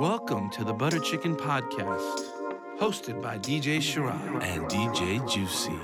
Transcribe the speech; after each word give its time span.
Welcome 0.00 0.48
to 0.52 0.64
the 0.64 0.72
Butter 0.72 0.98
Chicken 0.98 1.36
Podcast, 1.36 2.24
hosted 2.78 3.20
by 3.20 3.36
DJ 3.36 3.80
Sharad. 3.80 4.42
and 4.42 4.62
DJ 4.62 5.20
Juicy. 5.30 5.78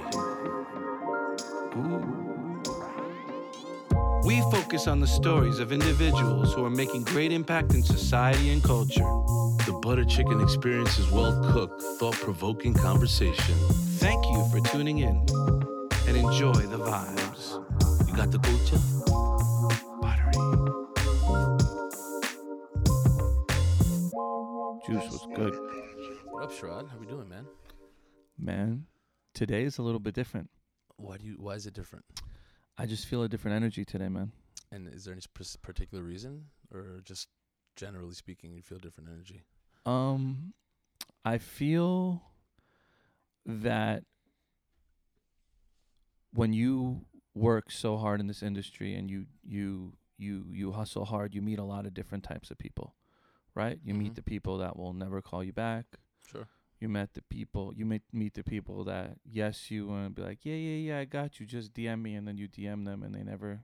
We 4.26 4.40
focus 4.50 4.86
on 4.86 5.00
the 5.00 5.06
stories 5.06 5.58
of 5.58 5.70
individuals 5.70 6.54
who 6.54 6.64
are 6.64 6.70
making 6.70 7.04
great 7.04 7.30
impact 7.30 7.74
in 7.74 7.82
society 7.82 8.48
and 8.52 8.64
culture. 8.64 9.04
The 9.66 9.78
butter 9.82 10.06
chicken 10.06 10.40
experience 10.40 10.98
is 10.98 11.10
well 11.10 11.38
cooked, 11.52 11.82
thought 11.98 12.14
provoking 12.14 12.72
conversation. 12.72 13.54
Thank 13.98 14.24
you 14.24 14.48
for 14.50 14.60
tuning 14.70 15.00
in 15.00 15.26
and 16.08 16.16
enjoy 16.16 16.54
the 16.54 16.78
vibes. 16.78 18.08
You 18.08 18.16
got 18.16 18.30
the 18.30 18.38
culture? 18.38 18.95
Sharad? 26.56 26.88
How 26.88 26.96
are 26.96 27.00
we 27.00 27.06
doing, 27.06 27.28
man? 27.28 27.46
Man, 28.38 28.86
today 29.34 29.64
is 29.64 29.78
a 29.78 29.82
little 29.82 30.00
bit 30.00 30.14
different. 30.14 30.50
Why 30.96 31.18
do 31.18 31.24
you? 31.26 31.34
Why 31.38 31.52
is 31.54 31.66
it 31.66 31.74
different? 31.74 32.04
I 32.78 32.86
just 32.86 33.06
feel 33.06 33.22
a 33.22 33.28
different 33.28 33.56
energy 33.56 33.84
today, 33.84 34.08
man. 34.08 34.32
And 34.72 34.88
is 34.88 35.04
there 35.04 35.12
any 35.12 35.22
particular 35.62 36.02
reason, 36.02 36.46
or 36.72 37.00
just 37.04 37.28
generally 37.76 38.14
speaking, 38.14 38.52
you 38.54 38.62
feel 38.62 38.78
different 38.78 39.10
energy? 39.10 39.42
Um, 39.84 40.54
I 41.24 41.38
feel 41.38 42.22
that 43.44 44.04
when 46.32 46.52
you 46.52 47.02
work 47.34 47.70
so 47.70 47.96
hard 47.96 48.20
in 48.20 48.26
this 48.26 48.42
industry 48.42 48.94
and 48.94 49.10
you 49.10 49.26
you 49.44 49.92
you 50.18 50.46
you 50.50 50.72
hustle 50.72 51.04
hard, 51.04 51.34
you 51.34 51.42
meet 51.42 51.58
a 51.58 51.64
lot 51.64 51.86
of 51.86 51.92
different 51.94 52.24
types 52.24 52.50
of 52.50 52.58
people, 52.58 52.94
right? 53.54 53.78
You 53.84 53.94
Mhm. 53.94 53.98
meet 53.98 54.14
the 54.14 54.22
people 54.22 54.58
that 54.58 54.76
will 54.76 54.94
never 54.94 55.20
call 55.20 55.44
you 55.44 55.52
back. 55.52 55.98
Sure. 56.30 56.46
You 56.80 56.88
met 56.90 57.14
the 57.14 57.22
people. 57.22 57.72
You 57.74 57.86
meet 57.86 58.02
meet 58.12 58.34
the 58.34 58.44
people 58.44 58.84
that 58.84 59.16
yes, 59.24 59.70
you 59.70 59.86
want 59.86 60.04
to 60.14 60.20
be 60.20 60.26
like, 60.26 60.40
yeah, 60.44 60.54
yeah, 60.54 60.92
yeah, 60.94 60.98
I 60.98 61.04
got 61.06 61.40
you. 61.40 61.46
Just 61.46 61.72
DM 61.72 62.02
me, 62.02 62.14
and 62.14 62.28
then 62.28 62.36
you 62.36 62.48
DM 62.48 62.84
them, 62.84 63.02
and 63.02 63.14
they 63.14 63.22
never, 63.22 63.62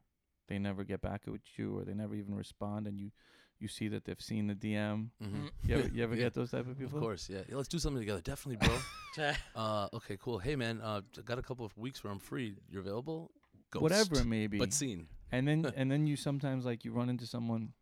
they 0.48 0.58
never 0.58 0.82
get 0.82 1.02
back 1.02 1.22
with 1.26 1.42
you, 1.56 1.78
or 1.78 1.84
they 1.84 1.92
never 1.94 2.14
even 2.14 2.34
respond, 2.34 2.86
and 2.86 2.98
you, 2.98 3.10
you 3.58 3.68
see 3.68 3.88
that 3.88 4.06
they've 4.06 4.20
seen 4.20 4.46
the 4.46 4.54
DM. 4.54 5.10
Mm-hmm. 5.22 5.46
You 5.66 5.74
ever, 5.76 5.88
you 5.88 6.02
ever 6.06 6.14
Yeah. 6.14 6.22
get 6.22 6.34
those 6.34 6.50
type 6.52 6.66
of 6.66 6.78
people? 6.78 6.96
Of 6.98 7.02
course, 7.04 7.28
yeah. 7.28 7.42
yeah. 7.48 7.56
Let's 7.56 7.68
do 7.68 7.78
something 7.78 8.00
together. 8.00 8.22
Definitely, 8.22 8.66
bro. 8.66 9.32
uh, 9.56 9.88
okay, 9.92 10.16
cool. 10.18 10.38
Hey, 10.38 10.56
man. 10.56 10.80
Uh, 10.80 11.02
I 11.18 11.20
got 11.20 11.38
a 11.38 11.42
couple 11.42 11.66
of 11.66 11.76
weeks 11.76 12.02
where 12.02 12.10
I'm 12.12 12.18
free. 12.18 12.56
You're 12.70 12.80
available? 12.80 13.30
Ghost. 13.70 13.82
Whatever 13.82 14.20
it 14.20 14.26
may 14.26 14.46
be. 14.46 14.58
But 14.58 14.72
seen. 14.72 15.06
and 15.30 15.46
then 15.46 15.70
and 15.76 15.90
then 15.90 16.06
you 16.06 16.16
sometimes 16.16 16.64
like 16.64 16.84
you 16.86 16.92
run 16.92 17.10
into 17.10 17.26
someone, 17.26 17.74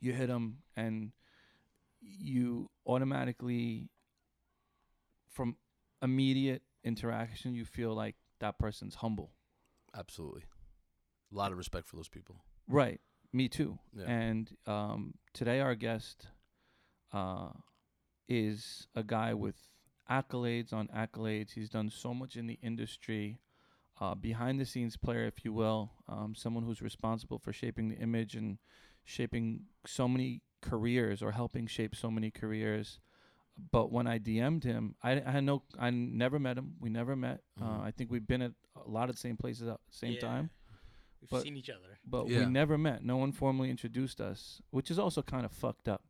you 0.00 0.12
hit 0.12 0.26
them, 0.28 0.58
and 0.76 1.12
you 2.00 2.70
automatically, 2.86 3.88
from 5.38 5.54
immediate 6.02 6.62
interaction, 6.82 7.54
you 7.54 7.64
feel 7.64 7.94
like 7.94 8.16
that 8.40 8.58
person's 8.58 8.96
humble. 8.96 9.30
Absolutely. 9.96 10.42
A 11.32 11.36
lot 11.36 11.52
of 11.52 11.58
respect 11.58 11.86
for 11.86 11.94
those 11.94 12.08
people. 12.08 12.42
Right. 12.66 13.00
Me 13.32 13.48
too. 13.48 13.78
Yeah. 13.96 14.06
And 14.10 14.50
um, 14.66 15.14
today 15.32 15.60
our 15.60 15.76
guest 15.76 16.26
uh, 17.12 17.50
is 18.28 18.88
a 18.96 19.04
guy 19.04 19.32
with 19.32 19.54
accolades 20.10 20.72
on 20.72 20.88
accolades. 20.88 21.52
He's 21.52 21.70
done 21.70 21.88
so 21.88 22.12
much 22.12 22.34
in 22.34 22.48
the 22.48 22.58
industry, 22.60 23.38
uh, 24.00 24.16
behind 24.16 24.58
the 24.58 24.66
scenes 24.66 24.96
player, 24.96 25.24
if 25.24 25.44
you 25.44 25.52
will. 25.52 25.92
Um, 26.08 26.34
someone 26.34 26.64
who's 26.64 26.82
responsible 26.82 27.38
for 27.38 27.52
shaping 27.52 27.90
the 27.90 27.96
image 27.98 28.34
and 28.34 28.58
shaping 29.04 29.66
so 29.86 30.08
many 30.08 30.42
careers 30.62 31.22
or 31.22 31.30
helping 31.30 31.68
shape 31.68 31.94
so 31.94 32.10
many 32.10 32.32
careers. 32.32 32.98
But 33.72 33.90
when 33.90 34.06
I 34.06 34.18
DM'd 34.18 34.62
him, 34.64 34.94
I, 35.02 35.20
I 35.20 35.30
had 35.32 35.44
no, 35.44 35.62
I 35.78 35.90
never 35.90 36.38
met 36.38 36.56
him. 36.56 36.74
We 36.80 36.90
never 36.90 37.16
met. 37.16 37.42
Mhm. 37.60 37.66
Uh, 37.66 37.82
I 37.82 37.90
think 37.90 38.10
we've 38.10 38.26
been 38.26 38.42
at 38.42 38.52
a 38.76 38.88
lot 38.88 39.08
of 39.10 39.16
the 39.16 39.20
same 39.20 39.36
places 39.36 39.66
at 39.68 39.78
the 39.90 39.96
same 39.96 40.12
Yeah. 40.14 40.20
time 40.20 40.50
We've 41.20 41.30
But- 41.30 41.42
seen 41.42 41.56
each 41.56 41.68
other. 41.68 41.98
but 42.06 42.28
Yeah. 42.28 42.40
we 42.40 42.46
never 42.46 42.78
met. 42.78 43.02
No 43.04 43.16
one 43.16 43.32
formally 43.32 43.70
introduced 43.70 44.20
us, 44.20 44.62
which 44.70 44.88
is 44.90 44.98
also 45.00 45.20
kind 45.22 45.44
of 45.44 45.50
fucked 45.50 45.88
up. 45.88 46.04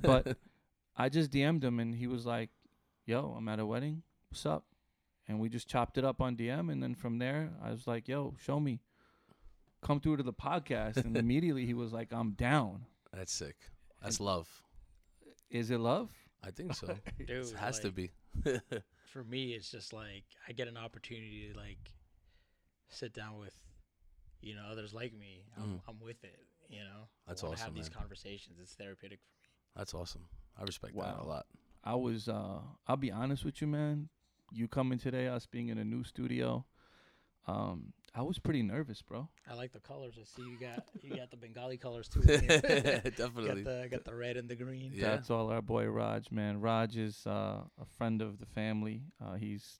But 0.00 0.36
I 0.96 1.08
just 1.08 1.30
DM'd 1.30 1.62
him 1.62 1.78
and 1.78 1.94
he 1.94 2.08
was 2.08 2.26
like, 2.26 2.50
"Yo, 3.06 3.34
I'm 3.36 3.48
at 3.48 3.60
a 3.60 3.66
wedding. 3.66 4.02
What's 4.30 4.44
up?" 4.44 4.66
And 5.28 5.38
we 5.38 5.48
just 5.48 5.68
chopped 5.68 5.96
it 5.98 6.04
up 6.04 6.20
on 6.20 6.36
DM, 6.36 6.68
and 6.72 6.82
then 6.82 6.96
from 6.96 7.18
there, 7.18 7.52
I 7.62 7.70
was 7.70 7.86
like, 7.86 8.08
"Yo, 8.08 8.32
Shomi, 8.44 8.80
come 9.80 10.00
through 10.00 10.16
to 10.16 10.24
the 10.24 10.32
podcast." 10.32 10.96
And 10.96 11.16
immediately 11.24 11.64
he 11.64 11.74
was 11.74 11.92
like, 11.92 12.12
"I'm 12.12 12.32
down." 12.32 12.86
That's 13.12 13.32
sick. 13.32 13.70
That's 14.02 14.18
love. 14.18 14.48
Is 15.50 15.70
it 15.70 15.78
love? 15.78 16.10
I 16.44 16.50
think 16.50 16.74
so. 16.74 16.86
Dude, 17.18 17.30
it 17.30 17.56
has 17.56 17.78
to 17.80 17.90
be. 17.92 18.10
For 19.12 19.22
me, 19.24 19.52
it's 19.52 19.70
just 19.70 19.92
like 19.92 20.24
I 20.48 20.52
get 20.52 20.68
an 20.68 20.76
opportunity 20.76 21.50
to 21.52 21.58
like 21.58 21.92
sit 22.88 23.12
down 23.12 23.38
with, 23.38 23.54
you 24.40 24.54
know, 24.54 24.62
others 24.70 24.92
like 24.92 25.12
me. 25.14 25.44
I'm, 25.56 25.62
Mhm. 25.64 25.80
I'm 25.88 26.00
with 26.00 26.22
it. 26.24 26.38
You 26.68 26.80
know, 26.80 27.08
That's 27.26 27.44
I 27.44 27.48
awesome, 27.48 27.66
Have 27.66 27.74
these 27.74 27.90
man. 27.90 27.98
conversations. 27.98 28.58
It's 28.60 28.74
therapeutic 28.74 29.20
for 29.20 29.32
me. 29.34 29.48
That's 29.76 29.92
awesome. 29.94 30.26
I 30.58 30.62
respect 30.62 30.96
that 30.96 31.18
a 31.20 31.24
lot. 31.24 31.46
I 31.84 31.94
was. 31.94 32.28
uh 32.28 32.60
I'll 32.86 32.96
be 32.96 33.12
honest 33.12 33.44
with 33.44 33.60
you, 33.60 33.66
man. 33.66 34.08
You 34.50 34.68
coming 34.68 34.98
today, 34.98 35.28
us 35.28 35.46
being 35.46 35.68
in 35.68 35.78
a 35.78 35.84
new 35.84 36.02
studio. 36.04 36.64
Um, 37.46 37.92
I 38.14 38.22
was 38.22 38.38
pretty 38.38 38.62
nervous, 38.62 39.00
bro. 39.00 39.28
I 39.50 39.54
like 39.54 39.72
the 39.72 39.80
colors. 39.80 40.18
I 40.20 40.24
see 40.24 40.46
you 40.48 40.58
got 40.58 40.84
you 41.02 41.16
got 41.16 41.30
the 41.30 41.36
Bengali 41.44 41.78
colors 41.78 42.08
too. 42.08 42.20
in. 42.20 42.46
Definitely. 42.46 43.62
got 43.62 43.64
the 43.64 43.88
got 43.90 44.04
the 44.04 44.14
red 44.14 44.36
and 44.36 44.48
the 44.48 44.56
green. 44.56 44.92
Yeah. 44.94 45.10
That's 45.10 45.30
all 45.30 45.50
our 45.50 45.62
boy 45.62 45.86
Raj, 45.86 46.30
man. 46.30 46.60
Raj 46.60 46.96
is 46.96 47.26
uh, 47.26 47.62
a 47.80 47.84
friend 47.96 48.20
of 48.20 48.38
the 48.38 48.46
family. 48.46 49.02
Uh, 49.24 49.34
he's 49.34 49.78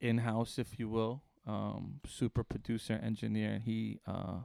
in 0.00 0.18
house, 0.18 0.58
if 0.58 0.78
you 0.78 0.88
will, 0.88 1.22
um, 1.46 2.00
super 2.06 2.42
producer, 2.42 3.00
engineer. 3.02 3.50
And 3.52 3.62
he 3.62 4.00
uh, 4.06 4.40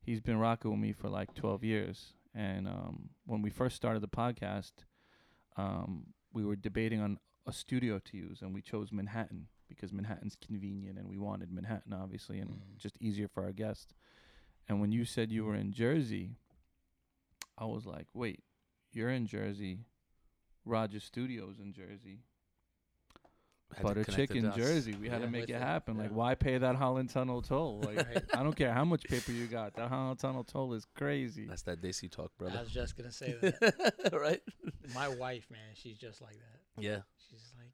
he's 0.00 0.20
been 0.20 0.38
rocking 0.38 0.70
with 0.70 0.80
me 0.80 0.92
for 0.92 1.08
like 1.08 1.34
12 1.34 1.64
years. 1.64 2.14
And 2.34 2.66
um, 2.66 3.10
when 3.26 3.42
we 3.42 3.50
first 3.50 3.76
started 3.76 4.00
the 4.02 4.08
podcast, 4.08 4.72
um, 5.58 6.06
we 6.32 6.44
were 6.46 6.56
debating 6.56 7.00
on 7.00 7.18
a 7.46 7.52
studio 7.52 7.98
to 7.98 8.16
use, 8.16 8.40
and 8.42 8.54
we 8.54 8.62
chose 8.62 8.92
Manhattan 8.92 9.48
because 9.68 9.92
Manhattan's 9.92 10.36
convenient, 10.36 10.98
and 10.98 11.08
we 11.08 11.18
wanted 11.18 11.50
Manhattan, 11.50 11.92
obviously, 11.92 12.38
and 12.38 12.50
Mhm. 12.50 12.76
just 12.78 12.96
easier 13.00 13.26
for 13.28 13.42
our 13.44 13.52
guests. 13.52 13.94
And 14.68 14.80
when 14.80 14.92
you 14.92 15.04
said 15.04 15.32
you 15.32 15.44
were 15.44 15.54
in 15.56 15.72
Jersey, 15.72 16.36
I 17.58 17.64
was 17.64 17.86
like, 17.86 18.06
wait, 18.14 18.44
you're 18.92 19.10
in 19.10 19.26
Jersey. 19.26 19.84
Rogers 20.64 21.04
Studios 21.04 21.58
in 21.58 21.72
Jersey. 21.72 22.20
Had 23.70 23.78
to 23.78 23.82
Butter 23.82 24.04
Chicken. 24.04 24.52
Jersey. 24.52 24.94
We 24.94 25.08
had 25.08 25.20
Yeah. 25.20 25.26
to 25.26 25.30
make 25.32 25.44
it 25.44 25.54
it, 25.54 25.60
happen. 25.62 25.96
Like, 25.96 26.10
why 26.10 26.34
pay 26.34 26.58
that 26.58 26.76
Holland 26.76 27.08
Tunnel 27.08 27.40
toll? 27.40 27.80
Like, 27.80 27.96
Right. 28.06 28.24
I 28.34 28.42
don't 28.42 28.54
care 28.54 28.72
how 28.72 28.84
much 28.84 29.04
paper 29.04 29.32
you 29.32 29.46
got. 29.46 29.74
That 29.74 29.88
Holland 29.88 30.18
Tunnel 30.20 30.44
toll 30.44 30.74
is 30.74 30.84
crazy. 30.94 31.46
That's 31.46 31.62
that 31.62 31.80
Desi 31.80 32.10
talk, 32.10 32.36
brother. 32.36 32.58
I 32.58 32.62
was 32.62 32.70
just 32.70 32.96
gonna 32.96 33.10
say 33.10 33.32
that. 33.40 34.10
right? 34.12 34.42
My 34.94 35.08
wife, 35.08 35.50
man, 35.50 35.74
she's 35.74 35.96
just 35.98 36.20
like 36.20 36.34
that. 36.34 36.60
Yeah. 36.78 37.00
She's 37.30 37.52
like, 37.58 37.72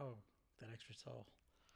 oh, 0.00 0.14
that 0.60 0.68
extra 0.72 0.94
tall. 1.04 1.26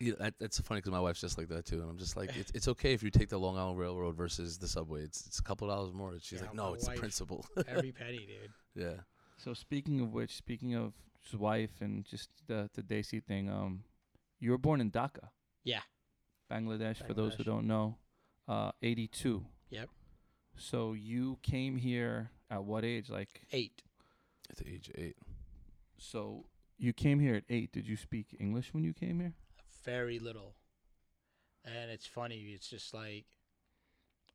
Yeah, 0.01 0.15
that, 0.19 0.35
that's 0.41 0.59
funny 0.61 0.79
because 0.81 0.91
my 0.93 1.01
wife's 1.01 1.21
just 1.21 1.39
like 1.39 1.49
that 1.49 1.65
too, 1.67 1.81
and 1.81 1.89
I'm 1.89 1.99
just 1.99 2.17
like, 2.17 2.35
it's, 2.37 2.51
it's 2.53 2.69
okay 2.69 2.93
if 2.95 3.03
you 3.03 3.11
take 3.11 3.29
the 3.29 3.39
Long 3.39 3.57
Island 3.57 3.79
Railroad 3.79 4.17
versus 4.17 4.59
the 4.59 4.67
subway. 4.67 5.03
It's 5.03 5.25
it's 5.27 5.39
a 5.39 5.43
couple 5.43 5.69
dollars 5.69 5.93
more. 5.93 6.13
She's 6.21 6.41
Yeah, 6.41 6.47
like, 6.47 6.55
my 6.55 6.63
no, 6.65 6.75
it's 6.75 6.85
the 6.85 6.91
wife- 6.91 6.99
principle. 6.99 7.47
Every 7.69 7.93
penny, 8.01 8.27
dude. 8.27 8.51
yeah. 8.75 9.01
So 9.37 9.55
speaking 9.55 10.01
of 10.01 10.13
which, 10.13 10.35
speaking 10.37 10.75
of 10.75 10.93
his 11.23 11.39
wife 11.39 11.71
and 11.81 12.05
just 12.05 12.29
the 12.49 12.69
the 12.75 12.83
Desi 12.83 13.23
thing, 13.23 13.49
um, 13.49 13.85
you 14.41 14.51
were 14.51 14.59
born 14.59 14.81
in 14.81 14.91
Dhaka, 14.91 15.29
Yeah. 15.63 15.81
Bangladesh. 16.51 17.07
For 17.07 17.15
those 17.15 17.35
who 17.35 17.43
Bangladesh. 17.45 17.47
don't 17.47 17.67
know, 17.67 17.97
uh, 18.49 18.73
82. 18.83 19.45
Yep. 19.71 19.89
So 20.57 20.93
you 20.93 21.39
came 21.43 21.77
here 21.77 22.31
at 22.51 22.65
what 22.65 22.85
age? 22.85 23.11
Like, 23.11 23.43
Eight. 23.53 23.83
At 24.51 24.57
the 24.57 24.69
age 24.69 24.89
of 24.89 24.95
eight. 24.99 25.17
so 25.99 26.45
you 26.85 26.93
came 26.93 27.19
here 27.19 27.35
at 27.35 27.45
eight. 27.49 27.73
Did 27.73 27.89
you 27.89 27.97
speak 27.97 28.37
English 28.39 28.73
when 28.75 28.85
you 28.85 28.93
came 28.93 29.21
here? 29.21 29.33
Very 29.85 30.19
little. 30.19 30.55
And 31.65 31.91
it's 31.91 32.07
funny. 32.07 32.37
It's 32.55 32.69
just 32.69 32.93
like 32.93 33.25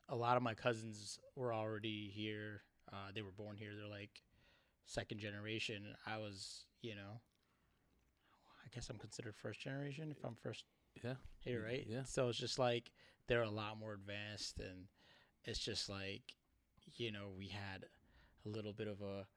a 0.09 0.15
lot 0.15 0.35
of 0.37 0.43
my 0.43 0.55
cousins 0.55 1.19
were 1.35 1.53
already 1.53 2.09
here. 2.13 2.61
Uh, 2.91 3.11
they 3.13 3.21
were 3.21 3.31
born 3.31 3.55
here. 3.55 3.71
They're 3.77 3.87
like 3.87 4.23
second 4.87 5.19
generation. 5.19 5.95
I 6.07 6.17
was, 6.17 6.65
you 6.81 6.95
know, 6.95 7.21
I 8.65 8.67
guess 8.73 8.89
I'm 8.89 8.97
considered 8.97 9.35
first 9.35 9.59
generation 9.61 10.11
if 10.11 10.23
I'm 10.25 10.35
first 10.35 10.65
Yeah. 11.03 11.15
here, 11.39 11.63
right? 11.63 11.85
yeah. 11.87 12.03
So 12.03 12.29
it's 12.29 12.39
just 12.39 12.57
like 12.57 12.91
they're 13.27 13.43
a 13.43 13.49
lot 13.49 13.77
more 13.79 13.93
advanced, 13.93 14.59
and 14.59 14.87
it's 15.45 15.59
just 15.59 15.87
like, 15.87 16.23
you 16.97 17.11
know, 17.11 17.29
we 17.37 17.47
had 17.49 17.85
a 18.45 18.49
little 18.49 18.73
bit 18.73 18.87
of 18.87 19.01
a, 19.01 19.27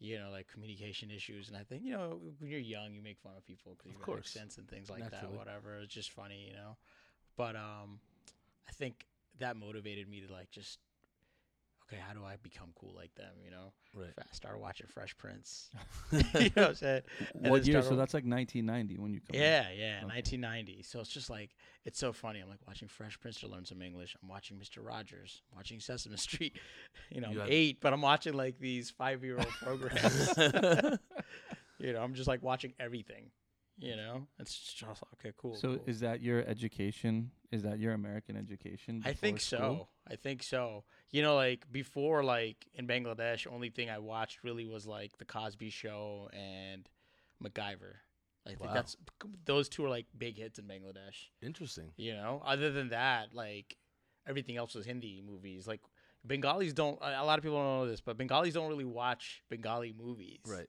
you 0.00 0.18
know, 0.18 0.30
like 0.30 0.48
communication 0.48 1.10
issues, 1.10 1.48
and 1.48 1.56
I 1.56 1.62
think 1.62 1.82
you 1.84 1.92
know 1.92 2.20
when 2.38 2.50
you're 2.50 2.60
young, 2.60 2.92
you 2.92 3.02
make 3.02 3.18
fun 3.18 3.32
of 3.36 3.44
people 3.44 3.76
because 3.76 3.92
you 3.92 4.02
course. 4.02 4.26
accents 4.36 4.58
and 4.58 4.68
things 4.68 4.90
like 4.90 5.00
Naturally. 5.00 5.34
that. 5.34 5.38
Whatever, 5.38 5.78
it's 5.78 5.94
just 5.94 6.12
funny, 6.12 6.46
you 6.48 6.54
know. 6.54 6.76
But 7.36 7.56
um, 7.56 8.00
I 8.68 8.72
think 8.72 9.06
that 9.38 9.56
motivated 9.56 10.08
me 10.08 10.20
to 10.20 10.32
like 10.32 10.50
just 10.50 10.78
okay, 11.90 12.00
how 12.06 12.12
do 12.14 12.24
I 12.24 12.36
become 12.42 12.68
cool 12.78 12.92
like 12.94 13.14
them? 13.14 13.32
You 13.44 13.50
know, 13.50 13.72
Right. 13.94 14.12
I 14.18 14.22
started 14.32 14.60
watching 14.60 14.86
Fresh 14.86 15.16
Prince. 15.16 15.70
you 16.12 16.18
know 16.20 16.50
what 16.54 16.68
I'm 16.68 16.74
saying? 16.74 17.02
And 17.42 17.50
What 17.50 17.66
year? 17.66 17.82
So 17.82 17.96
that's 17.96 18.14
like 18.14 18.24
1990 18.24 18.98
when 18.98 19.12
you 19.14 19.20
come. 19.20 19.40
Yeah, 19.40 19.66
yeah, 19.76 19.96
Okay. 20.04 20.06
1990. 20.06 20.82
So 20.82 21.00
it's 21.00 21.08
just 21.08 21.30
like 21.30 21.50
it's 21.84 21.98
so 21.98 22.12
funny. 22.12 22.40
I'm 22.40 22.48
like 22.48 22.60
watching 22.66 22.88
Fresh 22.88 23.18
Prince 23.20 23.40
to 23.40 23.48
learn 23.48 23.64
some 23.64 23.80
English. 23.82 24.16
I'm 24.22 24.28
watching 24.28 24.56
Mr. 24.58 24.84
Rogers. 24.86 25.42
I'm 25.50 25.56
watching 25.56 25.80
Sesame 25.80 26.16
Street. 26.28 26.58
You 27.10 27.20
know, 27.20 27.30
You 27.30 27.42
I'm 27.42 27.48
eight, 27.50 27.80
but 27.80 27.92
I'm 27.92 28.02
watching 28.02 28.34
like 28.34 28.58
these 28.58 28.90
five 28.90 29.24
year 29.24 29.36
old 29.38 29.48
programs. 29.62 30.34
you 31.78 31.92
know, 31.92 32.02
I'm 32.02 32.14
just 32.14 32.28
like 32.28 32.42
watching 32.42 32.74
everything. 32.78 33.30
You 33.80 33.94
know, 33.94 34.26
it's 34.40 34.58
just 34.58 34.82
okay, 35.14 35.32
cool. 35.36 35.54
So 35.54 35.76
cool. 35.76 35.84
is 35.86 36.00
that 36.00 36.20
your 36.20 36.44
education? 36.46 37.30
Is 37.52 37.62
that 37.62 37.78
your 37.78 37.92
American 37.92 38.36
education? 38.36 39.02
I 39.04 39.12
think 39.12 39.36
before 39.36 39.58
so. 39.58 39.88
I 40.10 40.16
think 40.16 40.42
so. 40.42 40.84
You 41.10 41.22
know, 41.22 41.36
like 41.36 41.70
before, 41.70 42.24
like 42.24 42.66
in 42.74 42.88
Bangladesh, 42.88 43.46
only 43.50 43.70
thing 43.70 43.88
I 43.88 43.98
watched 43.98 44.42
really 44.42 44.66
was 44.66 44.84
like 44.84 45.16
the 45.18 45.24
Cosby 45.24 45.70
Show 45.70 46.28
and 46.32 46.88
MacGyver. 47.42 47.94
I 48.44 48.50
think 48.50 48.62
Wow. 48.62 48.74
that's 48.74 48.96
those 49.44 49.68
two 49.68 49.84
are 49.84 49.90
like 49.90 50.06
big 50.16 50.38
hits 50.38 50.58
in 50.58 50.64
Bangladesh. 50.64 51.28
Interesting. 51.40 51.92
You 51.96 52.14
know, 52.14 52.42
other 52.44 52.72
than 52.72 52.88
that, 52.88 53.32
like 53.32 53.76
everything 54.26 54.56
else 54.56 54.74
was 54.74 54.86
Hindi 54.86 55.22
movies. 55.24 55.68
Like 55.68 55.80
Bengalis 56.24 56.72
don't. 56.72 56.98
A 57.00 57.22
a 57.22 57.24
lot 57.24 57.38
of 57.38 57.44
people 57.44 57.58
don't 57.58 57.78
know 57.80 57.86
this, 57.86 58.00
but 58.00 58.16
Bengalis 58.18 58.54
don't 58.54 58.68
really 58.68 58.84
watch 58.84 59.42
Bengali 59.50 59.94
movies. 59.96 60.40
Right. 60.46 60.66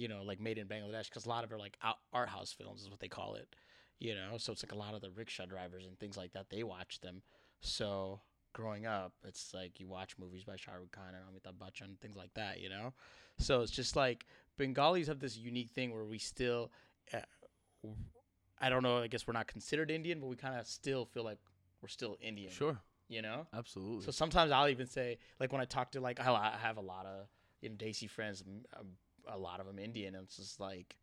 You 0.00 0.08
know, 0.08 0.22
like 0.22 0.40
made 0.40 0.56
in 0.56 0.66
Bangladesh, 0.66 1.10
because 1.10 1.26
a 1.26 1.28
lot 1.28 1.44
of 1.44 1.50
it 1.50 1.54
are 1.54 1.58
like 1.58 1.76
art 2.14 2.30
house 2.30 2.52
films 2.52 2.80
is 2.80 2.88
what 2.88 3.00
they 3.00 3.08
call 3.08 3.34
it. 3.34 3.54
You 3.98 4.14
know, 4.14 4.38
so 4.38 4.50
it's 4.50 4.64
like 4.64 4.72
a 4.72 4.78
lot 4.78 4.94
of 4.94 5.02
the 5.02 5.10
rickshaw 5.10 5.44
drivers 5.44 5.84
and 5.84 5.98
things 5.98 6.16
like 6.16 6.32
that. 6.32 6.48
They 6.48 6.62
watch 6.62 7.00
them. 7.00 7.20
So 7.60 8.20
growing 8.54 8.86
up, 8.86 9.12
it's 9.28 9.52
like 9.52 9.78
you 9.78 9.88
watch 9.88 10.16
movies 10.18 10.42
by 10.42 10.56
Shah 10.56 10.72
Rukh 10.72 10.90
Khan 10.90 11.12
and 11.14 11.22
Amitabh 11.28 11.58
Bachchan, 11.58 11.84
and 11.84 12.00
things 12.00 12.16
like 12.16 12.32
that. 12.32 12.60
You 12.60 12.70
know, 12.70 12.94
so 13.36 13.60
it's 13.60 13.70
just 13.70 13.94
like 13.94 14.24
Bengalis 14.56 15.08
have 15.08 15.18
this 15.18 15.36
unique 15.36 15.70
thing 15.70 15.92
where 15.92 16.06
we 16.06 16.16
still. 16.18 16.70
Uh, 17.12 17.18
I 18.58 18.70
don't 18.70 18.82
know. 18.82 18.98
I 19.02 19.06
guess 19.06 19.26
we're 19.26 19.34
not 19.34 19.48
considered 19.48 19.90
Indian, 19.90 20.18
but 20.18 20.28
we 20.28 20.36
kind 20.36 20.58
of 20.58 20.66
still 20.66 21.04
feel 21.04 21.24
like 21.24 21.38
we're 21.82 21.88
still 21.88 22.16
Indian. 22.22 22.50
Sure. 22.50 22.78
You 23.08 23.20
know. 23.20 23.46
Absolutely. 23.52 24.04
So 24.06 24.12
sometimes 24.12 24.50
I'll 24.50 24.68
even 24.68 24.86
say, 24.86 25.18
like 25.38 25.52
when 25.52 25.60
I 25.60 25.66
talk 25.66 25.92
to 25.92 26.00
like 26.00 26.20
I 26.20 26.56
have 26.62 26.78
a 26.78 26.86
lot 26.94 27.04
of 27.04 27.26
you 27.60 27.68
know 27.68 27.76
Desi 27.76 28.08
friends, 28.08 28.42
um, 28.78 28.86
a 29.28 29.38
lot 29.38 29.60
of 29.60 29.66
them 29.66 29.78
Indian, 29.78 30.14
and 30.14 30.24
it's 30.24 30.36
just 30.36 30.60
like, 30.60 30.96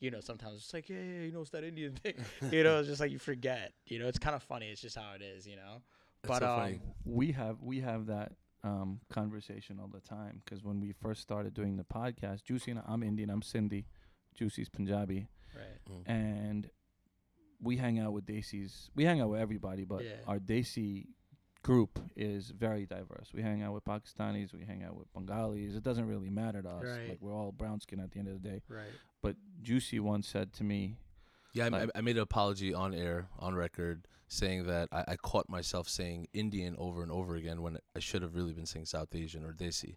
you 0.00 0.10
know, 0.10 0.20
sometimes 0.20 0.56
it's 0.58 0.74
like, 0.74 0.88
yeah, 0.88 0.96
yeah, 0.96 1.20
you 1.22 1.32
know, 1.32 1.40
it's 1.40 1.50
that 1.50 1.64
Indian 1.64 1.94
thing, 1.94 2.14
you 2.52 2.62
know, 2.64 2.78
it's 2.80 2.88
just 2.88 3.00
like 3.00 3.10
you 3.10 3.18
forget, 3.18 3.72
you 3.86 3.98
know, 3.98 4.06
it's 4.08 4.18
kind 4.18 4.36
of 4.36 4.42
funny. 4.42 4.68
It's 4.68 4.80
just 4.80 4.96
how 4.96 5.12
it 5.14 5.22
is, 5.22 5.46
you 5.46 5.56
know. 5.56 5.82
That's 6.22 6.40
but 6.40 6.46
so 6.46 6.54
um, 6.54 6.80
we 7.04 7.32
have 7.32 7.62
we 7.62 7.80
have 7.80 8.06
that 8.06 8.32
um, 8.64 9.00
conversation 9.10 9.78
all 9.80 9.88
the 9.88 10.00
time 10.00 10.42
because 10.44 10.64
when 10.64 10.80
we 10.80 10.92
first 10.92 11.22
started 11.22 11.54
doing 11.54 11.76
the 11.76 11.84
podcast, 11.84 12.42
Juicy 12.44 12.72
and 12.72 12.80
I- 12.80 12.84
I'm 12.92 13.02
Indian, 13.02 13.30
I'm 13.30 13.42
Sindhi, 13.42 13.84
Juicy's 14.34 14.68
Punjabi, 14.68 15.28
right, 15.54 15.78
Mm. 15.90 16.02
and 16.10 16.70
we 17.62 17.76
hang 17.76 17.98
out 17.98 18.12
with 18.12 18.26
Desis. 18.26 18.90
We 18.94 19.04
hang 19.04 19.20
out 19.20 19.30
with 19.30 19.40
everybody, 19.40 19.84
but 19.84 20.04
Yeah. 20.04 20.16
our 20.26 20.38
Desi 20.38 21.06
group 21.66 21.98
is 22.14 22.50
very 22.56 22.86
diverse. 22.86 23.30
We 23.34 23.42
hang 23.42 23.60
out 23.60 23.74
with 23.74 23.84
Pakistanis, 23.84 24.54
we 24.54 24.64
hang 24.64 24.84
out 24.84 24.94
with 24.96 25.12
Bengalis. 25.12 25.74
It 25.74 25.82
doesn't 25.82 26.06
really 26.06 26.30
matter 26.30 26.62
to 26.62 26.68
us. 26.68 26.84
Right. 26.84 27.08
Like 27.08 27.18
we're 27.20 27.34
all 27.34 27.50
brown 27.50 27.80
skin 27.80 27.98
at 27.98 28.12
the 28.12 28.20
end 28.20 28.28
of 28.28 28.40
the 28.40 28.48
day. 28.48 28.62
right, 28.68 28.86
But 29.20 29.34
Juicy 29.62 29.98
once 29.98 30.28
said 30.28 30.52
to 30.54 30.64
me, 30.64 30.94
Yeah, 31.54 31.64
I, 31.64 31.68
Like- 31.70 31.90
I 31.96 32.02
made 32.02 32.16
an 32.18 32.22
apology 32.22 32.72
on 32.72 32.94
air, 32.94 33.26
on 33.40 33.56
record, 33.56 34.06
saying 34.28 34.66
that 34.68 34.88
I, 34.92 35.04
I 35.08 35.16
caught 35.16 35.48
myself 35.48 35.88
saying 35.88 36.28
Indian 36.32 36.76
over 36.78 37.02
and 37.02 37.10
over 37.10 37.34
again 37.34 37.62
when 37.62 37.78
I 37.96 37.98
should 37.98 38.22
have 38.22 38.36
really 38.36 38.52
been 38.52 38.66
saying 38.66 38.86
South 38.86 39.12
Asian 39.12 39.44
or 39.44 39.52
Desi. 39.52 39.96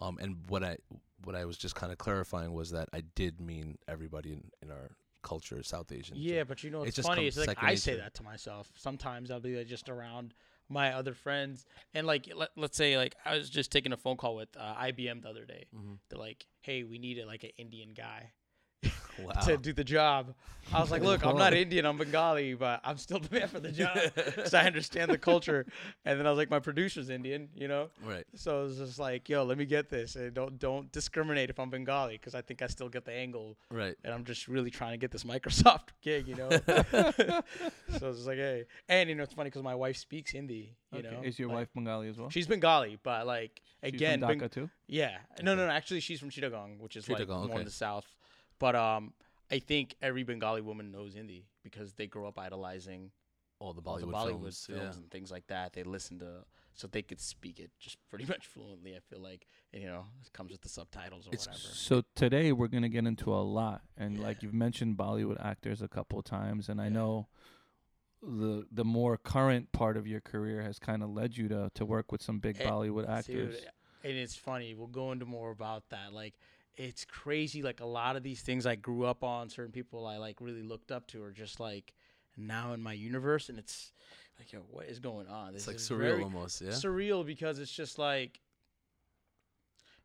Um, 0.00 0.18
and 0.20 0.38
what 0.48 0.64
I 0.64 0.78
what 1.24 1.36
I 1.36 1.44
was 1.44 1.56
just 1.56 1.76
kind 1.76 1.92
of 1.92 1.98
clarifying 1.98 2.52
was 2.52 2.72
that 2.72 2.88
I 2.92 3.02
did 3.14 3.40
mean 3.40 3.78
everybody 3.86 4.32
in, 4.32 4.50
in 4.62 4.72
our 4.72 4.90
culture 5.22 5.60
is 5.60 5.68
South 5.68 5.92
Asian. 5.92 6.16
So- 6.16 6.22
yeah. 6.22 6.42
But 6.42 6.64
you 6.64 6.70
know, 6.70 6.82
it 6.82 6.88
it's 6.88 6.98
funny. 7.06 7.28
It's 7.28 7.36
like 7.36 7.50
second 7.50 7.68
I 7.68 7.74
say 7.76 7.96
that 7.98 8.14
to 8.14 8.24
myself. 8.24 8.72
Sometimes 8.74 9.30
I'll 9.30 9.38
be 9.38 9.56
like, 9.56 9.68
just 9.68 9.88
around 9.88 10.34
my 10.68 10.92
other 10.92 11.14
friends, 11.14 11.66
and 11.92 12.06
like 12.06 12.30
let, 12.34 12.50
let's 12.56 12.76
say 12.76 12.96
like 12.96 13.14
I 13.24 13.36
was 13.36 13.50
just 13.50 13.70
taking 13.70 13.92
a 13.92 13.96
phone 13.96 14.16
call 14.16 14.36
with 14.36 14.48
uh, 14.56 14.74
IBM 14.76 15.22
the 15.22 15.28
other 15.28 15.44
day. 15.44 15.66
Mhm. 15.74 15.98
They're 16.08 16.18
like, 16.18 16.46
hey, 16.62 16.82
we 16.82 16.98
need 16.98 17.18
a, 17.18 17.26
like 17.26 17.44
an 17.44 17.50
Indian 17.58 17.94
guy. 17.94 18.32
Wow. 19.22 19.30
to 19.42 19.56
do 19.56 19.72
the 19.72 19.84
job. 19.84 20.34
I 20.72 20.80
was 20.80 20.90
like, 20.90 21.02
look, 21.02 21.24
I'm 21.24 21.36
not 21.36 21.52
Indian, 21.54 21.84
I'm 21.86 21.96
Bengali, 21.98 22.54
but 22.54 22.80
I'm 22.82 22.96
still 22.96 23.20
the 23.20 23.28
man 23.38 23.48
for 23.48 23.60
the 23.60 23.70
job 23.70 23.96
because 24.14 24.54
I 24.54 24.64
understand 24.66 25.10
the 25.10 25.18
culture. 25.18 25.66
And 26.06 26.18
then 26.18 26.26
I 26.26 26.30
was 26.30 26.36
like, 26.38 26.50
my 26.50 26.58
producer's 26.58 27.10
Indian, 27.10 27.48
you 27.54 27.68
know. 27.68 27.90
right. 28.04 28.24
So 28.34 28.60
it 28.62 28.64
was 28.64 28.78
just 28.78 28.98
like, 28.98 29.28
yo, 29.28 29.44
let 29.44 29.56
me 29.56 29.66
get 29.66 29.88
this, 29.88 30.16
and 30.16 30.32
don't 30.34 30.58
don't 30.58 30.90
discriminate 30.92 31.48
if 31.50 31.58
I'm 31.60 31.70
Bengali 31.70 32.14
because 32.14 32.34
I 32.34 32.40
think 32.42 32.60
I 32.62 32.66
still 32.66 32.88
get 32.88 33.04
the 33.04 33.12
angle, 33.12 33.56
Right. 33.70 33.94
and 34.04 34.12
I'm 34.12 34.24
just 34.24 34.48
really 34.48 34.70
trying 34.70 34.92
to 34.92 34.98
get 34.98 35.10
this 35.12 35.24
Microsoft 35.34 35.88
gig, 36.02 36.26
you 36.28 36.34
know. 36.36 36.50
so 37.98 38.10
it's 38.10 38.26
like, 38.26 38.38
hey, 38.38 38.64
and 38.88 39.08
you 39.08 39.14
know, 39.14 39.22
it's 39.22 39.34
funny 39.34 39.50
because 39.50 39.62
my 39.62 39.74
wife 39.74 39.96
speaks 39.96 40.32
Hindi, 40.32 40.74
you 40.92 40.98
okay, 41.00 41.10
know. 41.10 41.22
is 41.22 41.38
your 41.38 41.48
like, 41.48 41.56
wife 41.58 41.68
Bengali 41.74 42.08
as 42.08 42.18
well? 42.18 42.30
She's 42.30 42.46
Bengali, 42.46 42.98
but 43.02 43.26
like 43.26 43.60
She's 43.84 43.94
again, 43.94 44.20
Beng- 44.20 44.40
Dhaka 44.40 44.50
too. 44.50 44.70
yeah. 44.86 45.18
No, 45.42 45.54
no, 45.54 45.66
no. 45.66 45.72
Actually, 45.72 46.00
she's 46.00 46.20
from 46.20 46.30
Chittagong, 46.30 46.80
which 46.80 46.96
is 46.96 47.08
like 47.08 47.18
Chittagong, 47.18 47.46
more 47.46 47.50
okay. 47.50 47.58
in 47.60 47.64
the 47.64 47.70
south. 47.70 48.06
But 48.58 48.74
um, 48.76 49.12
I 49.50 49.58
think 49.58 49.96
every 50.02 50.22
Bengali 50.22 50.60
woman 50.60 50.90
knows 50.90 51.14
Hindi 51.14 51.46
because 51.62 51.92
they 51.94 52.06
grow 52.06 52.26
up 52.28 52.38
idolizing 52.38 53.10
All 53.58 53.72
the 53.72 53.82
all 53.84 53.98
Bollywood, 53.98 54.00
the 54.00 54.06
Bollywood 54.06 54.40
films. 54.40 54.66
films, 54.66 54.80
yeah. 54.96 55.00
and 55.02 55.10
things 55.10 55.30
like 55.30 55.46
that. 55.48 55.72
They 55.72 55.82
listen 55.82 56.18
to 56.20 56.44
so 56.76 56.88
they 56.88 57.02
could 57.02 57.20
speak 57.20 57.60
it 57.60 57.70
just 57.78 57.98
pretty 58.10 58.26
much 58.26 58.46
fluently. 58.46 58.94
I 58.96 59.00
feel 59.00 59.20
like 59.20 59.46
and, 59.72 59.82
you 59.82 59.88
know 59.88 60.04
it 60.24 60.32
comes 60.32 60.50
with 60.52 60.62
the 60.62 60.68
subtitles 60.68 61.26
or 61.26 61.30
It's 61.32 61.46
whatever. 61.46 61.62
So 61.62 62.02
today 62.14 62.52
we're 62.52 62.68
gonna 62.68 62.88
get 62.88 63.06
into 63.06 63.32
a 63.32 63.42
lot, 63.42 63.82
and 63.96 64.20
like 64.20 64.42
you've 64.42 64.54
mentioned 64.54 64.96
Bollywood 64.96 65.44
actors 65.44 65.82
a 65.82 65.88
couple 65.88 66.18
of 66.18 66.24
times, 66.24 66.68
and 66.68 66.80
I 66.80 66.88
know 66.88 67.28
the 68.22 68.66
the 68.72 68.84
more 68.84 69.16
current 69.16 69.70
part 69.72 69.96
of 69.96 70.06
your 70.06 70.20
career 70.20 70.62
has 70.62 70.78
kind 70.78 71.02
of 71.02 71.10
led 71.10 71.36
you 71.36 71.48
to 71.48 71.70
to 71.74 71.84
work 71.84 72.10
with 72.10 72.22
some 72.22 72.38
big 72.38 72.60
Eh, 72.60 72.64
Bollywood 72.68 73.08
actors. 73.08 73.56
Dude, 73.56 73.68
and 74.02 74.12
it's 74.18 74.34
funny. 74.34 74.74
We'll 74.74 74.86
go 74.86 75.12
into 75.12 75.26
more 75.26 75.50
about 75.50 75.88
that. 75.90 76.12
Like, 76.12 76.34
it's 76.76 77.04
crazy. 77.04 77.62
Like 77.62 77.80
a 77.80 77.86
lot 77.86 78.16
of 78.16 78.22
these 78.22 78.42
things 78.42 78.66
I 78.66 78.74
grew 78.74 79.04
up 79.04 79.22
on, 79.24 79.48
certain 79.48 79.72
people 79.72 80.06
I 80.06 80.16
like 80.18 80.40
really 80.40 80.62
looked 80.62 80.90
up 80.90 81.06
to, 81.08 81.22
are 81.22 81.32
just 81.32 81.60
like 81.60 81.94
now 82.36 82.72
in 82.72 82.80
my 82.80 82.92
universe, 82.92 83.48
and 83.48 83.58
it's 83.58 83.92
like, 84.38 84.52
yo, 84.52 84.60
what 84.70 84.86
is 84.86 84.98
going 84.98 85.28
on? 85.28 85.52
This 85.52 85.62
It's 85.62 85.66
like 85.68 85.76
is 85.76 85.88
surreal 85.88 86.22
almost. 86.22 86.60
Yeah. 86.60 86.70
surreal 86.70 87.24
because 87.24 87.58
it's 87.58 87.72
just 87.72 87.98
like. 87.98 88.40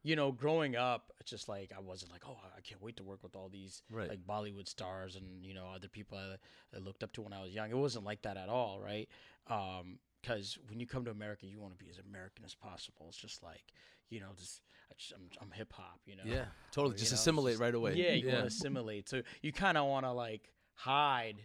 You 0.01 0.15
know, 0.15 0.31
growing 0.31 0.77
up, 0.77 1.11
it's 1.19 1.29
just 1.29 1.49
like 1.49 1.73
I 1.75 1.81
wasn't 1.81 2.13
like, 2.13 2.21
oh, 2.25 2.37
I 2.57 2.61
can't 2.61 2.81
wait 2.81 2.95
to 2.97 3.03
work 3.03 3.21
with 3.21 3.35
all 3.35 3.49
these 3.49 3.81
right. 3.91 4.07
like 4.07 4.25
Bollywood 4.25 4.65
stars 4.69 5.17
and 5.17 5.43
you 5.43 5.53
know 5.53 5.65
other 5.75 5.89
people 5.89 6.17
I, 6.17 6.35
I 6.73 6.79
looked 6.79 7.03
up 7.03 7.11
to 7.13 7.21
when 7.21 7.33
I 7.33 7.41
was 7.43 7.53
young. 7.53 7.69
It 7.69 7.75
wasn't 7.75 8.05
like 8.05 8.21
that 8.21 8.37
at 8.37 8.47
all, 8.47 8.79
right? 8.79 9.09
Um, 9.47 9.99
because 10.21 10.57
when 10.69 10.79
you 10.79 10.87
come 10.87 11.03
to 11.03 11.11
America, 11.11 11.47
you 11.47 11.59
want 11.59 11.77
to 11.77 11.83
be 11.83 11.89
as 11.89 11.97
American 11.99 12.45
as 12.45 12.55
possible. 12.55 13.07
It's 13.09 13.17
just 13.17 13.43
like 13.43 13.73
you 14.09 14.19
know, 14.19 14.27
just, 14.37 14.61
I 14.91 14.93
just 14.97 15.13
I'm, 15.13 15.29
I'm 15.41 15.51
hip 15.51 15.71
hop, 15.73 15.99
you 16.05 16.15
know. 16.15 16.23
yeah. 16.25 16.45
Totally. 16.71 16.93
Or, 16.95 16.97
Just 16.97 17.11
know, 17.11 17.15
assimilate 17.15 17.53
just- 17.53 17.61
right 17.61 17.75
away. 17.75 17.93
Yeah, 17.95 18.11
you 18.11 18.27
yeah. 18.27 18.33
want 18.33 18.43
to 18.43 18.47
assimilate. 18.47 19.09
So 19.09 19.21
you 19.41 19.51
kind 19.51 19.77
of 19.77 19.85
want 19.87 20.05
to 20.05 20.11
like 20.11 20.51
hide 20.73 21.41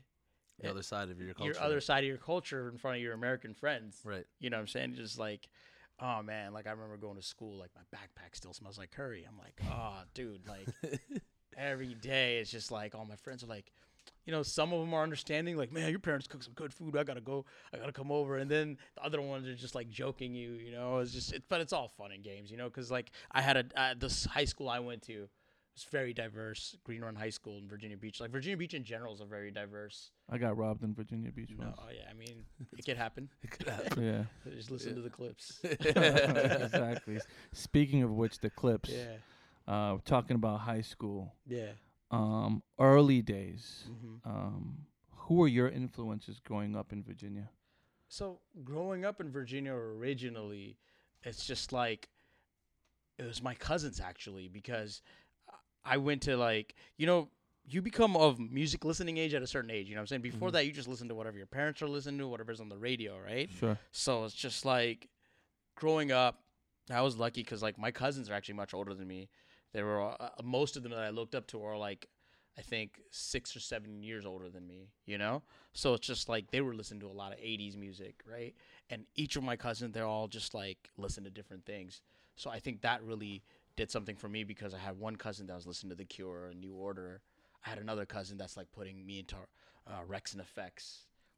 the 0.60 0.70
other 0.70 0.82
side 0.82 1.10
of 1.10 1.20
your 1.20 1.34
culture. 1.34 1.52
your 1.52 1.62
other 1.62 1.80
side 1.80 2.04
of 2.04 2.08
your 2.08 2.16
culture 2.18 2.68
in 2.68 2.78
front 2.78 2.96
of 2.96 3.02
your 3.02 3.12
American 3.14 3.54
friends. 3.54 4.00
Right. 4.04 4.24
You 4.38 4.50
know 4.50 4.56
what 4.56 4.62
I'm 4.62 4.68
saying? 4.68 4.94
Just 4.94 5.18
like, 5.18 5.48
oh 6.00 6.22
man, 6.22 6.52
like 6.52 6.66
I 6.66 6.70
remember 6.70 6.96
going 6.96 7.16
to 7.16 7.22
school, 7.22 7.58
like 7.58 7.70
my 7.74 7.82
backpack 7.96 8.34
still 8.36 8.52
smells 8.52 8.78
like 8.78 8.90
curry. 8.92 9.26
I'm 9.28 9.36
like, 9.38 9.60
oh 9.70 10.02
dude, 10.14 10.46
like 10.48 10.68
every 11.56 11.94
day 11.94 12.38
it's 12.38 12.50
just 12.50 12.70
like 12.70 12.94
all 12.94 13.04
my 13.04 13.16
friends 13.16 13.42
are 13.42 13.48
like, 13.48 13.72
you 14.26 14.32
know, 14.32 14.42
some 14.42 14.72
of 14.72 14.80
them 14.80 14.94
are 14.94 15.02
understanding, 15.02 15.56
like, 15.56 15.72
man, 15.72 15.90
your 15.90 15.98
parents 15.98 16.26
cook 16.26 16.42
some 16.42 16.54
good 16.54 16.72
food. 16.72 16.96
I 16.96 17.04
gotta 17.04 17.20
go, 17.20 17.44
I 17.72 17.78
gotta 17.78 17.92
come 17.92 18.10
over. 18.10 18.38
And 18.38 18.50
then 18.50 18.78
the 18.96 19.04
other 19.04 19.20
ones 19.20 19.46
are 19.46 19.54
just 19.54 19.74
like 19.74 19.88
joking 19.90 20.34
you, 20.34 20.52
you 20.52 20.72
know. 20.72 20.98
It's 20.98 21.12
just, 21.12 21.32
it, 21.32 21.42
but 21.48 21.60
it's 21.60 21.72
all 21.72 21.88
fun 21.88 22.12
and 22.12 22.22
games, 22.24 22.50
you 22.50 22.56
know, 22.56 22.68
because 22.68 22.90
like 22.90 23.10
I 23.32 23.40
had 23.42 23.56
a 23.56 23.64
uh, 23.80 23.94
this 23.98 24.24
high 24.24 24.46
school 24.46 24.68
I 24.68 24.78
went 24.80 25.02
to. 25.02 25.28
was 25.74 25.84
very 25.90 26.12
diverse. 26.14 26.76
Green 26.84 27.02
Run 27.02 27.16
High 27.16 27.30
School 27.30 27.58
in 27.58 27.68
Virginia 27.68 27.96
Beach. 27.96 28.20
Like 28.20 28.30
Virginia 28.30 28.56
Beach 28.56 28.74
in 28.74 28.84
general 28.84 29.12
is 29.12 29.20
a 29.20 29.24
very 29.26 29.50
diverse. 29.50 30.10
I 30.30 30.38
got 30.38 30.56
robbed 30.56 30.84
in 30.84 30.94
Virginia 30.94 31.30
Beach 31.32 31.50
No, 31.58 31.66
once. 31.66 31.78
oh 31.82 31.88
yeah, 31.92 32.08
I 32.10 32.14
mean 32.14 32.44
it 32.78 32.84
could 32.86 32.96
happen. 32.96 33.28
It 33.42 33.50
could 33.50 33.68
happen. 33.68 34.02
Yeah, 34.04 34.52
Just 34.54 34.70
listen 34.70 34.94
to 34.94 35.00
the 35.02 35.10
Clipse. 35.10 35.58
exactly. 35.64 37.18
Speaking 37.52 38.02
of 38.02 38.10
which, 38.12 38.38
the 38.40 38.50
Clipse. 38.50 38.90
Yeah, 38.90 39.16
Uh, 39.66 39.98
talking 40.04 40.36
about 40.36 40.60
high 40.60 40.82
school, 40.82 41.32
yeah. 41.46 41.72
Um, 42.14 42.62
early 42.78 43.22
days. 43.22 43.84
hmm 43.86 44.16
Um, 44.24 44.86
who 45.26 45.34
were 45.36 45.48
your 45.48 45.68
influences 45.68 46.38
growing 46.40 46.76
up 46.76 46.92
in 46.92 47.02
Virginia? 47.02 47.48
So 48.08 48.40
growing 48.62 49.04
up 49.04 49.20
in 49.20 49.30
Virginia 49.30 49.72
originally, 49.72 50.76
it's 51.22 51.46
just 51.46 51.72
like 51.72 52.08
it 53.18 53.24
was 53.26 53.42
my 53.42 53.54
cousins 53.54 54.00
actually 54.00 54.48
because 54.48 55.02
I 55.84 55.96
went 55.98 56.22
to 56.22 56.36
like 56.36 56.74
you 56.96 57.06
know 57.06 57.28
you 57.66 57.80
become 57.80 58.16
of 58.16 58.38
music 58.38 58.84
listening 58.84 59.16
age 59.16 59.32
at 59.32 59.42
a 59.42 59.46
certain 59.46 59.70
age. 59.70 59.88
You 59.88 59.94
know 59.94 60.00
what 60.00 60.02
I'm 60.02 60.06
saying? 60.08 60.22
Before 60.22 60.50
Mhm. 60.50 60.52
that, 60.52 60.66
you 60.66 60.72
just 60.72 60.88
listen 60.88 61.08
to 61.08 61.14
whatever 61.14 61.38
your 61.38 61.46
parents 61.46 61.80
are 61.80 61.88
listening 61.88 62.18
to, 62.18 62.28
whatever's 62.28 62.60
on 62.60 62.68
the 62.68 62.76
radio, 62.76 63.18
right? 63.18 63.48
Sure. 63.50 63.78
So 63.90 64.24
it's 64.24 64.34
just 64.34 64.66
like 64.66 65.08
growing 65.74 66.12
up, 66.12 66.44
I 66.90 67.00
was 67.00 67.16
lucky 67.16 67.40
because 67.42 67.62
like 67.62 67.78
my 67.78 67.90
cousins 67.90 68.28
are 68.28 68.34
actually 68.34 68.56
much 68.56 68.74
older 68.74 68.92
than 68.92 69.08
me. 69.08 69.30
They 69.74 69.82
were 69.82 70.00
uh, 70.00 70.30
most 70.42 70.76
of 70.76 70.82
them 70.82 70.92
that 70.92 71.00
I 71.00 71.10
looked 71.10 71.34
up 71.34 71.46
to 71.48 71.62
are 71.62 71.76
like 71.76 72.08
I 72.56 72.62
think 72.62 73.00
six 73.10 73.56
or 73.56 73.60
seven 73.60 74.02
years 74.02 74.24
older 74.24 74.48
than 74.48 74.66
me. 74.66 74.88
You 75.04 75.18
know, 75.18 75.42
so 75.74 75.92
it's 75.92 76.06
just 76.06 76.28
like 76.28 76.50
they 76.50 76.62
were 76.62 76.74
listening 76.74 77.00
to 77.00 77.08
a 77.08 77.12
lot 77.12 77.32
of 77.32 77.38
'80s 77.38 77.76
music, 77.76 78.22
right? 78.30 78.54
And 78.88 79.04
each 79.16 79.36
of 79.36 79.42
my 79.42 79.56
cousins, 79.56 79.92
they're 79.92 80.06
all 80.06 80.28
just 80.28 80.54
like 80.54 80.90
listen 80.96 81.24
to 81.24 81.30
different 81.30 81.66
things. 81.66 82.00
So 82.36 82.50
I 82.50 82.60
think 82.60 82.80
that 82.82 83.02
really 83.02 83.42
did 83.76 83.90
something 83.90 84.16
for 84.16 84.28
me 84.28 84.44
because 84.44 84.72
I 84.72 84.78
had 84.78 84.98
one 84.98 85.16
cousin 85.16 85.46
that 85.48 85.54
was 85.56 85.66
listening 85.66 85.90
to 85.90 85.96
The 85.96 86.04
Cure 86.04 86.46
and 86.46 86.60
New 86.60 86.72
Order. 86.72 87.20
I 87.66 87.70
had 87.70 87.78
another 87.78 88.06
cousin 88.06 88.38
that's 88.38 88.56
like 88.56 88.70
putting 88.72 89.04
me 89.04 89.20
into 89.20 89.36
uh, 89.86 90.00
Wreckx-n-Effect, 90.08 90.84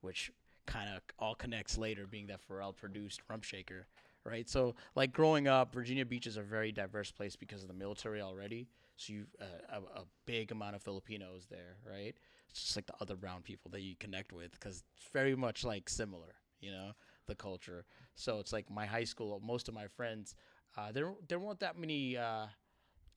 which 0.00 0.31
kind 0.66 0.90
of 0.95 1.02
all 1.19 1.35
connects 1.35 1.78
later, 1.78 2.07
being 2.07 2.26
that 2.26 2.40
Pharrell 2.47 2.75
produced 2.75 3.21
Rump 3.28 3.45
Shaker, 3.45 3.87
right? 4.26 4.49
So 4.49 4.75
like 4.95 5.12
growing 5.12 5.49
up, 5.49 5.73
Virginia 5.73 6.04
Beach 6.04 6.26
is 6.26 6.37
a 6.37 6.42
very 6.42 6.73
diverse 6.73 7.11
place 7.11 7.37
because 7.37 7.62
of 7.62 7.68
the 7.68 7.75
military 7.75 8.21
already. 8.21 8.68
So 8.97 9.12
you 9.12 9.26
uh, 9.40 9.78
a, 9.97 10.00
a 10.00 10.04
big 10.26 10.52
amount 10.52 10.76
of 10.76 10.83
Filipinos 10.83 11.47
there, 11.50 11.76
right? 11.88 12.14
It's 12.50 12.62
just 12.62 12.76
like 12.76 12.87
the 12.87 12.95
other 13.00 13.16
brown 13.16 13.42
people 13.42 13.71
that 13.73 13.83
you 13.83 13.95
connect 13.99 14.33
with 14.33 14.52
because 14.52 14.85
it's 14.97 15.09
very 15.12 15.37
much 15.37 15.64
like 15.64 15.88
similar, 15.88 16.35
you 16.61 16.71
know, 16.71 16.92
the 17.26 17.35
culture. 17.35 17.85
So 18.14 18.38
it's 18.38 18.52
like 18.52 18.71
my 18.71 18.87
high 18.87 19.04
school, 19.04 19.40
most 19.45 19.68
of 19.68 19.75
my 19.75 19.87
friends, 19.88 20.35
uh, 20.76 20.92
there 20.92 21.12
there 21.28 21.38
weren't 21.38 21.61
that 21.61 21.78
many 21.78 22.16
uh, 22.16 22.47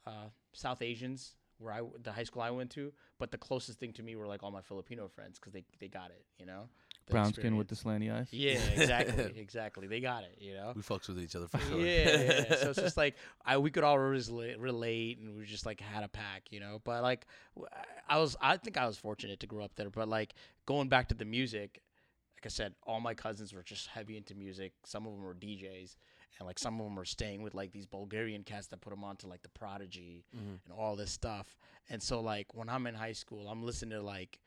uh, 0.05 0.29
South 0.53 0.81
Asians 0.81 1.35
where 1.57 1.73
I 1.73 1.81
the 2.03 2.11
high 2.11 2.23
school 2.23 2.41
I 2.41 2.51
went 2.51 2.71
to, 2.71 2.93
but 3.19 3.31
the 3.31 3.37
closest 3.37 3.79
thing 3.79 3.93
to 3.93 4.03
me 4.03 4.15
were 4.15 4.27
like 4.27 4.43
all 4.43 4.51
my 4.51 4.61
Filipino 4.61 5.07
friends 5.07 5.39
because 5.39 5.53
they 5.53 5.63
they 5.79 5.87
got 5.87 6.11
it, 6.11 6.25
you 6.37 6.45
know. 6.45 6.69
The 7.09 7.13
Brown 7.13 7.33
skin 7.33 7.57
with 7.57 7.67
the 7.67 7.75
slanty 7.75 8.13
eyes. 8.13 8.27
Yeah, 8.31 8.59
exactly, 8.75 9.33
exactly. 9.37 9.87
They 9.87 9.99
got 9.99 10.23
it, 10.23 10.37
you 10.39 10.53
know. 10.53 10.73
We 10.75 10.81
fucks 10.81 11.07
with 11.07 11.19
each 11.21 11.35
other 11.35 11.47
for 11.47 11.59
sure. 11.59 11.79
Yeah, 11.79 11.85
yeah, 12.09 12.45
yeah. 12.49 12.55
so 12.61 12.69
it's 12.69 12.79
just 12.79 12.97
like 12.97 13.15
I 13.45 13.57
we 13.57 13.71
could 13.71 13.83
all 13.83 13.97
resla- 13.97 14.55
relate, 14.59 15.19
and 15.19 15.35
we 15.35 15.45
just 15.45 15.65
like 15.65 15.79
had 15.81 16.03
a 16.03 16.07
pack, 16.07 16.43
you 16.51 16.59
know. 16.59 16.81
But 16.83 17.03
like 17.03 17.25
I 18.07 18.17
was, 18.19 18.35
I 18.41 18.57
think 18.57 18.77
I 18.77 18.85
was 18.87 18.97
fortunate 18.97 19.39
to 19.41 19.47
grow 19.47 19.63
up 19.63 19.75
there. 19.75 19.89
But 19.89 20.07
like 20.07 20.33
going 20.65 20.87
back 20.89 21.09
to 21.09 21.15
the 21.15 21.25
music, 21.25 21.81
like 22.37 22.45
I 22.45 22.49
said, 22.49 22.73
all 22.83 22.99
my 23.01 23.13
cousins 23.13 23.53
were 23.53 23.63
just 23.63 23.87
heavy 23.87 24.15
into 24.17 24.35
music. 24.35 24.73
Some 24.85 25.05
of 25.05 25.11
them 25.13 25.21
were 25.23 25.33
DJs, 25.35 25.95
and 26.39 26.47
like 26.47 26.59
some 26.59 26.79
of 26.79 26.85
them 26.85 26.95
were 26.95 27.05
staying 27.05 27.41
with 27.41 27.53
like 27.53 27.71
these 27.71 27.85
Bulgarian 27.85 28.43
cats 28.43 28.67
that 28.67 28.81
put 28.81 28.91
them 28.91 29.03
onto 29.03 29.27
like 29.27 29.41
the 29.41 29.49
Prodigy 29.49 30.23
Mhm. 30.35 30.59
and 30.63 30.73
all 30.77 30.95
this 30.95 31.11
stuff. 31.11 31.57
And 31.89 32.01
so 32.01 32.21
like 32.21 32.53
when 32.53 32.69
I'm 32.69 32.85
in 32.87 32.95
high 32.95 33.13
school, 33.13 33.47
I'm 33.49 33.63
listening 33.63 33.97
to 33.97 34.01
like 34.03 34.39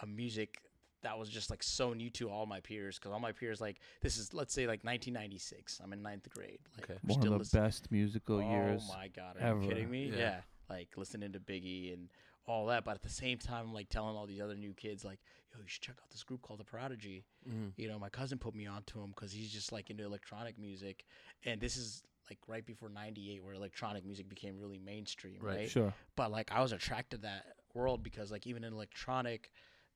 a 0.00 0.06
music 0.06 0.60
that 1.02 1.18
was 1.18 1.28
just 1.28 1.48
like 1.50 1.62
so 1.62 1.92
new 1.94 2.10
to 2.10 2.28
all 2.28 2.44
my 2.46 2.60
peers 2.60 2.98
because 2.98 3.12
all 3.12 3.20
my 3.20 3.32
peers 3.32 3.60
like 3.60 3.80
this 4.02 4.18
is 4.18 4.34
let's 4.34 4.52
say 4.52 4.62
like 4.66 4.84
1996. 4.84 5.80
I'm 5.82 5.92
in 5.92 6.02
ninth 6.02 6.28
grade. 6.30 6.58
Like 6.76 6.90
Okay. 6.90 6.98
One 7.02 7.20
still 7.20 7.32
of 7.32 7.38
the 7.38 7.38
listening- 7.38 7.62
best 7.64 7.90
musical 7.90 8.42
years. 8.42 8.82
Oh 8.90 8.96
my 8.96 9.08
god, 9.08 9.36
are 9.36 9.40
ever. 9.40 9.62
you 9.62 9.68
kidding 9.68 9.90
me? 9.90 10.06
Yeah. 10.10 10.16
Yeah. 10.18 10.40
Like 10.68 10.88
listening 10.96 11.32
to 11.32 11.40
Biggie 11.40 11.92
and 11.92 12.08
all 12.46 12.66
that, 12.66 12.84
but 12.84 12.94
at 12.94 13.02
the 13.02 13.08
same 13.08 13.38
time, 13.38 13.66
I'm 13.68 13.74
like 13.74 13.88
telling 13.88 14.16
all 14.16 14.26
these 14.26 14.40
other 14.40 14.56
new 14.56 14.72
kids, 14.72 15.04
like, 15.04 15.20
yo, 15.52 15.60
you 15.60 15.68
should 15.68 15.82
check 15.82 15.96
out 16.02 16.10
this 16.10 16.22
group 16.24 16.42
called 16.42 16.58
The 16.60 16.64
Prodigy. 16.64 17.24
Mhm. 17.48 17.72
You 17.76 17.88
know, 17.88 17.98
my 17.98 18.08
cousin 18.08 18.38
put 18.38 18.54
me 18.54 18.66
onto 18.66 19.00
him 19.00 19.10
because 19.10 19.30
he's 19.32 19.50
just 19.52 19.72
like 19.72 19.90
into 19.90 20.04
electronic 20.04 20.58
music, 20.58 21.04
and 21.44 21.60
this 21.60 21.76
is 21.76 22.02
like 22.28 22.38
right 22.46 22.64
before 22.64 22.88
'98, 22.88 23.42
where 23.42 23.54
electronic 23.54 24.04
music 24.04 24.28
became 24.28 24.58
really 24.58 24.78
mainstream, 24.78 25.38
Right. 25.40 25.56
right? 25.58 25.70
Sure. 25.70 25.92
But 26.16 26.30
like, 26.30 26.52
I 26.52 26.60
was 26.60 26.72
attracted 26.72 27.18
to 27.18 27.22
that 27.22 27.56
world 27.74 28.02
because 28.02 28.30
like 28.32 28.46
even 28.46 28.64
in 28.64 28.72
electronic, 28.72 29.52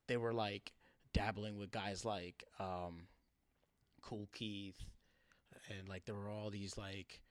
they 0.07 0.17
were 0.17 0.33
like 0.33 0.73
dabbling 1.15 1.59
with 1.59 1.71
guys 1.71 2.05
like 2.05 2.45
um, 2.61 3.07
Kool 4.03 4.29
Keith, 4.35 4.77
and 5.71 5.89
like 5.89 6.05
there 6.05 6.15
were 6.15 6.29
all 6.29 6.51
these 6.51 6.77
like, 6.77 7.23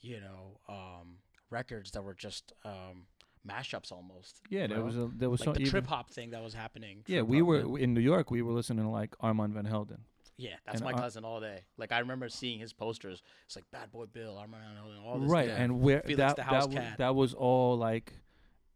you 0.00 0.20
know, 0.20 0.58
um, 0.68 1.18
records 1.50 1.90
that 1.90 2.02
were 2.02 2.14
just 2.14 2.54
um, 2.64 3.06
mashups 3.46 3.92
almost. 3.92 4.40
Yeah, 4.48 4.66
there 4.66 4.78
know? 4.78 4.84
was 4.84 4.96
a 4.96 5.10
there 5.14 5.28
was 5.28 5.40
like 5.40 5.56
some 5.56 5.62
the 5.62 5.68
trip 5.68 5.86
hop 5.86 6.10
thing 6.10 6.30
that 6.30 6.42
was 6.42 6.54
happening. 6.54 7.02
Yeah, 7.06 7.22
we 7.22 7.42
were 7.42 7.78
in 7.78 7.92
New 7.92 8.00
York. 8.00 8.30
We 8.30 8.40
were 8.40 8.52
listening 8.52 8.84
to 8.84 8.90
like 8.90 9.14
Armand 9.20 9.52
Van 9.54 9.66
Helden. 9.66 9.98
Yeah, 10.38 10.54
that's 10.64 10.80
And 10.80 10.84
my 10.84 10.92
cousin 10.92 11.24
all 11.24 11.40
day. 11.40 11.64
Like 11.76 11.92
I 11.92 11.98
remember 11.98 12.28
seeing 12.28 12.58
his 12.58 12.72
posters. 12.72 13.22
It's 13.46 13.54
like 13.56 13.66
Bad 13.70 13.92
Boy 13.92 14.06
Bill, 14.06 14.38
Armand 14.38 14.62
Van 14.64 14.76
Helden, 14.76 14.98
all 15.04 15.18
this. 15.20 15.30
right, 15.30 15.48
stuff. 15.48 15.58
and 15.60 15.80
where 15.80 16.00
Felix 16.00 16.34
that 16.34 16.70
that, 16.70 16.98
that 16.98 17.14
was 17.14 17.34
all 17.34 17.76
like 17.76 18.14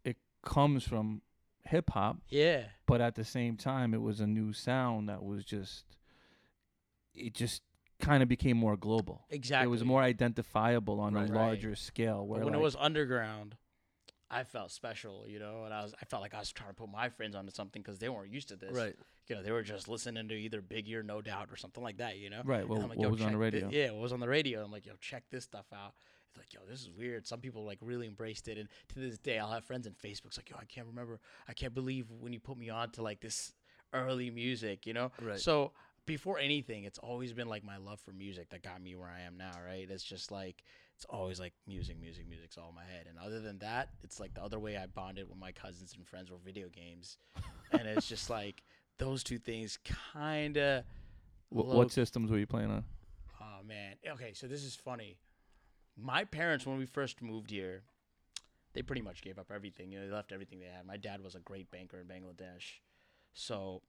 it 0.05 0.17
comes 0.45 0.85
from 0.87 1.23
hip 1.69 1.91
hop, 1.91 2.19
yeah, 2.29 2.65
but 2.87 3.01
at 3.01 3.15
the 3.15 3.25
same 3.25 3.57
time, 3.57 3.95
it 3.95 4.01
was 4.03 4.21
a 4.21 4.27
new 4.27 4.53
sound 4.53 5.09
that 5.09 5.23
was 5.25 5.45
just 5.45 5.85
it 7.15 7.35
just 7.35 7.63
kind 7.99 8.23
of 8.23 8.29
became 8.29 8.57
more 8.57 8.77
global. 8.77 9.25
exactly. 9.31 9.67
It 9.67 9.71
was 9.71 9.85
more 9.85 10.03
identifiable 10.03 11.01
on 11.01 11.15
Right. 11.15 11.29
a 11.29 11.33
Right. 11.33 11.41
larger 11.47 11.75
scale. 11.75 12.27
Where 12.27 12.41
But 12.41 12.45
when 12.47 12.53
like, 12.55 12.61
it 12.61 12.63
was 12.63 12.77
underground, 12.77 13.57
I 14.31 14.45
felt 14.45 14.71
special, 14.71 15.27
you 15.27 15.39
know, 15.39 15.65
and 15.65 15.73
I 15.73 15.83
was 15.83 15.95
I 16.01 16.05
felt 16.05 16.21
like 16.21 16.35
I 16.35 16.41
was 16.41 16.53
trying 16.53 16.71
to 16.71 16.75
put 16.75 16.91
my 16.91 17.09
friends 17.09 17.35
onto 17.35 17.53
something 17.53 17.81
because 17.81 17.99
they 17.99 18.09
weren't 18.09 18.31
used 18.33 18.49
to 18.49 18.57
this. 18.57 18.77
Right. 18.77 18.95
You 19.29 19.35
know, 19.37 19.43
they 19.43 19.51
were 19.51 19.63
just 19.63 19.89
listening 19.89 20.29
to 20.29 20.35
either 20.35 20.61
Big 20.61 20.89
Ear, 20.89 21.03
No 21.03 21.21
Doubt 21.23 21.49
or 21.51 21.57
something 21.57 21.83
like 21.83 21.97
that. 21.99 22.19
You 22.19 22.31
know. 22.31 22.43
right, 22.45 22.69
well, 22.69 22.83
I'm 22.83 22.89
like, 22.89 22.99
what 22.99 23.11
was 23.11 23.21
on 23.23 23.29
the 23.33 23.39
thi- 23.39 23.43
radio? 23.57 23.69
yeah, 23.71 23.91
what 23.93 24.03
was 24.03 24.13
on 24.13 24.21
the 24.21 24.29
radio? 24.29 24.63
I'm 24.65 24.71
like, 24.71 24.85
yo, 24.87 24.93
check 25.01 25.25
this 25.31 25.45
stuff 25.45 25.67
out. 25.73 25.95
Like, 26.37 26.53
yo, 26.53 26.61
this 26.69 26.81
is 26.81 26.91
weird. 26.91 27.27
Some 27.27 27.41
people 27.41 27.65
like 27.65 27.79
really 27.81 28.07
embraced 28.07 28.49
it, 28.49 28.59
and 28.59 28.69
to 28.95 28.99
this 28.99 29.19
day, 29.19 29.39
I'll 29.39 29.51
have 29.53 29.65
friends 29.65 29.87
on 29.87 29.95
Facebook's 29.95 30.37
like, 30.37 30.51
yo, 30.51 30.57
I 30.61 30.65
can't 30.65 30.87
remember, 30.87 31.21
I 31.49 31.53
can't 31.53 31.75
believe 31.75 32.07
when 32.21 32.33
you 32.33 32.41
put 32.41 32.57
me 32.59 32.71
on 32.71 32.91
to 32.93 33.03
like 33.03 33.21
this 33.21 33.53
early 33.93 34.31
music, 34.31 34.87
you 34.87 34.93
know. 34.95 35.11
Right. 35.23 35.39
So 35.41 35.73
before 36.07 36.39
anything, 36.39 36.85
it's 36.85 36.99
always 36.99 37.33
been 37.33 37.49
like 37.49 37.65
my 37.65 37.77
love 37.77 38.01
for 38.01 38.13
music 38.13 38.51
that 38.51 38.63
got 38.63 38.81
me 38.81 38.95
where 38.95 39.09
I 39.09 39.23
am 39.23 39.37
now, 39.37 39.53
right? 39.65 39.89
It's 39.91 40.05
just 40.05 40.31
like 40.31 40.63
it's 40.95 41.05
always 41.07 41.39
like 41.41 41.53
music, 41.67 42.01
music, 42.01 42.29
music's 42.29 42.57
all 42.57 42.71
in 42.71 42.75
my 42.75 42.85
head. 42.85 43.07
And 43.09 43.19
other 43.19 43.41
than 43.41 43.59
that, 43.59 43.91
it's 44.03 44.19
like 44.21 44.35
the 44.35 44.43
other 44.43 44.59
way 44.59 44.77
I 44.77 44.87
bonded 44.87 45.29
with 45.29 45.39
my 45.39 45.53
cousins 45.53 45.95
and 45.97 46.07
friends 46.07 46.31
were 46.31 46.39
video 46.45 46.69
games. 46.69 47.19
and 47.73 47.87
it's 47.87 48.07
just 48.09 48.31
like 48.31 48.63
those 48.99 49.23
two 49.23 49.39
things 49.39 49.79
kind 50.13 50.57
of 50.57 50.85
Wh- 51.51 51.67
what 51.67 51.91
systems 51.91 52.31
were 52.31 52.39
you 52.39 52.47
playing 52.47 52.71
on? 52.71 52.85
Oh 53.41 53.63
man. 53.67 53.97
Okay, 54.13 54.33
so 54.33 54.47
this 54.47 54.65
is 54.65 54.75
funny. 54.75 55.19
My 55.97 56.25
parents, 56.25 56.67
when 56.67 56.79
we 56.79 56.87
first 56.87 57.23
moved 57.23 57.51
here, 57.51 57.83
they 58.75 58.83
pretty 58.83 59.03
much 59.03 59.23
gave 59.23 59.39
up 59.39 59.51
everything. 59.55 59.91
You 59.91 60.01
know, 60.01 60.07
they 60.07 60.13
left 60.13 60.33
everything 60.33 60.61
they 60.61 60.67
had. 60.67 60.87
My 60.87 60.99
dad 60.99 61.23
was 61.23 61.35
a 61.35 61.41
great 61.41 61.71
banker 61.71 61.99
in 61.99 62.07
Bangladesh, 62.07 62.81
so 63.33 63.83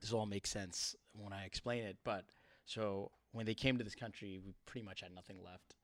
this 0.00 0.12
all 0.12 0.26
makes 0.26 0.50
sense 0.50 0.96
when 1.12 1.32
I 1.32 1.44
explain 1.44 1.84
it. 1.84 1.96
But 2.04 2.24
so 2.64 3.12
when 3.32 3.46
they 3.46 3.54
came 3.54 3.78
to 3.78 3.84
this 3.84 3.94
country, 3.94 4.40
we 4.44 4.54
pretty 4.66 4.84
much 4.84 5.00
had 5.00 5.14
nothing 5.14 5.36
left. 5.44 5.74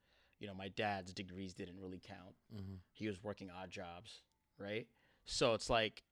You 0.40 0.48
know, 0.48 0.54
my 0.54 0.68
dad's 0.68 1.12
degrees 1.12 1.54
didn't 1.54 1.78
really 1.80 2.00
count. 2.04 2.34
Mm-hmm. 2.54 2.76
He 2.92 3.06
was 3.06 3.22
working 3.22 3.50
odd 3.50 3.70
jobs, 3.70 4.22
right? 4.58 4.86
So 5.24 5.54
it's 5.54 5.70
like 5.70 6.02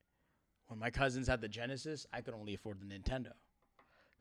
when 0.67 0.79
my 0.79 0.91
cousins 0.91 1.27
had 1.27 1.41
the 1.41 1.47
Genesis, 1.47 2.05
I 2.13 2.21
could 2.21 2.33
only 2.33 2.53
afford 2.53 2.79
the 2.79 2.85
Nintendo. 2.85 3.31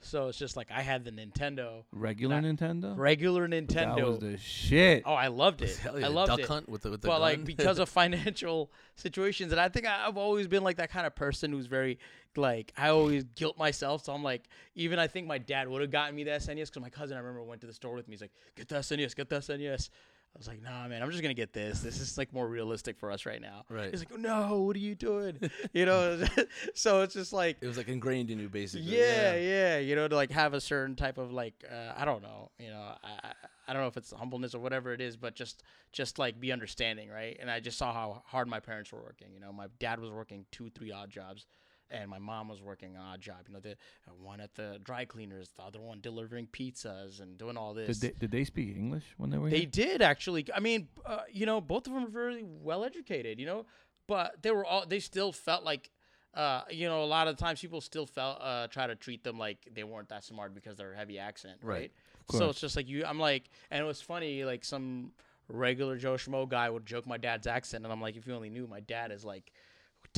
So 0.00 0.28
it's 0.28 0.38
just 0.38 0.57
like 0.57 0.69
I 0.71 0.83
had 0.83 1.05
the 1.05 1.11
Nintendo, 1.11 1.83
Regular 1.90 2.40
Not- 2.40 2.57
Nintendo. 2.59 2.97
regular 2.97 3.49
Nintendo. 3.49 3.67
That 3.69 3.88
Nintendo. 3.97 4.07
was 4.07 4.19
the 4.21 4.37
shit. 4.38 5.02
oh, 5.05 5.12
I 5.14 5.26
loved 5.26 5.61
it. 5.62 5.76
Hell 5.76 5.99
yeah, 5.99 6.07
I 6.07 6.09
loved 6.09 6.28
duck 6.31 6.38
it. 6.38 6.47
hunt 6.47 6.69
with 6.69 6.83
the 6.83 6.90
with 6.90 7.02
the 7.02 7.09
But 7.09 7.21
like 7.21 7.38
gun. 7.38 7.45
because 7.57 7.78
of 7.81 7.88
financial 7.88 8.71
situations, 8.95 9.50
and 9.52 9.61
I 9.61 9.69
think 9.69 9.87
I've 9.87 10.17
always 10.17 10.47
been 10.47 10.62
like 10.62 10.76
that 10.76 10.90
kind 10.90 11.07
of 11.07 11.17
person 11.17 11.50
who's 11.50 11.67
very 11.67 11.99
like 12.37 12.73
I 12.76 12.90
always 12.90 13.25
guilt 13.25 13.59
myself. 13.59 14.05
So 14.05 14.12
I'm 14.12 14.23
like, 14.23 14.45
even 14.76 15.00
I 15.00 15.09
think 15.09 15.26
my 15.26 15.38
dad 15.38 15.67
would 15.69 15.83
have 15.83 15.90
gotten 15.90 16.14
me 16.14 16.23
the 16.23 16.31
SNES 16.31 16.67
because 16.67 16.81
my 16.81 16.90
cousin 16.90 17.17
I 17.17 17.21
remember 17.21 17.43
went 17.43 17.61
to 17.62 17.67
the 17.67 17.73
store 17.73 17.95
with 17.95 18.07
me. 18.07 18.12
He's 18.14 18.21
like, 18.21 18.31
get 18.55 18.69
the 18.69 18.76
SNES, 18.76 19.17
get 19.17 19.28
the 19.28 19.37
SNES. 19.40 19.90
I 20.35 20.38
was 20.38 20.47
like, 20.47 20.62
nah, 20.62 20.87
man, 20.87 21.02
I'm 21.02 21.11
just 21.11 21.23
gonna 21.23 21.35
get 21.35 21.52
this. 21.52 21.80
This 21.80 22.00
is 22.00 22.16
like 22.16 22.32
more 22.32 22.47
realistic 22.47 22.97
for 22.97 23.11
us 23.11 23.26
right 23.26 23.40
now. 23.40 23.64
Right. 23.68 23.90
He's 23.90 24.00
like, 24.00 24.16
no, 24.16 24.61
what 24.61 24.76
are 24.76 24.80
you 24.80 24.94
doing? 24.94 25.50
you 25.73 25.85
know, 25.85 26.25
so 26.75 27.02
it's 27.02 27.14
just 27.14 27.32
like 27.32 27.56
it 27.61 27.66
was 27.66 27.76
like 27.76 27.88
ingrained 27.88 28.30
in 28.30 28.38
you 28.38 28.49
basically. 28.49 28.87
yeah, 28.87 29.35
yeah, 29.35 29.78
you 29.78 29.97
know, 29.97 30.06
to 30.06 30.14
like 30.14 30.30
have 30.30 30.54
a 30.54 30.61
certain 30.61 30.94
type 30.94 31.18
of 31.18 31.32
like 31.32 31.64
uh, 31.68 31.92
I 31.97 32.04
don't 32.04 32.23
know, 32.23 32.50
you 32.58 32.70
know, 32.70 32.80
I, 33.02 33.28
I 33.28 33.32
I 33.68 33.73
don't 33.75 33.82
know 33.82 33.88
if 33.88 33.99
it's 33.99 34.12
humbleness 34.12 34.54
or 34.54 34.61
whatever 34.61 34.94
it 34.94 35.00
is, 35.00 35.16
but 35.16 35.35
just 35.35 35.62
just 35.92 36.18
like 36.18 36.40
be 36.40 36.52
understanding, 36.52 37.11
right? 37.11 37.37
And 37.38 37.50
I 37.50 37.61
just 37.61 37.76
saw 37.76 37.92
how 37.92 38.23
hard 38.26 38.49
my 38.49 38.61
parents 38.61 38.90
were 38.92 39.00
working. 39.00 39.28
You 39.35 39.40
know, 39.40 39.52
my 39.52 39.66
dad 39.78 40.00
was 40.00 40.11
working 40.11 40.47
two, 40.50 40.70
three 40.70 40.90
odd 40.90 41.11
jobs, 41.11 41.47
and 41.90 42.11
my 42.11 42.18
mom 42.18 42.49
was 42.49 42.61
working 42.62 42.95
an 42.97 43.00
odd 43.00 43.21
job. 43.21 43.37
You 43.49 43.54
know, 43.54 43.61
the 43.61 43.76
one 44.23 44.40
at 44.40 44.54
the 44.54 44.78
dry 44.83 45.04
cleaners, 45.04 45.49
the 45.57 45.62
other 45.62 45.80
one 45.80 46.00
delivering 46.00 46.47
pizzas 46.47 47.21
and 47.21 47.38
doing 47.38 47.57
all 47.57 47.75
this. 47.75 47.99
Did 47.99 48.14
they, 48.14 48.18
did 48.18 48.30
they 48.30 48.45
speak 48.45 48.76
English 48.76 49.04
when 49.16 49.30
they 49.30 49.38
were 49.38 49.50
They 49.50 49.61
here? 49.61 49.68
did 49.71 50.02
actually. 50.02 50.47
I 50.54 50.61
mean, 50.61 50.88
uh, 51.07 51.21
you 51.30 51.47
know, 51.47 51.61
both 51.61 51.87
of 51.87 51.92
them 51.92 52.04
were 52.04 52.11
very 52.11 52.45
well 52.45 52.85
educated. 52.85 53.38
You 53.38 53.47
know, 53.47 53.66
but 54.07 54.42
they 54.42 54.50
were 54.50 54.64
all. 54.64 54.85
They 54.87 55.00
still 55.00 55.33
felt 55.33 55.64
like, 55.64 55.90
uh, 56.35 56.62
you 56.71 56.88
know, 56.88 57.02
a 57.02 57.07
lot 57.07 57.28
of 57.28 57.37
times 57.37 57.61
people 57.61 57.80
still 57.80 58.07
felt 58.07 58.38
uh, 58.40 58.66
try 58.68 58.87
to 58.87 58.95
treat 58.95 59.25
them 59.25 59.38
like 59.38 59.59
they 59.73 59.85
weren't 59.85 60.09
that 60.11 60.25
smart 60.25 60.54
because 60.54 60.76
they're 60.76 60.95
heavy 60.95 61.18
accent, 61.18 61.59
Right. 61.62 61.75
right? 61.75 61.92
So 62.30 62.50
it's 62.50 62.61
just 62.61 62.76
like 62.76 62.88
you. 62.88 63.04
I'm 63.07 63.18
like, 63.18 63.45
and 63.71 63.80
it 63.83 63.87
was 63.87 64.02
funny. 64.02 64.45
Like 64.45 64.64
some 64.64 65.12
regular 65.49 65.97
Joe 65.97 66.14
Schmo 66.14 66.47
guy 66.47 66.68
would 66.68 66.85
joke 66.85 67.07
my 67.07 67.16
dad's 67.16 67.47
accent, 67.47 67.85
and 67.85 67.92
I'm 67.92 68.02
like, 68.02 68.16
if 68.16 68.26
you 68.26 68.35
only 68.35 68.50
knew, 68.50 68.66
my 68.66 68.80
dad 68.80 69.11
is 69.12 69.25
like 69.25 69.50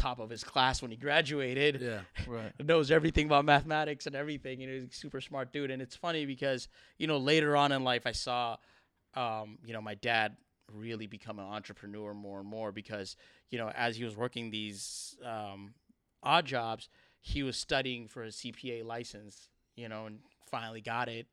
top 0.00 0.19
of 0.19 0.30
his 0.30 0.45
class 0.45 0.83
when 0.83 0.90
he 0.90 0.97
graduated 0.97 1.80
Yeah. 1.80 2.00
Right. 2.26 2.52
knows 2.64 2.90
everything 2.90 3.26
about 3.26 3.45
mathematics 3.45 4.07
and 4.07 4.16
everything. 4.16 4.61
You 4.61 4.66
know, 4.66 4.73
he's 4.75 4.85
a 4.85 4.92
super 4.92 5.21
smart 5.21 5.52
dude. 5.52 5.71
And 5.71 5.80
it's 5.83 5.97
funny 5.97 6.26
because, 6.26 6.69
you 6.99 7.07
know, 7.07 7.19
later 7.19 7.57
on 7.57 7.73
in 7.73 7.85
life, 7.85 8.07
I 8.07 8.12
saw 8.12 8.57
um, 9.14 9.59
you 9.64 9.73
know, 9.73 9.80
my 9.80 9.95
dad 9.95 10.37
really 10.73 11.07
become 11.07 11.38
an 11.38 11.47
entrepreneur 11.47 12.14
more 12.14 12.38
and 12.38 12.49
more 12.49 12.71
because 12.73 13.16
you 13.50 13.59
know, 13.59 13.71
as 13.71 13.97
he 13.97 14.04
was 14.04 14.16
working 14.16 14.50
these 14.50 15.16
um, 15.25 15.75
odd 16.23 16.47
jobs, 16.47 16.88
he 17.21 17.42
was 17.42 17.57
studying 17.57 18.07
for 18.07 18.25
a 18.25 18.28
CPA 18.28 18.85
license, 18.85 19.49
you 19.76 19.88
know, 19.88 20.07
and 20.07 20.21
finally 20.50 20.80
got 20.80 21.09
it. 21.09 21.26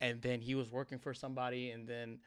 And 0.00 0.20
then 0.22 0.40
he 0.40 0.54
was 0.54 0.70
working 0.70 0.98
for 0.98 1.12
somebody, 1.14 1.70
and 1.70 1.86
then 1.86 2.18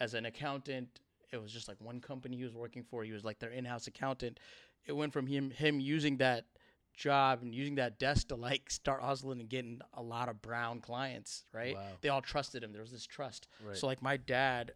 as 0.00 0.14
an 0.14 0.24
accountant, 0.24 0.88
it 1.32 1.40
was 1.40 1.52
just 1.52 1.68
like 1.68 1.80
one 1.80 2.00
company 2.00 2.36
he 2.36 2.44
was 2.44 2.54
working 2.54 2.82
for. 2.82 3.04
He 3.04 3.12
was 3.12 3.24
like 3.24 3.38
their 3.38 3.50
in-house 3.50 3.86
accountant. 3.86 4.40
It 4.86 4.92
went 4.92 5.12
from 5.12 5.26
him 5.26 5.50
him 5.50 5.80
using 5.80 6.18
that 6.18 6.44
job 6.94 7.40
and 7.42 7.54
using 7.54 7.74
that 7.76 7.98
desk 7.98 8.28
to 8.28 8.36
like 8.36 8.70
start 8.70 9.02
hustling 9.02 9.40
and 9.40 9.48
getting 9.48 9.80
a 9.94 10.02
lot 10.02 10.28
of 10.28 10.40
brown 10.40 10.80
clients, 10.80 11.44
right? 11.52 11.74
Wow. 11.74 11.82
They 12.00 12.08
all 12.08 12.22
trusted 12.22 12.62
him. 12.62 12.72
There 12.72 12.82
was 12.82 12.92
this 12.92 13.06
trust. 13.06 13.48
Right. 13.64 13.76
So 13.76 13.86
like 13.86 14.02
my 14.02 14.16
dad, 14.16 14.72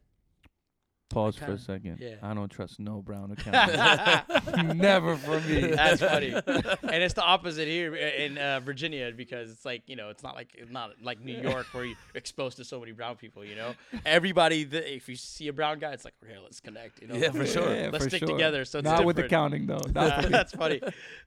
Pause 1.11 1.37
for 1.37 1.53
a 1.53 1.59
second. 1.59 1.99
yeah. 2.01 2.17
I 2.23 2.35
don't 2.35 2.51
trust 2.51 2.79
no 2.79 3.01
brown 3.01 3.33
account. 3.39 4.77
Never 4.77 5.17
for 5.17 5.41
me. 5.41 5.69
That's 5.69 6.01
funny. 6.03 6.33
and 6.47 7.03
it's 7.03 7.15
the 7.15 7.23
opposite 7.23 7.67
here 7.67 7.95
in 7.95 8.37
uh, 8.37 8.61
Virginia 8.61 9.11
because 9.17 9.51
it's 9.51 9.65
like 9.65 9.83
you 9.87 9.97
know 9.97 10.11
it's 10.11 10.23
not 10.23 10.35
like 10.35 10.51
it's 10.55 10.71
not 10.71 10.91
like 11.03 11.21
New 11.25 11.41
York 11.41 11.67
where 11.73 11.87
you're 11.87 11.97
exposed 12.15 12.59
to 12.59 12.65
so 12.65 12.79
many 12.79 12.93
brown 12.93 13.17
people. 13.17 13.43
You 13.45 13.57
know, 13.57 13.75
everybody. 14.05 14.65
The, 14.65 14.95
if 14.95 15.09
you 15.09 15.17
see 15.17 15.49
a 15.49 15.53
brown 15.53 15.79
guy, 15.79 15.93
it's 15.93 16.05
like 16.05 16.15
okay, 16.23 16.37
let's 16.43 16.61
connect. 16.61 17.01
You 17.01 17.09
know, 17.09 17.15
Yeah, 17.17 17.31
for 17.31 17.47
sure. 17.47 17.75
Yeah, 17.75 17.89
Let's 17.91 18.05
for 18.05 18.11
stick 18.11 18.21
sure. 18.21 18.29
together. 18.29 18.65
So 18.67 18.81
it's 18.81 18.85
Not 18.85 19.05
with 19.07 19.19
accounting 19.19 19.67
though. 19.67 19.81
Not 19.95 20.25
me. 20.25 20.29
That's 20.29 20.53
funny, 20.53 20.81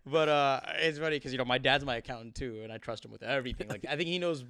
but 0.05 0.29
uh, 0.29 0.59
it's 0.79 0.99
funny 0.99 1.15
because 1.17 1.31
you 1.31 1.37
know 1.39 1.45
my 1.45 1.57
dad's 1.57 1.85
my 1.85 1.95
accountant 1.95 2.35
too, 2.35 2.59
and 2.63 2.71
I 2.71 2.77
trust 2.77 3.03
him 3.03 3.11
with 3.11 3.23
everything. 3.23 3.67
Like 3.67 3.85
I 3.89 3.95
think 3.95 4.09
he 4.09 4.19
knows 4.19 4.43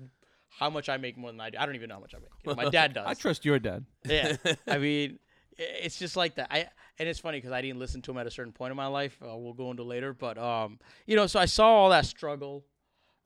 how 0.58 0.70
much 0.70 0.89
I 0.89 0.98
make 0.98 1.17
more 1.17 1.31
than 1.31 1.39
I 1.39 1.50
do. 1.50 1.58
I 1.60 1.65
don't 1.65 1.75
even 1.75 1.89
know 1.89 1.96
how 1.96 2.01
much 2.01 2.13
I 2.13 2.20
make. 2.20 2.29
You 2.43 2.51
know, 2.51 2.63
my 2.63 2.70
dad 2.70 2.93
does. 2.96 3.05
I 3.08 3.13
trust 3.13 3.46
your 3.46 3.60
dad. 3.60 3.86
Yeah, 4.05 4.36
I 4.67 4.77
mean, 4.77 5.20
it's 5.58 5.98
just 5.98 6.15
like 6.15 6.36
that. 6.36 6.48
I 6.51 6.67
and 7.00 7.10
it's 7.10 7.20
funny 7.20 7.38
because 7.38 7.51
I 7.51 7.62
didn't 7.62 7.79
listen 7.79 8.01
to 8.03 8.12
him 8.12 8.17
at 8.17 8.27
a 8.27 8.31
certain 8.31 8.53
point 8.53 8.72
in 8.72 8.77
my 8.77 8.88
life. 8.88 9.17
Uh, 9.22 9.36
we'll 9.38 9.53
go 9.53 9.72
into 9.72 9.84
later, 9.84 10.13
but 10.13 10.38
um, 10.38 10.79
you 11.05 11.15
know, 11.15 11.27
so 11.27 11.39
I 11.39 11.46
saw 11.46 11.67
all 11.67 11.89
that 11.89 12.05
struggle, 12.05 12.65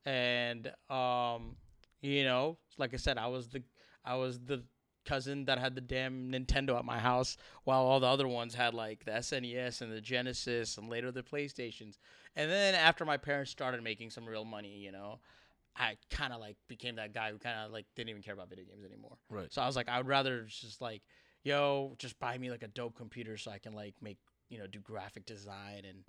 and 0.05 0.71
um, 0.89 1.55
you 2.01 2.23
know, 2.23 2.57
like 2.77 2.93
I 2.93 2.97
said, 2.97 3.17
I 3.17 3.27
was 3.27 3.49
the 3.49 3.63
I 4.03 4.15
was 4.15 4.39
the 4.39 4.63
cousin 5.05 5.45
that 5.45 5.59
had 5.59 5.75
the 5.75 5.81
damn 5.81 6.31
Nintendo 6.31 6.77
at 6.77 6.85
my 6.85 6.99
house, 6.99 7.37
while 7.63 7.81
all 7.81 7.99
the 7.99 8.07
other 8.07 8.27
ones 8.27 8.55
had 8.55 8.73
like 8.73 9.05
the 9.05 9.11
SNES 9.11 9.81
and 9.81 9.91
the 9.91 10.01
Genesis, 10.01 10.77
and 10.77 10.89
later 10.89 11.11
the 11.11 11.23
PlayStations. 11.23 11.97
And 12.35 12.51
then 12.51 12.75
after 12.75 13.05
my 13.05 13.17
parents 13.17 13.51
started 13.51 13.83
making 13.83 14.09
some 14.09 14.25
real 14.25 14.45
money, 14.45 14.77
you 14.77 14.91
know. 14.91 15.19
I 15.77 15.97
kind 16.09 16.31
of 16.31 16.39
like 16.39 16.55
became 16.67 16.95
that 16.95 17.13
guy 17.13 17.31
who 17.31 17.37
kind 17.37 17.65
of 17.65 17.71
like 17.71 17.85
didn't 17.95 18.09
even 18.09 18.21
care 18.21 18.33
about 18.33 18.49
video 18.49 18.65
games 18.65 18.85
anymore. 18.85 19.17
Right. 19.29 19.51
So 19.51 19.61
I 19.61 19.67
was 19.67 19.75
like, 19.75 19.89
I 19.89 19.97
would 19.97 20.07
rather 20.07 20.43
just 20.47 20.81
like, 20.81 21.01
yo, 21.43 21.95
just 21.99 22.17
buy 22.19 22.37
me 22.37 22.49
like 22.49 22.63
a 22.63 22.67
dope 22.67 22.95
computer 22.95 23.37
so 23.37 23.51
I 23.51 23.57
can 23.57 23.73
like 23.73 23.95
make, 24.01 24.17
you 24.49 24.57
know, 24.57 24.67
do 24.67 24.79
graphic 24.79 25.25
design 25.25 25.83
and 25.87 26.03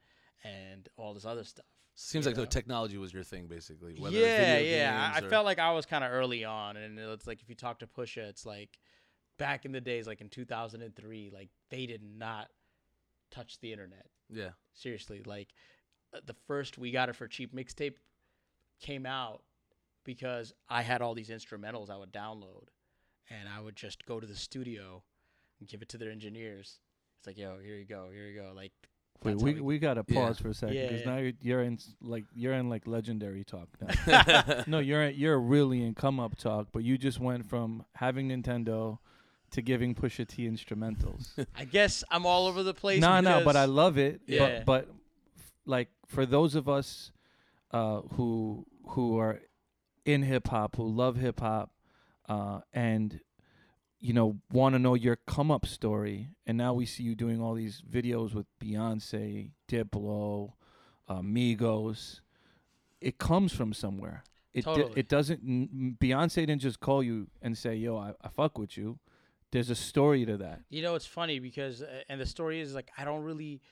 and 0.44 0.88
all 0.96 1.14
this 1.14 1.24
other 1.24 1.44
stuff. 1.44 1.66
Seems 1.98 2.26
like 2.26 2.34
the 2.34 2.46
technology 2.46 2.98
was 2.98 3.12
your 3.12 3.24
thing, 3.24 3.46
basically. 3.46 3.94
Whether 3.98 4.18
yeah, 4.18 4.56
video 4.56 4.76
yeah. 4.76 5.00
I, 5.00 5.14
games 5.14 5.22
I 5.22 5.26
or- 5.26 5.30
felt 5.30 5.46
like 5.46 5.58
I 5.58 5.72
was 5.72 5.86
kind 5.86 6.04
of 6.04 6.12
early 6.12 6.44
on, 6.44 6.76
and 6.76 6.98
it's 6.98 7.26
like 7.26 7.40
if 7.40 7.48
you 7.48 7.54
talk 7.54 7.78
to 7.78 7.86
Pusha, 7.86 8.18
it's 8.18 8.44
like 8.44 8.78
back 9.38 9.64
in 9.64 9.72
the 9.72 9.80
days, 9.80 10.06
like 10.06 10.20
in 10.20 10.28
2003, 10.28 11.30
like 11.32 11.48
they 11.70 11.86
did 11.86 12.02
not 12.02 12.48
touch 13.30 13.58
the 13.60 13.72
internet. 13.72 14.06
Yeah. 14.30 14.50
Seriously, 14.74 15.22
like 15.24 15.48
uh, 16.14 16.20
the 16.26 16.36
first 16.46 16.76
we 16.76 16.90
got 16.90 17.08
it 17.08 17.16
for 17.16 17.26
cheap 17.26 17.54
mixtape 17.54 17.94
came 18.78 19.06
out 19.06 19.42
because 20.06 20.54
I 20.68 20.80
had 20.82 21.02
all 21.02 21.14
these 21.14 21.28
instrumentals 21.28 21.90
I 21.90 21.96
would 21.98 22.12
download, 22.12 22.68
and 23.28 23.48
I 23.48 23.60
would 23.60 23.76
just 23.76 24.06
go 24.06 24.18
to 24.20 24.26
the 24.26 24.36
studio 24.36 25.02
and 25.60 25.68
give 25.68 25.82
it 25.82 25.88
to 25.90 25.98
their 25.98 26.10
engineers. 26.10 26.78
It's 27.18 27.26
like, 27.26 27.36
yo, 27.36 27.58
here 27.62 27.76
you 27.76 27.84
go, 27.84 28.08
here 28.12 28.26
you 28.26 28.40
go. 28.40 28.52
Like, 28.54 28.72
Wait, 29.24 29.36
we 29.38 29.54
we- 29.54 29.60
we 29.60 29.78
gotta 29.78 30.04
Yeah. 30.08 30.26
pause 30.26 30.38
for 30.38 30.48
a 30.48 30.54
second 30.54 30.76
because 30.76 31.00
yeah. 31.00 31.06
now 31.10 31.16
you're, 31.18 31.32
you're 31.40 31.62
in 31.62 31.78
like 32.02 32.24
you're 32.34 32.52
in 32.54 32.68
like 32.68 32.86
legendary 32.86 33.44
talk 33.44 33.68
now. 34.06 34.62
no, 34.66 34.78
you're 34.78 35.02
in, 35.04 35.14
you're 35.16 35.40
really 35.40 35.82
in 35.82 35.94
come 35.94 36.20
up 36.20 36.36
talk, 36.36 36.68
but 36.72 36.82
you 36.84 36.96
just 36.98 37.18
went 37.18 37.46
from 37.48 37.84
having 37.94 38.28
Nintendo 38.28 38.98
to 39.52 39.62
giving 39.62 39.94
Pusha 39.94 40.26
T 40.28 40.46
instrumentals. 40.46 41.30
I 41.56 41.64
guess 41.64 42.04
I'm 42.10 42.26
all 42.26 42.46
over 42.46 42.62
the 42.62 42.74
place. 42.74 43.00
no, 43.00 43.20
no, 43.20 43.42
but 43.44 43.56
I 43.56 43.64
love 43.64 43.96
it. 43.96 44.20
Yeah. 44.26 44.62
But, 44.64 44.66
but 44.66 44.88
f- 45.38 45.52
like 45.64 45.88
for 46.06 46.26
those 46.26 46.54
of 46.54 46.68
us 46.68 47.10
uh, 47.70 48.02
who 48.16 48.66
who 48.88 49.18
are 49.18 49.40
in 50.06 50.22
hip 50.22 50.48
hop, 50.48 50.76
who 50.76 50.88
love 50.88 51.16
hip 51.16 51.40
hop, 51.40 51.70
uh, 52.28 52.60
and 52.72 53.20
you 53.98 54.12
know 54.14 54.38
want 54.50 54.74
to 54.74 54.78
know 54.78 54.94
your 54.94 55.16
come 55.26 55.50
up 55.50 55.66
story, 55.66 56.28
and 56.46 56.56
now 56.56 56.72
we 56.72 56.86
see 56.86 57.02
you 57.02 57.14
doing 57.14 57.40
all 57.42 57.54
these 57.54 57.82
videos 57.82 58.32
with 58.32 58.46
Beyonce, 58.60 59.50
Diplo, 59.68 60.52
uh, 61.08 61.20
Migos. 61.20 62.20
It 63.00 63.18
comes 63.18 63.52
from 63.52 63.72
somewhere. 63.74 64.24
It 64.54 64.64
di- 64.64 64.74
Totally. 64.74 64.92
it 64.96 65.08
doesn't. 65.08 65.98
Beyonce 65.98 66.36
didn't 66.46 66.60
just 66.60 66.80
call 66.80 67.02
you 67.02 67.26
and 67.42 67.58
say, 67.58 67.74
"Yo, 67.74 67.96
I, 67.98 68.12
I 68.22 68.28
fuck 68.28 68.56
with 68.56 68.78
you." 68.78 68.98
There's 69.52 69.70
a 69.70 69.74
story 69.74 70.24
to 70.26 70.36
that. 70.38 70.62
You 70.70 70.82
know, 70.82 70.94
it's 70.96 71.06
funny 71.06 71.38
because, 71.38 71.80
uh, 71.80 72.02
and 72.08 72.20
the 72.20 72.26
story 72.26 72.60
is 72.60 72.74
like, 72.74 72.90
I 72.98 73.04
don't 73.04 73.22
really 73.22 73.62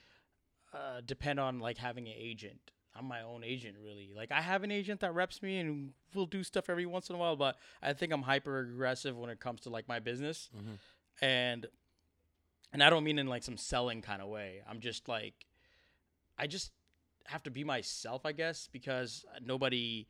uh, 0.73 1.01
depend 1.05 1.39
on 1.39 1.59
like 1.59 1.77
having 1.77 2.07
an 2.07 2.13
agent. 2.15 2.71
I'm 2.95 3.05
my 3.05 3.21
own 3.23 3.43
agent, 3.43 3.75
really. 3.83 4.11
Like, 4.15 4.31
I 4.31 4.41
have 4.41 4.63
an 4.63 4.71
agent 4.71 5.01
that 5.01 5.13
reps 5.13 5.41
me 5.41 5.57
and 5.59 5.91
will 6.13 6.25
do 6.25 6.43
stuff 6.43 6.69
every 6.69 6.85
once 6.85 7.09
in 7.09 7.15
a 7.15 7.19
while, 7.19 7.35
but 7.35 7.57
I 7.81 7.93
think 7.93 8.13
I'm 8.13 8.21
hyper 8.21 8.59
aggressive 8.59 9.17
when 9.17 9.29
it 9.29 9.39
comes 9.39 9.61
to 9.61 9.69
like 9.69 9.87
my 9.87 9.99
business, 9.99 10.49
Mhm. 10.55 10.77
and 11.21 11.67
and 12.73 12.83
I 12.83 12.89
don't 12.89 13.03
mean 13.03 13.19
in 13.19 13.27
like 13.27 13.43
some 13.43 13.57
selling 13.57 14.01
kind 14.01 14.21
of 14.21 14.27
way. 14.29 14.61
I'm 14.67 14.79
just 14.79 15.07
like, 15.07 15.45
I 16.37 16.47
just 16.47 16.71
have 17.25 17.43
to 17.43 17.51
be 17.51 17.63
myself, 17.63 18.25
I 18.25 18.31
guess, 18.31 18.67
because 18.71 19.25
nobody. 19.41 20.07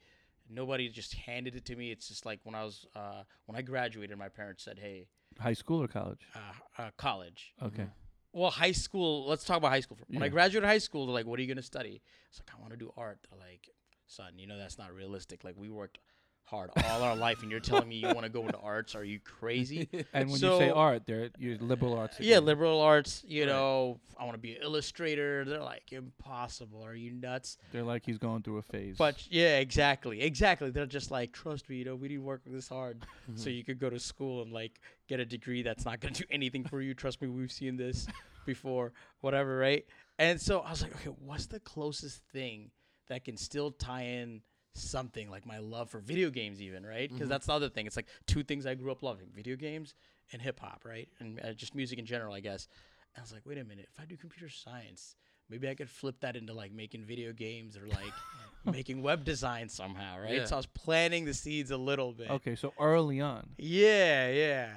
Nobody 0.47 0.89
just 0.89 1.15
handed 1.15 1.55
it 1.55 1.65
to 1.65 1.75
me. 1.75 1.89
It's 1.91 2.07
just 2.07 2.23
like 2.23 2.39
when 2.43 2.53
I 2.53 2.63
was 2.63 2.85
uh, 2.95 3.23
when 3.47 3.57
I 3.57 3.63
graduated, 3.63 4.15
my 4.15 4.29
parents 4.29 4.63
said, 4.63 4.77
"Hey, 4.77 5.07
High 5.39 5.53
school 5.55 5.81
or 5.81 5.87
college? 5.87 6.19
uh, 6.35 6.39
uh, 6.83 6.91
college, 6.97 7.55
Okay. 7.63 7.87
Well, 8.35 8.51
high 8.51 8.73
school. 8.73 9.25
Let's 9.27 9.45
talk 9.45 9.57
about 9.57 9.71
high 9.71 9.79
school. 9.79 9.97
When 10.07 10.21
I 10.21 10.27
graduated 10.27 10.67
high 10.67 10.79
school, 10.79 11.05
they're 11.05 11.13
like, 11.15 11.25
"What 11.25 11.39
are 11.39 11.41
you 11.41 11.47
gonna 11.47 11.61
study?" 11.61 12.01
It's 12.29 12.39
like, 12.39 12.53
"I 12.53 12.59
want 12.59 12.71
to 12.71 12.77
do 12.77 12.91
art." 12.97 13.25
They're 13.29 13.39
like, 13.39 13.69
"Son, 14.07 14.37
you 14.37 14.45
know 14.45 14.57
that's 14.57 14.77
not 14.77 14.93
realistic. 14.93 15.45
Like 15.45 15.55
we 15.57 15.69
worked 15.69 15.99
hard 16.45 16.69
all 16.85 17.01
our 17.03 17.15
life, 17.15 17.41
and 17.41 17.49
you're 17.51 17.59
telling 17.59 17.89
me 17.89 17.95
you 17.95 18.07
want 18.07 18.23
to 18.23 18.29
go 18.29 18.45
into 18.45 18.57
arts? 18.59 18.95
Are 18.95 19.03
you 19.03 19.19
crazy?" 19.19 19.89
And 20.13 20.29
when 20.29 20.39
you 20.39 20.57
say 20.59 20.69
So- 20.69 20.75
art, 20.75 21.05
they're 21.05 21.29
you 21.37 21.57
liberal 21.59 21.93
arts. 21.93 22.19
yeah, 22.19 22.39
liberal 22.39 22.79
arts. 22.81 23.23
You 23.27 23.41
Right. 23.43 23.49
know, 23.49 23.99
I 24.17 24.23
want 24.23 24.35
to 24.35 24.39
be 24.41 24.55
an 24.55 24.61
illustrator. 24.61 25.43
They're 25.45 25.61
like, 25.61 25.91
"Impossible. 25.91 26.83
Are 26.83 26.93
you 26.95 27.11
nuts?" 27.11 27.57
They're 27.71 27.83
like 27.83 28.05
he's 28.05 28.17
going 28.17 28.43
through 28.43 28.57
a 28.57 28.61
phase. 28.61 28.95
But 28.97 29.25
yeah, 29.31 29.57
exactly, 29.57 30.21
exactly. 30.21 30.69
They're 30.71 30.85
just 30.85 31.11
like, 31.11 31.31
"Trust 31.33 31.67
me, 31.69 31.77
you 31.77 31.85
know, 31.85 31.95
we 31.95 32.07
didn't 32.07 32.23
work 32.25 32.41
this 32.45 32.69
hard, 32.69 32.99
Mm-hmm. 33.01 33.35
so 33.41 33.49
you 33.49 33.63
could 33.63 33.79
go 33.79 33.89
to 33.89 33.99
school 33.99 34.41
and 34.43 34.51
like 34.51 34.79
get 35.07 35.19
a 35.19 35.25
degree 35.25 35.63
that's 35.63 35.85
not 35.85 35.99
gonna 35.99 36.13
do 36.13 36.23
anything 36.29 36.63
for 36.63 36.81
you. 36.81 36.93
Trust 36.93 37.21
me, 37.21 37.27
we've 37.27 37.51
seen 37.51 37.75
this 37.77 38.07
before, 38.45 38.93
whatever, 39.21 39.57
right? 39.57 39.85
And 40.19 40.39
so 40.39 40.59
I 40.59 40.69
was 40.71 40.81
like, 40.83 40.95
okay, 40.95 41.09
what's 41.19 41.47
the 41.47 41.59
closest 41.59 42.21
thing 42.31 42.71
that 43.07 43.23
can 43.25 43.35
still 43.37 43.71
tie 43.71 44.03
in 44.03 44.41
something 44.75 45.29
like 45.29 45.45
my 45.45 45.57
love 45.59 45.89
for 45.89 45.99
video 45.99 46.29
games, 46.29 46.61
even, 46.61 46.85
right? 46.85 47.09
Because 47.09 47.27
Mhm. 47.27 47.29
that's 47.29 47.47
the 47.47 47.53
other 47.53 47.69
thing. 47.69 47.87
It's 47.87 47.95
like 47.95 48.07
two 48.27 48.43
things 48.43 48.65
I 48.65 48.75
grew 48.75 48.91
up 48.91 49.01
loving: 49.03 49.27
video 49.33 49.55
games 49.55 49.95
and 50.31 50.41
hip 50.41 50.59
hop, 50.59 50.83
right? 50.85 51.09
And 51.19 51.39
uh, 51.39 51.53
just 51.53 51.75
music 51.75 51.99
in 51.99 52.05
general, 52.05 52.33
I 52.33 52.39
guess. 52.41 52.67
And 53.15 53.21
I 53.21 53.23
was 53.23 53.31
like, 53.31 53.45
wait 53.45 53.57
a 53.57 53.63
minute, 53.63 53.87
if 53.93 53.99
I 53.99 54.05
do 54.05 54.17
computer 54.17 54.49
science, 54.49 55.15
maybe 55.49 55.69
I 55.69 55.75
could 55.75 55.89
flip 55.89 56.19
that 56.21 56.35
into 56.35 56.53
like 56.53 56.71
making 56.73 57.05
video 57.05 57.31
games 57.31 57.77
or 57.77 57.87
like 57.87 58.13
making 58.65 59.01
web 59.01 59.23
design 59.23 59.69
somehow, 59.69 60.19
right? 60.19 60.33
Yeah. 60.35 60.45
So 60.45 60.55
I 60.55 60.57
was 60.57 60.65
planting 60.65 61.23
the 61.25 61.33
seeds 61.33 61.71
a 61.71 61.77
little 61.77 62.11
bit. 62.11 62.29
okay, 62.29 62.55
so 62.55 62.73
early 62.79 63.21
on, 63.21 63.49
Yeah, 63.57 64.29
yeah. 64.29 64.69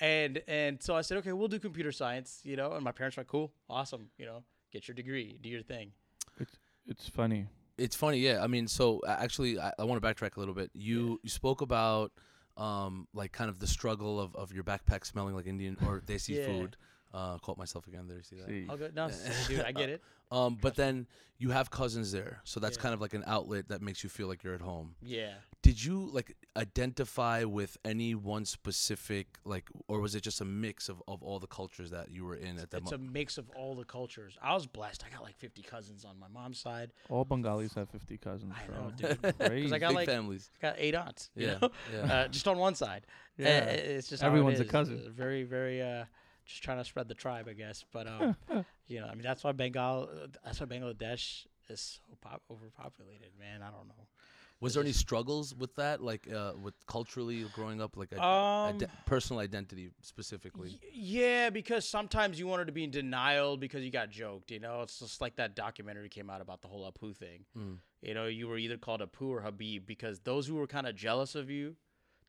And 0.00 0.42
and 0.48 0.82
so 0.82 0.96
I 0.96 1.02
said, 1.02 1.18
okay, 1.18 1.32
we'll 1.32 1.46
do 1.48 1.60
computer 1.60 1.92
science, 1.92 2.40
you 2.42 2.56
know. 2.56 2.72
And 2.72 2.82
my 2.82 2.90
parents 2.92 3.16
were 3.16 3.20
like, 3.20 3.28
cool, 3.28 3.52
awesome, 3.70 4.10
you 4.18 4.26
know, 4.26 4.42
get 4.72 4.88
your 4.88 4.94
degree, 4.96 5.38
do 5.40 5.48
your 5.48 5.62
thing. 5.62 5.92
It's 6.40 6.58
it's 6.86 7.08
funny. 7.08 7.46
It's 7.76 7.96
funny, 7.96 8.18
yeah. 8.18 8.42
I 8.42 8.46
mean, 8.46 8.68
so 8.68 9.00
actually, 9.06 9.58
I, 9.58 9.72
I 9.78 9.84
want 9.84 10.00
to 10.00 10.06
backtrack 10.06 10.36
a 10.36 10.40
little 10.40 10.54
bit. 10.54 10.70
You 10.74 11.20
you 11.22 11.30
spoke 11.30 11.60
about 11.60 12.12
um 12.56 13.08
like 13.12 13.32
kind 13.32 13.50
of 13.50 13.58
the 13.58 13.66
struggle 13.66 14.20
of, 14.20 14.34
of 14.36 14.52
your 14.52 14.62
backpack 14.62 15.04
smelling 15.04 15.34
like 15.34 15.46
Indian 15.46 15.76
or 15.86 16.00
desi 16.06 16.38
Yeah. 16.38 16.46
food. 16.46 16.76
Uh, 17.14 17.38
caught 17.38 17.56
myself 17.56 17.86
again 17.86 18.08
there. 18.08 18.16
You 18.18 18.22
See 18.24 18.36
that? 18.36 18.48
See. 18.48 18.66
I'll 18.68 18.76
go. 18.76 18.90
No, 18.94 19.08
dude, 19.48 19.60
I 19.60 19.70
get 19.72 19.88
it. 19.88 20.02
Um, 20.32 20.58
but 20.60 20.74
then 20.74 21.06
you 21.38 21.50
have 21.50 21.70
cousins 21.70 22.10
there, 22.10 22.40
so 22.44 22.58
that's 22.58 22.76
Yeah. 22.76 22.82
kind 22.82 22.94
of 22.94 23.00
like 23.00 23.14
an 23.14 23.22
outlet 23.26 23.68
that 23.68 23.82
makes 23.82 24.02
you 24.02 24.10
feel 24.10 24.26
like 24.26 24.42
you're 24.42 24.54
at 24.54 24.60
home. 24.62 24.96
Yeah. 25.00 25.34
Did 25.62 25.82
you 25.82 26.08
like 26.12 26.36
identify 26.56 27.44
with 27.44 27.76
any 27.84 28.14
one 28.14 28.44
specific 28.44 29.38
like, 29.44 29.68
or 29.88 30.00
was 30.00 30.14
it 30.14 30.22
just 30.22 30.40
a 30.40 30.44
mix 30.44 30.88
of, 30.88 31.00
of 31.06 31.22
all 31.22 31.38
the 31.38 31.46
cultures 31.46 31.90
that 31.90 32.10
you 32.10 32.24
were 32.24 32.34
in 32.34 32.58
at 32.58 32.70
that 32.70 32.82
It's 32.82 32.92
a 32.92 32.98
moment? 32.98 33.12
mix 33.12 33.38
of 33.38 33.48
all 33.56 33.74
the 33.76 33.84
cultures. 33.84 34.36
I 34.42 34.54
was 34.54 34.66
blessed. 34.66 35.04
I 35.08 35.14
got 35.14 35.22
like 35.22 35.36
50 35.36 35.62
cousins 35.62 36.04
on 36.04 36.18
my 36.18 36.26
mom's 36.28 36.58
side. 36.58 36.92
All 37.08 37.24
Bengalis 37.24 37.74
have 37.74 37.88
50 37.90 38.18
cousins, 38.18 38.52
I 38.54 38.66
bro. 38.66 38.76
know, 38.84 38.90
dude. 38.96 39.38
Crazy. 39.38 39.72
I 39.74 39.78
got 39.78 39.88
Big 39.90 39.96
like- 39.96 40.08
families. 40.08 40.50
I 40.62 40.66
got 40.66 40.76
eight 40.78 40.94
aunts. 40.94 41.30
you 41.36 41.46
Yeah, 41.46 41.58
know? 41.62 41.70
yeah. 41.92 42.12
Uh, 42.14 42.28
just 42.28 42.48
on 42.48 42.58
one 42.58 42.74
side. 42.74 43.06
Uh, 43.38 43.42
yeah. 43.44 43.58
it's 43.64 44.08
just 44.08 44.22
how 44.22 44.28
it 44.28 44.30
Everyone's 44.32 44.60
a 44.60 44.64
is. 44.64 44.70
cousin. 44.70 45.02
Uh, 45.06 45.10
Very, 45.10 45.44
very. 45.44 45.80
Uh, 45.80 46.04
just 46.46 46.62
trying 46.62 46.78
to 46.78 46.84
spread 46.84 47.08
the 47.08 47.14
tribe, 47.14 47.46
I 47.48 47.52
guess. 47.54 47.84
But 47.92 48.06
um, 48.06 48.36
you 48.86 49.00
know, 49.00 49.06
I 49.06 49.14
mean, 49.14 49.22
that's 49.22 49.44
why 49.44 49.52
Bengal. 49.52 50.08
That's 50.44 50.60
why 50.60 50.66
Bangladesh 50.66 51.46
is 51.68 51.80
so 52.08 52.16
pop- 52.20 52.42
overpopulated, 52.50 53.30
man. 53.38 53.62
I 53.62 53.66
don't 53.70 53.88
know. 53.88 54.06
Was 54.60 54.74
there 54.74 54.82
any 54.82 54.92
struggles 54.92 55.54
with 55.54 55.74
that, 55.74 56.00
like 56.00 56.30
uh, 56.32 56.52
with 56.62 56.74
culturally 56.86 57.44
growing 57.54 57.82
up, 57.82 57.96
like 57.98 58.12
a, 58.12 58.22
Um, 58.22 58.78
personal 59.04 59.40
identity 59.40 59.90
specifically? 60.00 60.78
Y- 60.82 60.88
yeah, 60.94 61.50
because 61.50 61.86
sometimes 61.86 62.38
you 62.38 62.46
wanted 62.46 62.66
to 62.66 62.72
be 62.72 62.84
in 62.84 62.90
denial 62.90 63.56
because 63.58 63.82
you 63.82 63.90
got 63.90 64.08
joked. 64.10 64.50
You 64.50 64.60
know, 64.60 64.80
it's 64.82 65.00
just 65.00 65.20
like 65.20 65.36
that 65.36 65.54
documentary 65.54 66.08
came 66.08 66.30
out 66.30 66.40
about 66.40 66.62
the 66.62 66.68
whole 66.68 66.90
Apu 66.90 67.14
thing. 67.14 67.44
Mm. 67.58 67.78
You 68.00 68.14
know, 68.14 68.26
you 68.26 68.46
were 68.48 68.56
either 68.56 68.78
called 68.78 69.00
Apu 69.02 69.28
or 69.28 69.40
Habib 69.42 69.84
because 69.86 70.20
those 70.20 70.46
who 70.46 70.54
were 70.54 70.68
kind 70.68 70.86
of 70.86 70.94
jealous 70.94 71.34
of 71.34 71.50
you, 71.50 71.76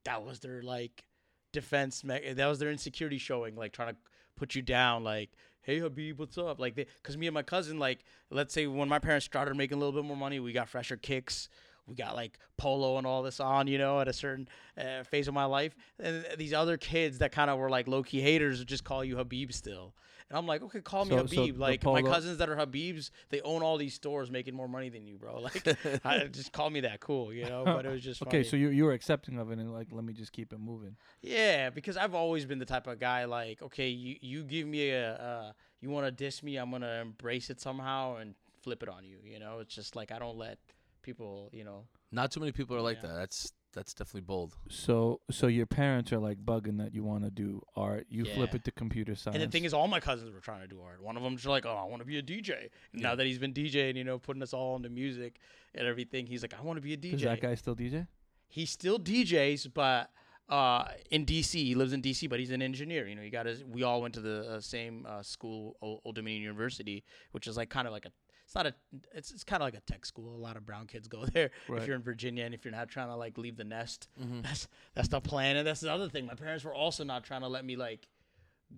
that 0.04 0.24
was 0.26 0.40
their 0.40 0.62
like 0.62 1.06
defense. 1.56 2.04
Me- 2.04 2.34
that 2.34 2.46
was 2.46 2.60
their 2.60 2.72
insecurity 2.72 3.18
showing, 3.18 3.56
like 3.56 3.72
trying 3.72 3.94
to 3.94 4.00
put 4.36 4.54
you 4.54 4.62
down. 4.62 5.04
Like, 5.04 5.32
hey 5.62 5.80
Habib, 5.80 6.20
what's 6.20 6.38
up? 6.38 6.60
Like, 6.60 6.76
because 6.76 7.18
me 7.18 7.26
and 7.28 7.34
my 7.34 7.42
cousin, 7.42 7.80
like, 7.80 8.00
let's 8.30 8.54
say 8.54 8.68
when 8.68 8.88
my 8.88 9.00
parents 9.00 9.26
started 9.26 9.58
making 9.58 9.78
a 9.78 9.80
little 9.80 10.00
bit 10.00 10.08
more 10.08 10.18
money, 10.18 10.40
we 10.40 10.54
got 10.54 10.70
fresher 10.70 10.98
kicks. 10.98 11.50
We 11.88 11.96
got 11.96 12.16
like 12.16 12.40
polo 12.58 12.98
and 12.98 13.06
all 13.06 13.22
this 13.22 13.40
on, 13.40 13.68
you 13.68 13.78
know, 13.78 14.00
at 14.00 14.08
a 14.08 14.14
certain 14.14 14.48
uh, 14.78 15.04
phase 15.04 15.28
of 15.28 15.34
my 15.34 15.46
life. 15.46 15.76
And 16.00 16.26
these 16.38 16.54
other 16.54 16.78
kids 16.78 17.20
that 17.20 17.32
kind 17.32 17.50
of 17.50 17.60
were 17.60 17.70
like 17.70 17.88
low 17.88 18.02
key 18.04 18.22
haters 18.22 18.60
would 18.60 18.68
just 18.68 18.84
call 18.84 19.04
you 19.04 19.18
Habib 19.18 19.52
still. 19.52 19.94
And 20.30 20.38
I'm 20.40 20.48
like, 20.48 20.64
okay, 20.64 20.82
call 20.82 21.06
me 21.06 21.12
So- 21.12 21.18
so 21.18 21.24
Habib. 21.24 21.56
the 21.56 21.62
like 21.62 21.84
my 21.84 22.02
cousins 22.02 22.40
that 22.40 22.50
are 22.50 22.56
Habibs, 22.56 23.12
they 23.30 23.42
own 23.42 23.62
all 23.62 23.78
these 23.78 23.94
stores 23.94 24.32
making 24.32 24.56
more 24.56 24.68
money 24.68 24.90
than 24.90 25.06
you, 25.06 25.18
bro. 25.18 25.40
Like, 25.46 25.78
I, 26.04 26.26
just 26.26 26.52
call 26.52 26.70
me 26.72 26.80
that 26.82 27.00
cool, 27.00 27.32
you 27.32 27.46
know. 27.46 27.64
But 27.64 27.86
it 27.86 27.90
was 27.92 28.02
just 28.04 28.22
okay, 28.24 28.38
funny. 28.40 28.44
so 28.44 28.56
you 28.58 28.70
you 28.70 28.86
were 28.86 28.94
accepting 28.94 29.38
of 29.38 29.52
it 29.52 29.60
and 29.60 29.72
like, 29.72 29.88
let 29.92 30.04
me 30.04 30.14
just 30.14 30.32
keep 30.32 30.52
it 30.52 30.60
moving. 30.60 30.96
Yeah, 31.22 31.70
because 31.70 31.96
I've 31.96 32.16
always 32.16 32.46
been 32.46 32.58
the 32.60 32.66
type 32.66 32.88
of 32.88 33.00
guy 33.00 33.26
like, 33.26 33.62
okay, 33.62 33.90
you 33.90 34.16
you 34.22 34.44
give 34.44 34.68
me 34.68 34.90
a, 34.90 35.14
uh, 35.14 35.52
you 35.82 35.90
want 35.90 36.08
to 36.08 36.12
diss 36.12 36.42
me, 36.42 36.58
I'm 36.58 36.72
gonna 36.72 37.02
embrace 37.02 37.50
it 37.52 37.62
somehow 37.62 38.16
and 38.16 38.34
flip 38.62 38.82
it 38.82 38.90
on 38.90 39.04
you. 39.06 39.18
You 39.24 39.38
know, 39.40 39.60
it's 39.60 39.76
just 39.76 39.96
like 39.96 40.12
I 40.12 40.18
don't 40.18 40.38
let 40.38 40.58
people, 41.04 41.50
you 41.54 41.64
know. 41.64 41.86
Not 42.12 42.32
too 42.32 42.40
many 42.40 42.52
people 42.52 42.76
are 42.76 42.82
like 42.82 42.98
Yeah. 43.04 43.10
that. 43.10 43.16
That's 43.16 43.54
that's 43.76 43.94
definitely 43.94 44.22
bold. 44.22 44.56
So 44.70 45.22
so 45.30 45.48
your 45.48 45.66
parents 45.66 46.12
are 46.12 46.18
like 46.20 46.44
bugging 46.44 46.80
that 46.80 46.96
you 46.96 47.04
want 47.04 47.24
to 47.26 47.30
do 47.30 47.62
art. 47.76 48.08
You 48.10 48.26
flip 48.26 48.56
it 48.56 48.64
to 48.64 48.72
computer 48.72 49.16
science. 49.16 49.36
And 49.36 49.44
the 49.44 49.52
thing 49.52 49.66
is, 49.66 49.74
all 49.74 49.88
my 49.88 50.00
cousins 50.00 50.34
were 50.34 50.40
trying 50.40 50.62
to 50.62 50.68
do 50.68 50.82
art. 50.82 51.04
One 51.04 51.18
of 51.18 51.24
them's 51.24 51.46
like, 51.46 51.66
oh, 51.66 51.76
I 51.76 51.84
want 51.84 52.02
to 52.02 52.06
be 52.06 52.18
a 52.18 52.24
DJ. 52.24 52.70
And 52.94 53.04
Now 53.04 53.16
that 53.16 53.26
he's 53.28 53.38
been 53.38 53.54
DJing, 53.54 53.96
you 53.96 54.04
know, 54.04 54.18
putting 54.18 54.42
us 54.42 54.54
all 54.54 54.76
into 54.76 54.90
music 54.90 55.40
and 55.76 55.86
everything, 55.86 56.26
he's 56.26 56.42
like, 56.42 56.54
I 56.58 56.64
want 56.64 56.78
to 56.78 56.82
be 56.82 56.94
a 56.94 56.98
DJ. 56.98 57.12
Does 57.12 57.22
that 57.22 57.42
guy 57.42 57.54
still 57.56 57.76
DJ? 57.76 58.08
he 58.48 58.66
still 58.66 58.98
DJs, 58.98 59.74
but 59.74 60.10
uh, 60.48 60.86
in 61.12 61.26
DC, 61.26 61.54
he 61.54 61.76
lives 61.76 61.92
in 61.94 62.02
DC, 62.02 62.30
but 62.30 62.40
he's 62.40 62.52
an 62.52 62.62
engineer. 62.62 63.08
You 63.08 63.16
know, 63.16 63.22
he 63.22 63.30
got 63.30 63.46
his. 63.46 63.64
We 63.66 63.84
all 63.84 64.02
went 64.02 64.14
to 64.14 64.22
the 64.22 64.50
uh, 64.50 64.62
same 64.62 65.06
uh, 65.08 65.24
school, 65.24 65.76
Old, 65.82 66.02
Old 66.06 66.16
Dominion 66.16 66.42
University, 66.44 67.04
which 67.32 67.48
is 67.48 67.58
like 67.58 67.70
kind 67.70 67.88
of 67.88 67.94
like 67.94 68.06
a. 68.06 68.12
It's 68.56 68.64
not 68.64 68.68
a. 68.68 69.18
It's 69.18 69.32
it's 69.32 69.44
kind 69.44 69.62
of 69.62 69.68
like 69.68 69.76
a 69.76 69.82
tech 69.82 70.06
school. 70.06 70.36
A 70.36 70.38
lot 70.38 70.56
of 70.56 70.66
brown 70.66 70.88
kids 70.88 71.08
go 71.08 71.26
there. 71.34 71.52
Right. 71.68 71.82
If 71.82 71.88
you're 71.88 71.96
in 71.96 72.02
Virginia 72.02 72.46
and 72.46 72.54
if 72.54 72.64
you're 72.64 72.72
not 72.72 72.88
trying 72.90 73.08
to 73.10 73.16
like 73.16 73.38
leave 73.38 73.58
the 73.58 73.64
nest, 73.64 74.08
Mhm. 74.22 74.44
that's 74.44 74.68
that's 74.94 75.08
the 75.10 75.20
plan. 75.22 75.58
And 75.58 75.68
that's 75.68 75.82
the 75.82 75.92
other 75.92 76.08
thing. 76.10 76.26
My 76.26 76.36
parents 76.36 76.64
were 76.64 76.74
also 76.74 77.04
not 77.04 77.24
trying 77.26 77.42
to 77.42 77.48
let 77.48 77.66
me 77.66 77.76
like 77.76 78.08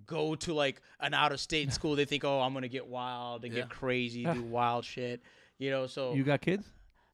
go 0.06 0.36
to 0.36 0.54
like 0.54 0.82
an 1.00 1.14
out 1.14 1.32
of 1.32 1.40
state 1.40 1.72
school. 1.78 1.96
They 1.96 2.06
think, 2.06 2.24
oh, 2.24 2.42
I'm 2.42 2.54
gonna 2.54 2.68
get 2.68 2.88
wild 2.88 3.46
and 3.46 3.54
Yeah. 3.54 3.62
get 3.62 3.70
crazy, 3.70 4.24
do 4.26 4.42
wild 4.60 4.84
shit. 4.86 5.22
You 5.60 5.70
know, 5.72 5.88
so 5.88 6.14
You 6.14 6.24
got 6.24 6.42
kids? 6.42 6.66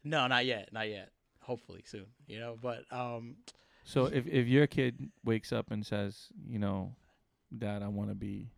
no, 0.04 0.28
not 0.28 0.46
yet, 0.46 0.72
not 0.74 0.90
yet. 0.90 1.10
Hopefully 1.42 1.84
soon. 1.86 2.06
You 2.28 2.40
know, 2.40 2.58
but 2.62 2.86
um, 2.92 3.36
So 3.84 4.06
if 4.06 4.26
if 4.28 4.48
your 4.48 4.68
kid 4.68 5.10
wakes 5.26 5.52
up 5.52 5.70
and 5.72 5.86
says, 5.86 6.28
you 6.48 6.60
know, 6.60 6.96
Dad, 7.58 7.84
I 7.84 7.90
want 7.90 8.10
to 8.10 8.16
be 8.16 8.52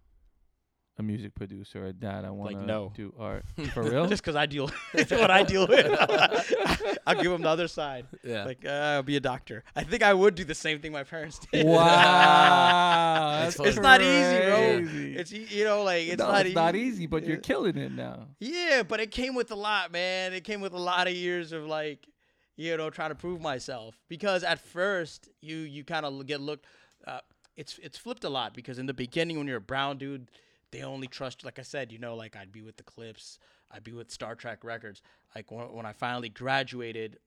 a 0.98 1.04
music 1.04 1.36
producer, 1.36 1.88
or 1.88 1.92
Dad, 1.92 2.24
I 2.24 2.30
want 2.30 2.52
to 2.52 2.58
like, 2.58 2.66
no. 2.66 2.92
do 2.96 3.14
art, 3.20 3.44
for 3.74 3.84
real? 3.84 4.08
just 4.08 4.24
because 4.24 4.36
I 4.36 4.46
deal 4.46 4.70
with 4.94 5.12
what 5.12 5.30
I 5.30 5.44
deal 5.44 5.68
with, 5.68 5.86
I'll 7.08 7.22
give 7.22 7.32
them 7.32 7.42
the 7.42 7.50
other 7.50 7.68
side. 7.68 8.06
Yeah. 8.24 8.46
Like, 8.46 8.66
uh, 8.66 8.70
I'll 8.70 9.04
be 9.04 9.18
a 9.18 9.20
doctor. 9.20 9.64
I 9.76 9.84
think 9.84 10.04
I 10.04 10.14
would 10.14 10.36
do 10.36 10.46
the 10.46 10.56
same 10.56 10.80
thing 10.80 10.94
my 10.94 11.04
parents 11.04 11.40
did. 11.52 11.66
wow, 11.66 13.40
that's 13.42 13.60
it's 13.60 13.78
not 13.78 14.02
easy, 14.02 14.46
bro. 14.46 15.20
It's 15.20 15.32
you 15.32 15.66
know 15.66 15.84
like 15.84 16.08
it's 16.08 16.20
no, 16.20 16.28
not 16.28 16.42
it's 16.42 16.48
easy. 16.48 16.56
not 16.56 16.76
easy, 16.76 17.08
but 17.08 17.26
you're 17.26 17.38
killing 17.38 17.78
it 17.78 17.92
now. 17.92 18.28
Yeah, 18.40 18.84
but 18.84 19.00
it 19.00 19.12
came 19.12 19.36
with 19.36 19.52
a 19.52 19.56
lot, 19.56 19.92
man. 19.92 20.34
It 20.34 20.44
came 20.44 20.62
with 20.62 20.74
a 20.74 20.80
lot 20.80 21.08
of 21.08 21.14
years 21.14 21.52
of 21.52 21.66
like, 21.66 22.08
you 22.56 22.76
know, 22.78 22.90
trying 22.90 23.10
to 23.10 23.16
prove 23.16 23.42
myself. 23.42 24.00
Because 24.08 24.44
at 24.44 24.60
first, 24.60 25.30
you 25.42 25.58
you 25.58 25.84
kind 25.84 26.06
of 26.06 26.26
get 26.26 26.40
looked. 26.40 26.66
Uh, 27.06 27.20
it's 27.58 27.80
it's 27.84 27.98
flipped 27.98 28.24
a 28.24 28.30
lot 28.30 28.54
because 28.54 28.80
in 28.80 28.86
the 28.86 28.94
beginning, 28.94 29.38
when 29.38 29.48
you're 29.48 29.58
a 29.58 29.62
brown 29.62 29.98
dude, 29.98 30.30
they 30.72 30.84
only 30.84 31.08
trust. 31.08 31.46
Like 31.46 31.60
I 31.60 31.64
said, 31.64 31.92
you 31.92 32.00
know, 32.00 32.16
like 32.16 32.36
I'd 32.36 32.52
be 32.52 32.62
with 32.62 32.78
the 32.78 32.84
Clipse, 32.84 33.40
I'd 33.72 33.84
be 33.84 33.92
with 33.94 34.12
Star 34.12 34.36
Trak 34.36 34.64
Records. 34.64 35.02
Like 35.36 35.52
when, 35.52 35.72
when 35.74 35.86
I 35.86 35.94
finally 35.94 36.30
graduated, 36.30 37.18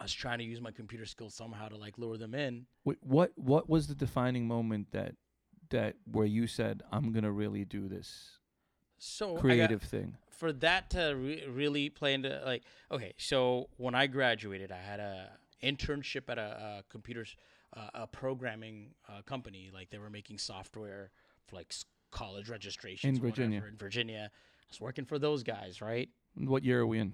I 0.00 0.04
was 0.04 0.12
trying 0.12 0.38
to 0.38 0.44
use 0.44 0.60
my 0.60 0.70
computer 0.70 1.06
skills 1.06 1.34
somehow 1.34 1.68
to 1.68 1.76
like 1.76 1.98
lure 1.98 2.16
them 2.16 2.34
in. 2.34 2.66
Wait, 2.84 2.98
what 3.00 3.32
what 3.36 3.68
was 3.68 3.88
the 3.88 3.94
defining 3.94 4.46
moment 4.46 4.92
that 4.92 5.14
that 5.70 5.96
where 6.10 6.26
you 6.26 6.46
said, 6.46 6.82
I'm 6.92 7.12
gonna 7.12 7.32
really 7.32 7.64
do 7.64 7.88
this 7.88 8.38
So 8.98 9.30
I 9.30 9.34
got- 9.34 9.40
creative 9.40 9.82
thing? 9.82 10.16
for 10.30 10.52
that 10.52 10.88
to 10.90 11.14
re- 11.16 11.44
really 11.48 11.90
play 11.90 12.14
into 12.14 12.40
like 12.46 12.62
okay 12.92 13.12
so 13.18 13.68
when 13.76 13.96
i 13.96 14.06
graduated 14.06 14.70
i 14.70 14.76
had 14.78 15.00
a 15.00 15.30
internship 15.64 16.28
at 16.28 16.38
a, 16.38 16.42
a 16.78 16.84
computers 16.88 17.34
uh, 17.76 17.88
a 17.92 18.06
programming 18.06 18.90
uh, 19.08 19.20
company 19.22 19.68
like 19.74 19.90
they 19.90 19.98
were 19.98 20.10
making 20.10 20.38
software 20.38 21.10
for 21.48 21.56
like 21.56 21.72
college 22.10 22.48
registrations 22.48 23.16
In 23.18 23.22
Virginia. 23.22 23.62
in 23.68 23.76
virginia 23.76 24.30
i 24.32 24.64
was 24.70 24.80
working 24.80 25.04
for 25.04 25.18
those 25.18 25.42
guys 25.42 25.80
right 25.80 26.08
What 26.36 26.64
year 26.64 26.80
are 26.80 26.86
we 26.86 26.98
in? 26.98 27.12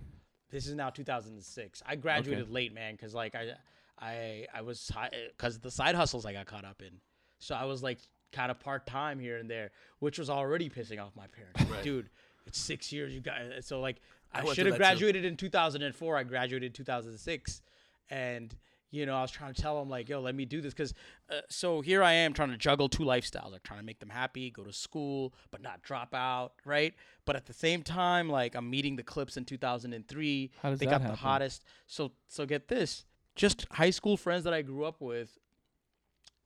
this 0.50 0.66
is 0.66 0.74
now 0.74 0.90
2006 0.90 1.82
i 1.86 1.96
graduated 1.96 2.48
late 2.50 2.72
man 2.72 2.94
because 2.94 3.14
like 3.14 3.34
i 3.34 3.52
i 4.00 4.46
i 4.54 4.60
was 4.62 4.90
because 5.36 5.58
the 5.58 5.70
side 5.70 5.94
hustles 5.94 6.24
i 6.26 6.32
got 6.32 6.46
caught 6.46 6.64
up 6.64 6.80
in 6.82 7.00
so 7.38 7.54
i 7.54 7.64
was 7.64 7.82
like 7.82 7.98
kind 8.32 8.50
of 8.50 8.58
part-time 8.60 9.18
here 9.18 9.36
and 9.38 9.48
there 9.50 9.70
which 10.00 10.18
was 10.18 10.28
already 10.30 10.68
pissing 10.68 11.00
off 11.02 11.14
my 11.16 11.26
parents 11.28 11.62
Right. 11.70 11.82
dude 11.84 12.10
it's 12.46 12.58
six 12.58 12.92
years 12.92 13.12
you 13.14 13.20
got 13.20 13.36
so 13.60 13.80
like 13.80 14.00
I 14.32 14.40
i, 14.40 14.54
should 14.54 14.66
have 14.66 14.74
that 14.78 14.92
too. 14.94 14.98
graduated 14.98 15.24
in 15.24 15.36
2004 15.36 16.16
i 16.16 16.22
graduated 16.24 16.66
in 16.66 16.72
2006 16.72 17.62
and 18.10 18.54
you 18.94 19.04
know 19.06 19.16
i 19.16 19.22
was 19.22 19.30
trying 19.30 19.52
to 19.52 19.60
tell 19.60 19.78
them 19.78 19.88
like 19.90 20.08
yo 20.08 20.20
let 20.20 20.34
me 20.34 20.44
do 20.44 20.60
this 20.60 20.72
because 20.72 20.94
uh, 21.30 21.40
so 21.48 21.80
here 21.80 22.02
i 22.02 22.12
am 22.12 22.32
trying 22.32 22.50
to 22.50 22.56
juggle 22.56 22.88
two 22.88 23.02
lifestyles 23.02 23.50
like 23.52 23.62
trying 23.62 23.80
to 23.80 23.84
make 23.84 23.98
them 23.98 24.08
happy 24.10 24.50
go 24.50 24.62
to 24.62 24.72
school 24.72 25.32
but 25.50 25.60
not 25.62 25.82
drop 25.82 26.14
out 26.14 26.52
right? 26.64 26.94
But 27.26 27.36
at 27.36 27.46
the 27.46 27.52
same 27.54 27.82
time 27.82 28.28
like 28.28 28.54
i'm 28.54 28.68
meeting 28.70 28.96
the 28.96 29.02
Clipse 29.02 29.36
in 29.36 29.44
2003 29.44 30.50
How 30.62 30.70
does 30.70 30.78
they 30.78 30.86
that 30.86 30.90
got 30.90 31.00
happen? 31.02 31.14
the 31.16 31.20
hottest. 31.20 31.64
So 31.86 32.12
so 32.28 32.46
get 32.46 32.68
this. 32.68 33.04
Just 33.34 33.66
high 33.72 33.90
school 33.90 34.16
friends 34.16 34.44
that 34.44 34.54
i 34.54 34.62
grew 34.62 34.84
up 34.84 35.00
with 35.00 35.38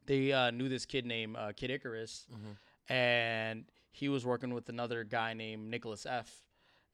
they 0.07 0.33
uh, 0.33 0.51
knew 0.51 0.69
this 0.69 0.87
kid 0.87 1.05
named 1.05 1.37
uh, 1.37 1.53
kid 1.55 1.71
icarus. 1.71 2.27
Mhm. 2.33 2.57
and 2.95 3.65
he 3.91 4.09
was 4.09 4.25
working 4.25 4.55
with 4.55 4.69
another 4.69 5.05
guy 5.05 5.35
named 5.35 5.69
nicholas 5.71 6.07
f. 6.07 6.45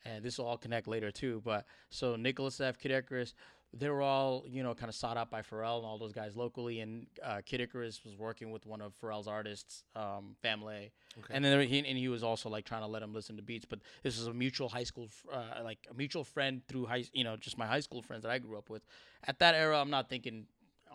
And 0.07 0.23
this 0.25 0.37
will 0.39 0.47
all 0.47 0.59
connect 0.59 0.87
later 0.89 1.11
too 1.11 1.41
but 1.45 1.67
so 1.91 2.17
nicholas 2.17 2.61
f 2.61 2.79
kid 2.79 2.91
icarus 2.93 3.35
they 3.79 3.89
were 3.89 4.03
all 4.03 4.45
you 4.49 4.63
know 4.63 4.75
kind 4.75 4.89
of 4.89 4.95
sought 4.95 5.17
out 5.17 5.31
by 5.31 5.43
pharrell 5.43 5.79
and 5.79 5.87
all 5.87 5.99
those 5.99 6.13
guys 6.13 6.37
locally 6.37 6.81
and 6.81 7.07
uh, 7.23 7.41
kid 7.45 7.61
icarus 7.61 8.01
was 8.05 8.17
working 8.17 8.51
with 8.51 8.65
one 8.67 8.81
of 8.81 8.93
pharrell's 9.01 9.27
artists 9.29 9.85
um, 9.97 10.37
Fam-Lay. 10.43 10.93
Okay. 11.19 11.35
and 11.35 11.45
then 11.45 11.53
there- 11.59 11.67
he, 11.67 11.79
and 11.79 11.99
he 11.99 12.09
was 12.09 12.23
also 12.23 12.49
like 12.49 12.65
trying 12.65 12.83
to 12.83 12.87
let 12.89 13.03
him 13.03 13.13
listen 13.13 13.37
to 13.37 13.43
beats 13.43 13.65
but 13.69 13.81
this 14.03 14.19
is 14.19 14.27
a 14.27 14.33
mutual 14.33 14.69
high 14.69 14.85
school 14.85 15.09
uh, 15.33 15.63
like 15.63 15.87
a 15.91 15.95
mutual 15.95 16.25
friend 16.25 16.63
through 16.69 16.87
high 16.87 17.05
you 17.13 17.25
know 17.25 17.37
just 17.37 17.59
my 17.59 17.67
high 17.67 17.81
school 17.81 18.03
friends 18.03 18.23
that 18.23 18.31
i 18.31 18.39
grew 18.39 18.57
up 18.59 18.71
with. 18.71 18.83
At 19.27 19.39
that 19.41 19.55
era 19.55 19.81
i'm 19.81 19.91
not 19.91 20.09
thinking 20.09 20.47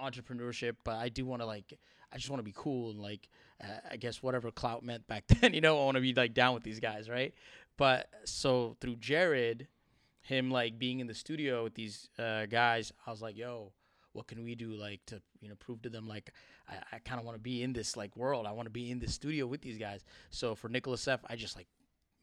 entrepreneurship 0.02 0.76
but 0.84 0.96
i 0.96 1.10
do 1.10 1.26
want 1.26 1.42
to 1.42 1.46
like 1.46 1.78
i 2.14 2.18
just 2.18 2.30
want 2.30 2.40
to 2.40 2.44
be 2.44 2.54
cool 2.56 2.92
and 2.92 3.00
like 3.00 3.28
uh, 3.64 3.68
i 3.92 3.98
guess 3.98 4.24
whatever 4.24 4.50
clout 4.52 4.84
meant 4.84 5.06
back 5.08 5.26
then 5.42 5.54
you 5.54 5.62
know 5.62 5.80
i 5.82 5.84
want 5.86 5.96
to 5.96 6.02
be 6.02 6.14
like 6.14 6.34
down 6.34 6.54
with 6.54 6.64
these 6.64 6.80
guys 6.80 7.10
right? 7.10 7.34
But 7.78 8.10
so 8.26 8.76
through 8.82 8.98
jared 8.98 9.68
him 10.30 10.50
like 10.52 10.80
being 10.80 11.00
in 11.00 11.08
the 11.08 11.14
studio 11.14 11.64
with 11.64 11.74
these 11.76 12.10
uh, 12.18 12.46
guys 12.46 12.94
i 13.06 13.12
was 13.12 13.22
like 13.22 13.38
yo 13.38 13.72
what 14.14 14.28
can 14.28 14.44
we 14.44 14.56
do 14.56 14.72
like 14.72 15.00
to 15.06 15.22
you 15.42 15.50
know 15.50 15.56
prove 15.56 15.82
to 15.82 15.90
them 15.90 16.08
like 16.08 16.32
I, 16.70 16.96
I 16.96 17.00
kind 17.00 17.20
of 17.20 17.26
want 17.26 17.36
to 17.36 17.42
be 17.42 17.64
in 17.64 17.74
this 17.74 17.98
like 17.98 18.16
world. 18.16 18.46
I 18.46 18.52
want 18.52 18.66
to 18.66 18.72
be 18.72 18.92
in 18.92 19.00
this 19.00 19.14
studio 19.14 19.48
with 19.48 19.62
these 19.62 19.78
guys. 19.78 20.04
So 20.30 20.56
for 20.56 20.70
Nicholas 20.70 21.08
F, 21.08 21.22
I 21.30 21.36
just 21.36 21.56
like 21.56 21.68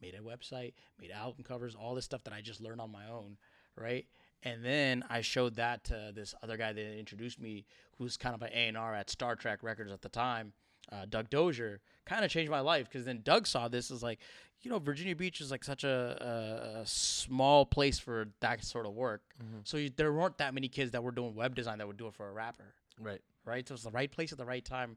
made 0.01 0.15
a 0.15 0.19
website, 0.19 0.75
made 1.01 1.11
album 1.11 1.45
covers, 1.45 1.75
all 1.75 1.95
this 1.95 2.05
stuff 2.05 2.25
that 2.25 2.33
I 2.33 2.41
just 2.41 2.61
learned 2.61 2.81
on 2.81 2.93
my 2.93 3.09
own, 3.09 3.37
right? 3.77 4.07
And 4.43 4.65
then 4.65 5.05
I 5.09 5.23
showed 5.23 5.57
that 5.57 5.85
to 5.85 6.13
this 6.15 6.35
other 6.43 6.57
guy 6.57 6.73
that 6.73 6.99
introduced 6.99 7.41
me, 7.41 7.65
who's 7.99 8.17
kind 8.17 8.35
of 8.35 8.43
an 8.43 8.51
A&R 8.53 8.95
at 8.95 9.11
Star 9.11 9.35
Trak 9.35 9.63
Records 9.63 9.91
at 9.91 10.03
the 10.03 10.09
time, 10.09 10.53
uh, 10.93 11.07
Doug 11.09 11.31
Dozier. 11.31 11.81
Kind 12.05 12.25
of 12.25 12.31
changed 12.31 12.51
my 12.51 12.61
life 12.61 12.89
because 12.89 13.05
then 13.05 13.21
Doug 13.25 13.47
saw 13.47 13.67
this 13.69 13.91
as 13.91 14.03
like, 14.03 14.21
you 14.63 14.71
know, 14.71 14.79
Virginia 14.79 15.17
Beach 15.17 15.41
is 15.41 15.51
like 15.51 15.65
such 15.65 15.83
a, 15.85 16.77
a, 16.77 16.81
a 16.81 16.87
small 16.87 17.67
place 17.67 17.99
for 17.99 18.29
that 18.41 18.65
sort 18.65 18.87
of 18.87 18.93
work. 18.95 19.23
So 19.65 19.77
you, 19.77 19.91
there 19.95 20.13
weren't 20.13 20.39
that 20.39 20.55
many 20.55 20.69
kids 20.69 20.93
that 20.93 21.03
were 21.03 21.11
doing 21.13 21.35
web 21.35 21.55
design 21.55 21.79
that 21.79 21.87
would 21.87 21.97
do 21.97 22.07
it 22.07 22.15
for 22.15 22.29
a 22.29 22.33
rapper 22.33 22.75
Right. 23.01 23.21
right? 23.45 23.67
So 23.67 23.75
it's 23.75 23.83
the 23.85 23.91
right 23.91 24.11
place 24.11 24.33
at 24.33 24.39
the 24.39 24.45
right 24.45 24.65
time 24.65 24.97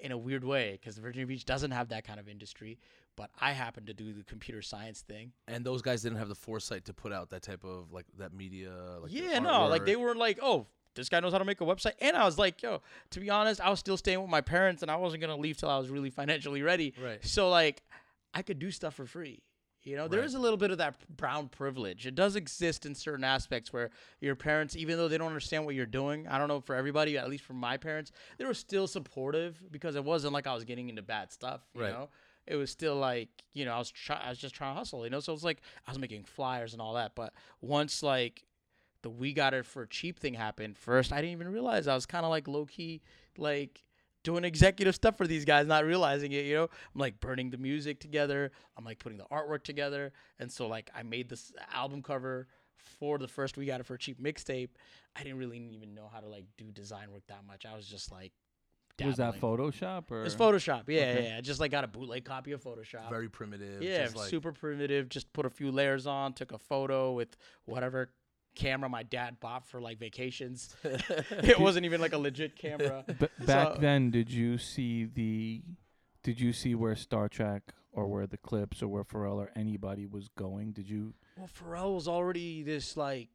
in 0.00 0.10
a 0.12 0.18
weird 0.18 0.42
way 0.44 0.78
because 0.80 0.96
Virginia 0.98 1.26
Beach 1.26 1.44
doesn't 1.44 1.70
have 1.72 1.88
that 1.90 2.04
kind 2.06 2.18
of 2.20 2.28
industry. 2.28 2.78
But 3.16 3.30
I 3.40 3.52
happened 3.52 3.86
to 3.86 3.94
do 3.94 4.12
the 4.12 4.24
computer 4.24 4.60
science 4.62 5.00
thing. 5.00 5.32
And 5.48 5.64
those 5.64 5.80
guys 5.82 6.02
didn't 6.02 6.18
have 6.18 6.28
the 6.28 6.34
foresight 6.34 6.84
to 6.84 6.92
put 6.92 7.12
out 7.12 7.30
that 7.30 7.42
type 7.42 7.64
of 7.64 7.92
like 7.92 8.04
that 8.18 8.32
media. 8.34 8.72
Like 9.02 9.12
yeah, 9.12 9.38
no, 9.38 9.66
like 9.68 9.84
they 9.86 9.96
were 9.96 10.14
like, 10.14 10.38
oh, 10.42 10.66
this 10.96 11.08
guy 11.08 11.20
knows 11.20 11.32
how 11.32 11.38
to 11.38 11.44
make 11.44 11.60
a 11.60 11.64
website. 11.64 11.92
And 12.00 12.16
I 12.16 12.24
was 12.24 12.38
like, 12.38 12.60
yo, 12.62 12.82
to 13.10 13.20
be 13.20 13.30
honest, 13.30 13.60
I 13.60 13.70
was 13.70 13.78
still 13.78 13.96
staying 13.96 14.20
with 14.20 14.30
my 14.30 14.40
parents 14.40 14.82
and 14.82 14.90
I 14.90 14.96
wasn't 14.96 15.20
going 15.20 15.34
to 15.34 15.40
leave 15.40 15.56
till 15.56 15.70
I 15.70 15.78
was 15.78 15.88
really 15.88 16.10
financially 16.10 16.62
ready. 16.62 16.94
Right. 17.02 17.24
So, 17.24 17.48
like, 17.48 17.82
I 18.34 18.42
could 18.42 18.58
do 18.58 18.70
stuff 18.70 18.94
for 18.94 19.06
free. 19.06 19.42
You 19.84 19.94
know, 19.94 20.08
there 20.08 20.18
Right. 20.18 20.26
is 20.26 20.34
a 20.34 20.40
little 20.40 20.56
bit 20.56 20.72
of 20.72 20.78
that 20.78 20.96
brown 21.16 21.48
privilege. 21.48 22.08
It 22.08 22.16
does 22.16 22.34
exist 22.34 22.84
in 22.86 22.96
certain 22.96 23.22
aspects 23.22 23.72
where 23.72 23.90
your 24.20 24.34
parents, 24.34 24.74
even 24.74 24.96
though 24.96 25.06
they 25.06 25.16
don't 25.16 25.28
understand 25.28 25.64
what 25.64 25.76
you're 25.76 25.86
doing, 25.86 26.26
I 26.26 26.38
don't 26.38 26.48
know 26.48 26.60
for 26.60 26.74
everybody, 26.74 27.16
at 27.16 27.30
least 27.30 27.44
for 27.44 27.52
my 27.52 27.76
parents, 27.76 28.10
they 28.36 28.44
were 28.44 28.52
still 28.54 28.88
supportive 28.88 29.62
because 29.70 29.94
it 29.94 30.02
wasn't 30.02 30.32
like 30.32 30.48
I 30.48 30.54
was 30.54 30.64
getting 30.64 30.88
into 30.88 31.02
bad 31.02 31.30
stuff. 31.30 31.60
You 31.72 31.82
Right. 31.82 31.92
know, 31.92 32.08
it 32.48 32.56
was 32.56 32.70
still 32.70 32.96
like 32.96 33.28
you 33.54 33.64
know 33.64 33.74
I 33.74 33.78
was 33.78 33.90
try- 33.92 34.20
I 34.24 34.30
was 34.30 34.38
just 34.38 34.54
trying 34.56 34.74
to 34.74 34.78
hustle. 34.78 35.04
You 35.04 35.10
know, 35.10 35.20
so 35.20 35.32
it's 35.32 35.44
like 35.44 35.60
I 35.86 35.90
was 35.92 36.00
making 36.00 36.24
flyers 36.24 36.72
and 36.72 36.82
all 36.82 36.94
that. 36.94 37.14
But 37.14 37.32
once 37.60 38.02
like 38.02 38.42
the 39.06 39.10
we 39.10 39.32
got 39.32 39.54
it 39.54 39.64
for 39.64 39.86
cheap 39.86 40.18
thing 40.18 40.34
happened 40.34 40.76
first, 40.76 41.12
I 41.12 41.16
didn't 41.16 41.32
even 41.32 41.48
realize 41.48 41.86
I 41.86 41.94
was 41.94 42.06
kind 42.06 42.24
of 42.24 42.30
like 42.30 42.48
low 42.48 42.66
key 42.66 43.02
like 43.38 43.84
doing 44.24 44.42
executive 44.42 44.94
stuff 44.96 45.16
for 45.16 45.26
these 45.28 45.44
guys, 45.44 45.66
not 45.68 45.84
realizing 45.84 46.32
it. 46.32 46.44
You 46.44 46.54
know, 46.56 46.62
I'm 46.64 47.00
like 47.00 47.20
burning 47.20 47.50
the 47.50 47.58
music 47.58 48.00
together. 48.00 48.50
I'm 48.76 48.84
like 48.84 48.98
putting 48.98 49.18
the 49.18 49.26
artwork 49.26 49.62
together, 49.62 50.12
and 50.40 50.50
so 50.50 50.66
like 50.66 50.90
I 50.94 51.04
made 51.04 51.28
this 51.28 51.52
album 51.72 52.02
cover 52.02 52.48
for 52.98 53.18
the 53.18 53.28
first 53.28 53.56
we 53.56 53.66
got 53.66 53.80
it 53.80 53.86
for 53.86 53.94
a 53.94 53.98
cheap 53.98 54.20
mixtape. 54.20 54.70
I 55.14 55.22
didn't 55.22 55.38
really 55.38 55.58
even 55.72 55.94
know 55.94 56.10
how 56.12 56.20
to 56.20 56.26
like 56.26 56.46
do 56.58 56.72
design 56.72 57.12
work 57.12 57.22
that 57.28 57.46
much. 57.46 57.64
I 57.64 57.76
was 57.76 57.86
just 57.86 58.10
like. 58.10 58.32
Was 59.04 59.18
that. 59.18 59.38
Photoshop 59.38 60.10
or? 60.10 60.24
It's 60.24 60.34
Photoshop. 60.34 60.84
Yeah, 60.88 61.00
Okay. 61.02 61.22
yeah, 61.22 61.28
yeah. 61.32 61.36
I 61.36 61.40
just 61.42 61.60
like 61.60 61.70
got 61.70 61.84
a 61.84 61.86
bootleg 61.86 62.24
copy 62.24 62.52
of 62.52 62.64
Photoshop. 62.64 63.10
very 63.10 63.28
primitive. 63.28 63.82
yeah, 63.82 64.04
just 64.04 64.16
like, 64.16 64.30
super 64.30 64.52
primitive. 64.52 65.10
Just 65.10 65.30
put 65.34 65.44
a 65.44 65.50
few 65.50 65.70
layers 65.70 66.06
on, 66.06 66.32
took 66.32 66.50
a 66.50 66.58
photo 66.58 67.12
with 67.12 67.36
whatever 67.66 68.08
camera 68.56 68.88
my 68.88 69.04
dad 69.04 69.38
bought 69.38 69.64
for 69.68 69.80
like 69.80 69.98
vacations. 70.00 70.74
it 70.84 71.60
wasn't 71.60 71.84
even 71.84 72.00
like 72.00 72.12
a 72.12 72.18
legit 72.18 72.56
camera. 72.56 73.04
B- 73.20 73.26
back 73.44 73.74
So- 73.74 73.78
then, 73.80 74.10
did 74.10 74.30
you 74.30 74.58
see 74.58 75.04
the? 75.04 75.62
Did 76.24 76.40
you 76.40 76.52
see 76.52 76.74
where 76.74 76.96
Star 76.96 77.28
Trak 77.28 77.60
or 77.92 78.08
where 78.08 78.26
the 78.26 78.36
Clipse 78.36 78.82
or 78.82 78.88
where 78.88 79.04
Pharrell 79.04 79.36
or 79.36 79.52
anybody 79.54 80.06
was 80.06 80.28
going? 80.36 80.72
Did 80.72 80.90
you? 80.90 81.14
Well, 81.36 81.48
Pharrell 81.48 81.94
was 81.94 82.08
already 82.08 82.64
this 82.64 82.96
like 82.96 83.28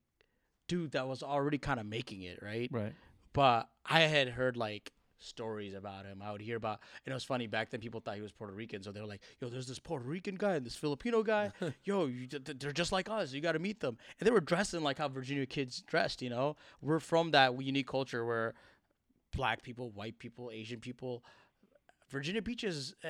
dude 0.68 0.92
that 0.92 1.08
was 1.08 1.24
already 1.24 1.58
kind 1.58 1.80
of 1.80 1.86
making 1.86 2.24
it, 2.24 2.40
right? 2.44 2.70
Right. 2.70 2.94
But 3.32 3.70
I 3.86 4.02
had 4.02 4.28
heard 4.28 4.58
like 4.58 4.92
stories 5.22 5.74
about 5.74 6.06
him. 6.06 6.22
I 6.22 6.32
would 6.32 6.42
hear 6.42 6.58
about, 6.58 6.80
and 7.06 7.12
it 7.12 7.14
was 7.14 7.24
funny 7.24 7.48
back 7.48 7.70
then. 7.70 7.80
People 7.80 8.00
thought 8.00 8.16
he 8.16 8.22
was 8.22 8.32
Puerto 8.32 8.54
Rican, 8.54 8.84
so 8.84 8.92
they 8.92 9.00
were 9.00 9.08
like, 9.08 9.22
"Yo, 9.40 9.50
there's 9.50 9.68
this 9.68 9.80
Puerto 9.80 10.06
Rican 10.06 10.36
guy 10.36 10.56
and 10.56 10.66
this 10.66 10.76
Filipino 10.76 11.24
guy. 11.24 11.52
Yo, 11.84 12.08
you, 12.08 12.28
th- 12.28 12.44
th- 12.44 12.60
they're 12.60 12.72
just 12.72 12.92
like 12.92 13.10
us. 13.10 13.32
You 13.32 13.42
got 13.42 13.54
to 13.54 13.60
meet 13.60 13.80
them." 13.80 13.98
And 14.20 14.28
they 14.28 14.32
were 14.32 14.42
dressing 14.42 14.82
like 14.82 14.98
how 14.98 15.08
Virginia 15.08 15.46
kids 15.46 15.82
dressed. 15.82 16.22
You 16.22 16.30
know, 16.30 16.56
we're 16.82 17.00
from 17.00 17.32
that 17.32 17.62
unique 17.62 17.88
culture 17.88 18.26
where 18.26 18.54
black 19.36 19.64
people, 19.64 19.90
white 19.92 20.20
people, 20.20 20.52
Asian 20.54 20.80
people. 20.80 21.24
Virginia 22.10 22.42
Beach 22.42 22.64
is 22.64 22.96
uh, 23.06 23.10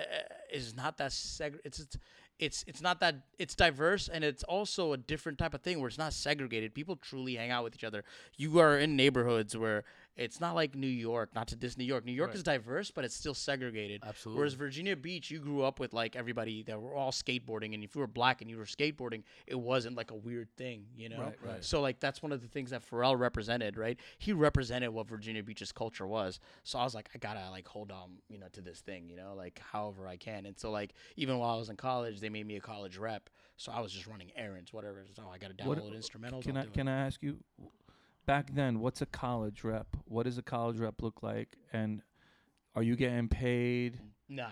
is 0.53 0.75
not 0.75 0.97
that 0.97 1.11
seg. 1.11 1.57
It's, 1.63 1.79
it's 1.79 1.97
it's 2.41 2.63
it's 2.67 2.81
not 2.81 2.99
that 2.99 3.15
it's 3.37 3.55
diverse 3.55 4.09
and 4.09 4.23
it's 4.23 4.43
also 4.43 4.93
a 4.93 4.97
different 4.97 5.37
type 5.37 5.53
of 5.53 5.61
thing 5.61 5.79
where 5.79 5.87
it's 5.87 5.97
not 5.97 6.11
segregated. 6.11 6.73
People 6.73 6.95
truly 6.95 7.35
hang 7.35 7.51
out 7.51 7.63
with 7.63 7.75
each 7.75 7.83
other. 7.83 8.03
You 8.35 8.59
are 8.59 8.77
in 8.77 8.95
neighborhoods 8.95 9.55
where 9.55 9.83
it's 10.17 10.39
not 10.41 10.55
like 10.55 10.75
New 10.75 10.87
York. 10.87 11.33
Not 11.33 11.47
to 11.49 11.55
diss 11.55 11.77
New 11.77 11.85
York. 11.85 12.03
New 12.05 12.11
York 12.11 12.29
Right. 12.29 12.35
is 12.35 12.43
diverse, 12.43 12.91
but 12.91 13.05
it's 13.05 13.15
still 13.15 13.33
segregated. 13.33 14.01
Absolutely. 14.05 14.39
Whereas 14.39 14.53
Virginia 14.53 14.95
Beach, 14.95 15.31
you 15.31 15.39
grew 15.39 15.63
up 15.63 15.79
with 15.79 15.93
like 15.93 16.15
everybody 16.15 16.63
that 16.63 16.79
were 16.81 16.93
all 16.93 17.11
skateboarding, 17.11 17.73
and 17.73 17.83
if 17.83 17.95
you 17.95 18.01
were 18.01 18.07
black 18.07 18.41
and 18.41 18.49
you 18.49 18.57
were 18.57 18.65
skateboarding, 18.65 19.23
it 19.47 19.55
wasn't 19.59 19.95
like 19.95 20.11
a 20.11 20.15
weird 20.15 20.49
thing, 20.57 20.85
you 20.95 21.09
know. 21.09 21.19
Right, 21.21 21.37
right. 21.45 21.63
So 21.63 21.81
like 21.81 21.99
that's 21.99 22.21
one 22.21 22.31
of 22.31 22.41
the 22.41 22.47
things 22.47 22.71
that 22.71 22.87
Pharrell 22.87 23.17
represented, 23.17 23.77
right? 23.77 23.99
He 24.19 24.33
represented 24.33 24.89
what 24.89 25.07
Virginia 25.07 25.43
Beach's 25.43 25.71
culture 25.71 26.05
was. 26.07 26.39
So 26.63 26.77
I 26.77 26.83
was 26.83 26.93
like, 26.93 27.09
I 27.15 27.17
gotta 27.17 27.49
like 27.49 27.67
hold 27.67 27.91
on, 27.91 28.17
you 28.29 28.37
know, 28.37 28.47
to 28.53 28.61
this 28.61 28.81
thing, 28.81 29.07
you 29.09 29.15
know, 29.15 29.33
like 29.35 29.59
however 29.71 30.07
I 30.07 30.17
can. 30.17 30.45
And 30.45 30.59
so 30.59 30.71
like 30.71 30.93
even 31.15 31.37
while 31.39 31.55
I 31.55 31.57
was 31.57 31.69
in 31.69 31.77
college, 31.77 32.19
they 32.19 32.29
made 32.29 32.45
me 32.45 32.57
a 32.57 32.61
college 32.61 32.97
rep. 32.97 33.29
So 33.57 33.71
I 33.71 33.79
was 33.79 33.91
just 33.91 34.07
running 34.07 34.31
errands, 34.35 34.73
whatever. 34.73 35.05
So 35.15 35.23
I 35.31 35.37
gotta 35.37 35.53
What- 35.63 35.77
download 35.77 35.95
instrumentals. 35.95 36.43
Can 36.43 36.57
I'll 36.57 36.63
I 36.63 36.65
it. 36.65 36.73
can 36.73 36.87
I 36.87 37.05
ask 37.05 37.21
you? 37.23 37.37
Back 38.25 38.53
then, 38.53 38.79
what's 38.79 39.01
a 39.01 39.05
college 39.05 39.63
rep? 39.63 39.87
What 40.05 40.23
does 40.23 40.37
a 40.37 40.43
college 40.43 40.77
rep 40.77 41.01
look 41.01 41.23
like? 41.23 41.57
And 41.73 42.01
are 42.75 42.83
you 42.83 42.95
getting 42.95 43.27
paid? 43.27 43.99
Nah. 44.29 44.49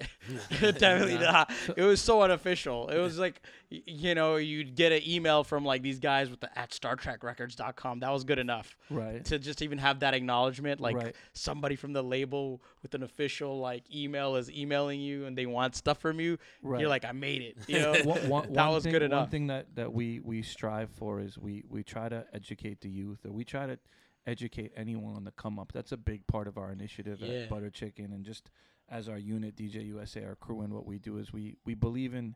Definitely 0.60 1.14
Nah. 1.14 1.32
not. 1.32 1.52
It 1.76 1.82
was 1.82 2.00
so 2.00 2.22
unofficial. 2.22 2.88
It 2.88 2.98
was 2.98 3.18
like, 3.18 3.40
you 3.70 4.14
know, 4.14 4.36
you'd 4.36 4.74
get 4.74 4.92
an 4.92 5.02
email 5.06 5.44
from 5.44 5.64
like 5.64 5.82
these 5.82 5.98
guys 5.98 6.30
with 6.30 6.40
the 6.40 6.58
at 6.58 6.70
StarTrakRecords.com. 6.70 8.00
That 8.00 8.10
was 8.12 8.24
good 8.24 8.38
enough 8.38 8.76
Right. 8.88 9.24
to 9.26 9.38
just 9.38 9.62
even 9.62 9.78
have 9.78 10.00
that 10.00 10.14
acknowledgement. 10.14 10.80
Like 10.80 10.96
Right. 10.96 11.16
somebody 11.32 11.76
from 11.76 11.92
the 11.92 12.02
label 12.02 12.62
with 12.82 12.94
an 12.94 13.02
official 13.02 13.58
like 13.58 13.84
email 13.94 14.36
is 14.36 14.50
emailing 14.50 15.00
you 15.00 15.26
and 15.26 15.36
they 15.36 15.46
want 15.46 15.76
stuff 15.76 15.98
from 15.98 16.20
you. 16.20 16.38
Right. 16.62 16.80
You're 16.80 16.88
like, 16.88 17.04
I 17.04 17.12
made 17.12 17.42
it. 17.42 17.56
You 17.66 17.78
know, 17.80 17.92
one, 18.04 18.28
one, 18.28 18.52
that 18.52 18.64
one 18.66 18.74
was 18.74 18.84
thing, 18.84 18.92
good 18.92 19.02
One 19.02 19.10
enough. 19.12 19.30
thing 19.30 19.46
that, 19.48 19.74
that 19.76 19.92
we, 19.92 20.20
we 20.20 20.42
strive 20.42 20.90
for 20.90 21.20
is 21.20 21.38
we, 21.38 21.64
we 21.68 21.82
try 21.82 22.08
to 22.08 22.24
educate 22.32 22.80
the 22.80 22.88
youth, 22.90 23.24
or 23.24 23.32
we 23.32 23.44
try 23.44 23.66
to 23.66 23.78
educate 24.26 24.72
anyone 24.76 25.14
on 25.16 25.24
the 25.24 25.30
come 25.32 25.58
up. 25.58 25.72
That's 25.72 25.92
a 25.92 25.96
big 25.96 26.26
part 26.26 26.46
of 26.46 26.58
our 26.58 26.70
initiative 26.72 27.20
Yeah. 27.20 27.40
at 27.40 27.48
Butter 27.50 27.70
Chicken, 27.70 28.12
and 28.12 28.24
just 28.24 28.50
as 28.90 29.08
our 29.08 29.18
unit, 29.18 29.54
DJ 29.56 29.86
USA, 29.86 30.24
our 30.24 30.34
crew, 30.34 30.62
and 30.62 30.72
what 30.72 30.86
we 30.86 30.98
do 30.98 31.18
is 31.18 31.32
we, 31.32 31.56
we 31.64 31.74
believe 31.74 32.14
in 32.14 32.34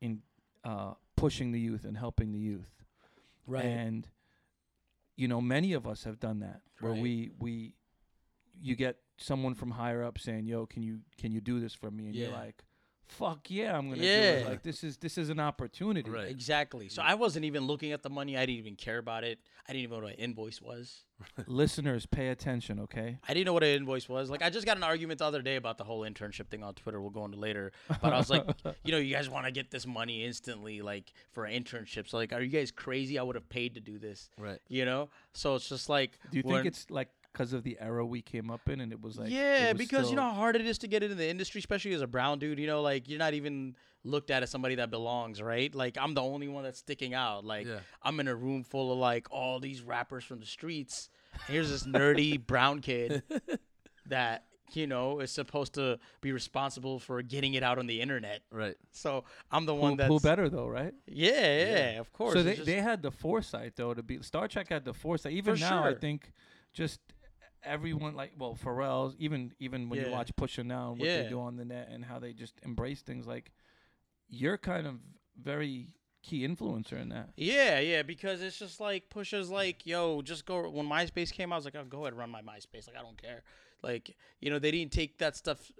in 0.00 0.22
uh, 0.64 0.94
pushing 1.16 1.52
the 1.52 1.60
youth 1.60 1.84
and 1.84 1.96
helping 1.96 2.32
the 2.32 2.38
youth. 2.38 2.70
right. 3.46 3.64
And 3.64 4.08
you 5.16 5.28
know, 5.28 5.40
many 5.40 5.74
of 5.74 5.86
us 5.86 6.04
have 6.04 6.18
done 6.18 6.40
that 6.40 6.62
where 6.80 6.92
Right. 6.92 7.02
we 7.02 7.30
we 7.38 7.74
you 8.62 8.74
get 8.76 8.96
someone 9.18 9.54
from 9.54 9.70
higher 9.72 10.02
up 10.02 10.18
saying, 10.18 10.46
"Yo, 10.46 10.66
can 10.66 10.82
you 10.82 11.00
can 11.18 11.32
you 11.32 11.40
do 11.40 11.60
this 11.60 11.74
for 11.74 11.90
me?" 11.90 12.06
And 12.06 12.14
you're 12.14 12.28
like, 12.32 12.64
"Fuck 13.10 13.50
yeah, 13.50 13.76
I'm 13.76 13.88
gonna 13.90 14.00
do 14.00 14.06
it." 14.06 14.46
Like 14.46 14.62
this 14.62 14.82
is 14.84 14.96
this 14.96 15.18
is 15.18 15.30
an 15.30 15.40
opportunity. 15.40 16.10
Right. 16.10 16.28
Exactly. 16.28 16.88
So 16.88 17.02
I 17.02 17.14
wasn't 17.14 17.44
even 17.44 17.66
looking 17.66 17.92
at 17.92 18.02
the 18.02 18.10
money. 18.10 18.36
I 18.36 18.46
didn't 18.46 18.58
even 18.58 18.76
care 18.76 18.98
about 18.98 19.24
it. 19.24 19.38
I 19.68 19.72
didn't 19.72 19.84
even 19.84 19.98
know 19.98 20.04
what 20.04 20.14
an 20.14 20.18
invoice 20.18 20.60
was. 20.60 21.04
Listeners, 21.46 22.06
pay 22.06 22.28
attention, 22.28 22.80
okay? 22.80 23.18
I 23.28 23.34
didn't 23.34 23.46
know 23.46 23.52
what 23.52 23.62
an 23.62 23.70
invoice 23.70 24.08
was. 24.08 24.30
Like 24.30 24.42
I 24.42 24.50
just 24.50 24.66
got 24.66 24.76
an 24.76 24.82
argument 24.82 25.18
the 25.18 25.26
other 25.26 25.42
day 25.42 25.56
about 25.56 25.78
the 25.78 25.84
whole 25.84 26.00
internship 26.00 26.48
thing 26.48 26.62
on 26.62 26.74
Twitter. 26.74 27.00
We'll 27.00 27.10
go 27.10 27.24
into 27.24 27.38
later. 27.38 27.72
But 27.88 28.12
I 28.12 28.16
was 28.18 28.30
like, 28.30 28.44
you 28.84 28.92
know, 28.92 28.98
you 28.98 29.14
guys 29.14 29.28
want 29.28 29.46
to 29.46 29.52
get 29.52 29.70
this 29.70 29.86
money 29.86 30.24
instantly, 30.24 30.80
like 30.80 31.12
for 31.32 31.44
an 31.44 31.62
internship. 31.62 32.08
So 32.08 32.16
like, 32.16 32.32
are 32.32 32.40
you 32.40 32.48
guys 32.48 32.70
crazy? 32.70 33.18
I 33.18 33.22
would 33.22 33.36
have 33.36 33.48
paid 33.48 33.74
to 33.74 33.80
do 33.80 33.98
this. 33.98 34.30
Right. 34.38 34.58
You 34.68 34.84
know. 34.84 35.08
So 35.34 35.54
it's 35.56 35.68
just 35.68 35.88
like. 35.88 36.18
Do 36.30 36.38
you 36.38 36.42
think 36.42 36.66
it's 36.66 36.90
like 36.90 37.08
because 37.32 37.52
of 37.52 37.62
the 37.62 37.76
era 37.80 38.04
we 38.04 38.22
came 38.22 38.50
up 38.50 38.68
in, 38.68 38.80
and 38.80 38.92
it 38.92 39.00
was 39.00 39.18
like, 39.18 39.30
yeah, 39.30 39.72
was 39.72 39.78
because 39.78 40.10
you 40.10 40.16
know 40.16 40.22
how 40.22 40.32
hard 40.32 40.56
it 40.56 40.66
is 40.66 40.78
to 40.78 40.88
get 40.88 41.02
into 41.02 41.14
the 41.14 41.28
industry, 41.28 41.58
especially 41.58 41.92
as 41.94 42.02
a 42.02 42.06
brown 42.06 42.38
dude. 42.38 42.58
You 42.58 42.66
know, 42.66 42.82
like 42.82 43.08
you're 43.08 43.18
not 43.18 43.34
even 43.34 43.76
looked 44.04 44.30
at 44.30 44.42
as 44.42 44.50
somebody 44.50 44.76
that 44.76 44.90
belongs, 44.90 45.42
right? 45.42 45.74
Like 45.74 45.96
I'm 46.00 46.14
the 46.14 46.22
only 46.22 46.48
one 46.48 46.64
that's 46.64 46.78
sticking 46.78 47.14
out. 47.14 47.44
Like 47.44 47.66
Yeah. 47.66 47.80
I'm 48.02 48.18
in 48.20 48.28
a 48.28 48.34
room 48.34 48.64
full 48.64 48.92
of 48.92 48.98
like 48.98 49.28
all 49.30 49.60
these 49.60 49.82
rappers 49.82 50.24
from 50.24 50.40
the 50.40 50.46
streets. 50.46 51.08
Here's 51.46 51.70
this 51.70 51.84
nerdy 51.84 52.44
brown 52.46 52.80
kid 52.80 53.22
that 54.06 54.44
you 54.72 54.86
know 54.86 55.20
is 55.20 55.30
supposed 55.30 55.74
to 55.74 55.98
be 56.20 56.32
responsible 56.32 56.98
for 56.98 57.22
getting 57.22 57.54
it 57.54 57.62
out 57.62 57.78
on 57.78 57.86
the 57.86 58.00
internet. 58.00 58.42
Right. 58.50 58.76
So 58.92 59.24
I'm 59.50 59.66
the 59.66 59.74
who, 59.74 59.80
one 59.80 59.96
that's 59.96 60.08
who 60.08 60.20
better 60.20 60.48
though, 60.48 60.66
right? 60.66 60.94
Yeah, 61.06 61.30
yeah, 61.30 62.00
of 62.00 62.12
course. 62.12 62.34
So 62.34 62.42
they, 62.42 62.54
just- 62.54 62.66
they 62.66 62.80
had 62.80 63.02
the 63.02 63.10
foresight 63.10 63.74
though 63.76 63.94
to 63.94 64.02
be 64.02 64.22
Star 64.22 64.48
Trak 64.48 64.68
had 64.68 64.84
the 64.84 64.94
foresight. 64.94 65.32
Even 65.32 65.56
For 65.56 65.60
now, 65.60 65.84
I 65.84 65.94
think 65.94 66.32
just 66.72 67.00
everyone 67.62 68.14
like 68.14 68.32
well 68.38 68.56
Pharrell's 68.62 69.14
even 69.18 69.52
even 69.58 69.88
when 69.88 69.98
you 69.98 70.06
Yeah. 70.06 70.12
watch 70.12 70.34
Pusha 70.36 70.64
now 70.64 70.92
what 70.92 71.06
Yeah. 71.06 71.22
they 71.22 71.28
do 71.28 71.40
on 71.40 71.56
the 71.56 71.64
net 71.64 71.88
and 71.90 72.04
how 72.04 72.18
they 72.18 72.32
just 72.32 72.54
embrace 72.62 73.02
things 73.02 73.26
like 73.26 73.52
you're 74.28 74.58
kind 74.58 74.86
of 74.86 74.96
very 75.40 75.88
key 76.22 76.46
influencer 76.46 77.00
in 77.00 77.08
that. 77.08 77.30
Yeah, 77.36 77.80
yeah, 77.80 78.02
because 78.02 78.42
it's 78.42 78.58
just 78.58 78.78
like 78.78 79.08
Pusha's 79.08 79.50
like, 79.50 79.86
yo, 79.86 80.20
just 80.22 80.44
go. 80.44 80.68
When 80.68 80.86
MySpace 80.86 81.32
came, 81.32 81.50
out, 81.50 81.56
I 81.56 81.58
was 81.58 81.64
like, 81.64 81.76
oh, 81.76 81.84
go 81.84 82.02
ahead, 82.02 82.14
run 82.14 82.30
my 82.30 82.42
MySpace. 82.42 82.86
Like, 82.86 82.96
I 82.98 83.02
don't 83.02 83.20
care. 83.20 83.42
Like, 83.82 84.16
you 84.40 84.50
know, 84.50 84.58
they 84.58 84.70
didn't 84.70 84.92
take 84.92 85.18
that 85.18 85.36
stuff 85.36 85.70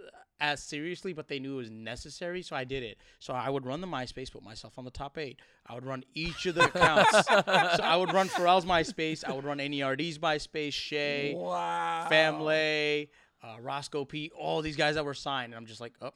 as 0.40 0.62
seriously, 0.62 1.12
but 1.12 1.28
they 1.28 1.38
knew 1.38 1.54
it 1.54 1.58
was 1.58 1.70
necessary, 1.70 2.42
so 2.42 2.56
I 2.56 2.64
did 2.64 2.82
it. 2.82 2.98
So 3.18 3.34
I 3.34 3.50
would 3.50 3.66
run 3.66 3.80
the 3.80 3.86
MySpace, 3.86 4.32
put 4.32 4.42
myself 4.42 4.78
on 4.78 4.84
the 4.84 4.90
top 4.90 5.18
eight. 5.18 5.38
I 5.66 5.74
would 5.74 5.84
run 5.84 6.02
each 6.14 6.46
of 6.46 6.54
the 6.54 6.64
accounts. 6.64 7.10
so 7.28 7.82
I 7.82 7.96
would 7.96 8.12
run 8.12 8.28
Pharrell's 8.28 8.64
MySpace. 8.64 9.22
I 9.24 9.32
would 9.32 9.44
run 9.44 9.58
NERD's 9.58 10.18
MySpace, 10.18 10.72
Shay, 10.72 11.34
Wow. 11.36 12.06
Fam-Lay, 12.08 13.10
uh, 13.42 13.56
Rosco 13.60 14.04
P, 14.06 14.30
all 14.36 14.62
these 14.62 14.76
guys 14.76 14.94
that 14.94 15.04
were 15.04 15.14
signed. 15.14 15.52
And 15.52 15.58
I'm 15.58 15.66
just 15.66 15.80
like, 15.80 15.92
oh, 16.00 16.12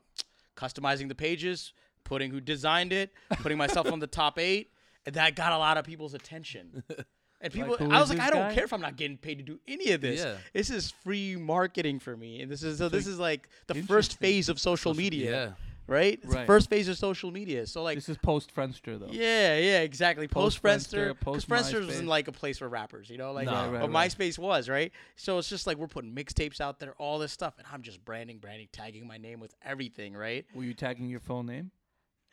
customizing 0.57 1.09
the 1.09 1.14
pages, 1.14 1.73
putting 2.05 2.31
who 2.31 2.40
designed 2.40 2.92
it, 2.92 3.12
putting 3.40 3.59
myself 3.59 3.92
on 3.92 3.99
the 3.99 4.07
top 4.07 4.38
eight. 4.38 4.70
And 5.07 5.14
that 5.16 5.37
got 5.37 5.53
a 5.53 5.59
lot 5.59 5.77
of 5.77 5.85
people's 5.85 6.14
attention. 6.14 6.83
And 7.45 7.53
people, 7.53 7.77
who 7.77 7.91
I 7.93 8.01
was 8.01 8.09
like, 8.09 8.19
I 8.21 8.31
don't 8.31 8.49
guy? 8.49 8.55
care 8.55 8.65
if 8.65 8.73
I'm 8.73 8.81
not 8.81 8.97
getting 8.97 9.19
paid 9.19 9.37
to 9.37 9.45
do 9.45 9.61
any 9.69 9.93
of 9.93 10.01
this. 10.01 10.21
Yeah. 10.25 10.37
This 10.55 10.71
is 10.71 10.91
free 10.91 11.37
marketing 11.37 12.01
for 12.01 12.17
me. 12.17 12.41
And 12.41 12.51
this 12.51 12.63
is 12.63 12.79
so 12.79 12.89
this 12.89 13.07
is 13.07 13.19
like 13.19 13.49
the 13.67 13.75
first 13.75 14.19
phase 14.19 14.49
of 14.49 14.59
social 14.59 14.95
media, 14.95 15.31
Yeah. 15.31 15.53
right? 15.87 16.19
It's 16.23 16.33
the 16.35 16.47
first 16.47 16.71
phase 16.71 16.89
of 16.89 16.97
social 16.97 17.31
media. 17.31 17.67
So 17.67 17.83
like 17.83 17.97
This 17.99 18.09
is 18.09 18.17
post 18.17 18.55
Friendster 18.57 18.99
though. 18.99 19.09
yeah, 19.11 19.59
yeah, 19.59 19.81
exactly. 19.81 20.27
Post 20.27 20.63
Friendster, 20.63 21.15
because 21.19 21.45
Friendster 21.45 21.85
wasn't 21.87 22.09
like 22.09 22.29
a 22.29 22.33
place 22.33 22.57
for 22.59 22.69
rappers, 22.69 23.11
you 23.11 23.19
know, 23.19 23.33
like 23.33 23.45
No. 23.45 23.53
Right, 23.53 23.63
right, 23.73 23.83
what 23.83 23.93
right. 23.93 24.11
MySpace 24.11 24.39
was, 24.39 24.71
right? 24.71 24.91
So 25.17 25.37
it's 25.37 25.51
just 25.51 25.67
like 25.67 25.77
we're 25.77 25.87
putting 25.87 26.15
mixtapes 26.15 26.63
out 26.63 26.79
there, 26.81 26.95
all 26.97 27.19
this 27.19 27.33
stuff, 27.33 27.55
and 27.59 27.67
I'm 27.71 27.83
just 27.83 28.03
branding, 28.07 28.39
branding, 28.39 28.69
tagging 28.73 29.07
my 29.07 29.19
name 29.19 29.39
with 29.39 29.55
everything, 29.63 30.15
right? 30.15 30.47
Were 30.55 30.65
you 30.65 30.73
tagging 30.73 31.11
your 31.11 31.21
full 31.21 31.43
name? 31.43 31.71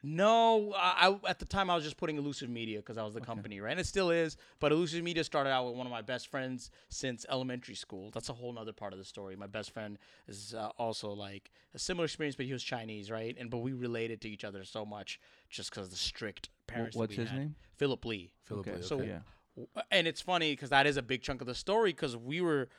No, 0.04 0.74
I, 0.76 1.10
I 1.26 1.30
at 1.30 1.38
the 1.40 1.46
time 1.46 1.70
I 1.70 1.76
was 1.76 1.84
just 1.84 1.98
putting 1.98 2.18
Elusive 2.18 2.50
Media 2.50 2.78
because 2.80 2.98
I 2.98 3.04
was 3.04 3.14
the 3.14 3.22
company, 3.22 3.60
right? 3.60 3.72
And 3.72 3.80
it 3.80 3.86
still 3.86 4.10
is. 4.10 4.36
But 4.60 4.72
Elusive 4.72 5.04
Media 5.04 5.24
started 5.24 5.52
out 5.52 5.68
with 5.68 5.76
one 5.76 5.86
of 5.86 5.92
my 5.92 6.02
best 6.02 6.28
friends 6.28 6.72
since 6.90 7.26
elementary 7.30 7.76
school. 7.76 8.10
That's 8.12 8.30
a 8.30 8.34
whole 8.34 8.52
nother 8.52 8.74
part 8.74 8.94
of 8.94 9.00
the 9.00 9.06
story. 9.06 9.36
My 9.36 9.46
best 9.48 9.72
friend 9.72 10.00
is 10.28 10.56
uh, 10.56 10.70
also 10.78 11.12
like 11.12 11.52
a 11.76 11.80
similar 11.80 12.06
experience, 12.06 12.36
but 12.36 12.48
he 12.48 12.54
was 12.54 12.64
Chinese, 12.64 13.12
right? 13.12 13.36
And 13.40 13.50
but 13.52 13.60
we 13.60 13.74
related 13.74 14.22
to 14.22 14.30
each 14.30 14.44
other 14.44 14.64
so 14.64 14.86
much 14.86 15.20
just 15.50 15.70
because 15.70 15.90
the 15.90 15.96
strict 15.96 16.50
parents. 16.66 16.96
that 16.96 17.00
what's 17.00 17.12
we 17.12 17.22
his 17.22 17.30
had. 17.30 17.40
name? 17.40 17.56
Philip 17.78 18.04
Lee. 18.06 18.32
Philip 18.46 18.68
Okay, 18.68 18.78
Lee, 18.78 18.84
So- 18.84 18.96
okay. 19.00 19.08
Yeah. 19.08 19.20
W- 19.56 19.68
and 19.92 20.08
it's 20.08 20.22
funny 20.22 20.54
because 20.54 20.70
that 20.72 20.88
is 20.88 20.98
a 20.98 21.02
big 21.04 21.22
chunk 21.22 21.42
of 21.42 21.48
the 21.48 21.54
story 21.56 21.92
because 21.92 22.18
we 22.18 22.42
were 22.42 22.70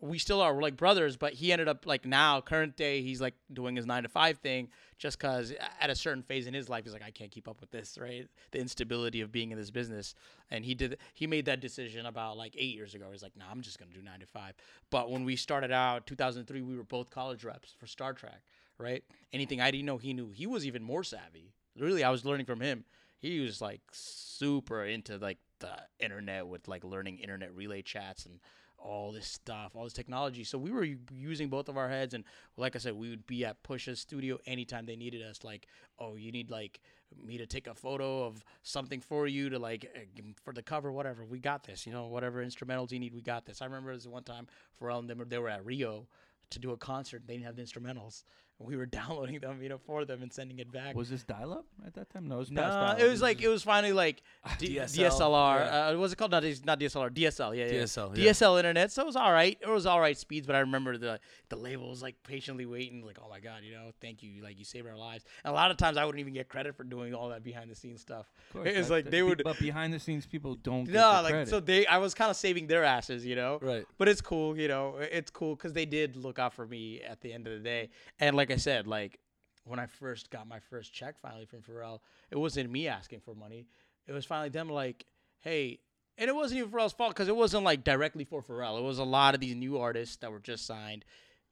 we 0.00 0.18
still 0.18 0.40
are 0.40 0.54
we're 0.54 0.62
like 0.62 0.76
brothers 0.76 1.16
but 1.16 1.32
he 1.32 1.52
ended 1.52 1.68
up 1.68 1.86
like 1.86 2.04
now 2.04 2.40
current 2.40 2.76
day 2.76 3.02
he's 3.02 3.20
like 3.20 3.34
doing 3.52 3.76
his 3.76 3.86
nine 3.86 4.02
to 4.02 4.08
five 4.08 4.38
thing 4.38 4.68
just 4.98 5.18
because 5.18 5.52
at 5.80 5.90
a 5.90 5.94
certain 5.94 6.22
phase 6.22 6.46
in 6.46 6.54
his 6.54 6.68
life 6.68 6.84
he's 6.84 6.92
like 6.92 7.04
i 7.04 7.10
can't 7.10 7.30
keep 7.30 7.46
up 7.48 7.60
with 7.60 7.70
this 7.70 7.96
right? 8.00 8.28
The 8.50 8.58
instability 8.58 9.20
of 9.20 9.32
being 9.32 9.50
in 9.50 9.58
this 9.58 9.70
business. 9.70 10.14
And 10.50 10.64
he 10.64 10.74
did 10.74 10.98
he 11.14 11.26
made 11.26 11.46
that 11.46 11.60
decision 11.60 12.06
about 12.06 12.36
like 12.36 12.54
eight 12.56 12.74
years 12.74 12.94
ago. 12.94 13.06
He's 13.10 13.22
like 13.22 13.36
nah 13.36 13.46
i'm 13.50 13.60
just 13.60 13.78
gonna 13.78 13.92
do 13.92 14.02
nine 14.02 14.20
to 14.20 14.26
five. 14.26 14.54
But 14.90 15.10
when 15.10 15.24
we 15.24 15.36
started 15.36 15.72
out 15.72 16.06
2003 16.06 16.62
we 16.62 16.76
were 16.76 16.84
both 16.84 17.10
college 17.10 17.44
reps 17.44 17.74
for 17.78 17.86
Star 17.86 18.14
Trak 18.14 18.42
right? 18.78 19.04
Anything 19.32 19.60
i 19.60 19.70
didn't 19.70 19.86
know 19.86 19.98
he 19.98 20.12
knew. 20.12 20.30
He 20.30 20.46
was 20.46 20.66
even 20.66 20.82
more 20.82 21.04
savvy. 21.04 21.52
Really 21.78 22.04
i 22.04 22.10
was 22.10 22.24
learning 22.24 22.46
from 22.46 22.60
him. 22.60 22.84
He 23.18 23.40
was 23.40 23.60
like 23.60 23.80
super 23.92 24.84
into 24.84 25.16
like 25.18 25.38
the 25.58 25.74
internet 25.98 26.46
with 26.46 26.68
like 26.68 26.84
learning 26.84 27.18
internet 27.18 27.54
relay 27.54 27.82
chats 27.82 28.26
and 28.26 28.40
all 28.78 29.12
this 29.12 29.26
stuff, 29.26 29.72
all 29.74 29.84
this 29.84 29.92
technology. 29.92 30.44
So 30.44 30.58
we 30.58 30.70
were 30.70 30.86
using 31.12 31.48
both 31.48 31.68
of 31.68 31.76
our 31.76 31.88
heads, 31.88 32.14
and 32.14 32.24
like 32.56 32.76
I 32.76 32.78
said, 32.78 32.94
we 32.94 33.10
would 33.10 33.26
be 33.26 33.44
at 33.44 33.62
Push's 33.62 34.00
studio 34.00 34.38
anytime 34.46 34.86
they 34.86 34.96
needed 34.96 35.22
us. 35.22 35.44
Like, 35.44 35.66
oh, 35.98 36.16
you 36.16 36.32
need 36.32 36.50
like 36.50 36.80
me 37.24 37.38
to 37.38 37.46
take 37.46 37.66
a 37.66 37.74
photo 37.74 38.24
of 38.24 38.44
something 38.62 39.00
for 39.00 39.26
you 39.26 39.48
to 39.50 39.58
like 39.58 39.90
uh, 39.96 40.22
for 40.42 40.52
the 40.52 40.62
cover, 40.62 40.92
whatever. 40.92 41.24
We 41.24 41.38
got 41.38 41.64
this, 41.64 41.86
you 41.86 41.92
know, 41.92 42.06
whatever 42.06 42.44
instrumentals 42.44 42.92
you 42.92 42.98
need, 42.98 43.14
we 43.14 43.22
got 43.22 43.46
this. 43.46 43.62
I 43.62 43.66
remember 43.66 43.94
this 43.94 44.06
one 44.06 44.24
time 44.24 44.46
Pharrell 44.80 44.98
and 44.98 45.08
them 45.08 45.22
they 45.28 45.38
were 45.38 45.48
at 45.48 45.64
Rio 45.64 46.06
to 46.50 46.58
do 46.58 46.72
a 46.72 46.76
concert. 46.76 47.22
They 47.26 47.34
didn't 47.34 47.46
have 47.46 47.56
the 47.56 47.62
instrumentals. 47.62 48.24
We 48.58 48.76
were 48.76 48.86
downloading 49.00 49.38
them, 49.40 49.62
you 49.62 49.68
know, 49.68 49.76
for 49.78 50.04
them 50.06 50.22
and 50.22 50.32
sending 50.32 50.58
it 50.60 50.72
back. 50.72 50.94
Was 50.94 51.10
this 51.10 51.22
dial 51.24 51.52
up 51.52 51.66
at 51.86 51.92
that 51.94 52.08
time? 52.10 52.26
No, 52.26 52.36
it 52.36 52.38
was 52.38 52.50
No, 52.50 52.96
it 52.98 53.06
was 53.08 53.20
like 53.20 53.42
it 53.42 53.48
was 53.48 53.62
finally 53.62 53.92
like 53.92 54.22
D- 54.58 54.76
DSL, 54.76 55.10
DSLR. 55.10 55.58
yeah. 55.58 55.88
Uh, 55.88 55.96
what's 55.98 56.12
it 56.14 56.16
called? 56.16 56.30
Not, 56.30 56.42
not 56.64 56.80
DSLR. 56.80 57.10
DSL. 57.10 57.54
Yeah, 57.56 57.66
yeah. 57.66 57.82
DSL, 57.82 58.16
yeah. 58.16 58.30
DSL 58.30 58.56
internet. 58.58 58.90
So 58.92 59.02
it 59.02 59.06
was 59.06 59.16
all 59.16 59.30
right. 59.32 59.58
It 59.60 59.68
was 59.68 59.84
all 59.84 60.00
right 60.00 60.16
speeds, 60.16 60.46
but 60.46 60.56
I 60.56 60.60
remember 60.60 60.96
the 60.96 61.20
the 61.50 61.56
label 61.56 61.90
was 61.90 62.02
like 62.02 62.16
patiently 62.22 62.64
waiting, 62.64 63.04
like, 63.04 63.18
oh 63.22 63.28
my 63.28 63.40
god, 63.40 63.60
you 63.62 63.72
know, 63.74 63.90
thank 64.00 64.22
you, 64.22 64.42
like 64.42 64.58
you 64.58 64.64
saved 64.64 64.88
our 64.88 64.96
lives. 64.96 65.24
And 65.44 65.52
a 65.52 65.54
lot 65.54 65.70
of 65.70 65.76
times 65.76 65.96
I 65.98 66.04
wouldn't 66.06 66.20
even 66.20 66.32
get 66.32 66.48
credit 66.48 66.74
for 66.76 66.84
doing 66.84 67.14
all 67.14 67.28
that 67.28 67.44
behind 67.44 67.70
the 67.70 67.74
scenes 67.74 68.00
stuff. 68.00 68.26
It's 68.64 68.88
that- 68.88 68.94
like 68.94 69.10
they 69.10 69.22
would. 69.22 69.42
But 69.44 69.58
behind 69.58 69.92
the 69.92 70.00
scenes, 70.00 70.24
people 70.26 70.54
don't. 70.54 70.84
Get 70.84 70.94
No, 70.94 71.20
like 71.22 71.28
credit. 71.32 71.48
so 71.48 71.60
they. 71.60 71.86
I 71.86 71.98
was 71.98 72.14
kind 72.14 72.30
of 72.30 72.36
saving 72.36 72.68
their 72.68 72.84
asses, 72.84 73.26
you 73.26 73.36
know. 73.36 73.58
Right. 73.60 73.84
But 73.98 74.08
it's 74.08 74.22
cool, 74.22 74.56
you 74.58 74.68
know. 74.68 74.96
It's 74.98 75.30
cool 75.30 75.56
because 75.56 75.74
they 75.74 75.84
did 75.84 76.16
look 76.16 76.38
out 76.38 76.54
for 76.54 76.66
me 76.66 77.02
at 77.02 77.20
the 77.20 77.34
end 77.34 77.46
of 77.46 77.52
the 77.52 77.58
day. 77.60 77.90
And 78.18 78.34
like 78.34 78.45
I 78.50 78.56
said, 78.56 78.86
like 78.86 79.18
when 79.64 79.78
I 79.78 79.86
first 79.86 80.30
got 80.30 80.46
my 80.46 80.60
first 80.60 80.92
check 80.92 81.18
finally 81.20 81.46
from 81.46 81.62
Pharrell, 81.62 82.00
it 82.30 82.36
wasn't 82.36 82.70
me 82.70 82.88
asking 82.88 83.20
for 83.20 83.34
money. 83.34 83.66
It 84.06 84.12
was 84.12 84.24
finally 84.24 84.48
them 84.48 84.68
like, 84.68 85.04
hey, 85.40 85.80
and 86.18 86.28
it 86.28 86.34
wasn't 86.34 86.58
even 86.60 86.70
Pharrell's 86.70 86.92
fault 86.92 87.10
because 87.10 87.28
it 87.28 87.36
wasn't 87.36 87.64
like 87.64 87.84
directly 87.84 88.24
for 88.24 88.42
Pharrell. 88.42 88.78
It 88.78 88.84
was 88.84 88.98
a 88.98 89.04
lot 89.04 89.34
of 89.34 89.40
these 89.40 89.56
new 89.56 89.78
artists 89.78 90.16
that 90.16 90.30
were 90.30 90.40
just 90.40 90.66
signed, 90.66 91.04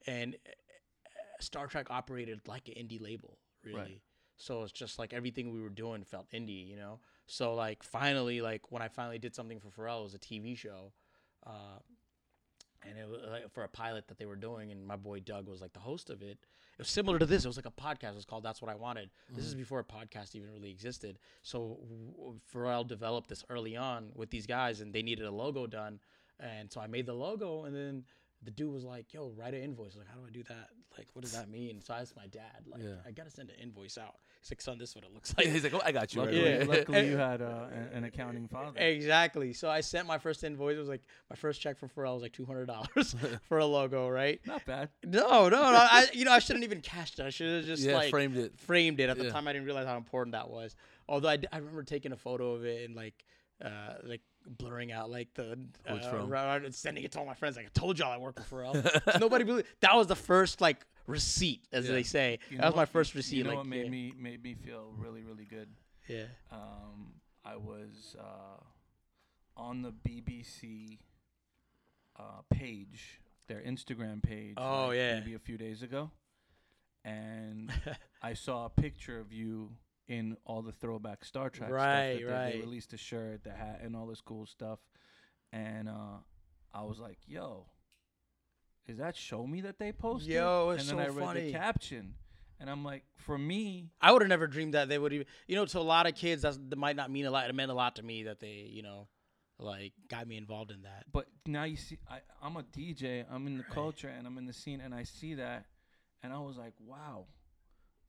and 0.07 0.35
uh, 0.45 0.49
Star 1.39 1.67
Trak 1.67 1.87
operated 1.89 2.41
like 2.47 2.67
an 2.69 2.75
indie 2.75 3.01
label, 3.01 3.37
really. 3.63 3.77
Right. 3.77 4.01
So 4.37 4.63
it's 4.63 4.71
just 4.71 4.99
like 4.99 5.13
everything 5.13 5.53
we 5.53 5.61
were 5.61 5.69
doing 5.69 6.03
felt 6.03 6.29
indie, 6.31 6.67
you 6.67 6.75
know. 6.75 6.99
So 7.27 7.53
like 7.55 7.83
finally, 7.83 8.41
like 8.41 8.71
when 8.71 8.81
I 8.81 8.87
finally 8.87 9.19
did 9.19 9.35
something 9.35 9.59
for 9.59 9.69
Pharrell, 9.69 10.01
it 10.01 10.03
was 10.03 10.13
a 10.13 10.19
TV 10.19 10.57
show, 10.57 10.91
uh, 11.45 11.79
and 12.87 12.97
it 12.97 13.07
was 13.07 13.21
like 13.29 13.51
for 13.51 13.63
a 13.63 13.67
pilot 13.67 14.07
that 14.07 14.17
they 14.17 14.25
were 14.25 14.35
doing, 14.35 14.71
and 14.71 14.85
my 14.85 14.95
boy 14.95 15.19
Doug 15.19 15.47
was 15.47 15.61
like 15.61 15.73
the 15.73 15.79
host 15.79 16.09
of 16.09 16.21
it. 16.21 16.37
It 16.77 16.79
was 16.79 16.89
similar 16.89 17.17
to 17.19 17.25
this. 17.25 17.45
It 17.45 17.47
was 17.47 17.57
like 17.57 17.65
a 17.65 17.71
podcast. 17.71 18.11
It 18.11 18.15
was 18.15 18.25
called 18.25 18.43
"That's 18.43 18.61
What 18.61 18.69
I 18.69 18.75
Wanted." 18.75 19.09
This 19.31 19.45
is 19.45 19.51
mm-hmm. 19.51 19.59
before 19.59 19.79
a 19.79 19.83
podcast 19.83 20.35
even 20.35 20.51
really 20.51 20.71
existed. 20.71 21.19
So 21.41 21.79
Pharrell 22.53 22.87
developed 22.87 23.29
this 23.29 23.43
early 23.49 23.77
on 23.77 24.11
with 24.15 24.29
these 24.29 24.45
guys, 24.45 24.81
and 24.81 24.93
they 24.93 25.01
needed 25.01 25.25
a 25.25 25.31
logo 25.31 25.67
done, 25.67 25.99
and 26.39 26.71
so 26.71 26.81
I 26.81 26.87
made 26.87 27.05
the 27.05 27.13
logo, 27.13 27.63
and 27.65 27.75
then 27.75 28.03
the 28.43 28.51
dude 28.51 28.73
was 28.73 28.83
like, 28.83 29.13
"Yo, 29.13 29.33
write 29.37 29.53
an 29.53 29.61
invoice." 29.61 29.95
Like, 29.95 30.07
"How 30.07 30.15
do 30.15 30.25
I 30.27 30.31
do 30.31 30.43
that? 30.43 30.69
Like, 30.97 31.07
what 31.13 31.23
does 31.23 31.31
that 31.33 31.49
mean?" 31.49 31.81
So 31.81 31.93
I 31.93 32.01
asked 32.01 32.15
my 32.15 32.27
dad, 32.27 32.65
like, 32.67 32.81
Yeah. 32.81 32.95
"I 33.05 33.11
gotta 33.11 33.29
send 33.29 33.49
an 33.49 33.55
invoice 33.59 33.97
out." 33.97 34.19
He's 34.45 34.51
like, 34.51 34.61
"Son, 34.61 34.77
this 34.77 34.89
is 34.89 34.95
what 34.95 35.03
it 35.05 35.11
looks 35.13 35.33
like." 35.37 35.47
He's 35.47 35.63
like, 35.63 35.73
oh, 35.73 35.81
I 35.83 35.91
got 35.91 36.13
you. 36.13 36.21
Luckily, 36.21 36.39
away. 36.41 36.59
Yeah. 36.59 36.65
luckily 36.65 37.07
you 37.09 37.17
had 37.17 37.41
uh, 37.41 37.65
an, 37.73 37.89
an 37.93 38.03
accounting 38.03 38.47
father. 38.47 38.79
Exactly. 38.79 39.53
So 39.53 39.69
I 39.69 39.81
sent 39.81 40.05
my 40.07 40.17
first 40.19 40.43
invoice. 40.43 40.75
It 40.75 40.79
was 40.79 40.87
like 40.87 41.01
my 41.29 41.35
first 41.35 41.61
check 41.61 41.79
for 41.79 41.87
Pharrell 41.87 42.13
was 42.13 42.21
like 42.21 42.33
two 42.33 42.45
hundred 42.45 42.67
dollars 42.67 43.15
for 43.47 43.57
a 43.57 43.65
logo, 43.65 44.07
right? 44.07 44.39
Not 44.45 44.63
bad. 44.65 44.89
No, 45.03 45.49
no, 45.49 45.71
no. 45.71 45.77
I 45.79 46.07
you 46.13 46.25
know 46.25 46.31
I 46.31 46.39
shouldn't 46.39 46.63
even 46.63 46.81
cashed 46.81 47.19
it. 47.19 47.25
I 47.25 47.29
should 47.31 47.55
have 47.57 47.65
just 47.65 47.81
Yeah, 47.83 47.95
like 47.95 48.11
framed 48.11 48.37
it. 48.37 48.59
Framed 48.59 48.99
it. 48.99 49.09
At 49.09 49.17
the 49.17 49.25
Yeah. 49.25 49.31
time, 49.31 49.47
I 49.47 49.53
didn't 49.53 49.65
realize 49.65 49.87
how 49.87 49.97
important 49.97 50.33
that 50.33 50.49
was. 50.49 50.75
Although 51.09 51.29
I, 51.29 51.37
d- 51.37 51.47
I 51.51 51.57
remember 51.57 51.83
taking 51.83 52.11
a 52.11 52.17
photo 52.17 52.53
of 52.53 52.65
it 52.65 52.85
and 52.85 52.95
like 52.95 53.25
uh 53.63 53.93
like 54.03 54.21
blurring 54.45 54.91
out 54.91 55.09
like 55.09 55.29
the 55.33 55.57
Who 55.87 55.95
it's 55.95 56.05
uh, 56.05 56.09
from. 56.11 56.29
ra- 56.29 56.55
and 56.55 56.75
sending 56.75 57.03
it 57.03 57.11
to 57.13 57.19
all 57.19 57.25
my 57.25 57.33
friends. 57.33 57.55
Like 57.57 57.65
I 57.65 57.69
told 57.73 57.97
y'all 57.97 58.11
I 58.11 58.17
work 58.17 58.39
for 58.43 58.57
Pharrell. 58.63 59.03
'Cause 59.05 59.19
Nobody 59.19 59.43
believed. 59.43 59.67
That 59.81 59.95
was 59.95 60.05
the 60.07 60.15
first 60.15 60.61
like 60.61 60.85
receipt, 61.07 61.61
as 61.71 61.85
Yeah. 61.87 61.91
they 61.93 62.03
say. 62.03 62.39
You 62.49 62.57
that 62.57 62.67
was 62.67 62.75
my 62.75 62.85
first 62.85 63.15
receipt. 63.15 63.37
You 63.37 63.43
know 63.43 63.49
like 63.51 63.57
what 63.59 63.67
made 63.67 63.85
yeah. 63.85 63.89
me 63.91 64.13
made 64.17 64.43
me 64.43 64.53
feel 64.55 64.93
really 64.97 65.23
really 65.23 65.45
good. 65.45 65.69
yeah. 66.07 66.25
Um, 66.51 67.13
I 67.43 67.57
was 67.57 68.15
uh, 68.19 68.63
on 69.55 69.81
the 69.83 69.91
BBC 69.91 70.97
uh, 72.19 72.41
page, 72.49 73.21
their 73.47 73.61
Instagram 73.61 74.21
page. 74.23 74.55
Oh, 74.57 74.87
like, 74.87 74.97
yeah. 74.97 75.19
maybe 75.19 75.33
a 75.35 75.39
few 75.39 75.57
days 75.57 75.83
ago, 75.83 76.09
and 77.03 77.71
I 78.21 78.33
saw 78.33 78.65
a 78.65 78.69
picture 78.69 79.19
of 79.19 79.31
you 79.31 79.71
in 80.07 80.37
all 80.45 80.61
the 80.61 80.71
throwback 80.71 81.23
Star 81.25 81.49
Trak 81.49 81.69
Right, 81.69 82.17
stuff. 82.19 82.29
That 82.29 82.45
they, 82.45 82.57
they 82.57 82.59
released 82.61 82.91
the 82.91 82.97
shirt, 82.97 83.43
the 83.43 83.51
hat, 83.51 83.81
and 83.83 83.95
all 83.95 84.07
this 84.07 84.21
cool 84.21 84.45
stuff, 84.45 84.79
and 85.51 85.87
uh, 85.89 86.17
I 86.73 86.81
was 86.83 86.99
like, 86.99 87.17
"Yo." 87.27 87.65
Is 88.87 88.97
that 88.97 89.15
Shomi 89.15 89.63
that 89.63 89.79
they 89.79 89.91
posted? 89.91 90.31
Yo, 90.33 90.69
it's 90.71 90.89
and 90.89 90.99
then 90.99 91.05
so 91.07 91.11
I 91.11 91.15
read 91.15 91.25
funny. 91.25 91.45
the 91.47 91.51
caption, 91.53 92.13
and 92.59 92.69
I'm 92.69 92.83
like, 92.83 93.03
for 93.17 93.37
me, 93.37 93.89
I 93.99 94.11
would 94.11 94.21
have 94.21 94.29
never 94.29 94.47
dreamed 94.47 94.73
that 94.75 94.89
they 94.89 94.97
would 94.99 95.11
even, 95.13 95.25
you 95.47 95.55
know, 95.55 95.65
to 95.65 95.79
a 95.79 95.81
lot 95.81 96.07
of 96.07 96.15
kids 96.15 96.43
that's, 96.43 96.59
that 96.69 96.77
might 96.77 96.95
not 96.95 97.09
mean 97.09 97.25
a 97.25 97.31
lot. 97.31 97.49
It 97.49 97.55
meant 97.55 97.71
a 97.71 97.75
lot 97.75 97.95
to 97.97 98.03
me 98.03 98.23
that 98.23 98.39
they, 98.39 98.69
you 98.71 98.83
know, 98.83 99.07
like 99.57 99.93
got 100.07 100.27
me 100.27 100.37
involved 100.37 100.69
in 100.71 100.83
that. 100.83 101.05
But 101.11 101.27
now 101.47 101.63
you 101.63 101.77
see, 101.77 101.97
I, 102.09 102.19
I'm 102.43 102.57
a 102.57 102.63
DJ. 102.63 103.25
I'm 103.31 103.47
in 103.47 103.57
the 103.57 103.63
culture 103.63 104.09
and 104.09 104.27
I'm 104.27 104.37
in 104.37 104.45
the 104.45 104.53
scene, 104.53 104.81
and 104.81 104.93
I 104.93 105.03
see 105.03 105.33
that, 105.35 105.65
and 106.21 106.31
I 106.31 106.39
was 106.39 106.57
like, 106.57 106.73
wow, 106.85 107.25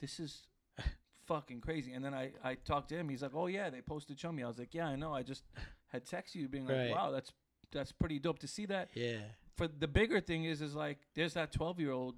this 0.00 0.20
is 0.20 0.46
fucking 1.26 1.60
crazy. 1.62 1.92
And 1.92 2.04
then 2.04 2.12
I 2.12 2.32
I 2.44 2.54
talked 2.54 2.90
to 2.90 2.96
him. 2.96 3.08
He's 3.08 3.22
like, 3.22 3.34
oh 3.34 3.46
yeah, 3.46 3.70
they 3.70 3.80
posted 3.80 4.18
Shomi. 4.18 4.44
I 4.44 4.48
was 4.48 4.58
like, 4.58 4.74
yeah, 4.74 4.86
I 4.88 4.96
know. 4.96 5.14
I 5.14 5.22
just 5.22 5.44
had 5.88 6.04
texted 6.04 6.34
you, 6.34 6.48
being 6.48 6.66
like, 6.66 6.76
Right. 6.76 6.90
wow, 6.90 7.10
that's 7.12 7.32
that's 7.72 7.92
pretty 7.92 8.18
dope 8.18 8.38
to 8.40 8.46
see 8.48 8.66
that. 8.66 8.90
Yeah. 8.94 9.18
For 9.56 9.68
the 9.68 9.88
bigger 9.88 10.20
thing 10.20 10.44
is, 10.44 10.60
is 10.60 10.74
like, 10.74 10.98
there's 11.14 11.34
that 11.34 11.52
12 11.52 11.80
year 11.80 11.92
old 11.92 12.16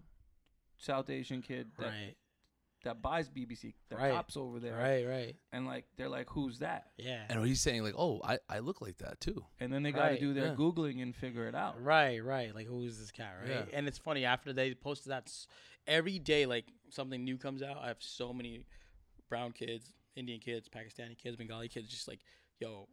South 0.79 1.11
Asian 1.11 1.43
kid 1.43 1.71
that 1.79 1.87
Right. 1.87 2.17
that 2.85 3.03
buys 3.03 3.29
BBC, 3.29 3.75
the 3.89 3.97
Right. 3.97 4.13
cops 4.13 4.37
over 4.37 4.61
there, 4.61 4.77
Right, 4.77 5.05
right. 5.05 5.37
and 5.53 5.67
like 5.67 5.85
they're 5.97 6.09
like, 6.09 6.29
who's 6.31 6.61
that? 6.61 6.93
Yeah. 6.97 7.27
And 7.29 7.45
he's 7.45 7.61
saying 7.61 7.83
like, 7.83 7.95
"Oh, 7.99 8.21
I, 8.23 8.39
I 8.49 8.61
look 8.61 8.81
like 8.81 8.99
that 8.99 9.21
too." 9.21 9.45
And 9.59 9.73
then 9.73 9.83
they 9.83 9.91
got 9.91 10.05
to 10.05 10.11
Right, 10.11 10.21
do 10.21 10.33
their 10.33 10.49
yeah. 10.49 10.55
googling 10.55 11.03
and 11.03 11.15
figure 11.15 11.49
it 11.49 11.55
out. 11.57 11.83
Right, 11.83 12.23
right. 12.25 12.55
Like, 12.55 12.67
who 12.69 12.85
is 12.85 12.99
this 12.99 13.11
cat, 13.11 13.35
right? 13.41 13.49
Yeah. 13.51 13.65
And 13.73 13.89
it's 13.89 13.99
funny 13.99 14.25
after 14.25 14.53
they 14.53 14.75
posted 14.75 15.11
that, 15.11 15.33
every 15.89 16.19
day 16.21 16.47
like 16.47 16.67
something 16.91 17.25
new 17.25 17.37
comes 17.39 17.63
out. 17.63 17.79
I 17.79 17.89
have 17.89 18.01
so 18.03 18.33
many 18.33 18.65
brown 19.29 19.53
kids, 19.53 19.93
Indian 20.15 20.39
kids, 20.41 20.69
Pakistani 20.69 21.19
kids, 21.19 21.37
Bengali 21.37 21.69
kids, 21.69 21.89
just 21.89 22.07
like, 22.09 22.21
yo, 22.61 22.89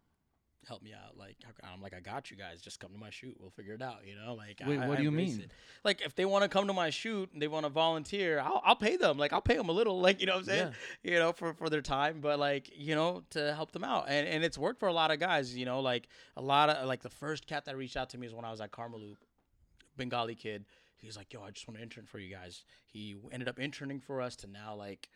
help 0.67 0.81
me 0.83 0.93
out. 0.93 1.17
Like, 1.17 1.37
I'm 1.63 1.81
like, 1.81 1.93
I 1.93 1.99
got 1.99 2.31
you 2.31 2.37
guys. 2.37 2.61
Just 2.61 2.79
come 2.79 2.91
to 2.91 2.97
my 2.97 3.09
shoot. 3.09 3.35
We'll 3.39 3.49
figure 3.49 3.73
it 3.73 3.81
out. 3.81 3.99
You 4.05 4.15
know, 4.15 4.33
like, 4.33 4.61
Wait, 4.65 4.79
I, 4.79 4.87
what 4.87 4.95
I 4.95 4.97
do 4.97 5.03
you 5.03 5.11
mean? 5.11 5.41
it. 5.41 5.51
Like, 5.83 6.01
if 6.01 6.15
they 6.15 6.25
want 6.25 6.43
to 6.43 6.49
come 6.49 6.67
to 6.67 6.73
my 6.73 6.89
shoot 6.89 7.29
and 7.33 7.41
they 7.41 7.47
want 7.47 7.65
to 7.65 7.69
volunteer, 7.69 8.39
I'll, 8.39 8.61
I'll 8.63 8.75
pay 8.75 8.97
them. 8.97 9.17
Like, 9.17 9.33
I'll 9.33 9.41
pay 9.41 9.55
them 9.55 9.69
a 9.69 9.71
little. 9.71 9.95
Like, 10.05 10.19
you 10.19 10.27
know 10.27 10.33
what 10.33 10.39
I'm 10.41 10.45
saying? 10.45 10.71
you 11.03 11.17
know, 11.17 11.31
for, 11.31 11.53
for 11.55 11.67
their 11.67 11.81
time, 11.81 12.19
but 12.21 12.37
like, 12.37 12.69
you 12.75 12.93
know, 12.93 13.23
to 13.31 13.55
help 13.55 13.71
them 13.71 13.83
out. 13.83 14.05
And 14.07 14.27
and 14.27 14.43
it's 14.43 14.55
worked 14.57 14.79
for 14.79 14.87
a 14.87 14.93
lot 14.93 15.09
of 15.09 15.19
guys, 15.19 15.55
you 15.57 15.65
know, 15.65 15.79
like 15.79 16.07
a 16.37 16.41
lot 16.43 16.69
of 16.69 16.87
like 16.87 17.01
the 17.01 17.09
first 17.09 17.47
cat 17.47 17.65
that 17.65 17.75
reached 17.75 17.97
out 17.97 18.11
to 18.11 18.19
me 18.19 18.27
is 18.27 18.33
when 18.33 18.45
I 18.45 18.51
was 18.51 18.61
at 18.61 18.71
Karmaloop, 18.71 19.15
Bengali 19.97 20.35
kid. 20.35 20.65
He's 20.97 21.17
like, 21.17 21.33
yo, 21.33 21.43
I 21.43 21.51
just 21.51 21.67
want 21.67 21.77
to 21.77 21.83
intern 21.83 22.05
for 22.05 22.19
you 22.19 22.33
guys. 22.33 22.63
He 22.85 23.15
ended 23.31 23.47
up 23.47 23.59
interning 23.59 23.99
for 23.99 24.21
us 24.21 24.35
to 24.37 24.47
now 24.47 24.75
like 24.75 25.09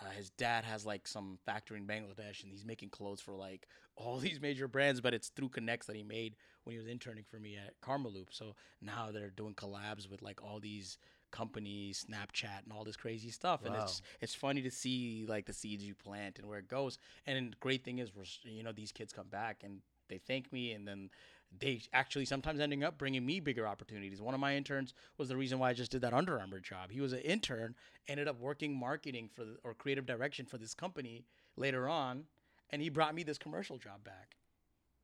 uh, 0.00 0.10
his 0.10 0.30
dad 0.30 0.64
has 0.64 0.86
like 0.86 1.08
some 1.08 1.38
factory 1.44 1.78
in 1.78 1.86
Bangladesh 1.86 2.42
and 2.42 2.52
he's 2.52 2.64
making 2.64 2.90
clothes 2.90 3.20
for 3.20 3.34
like 3.34 3.66
all 3.96 4.18
these 4.18 4.40
major 4.40 4.68
brands, 4.68 5.00
but 5.00 5.14
it's 5.14 5.28
through 5.28 5.48
connects 5.48 5.86
that 5.86 5.96
he 5.96 6.02
made 6.02 6.36
when 6.64 6.72
he 6.72 6.78
was 6.78 6.86
interning 6.86 7.24
for 7.28 7.38
me 7.38 7.56
at 7.56 7.80
Karmaloop. 7.80 8.28
So 8.30 8.54
now 8.80 9.10
they're 9.12 9.30
doing 9.30 9.54
collabs 9.54 10.10
with 10.10 10.22
like 10.22 10.42
all 10.42 10.60
these 10.60 10.98
companies, 11.30 12.06
Snapchat, 12.08 12.64
and 12.64 12.72
all 12.72 12.84
this 12.84 12.96
crazy 12.96 13.30
stuff. 13.30 13.64
And 13.64 13.74
it's 13.74 14.02
it's 14.20 14.34
funny 14.34 14.62
to 14.62 14.70
see 14.70 15.26
like 15.28 15.46
the 15.46 15.52
seeds 15.52 15.84
you 15.84 15.94
plant 15.94 16.38
and 16.38 16.48
where 16.48 16.58
it 16.58 16.68
goes. 16.68 16.98
And 17.26 17.52
the 17.52 17.56
great 17.60 17.84
thing 17.84 17.98
is, 17.98 18.14
we're 18.14 18.24
you 18.44 18.62
know 18.62 18.72
these 18.72 18.92
kids 18.92 19.12
come 19.12 19.28
back 19.28 19.62
and 19.64 19.80
they 20.08 20.18
thank 20.18 20.52
me, 20.52 20.72
and 20.72 20.86
then 20.86 21.10
they 21.56 21.82
actually 21.92 22.24
sometimes 22.24 22.60
ending 22.60 22.84
up 22.84 22.98
bringing 22.98 23.24
me 23.24 23.40
bigger 23.40 23.66
opportunities. 23.66 24.20
One 24.20 24.34
of 24.34 24.40
my 24.40 24.56
interns 24.56 24.94
was 25.16 25.28
the 25.28 25.36
reason 25.36 25.58
why 25.58 25.70
I 25.70 25.72
just 25.72 25.90
did 25.90 26.02
that 26.02 26.12
Under 26.12 26.38
Armour 26.38 26.60
job. 26.60 26.90
He 26.90 27.00
was 27.00 27.12
an 27.12 27.20
intern, 27.20 27.74
ended 28.06 28.28
up 28.28 28.38
working 28.38 28.78
marketing 28.78 29.30
for 29.34 29.44
the, 29.44 29.56
or 29.64 29.74
creative 29.74 30.06
direction 30.06 30.46
for 30.46 30.58
this 30.58 30.74
company 30.74 31.24
later 31.56 31.88
on, 31.88 32.24
and 32.70 32.82
he 32.82 32.88
brought 32.90 33.14
me 33.14 33.22
this 33.22 33.38
commercial 33.38 33.78
job 33.78 34.04
back. 34.04 34.36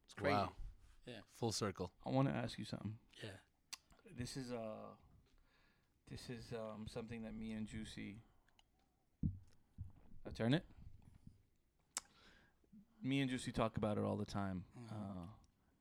It's 0.05 0.15
crazy. 0.15 0.35
Wow. 0.35 0.53
Yeah. 1.07 1.15
Full 1.39 1.53
circle. 1.53 1.91
I 2.07 2.11
want 2.11 2.29
to 2.29 2.35
ask 2.35 2.59
you 2.59 2.65
something. 2.65 2.95
Yeah. 3.23 3.31
This 4.17 4.37
is 4.37 4.53
uh, 4.53 4.93
this 6.11 6.31
is 6.31 6.53
um 6.53 6.87
something 6.87 7.23
that 7.23 7.35
me 7.37 7.53
and 7.53 7.67
Juicy. 7.67 8.17
I 10.27 10.31
turn 10.35 10.55
it. 10.55 10.65
Me 13.03 13.21
and 13.21 13.29
Juicy 13.29 13.53
talk 13.53 13.77
about 13.77 13.99
it 13.99 14.05
all 14.05 14.17
the 14.17 14.25
time, 14.25 14.65
uh, 14.91 15.27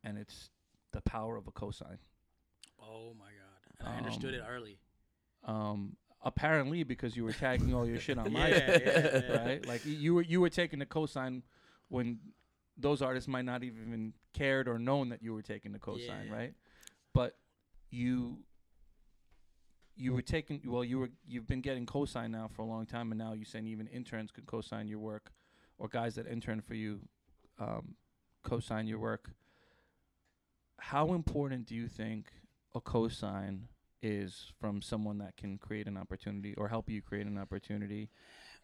and 0.03 0.17
it's 0.17 0.49
the 0.93 1.01
power 1.01 1.35
of 1.37 1.47
a 1.47 1.51
cosign. 1.51 1.97
Oh 2.81 3.13
my 3.19 3.25
god. 3.25 3.79
And 3.79 3.87
I 3.87 3.97
understood 3.97 4.33
Um, 4.33 4.39
it 4.39 4.43
early. 4.49 4.79
Um, 5.45 5.97
apparently, 6.23 6.83
because 6.83 7.15
you 7.17 7.23
were 7.23 7.33
tagging 7.33 7.73
all 7.73 7.85
your 7.87 7.99
shit 7.99 8.17
on 8.17 8.31
my 8.33 8.47
Yeah, 8.47 8.79
yeah, 8.79 9.21
yeah. 9.29 9.45
right? 9.45 9.65
Like 9.65 9.81
you 9.85 10.15
were 10.15 10.21
you 10.21 10.39
were 10.41 10.49
taking 10.49 10.79
the 10.79 10.85
cosign 10.85 11.41
when 11.89 12.19
those 12.77 13.01
artists 13.01 13.27
might 13.27 13.45
not 13.45 13.63
even 13.63 14.13
cared 14.33 14.67
or 14.67 14.79
known 14.79 15.09
that 15.09 15.21
you 15.21 15.33
were 15.33 15.41
taking 15.43 15.71
the 15.73 15.79
cosign, 15.79 16.31
right? 16.31 16.53
But 17.13 17.35
you 17.89 18.39
you 19.95 20.11
were 20.13 20.23
taking 20.23 20.59
well 20.65 20.83
you 20.83 20.97
were 20.99 21.09
you've 21.27 21.47
been 21.47 21.61
getting 21.61 21.85
cosign 21.85 22.31
now 22.31 22.47
for 22.47 22.63
a 22.63 22.65
long 22.65 22.85
time 22.85 23.11
and 23.11 23.19
now 23.19 23.33
you're 23.33 23.45
saying 23.45 23.67
even 23.67 23.85
interns 23.87 24.31
could 24.31 24.45
cosign 24.47 24.89
your 24.89 24.97
work 24.97 25.31
or 25.77 25.87
guys 25.87 26.15
that 26.15 26.25
intern 26.25 26.59
for 26.61 26.73
you 26.73 26.99
um, 27.59 27.93
cosign 28.43 28.87
your 28.87 28.97
work 28.97 29.29
how 30.89 31.13
important 31.13 31.65
do 31.65 31.75
you 31.75 31.87
think 31.87 32.27
a 32.75 32.81
cosign 32.81 33.61
is 34.01 34.51
from 34.59 34.81
someone 34.81 35.17
that 35.17 35.37
can 35.37 35.57
create 35.57 35.87
an 35.87 35.95
opportunity 35.95 36.53
or 36.57 36.67
help 36.67 36.89
you 36.89 37.01
create 37.01 37.25
an 37.25 37.37
opportunity 37.37 38.09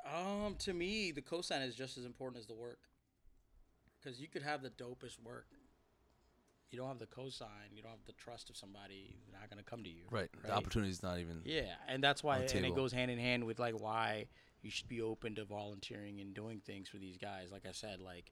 Um, 0.06 0.56
to 0.60 0.74
me, 0.74 1.12
the 1.12 1.22
cosign 1.22 1.66
is 1.66 1.76
just 1.76 1.98
as 1.98 2.06
important 2.06 2.40
as 2.40 2.48
the 2.48 2.54
work. 2.54 2.80
Because 4.00 4.20
you 4.20 4.28
could 4.28 4.44
have 4.44 4.62
the 4.62 4.70
dopest 4.70 5.22
work. 5.24 5.48
You 6.72 6.78
don't 6.78 6.88
have 6.88 7.00
the 7.00 7.08
cosign, 7.08 7.74
you 7.74 7.82
don't 7.82 7.92
have 7.92 8.06
the 8.06 8.14
trust 8.14 8.50
of 8.50 8.56
somebody, 8.58 9.16
they're 9.30 9.40
not 9.40 9.50
gonna 9.50 9.64
come 9.64 9.84
to 9.84 9.90
you. 9.90 10.04
Right. 10.12 10.30
The 10.44 10.50
Right. 10.50 10.58
opportunity 10.58 10.92
is 10.92 11.02
not 11.02 11.20
even. 11.20 11.42
Yeah, 11.44 11.74
and 11.88 12.04
that's 12.04 12.22
why, 12.24 12.38
and 12.40 12.66
it 12.66 12.76
goes 12.76 12.92
hand 12.92 13.10
in 13.10 13.18
hand 13.18 13.44
with 13.46 13.60
like 13.60 13.82
why 13.82 14.28
you 14.62 14.70
should 14.70 14.88
be 14.88 15.02
open 15.02 15.36
to 15.36 15.46
volunteering 15.46 16.20
and 16.22 16.34
doing 16.34 16.60
things 16.60 16.88
for 16.90 16.98
these 16.98 17.18
guys. 17.18 17.52
Like 17.52 17.66
I 17.66 17.72
said, 17.72 18.02
like 18.02 18.32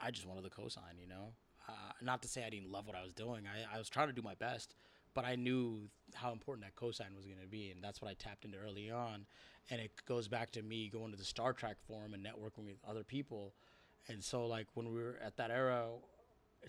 I 0.00 0.10
just 0.10 0.26
wanted 0.26 0.44
the 0.44 0.50
cosign, 0.50 0.98
you 1.00 1.06
know. 1.06 1.34
Uh, 1.68 1.72
not 2.02 2.22
to 2.22 2.28
say 2.28 2.44
I 2.44 2.50
didn't 2.50 2.70
love 2.70 2.86
what 2.86 2.96
I 2.96 3.02
was 3.02 3.12
doing. 3.12 3.44
I, 3.46 3.76
I 3.76 3.78
was 3.78 3.88
trying 3.88 4.08
to 4.08 4.12
do 4.12 4.22
my 4.22 4.34
best, 4.34 4.74
but 5.14 5.24
I 5.24 5.36
knew 5.36 5.88
how 6.14 6.32
important 6.32 6.66
that 6.66 6.76
cosign 6.76 7.14
was 7.16 7.24
going 7.26 7.40
to 7.40 7.48
be, 7.48 7.70
and 7.70 7.82
that's 7.82 8.02
what 8.02 8.10
I 8.10 8.14
tapped 8.14 8.44
into 8.44 8.58
early 8.58 8.90
on. 8.90 9.26
And 9.70 9.80
it 9.80 9.92
goes 10.06 10.28
back 10.28 10.50
to 10.52 10.62
me 10.62 10.88
going 10.88 11.12
to 11.12 11.16
the 11.16 11.24
Star 11.24 11.52
Trak 11.54 11.76
forum 11.86 12.14
and 12.14 12.24
networking 12.24 12.66
with 12.66 12.78
other 12.88 13.04
people. 13.04 13.54
And 14.08 14.22
so, 14.22 14.46
like 14.46 14.66
when 14.74 14.92
we 14.92 15.00
were 15.00 15.18
at 15.24 15.36
that 15.36 15.50
era, 15.50 15.86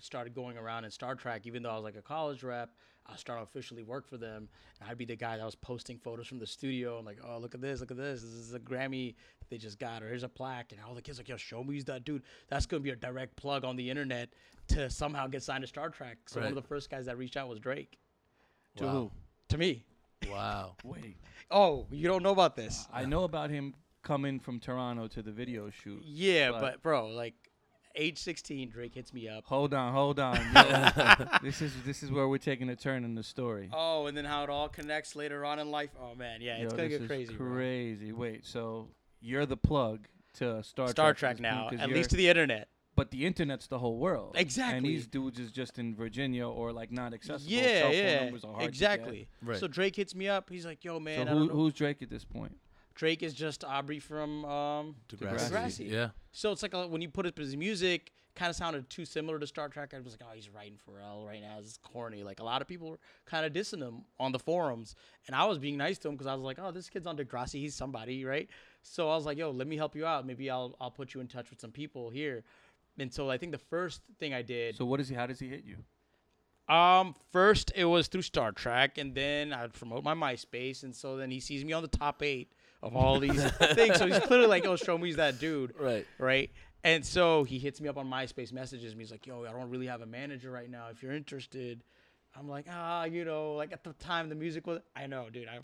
started 0.00 0.34
going 0.34 0.56
around 0.58 0.84
in 0.84 0.90
Star 0.90 1.14
Trak. 1.16 1.40
Even 1.44 1.62
though 1.62 1.70
I 1.70 1.74
was 1.74 1.84
like 1.84 1.96
a 1.96 2.02
college 2.02 2.42
rep, 2.42 2.70
I 3.06 3.16
started 3.16 3.42
to 3.42 3.48
officially 3.50 3.82
work 3.82 4.08
for 4.08 4.16
them. 4.16 4.48
And 4.80 4.90
I'd 4.90 4.98
be 4.98 5.04
the 5.04 5.16
guy 5.16 5.36
that 5.36 5.44
was 5.44 5.54
posting 5.54 5.98
photos 5.98 6.26
from 6.26 6.38
the 6.38 6.46
studio 6.46 6.96
and 6.98 7.06
like, 7.06 7.18
oh, 7.26 7.38
look 7.38 7.54
at 7.54 7.60
this, 7.60 7.80
look 7.80 7.90
at 7.90 7.96
this. 7.96 8.22
This 8.22 8.30
is 8.30 8.54
a 8.54 8.58
Grammy 8.60 9.14
that 9.40 9.50
they 9.50 9.58
just 9.58 9.78
got, 9.78 10.02
or 10.02 10.08
here's 10.08 10.22
a 10.22 10.28
plaque. 10.28 10.72
And 10.72 10.80
all 10.86 10.94
the 10.94 11.02
kids 11.02 11.18
like, 11.18 11.28
yo, 11.28 11.36
Shomi 11.36 11.66
who's 11.74 11.84
that 11.84 12.04
dude. 12.04 12.22
That's 12.48 12.66
gonna 12.66 12.80
be 12.80 12.90
a 12.90 12.96
direct 12.96 13.36
plug 13.36 13.64
on 13.64 13.76
the 13.76 13.88
internet 13.90 14.30
to 14.68 14.88
somehow 14.90 15.26
get 15.26 15.42
signed 15.42 15.62
to 15.62 15.68
Star 15.68 15.90
Trak. 15.90 16.16
So 16.26 16.40
one 16.40 16.48
of 16.48 16.54
the 16.54 16.62
first 16.62 16.90
guys 16.90 17.06
that 17.06 17.18
reached 17.18 17.36
out 17.36 17.48
was 17.48 17.58
Drake 17.60 17.98
to 18.76 18.84
Wow. 18.84 18.92
who 18.92 19.10
to 19.50 19.58
me. 19.58 19.84
Wow. 20.28 20.76
wait 20.84 21.16
Oh, 21.50 21.86
you 21.90 22.08
don't 22.08 22.22
know 22.22 22.30
about 22.32 22.56
this? 22.56 22.88
i 22.92 23.04
know 23.04 23.24
about 23.24 23.50
him 23.50 23.74
coming 24.02 24.40
from 24.40 24.58
toronto 24.58 25.06
to 25.08 25.22
the 25.22 25.30
video 25.30 25.68
shoot 25.70 26.00
Yeah, 26.02 26.50
but- 26.52 26.60
but 26.60 26.82
bro, 26.82 27.08
like 27.08 27.34
age 27.96 28.18
16, 28.18 28.70
Drake 28.70 28.94
hits 28.94 29.12
me 29.12 29.28
up. 29.28 29.44
hold 29.46 29.72
on 29.74 29.92
hold 29.92 30.18
on 30.20 30.36
this 31.42 31.62
is 31.62 31.72
this 31.84 32.02
is 32.02 32.10
where 32.10 32.28
we're 32.28 32.38
taking 32.38 32.68
a 32.68 32.76
turn 32.76 33.04
in 33.04 33.14
the 33.14 33.22
story 33.22 33.68
Oh, 33.72 34.06
and 34.06 34.16
then 34.16 34.24
how 34.24 34.42
it 34.44 34.50
all 34.50 34.68
connects 34.68 35.14
later 35.16 35.44
on 35.44 35.58
in 35.58 35.70
life. 35.70 35.90
Oh 36.00 36.14
man, 36.14 36.40
yeah, 36.40 36.54
it's 36.56 36.64
Yo, 36.64 36.70
gonna 36.76 36.82
this 36.88 36.90
get 36.98 37.02
is 37.02 37.06
crazy. 37.08 37.34
bro. 37.34 37.52
Crazy. 37.54 38.12
Wait, 38.12 38.44
so 38.46 38.88
you're 39.20 39.46
the 39.46 39.56
plug 39.56 40.06
to 40.34 40.62
Star, 40.62 40.88
Star 40.88 41.12
Trak 41.14 41.16
Trek 41.18 41.40
now, 41.40 41.68
'cause 41.70 41.80
at 41.80 41.88
least 41.90 42.10
to 42.10 42.16
the 42.16 42.28
internet. 42.28 42.68
but 42.96 43.10
the 43.10 43.24
internet's 43.26 43.66
the 43.68 43.78
whole 43.78 43.98
world. 43.98 44.34
Exactly. 44.36 44.76
And 44.78 44.86
these 44.86 45.06
dudes 45.06 45.38
is 45.38 45.50
just 45.52 45.78
in 45.78 45.94
Virginia 45.96 46.46
or 46.48 46.72
like 46.72 46.90
not 46.92 47.12
accessible. 47.14 47.50
Yeah, 47.52 47.62
Cell 47.80 47.82
phone 47.90 47.92
yeah, 47.96 48.20
numbers 48.24 48.44
are 48.44 48.48
hard 48.48 48.58
to 48.60 48.64
get. 48.64 48.68
exactly. 48.68 49.28
Right. 49.42 49.58
So 49.58 49.66
Drake 49.68 49.96
hits 49.96 50.14
me 50.14 50.28
up. 50.28 50.48
He's 50.50 50.64
like, 50.66 50.84
"Yo, 50.84 51.00
man, 51.00 51.16
So 51.16 51.22
I 51.22 51.34
who, 51.34 51.38
don't 51.40 51.48
know." 51.48 51.54
who's 51.54 51.72
Drake 51.74 52.02
at 52.02 52.10
this 52.10 52.24
point? 52.24 52.56
Drake 52.94 53.22
is 53.22 53.34
just 53.34 53.64
Aubrey 53.64 53.98
from 53.98 54.44
um, 54.44 54.96
Degrassi. 55.08 55.50
Degrassi. 55.50 55.90
Yeah. 55.90 56.08
So 56.32 56.52
it's 56.52 56.62
like 56.62 56.74
a, 56.74 56.86
when 56.86 57.02
you 57.02 57.08
put 57.08 57.26
up 57.26 57.36
his 57.36 57.56
music, 57.56 58.12
kind 58.34 58.50
of 58.50 58.56
sounded 58.56 58.88
too 58.90 59.04
similar 59.04 59.38
to 59.38 59.46
Star 59.46 59.68
Trak. 59.68 59.94
I 59.94 60.00
was 60.00 60.12
like, 60.12 60.22
oh, 60.28 60.34
he's 60.34 60.48
writing 60.48 60.78
Pharrell 60.88 61.26
right 61.26 61.40
now. 61.40 61.58
This 61.60 61.70
is 61.72 61.78
corny. 61.78 62.22
Like 62.22 62.40
a 62.40 62.44
lot 62.44 62.62
of 62.62 62.68
people 62.68 62.90
were 62.90 62.98
kind 63.26 63.46
of 63.46 63.52
dissing 63.52 63.80
him 63.80 64.04
on 64.18 64.32
the 64.32 64.38
forums, 64.38 64.94
and 65.26 65.36
I 65.36 65.44
was 65.44 65.58
being 65.58 65.76
nice 65.76 65.98
to 65.98 66.08
him 66.08 66.14
because 66.14 66.26
I 66.26 66.34
was 66.34 66.42
like, 66.42 66.58
oh, 66.60 66.70
this 66.70 66.88
kid's 66.88 67.06
on 67.06 67.16
Degrassi. 67.16 67.60
He's 67.60 67.74
somebody, 67.74 68.24
right? 68.24 68.48
So 68.82 69.08
I 69.10 69.16
was 69.16 69.26
like, 69.26 69.38
yo, 69.38 69.50
let 69.50 69.66
me 69.66 69.76
help 69.76 69.96
you 69.96 70.06
out. 70.06 70.26
Maybe 70.26 70.50
I'll 70.50 70.76
I'll 70.80 70.90
put 70.90 71.14
you 71.14 71.20
in 71.20 71.28
touch 71.28 71.50
with 71.50 71.60
some 71.60 71.70
people 71.70 72.10
here. 72.10 72.44
And 72.98 73.12
so 73.12 73.28
I 73.28 73.38
think 73.38 73.50
the 73.50 73.58
first 73.58 74.02
thing 74.20 74.32
I 74.34 74.42
did, 74.42 74.76
So 74.76 74.84
what 74.84 75.00
is 75.00 75.08
he? 75.08 75.16
How 75.16 75.26
does 75.26 75.40
he 75.40 75.48
hit 75.48 75.64
you? 75.64 75.78
um, 76.72 77.14
first 77.32 77.72
it 77.74 77.84
was 77.84 78.06
through 78.08 78.22
Star 78.22 78.52
Trak, 78.52 78.98
and 78.98 79.14
then 79.14 79.52
I'd 79.52 79.72
promote 79.72 80.04
my 80.04 80.14
MySpace, 80.14 80.82
and 80.82 80.94
so 80.94 81.16
then 81.16 81.30
he 81.30 81.40
sees 81.40 81.64
me 81.64 81.72
on 81.72 81.82
the 81.82 81.88
top 81.88 82.22
eight 82.22 82.52
of 82.84 82.94
all 82.94 83.18
these 83.18 83.42
things. 83.72 83.96
So 83.96 84.06
he's 84.06 84.20
clearly 84.20 84.46
like, 84.46 84.66
"Oh, 84.66 84.74
Shomi 84.74 85.06
he's 85.06 85.16
that 85.16 85.40
dude." 85.40 85.74
Right. 85.80 86.06
right? 86.18 86.50
And 86.84 87.04
so 87.04 87.44
he 87.44 87.58
hits 87.58 87.80
me 87.80 87.88
up 87.88 87.96
on 87.96 88.08
MySpace, 88.08 88.52
messages 88.52 88.94
me. 88.94 89.02
He's 89.02 89.10
like, 89.10 89.26
"Yo, 89.26 89.44
I 89.44 89.52
don't 89.52 89.70
really 89.70 89.86
have 89.86 90.02
a 90.02 90.06
manager 90.06 90.50
right 90.50 90.70
now. 90.70 90.88
If 90.90 91.02
you're 91.02 91.12
interested," 91.12 91.82
I'm 92.36 92.48
like, 92.48 92.66
"Ah, 92.70 93.04
you 93.04 93.24
know, 93.24 93.54
like 93.54 93.72
at 93.72 93.82
the 93.82 93.94
time 93.94 94.28
the 94.28 94.34
music 94.34 94.66
was. 94.66 94.80
I 94.94 95.06
know, 95.06 95.28
dude. 95.32 95.48
I, 95.48 95.60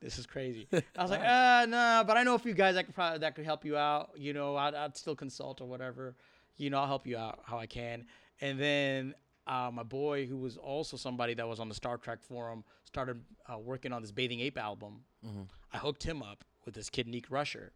this 0.00 0.18
is 0.18 0.26
crazy. 0.26 0.66
I 0.72 1.02
was 1.02 1.10
like, 1.10 1.22
ah, 1.24 1.64
nah, 1.68 2.02
but 2.02 2.16
I 2.16 2.24
know 2.24 2.34
a 2.34 2.38
few 2.38 2.52
guys 2.52 2.74
that 2.74 2.84
could 2.84 2.94
probably 2.94 3.20
that 3.20 3.36
could 3.36 3.44
help 3.44 3.64
you 3.64 3.76
out. 3.76 4.10
You 4.16 4.32
know, 4.32 4.56
I'd, 4.56 4.74
I'd 4.74 4.96
still 4.96 5.14
consult 5.14 5.60
or 5.60 5.66
whatever. 5.66 6.16
You 6.56 6.68
know, 6.68 6.78
I'll 6.78 6.86
help 6.86 7.06
you 7.06 7.16
out 7.16 7.40
how 7.44 7.58
I 7.58 7.66
can. 7.66 8.04
And 8.40 8.60
then 8.60 9.14
uh, 9.46 9.70
my 9.72 9.82
boy, 9.82 10.26
who 10.26 10.36
was 10.36 10.56
also 10.56 10.96
somebody 10.96 11.34
that 11.34 11.48
was 11.48 11.60
on 11.60 11.68
the 11.68 11.74
Star 11.74 11.96
Trak 11.96 12.22
forum, 12.22 12.64
started 12.84 13.20
uh, 13.48 13.58
working 13.58 13.92
on 13.92 14.02
this 14.02 14.12
Bathing 14.12 14.40
Ape 14.40 14.58
album. 14.58 15.00
Mm-hmm. 15.26 15.42
I 15.72 15.78
hooked 15.78 16.02
him 16.04 16.22
up 16.22 16.44
with 16.64 16.74
this 16.74 16.90
kid, 16.90 17.06
Neek 17.06 17.26
Rusher 17.30 17.72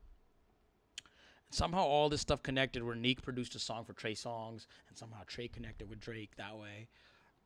And 1.46 1.54
somehow 1.54 1.82
all 1.84 2.08
this 2.08 2.20
stuff 2.20 2.42
connected 2.42 2.82
where 2.82 2.94
Neek 2.94 3.22
produced 3.22 3.54
a 3.54 3.58
song 3.58 3.84
for 3.84 3.92
Trey 3.92 4.14
Songz 4.14 4.66
and 4.88 4.96
somehow 4.96 5.20
Trey 5.26 5.48
connected 5.48 5.88
with 5.88 6.00
Drake 6.00 6.36
that 6.36 6.56
way. 6.58 6.88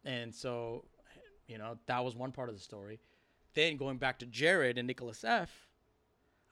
And 0.04 0.34
so, 0.34 0.84
you 1.46 1.58
know, 1.58 1.78
that 1.86 2.04
was 2.04 2.16
one 2.16 2.32
part 2.32 2.48
of 2.48 2.54
the 2.54 2.60
story. 2.60 3.00
Then 3.54 3.76
going 3.76 3.98
back 3.98 4.18
to 4.20 4.26
Jared 4.26 4.78
and 4.78 4.88
Nickelus 4.88 5.24
F., 5.24 5.68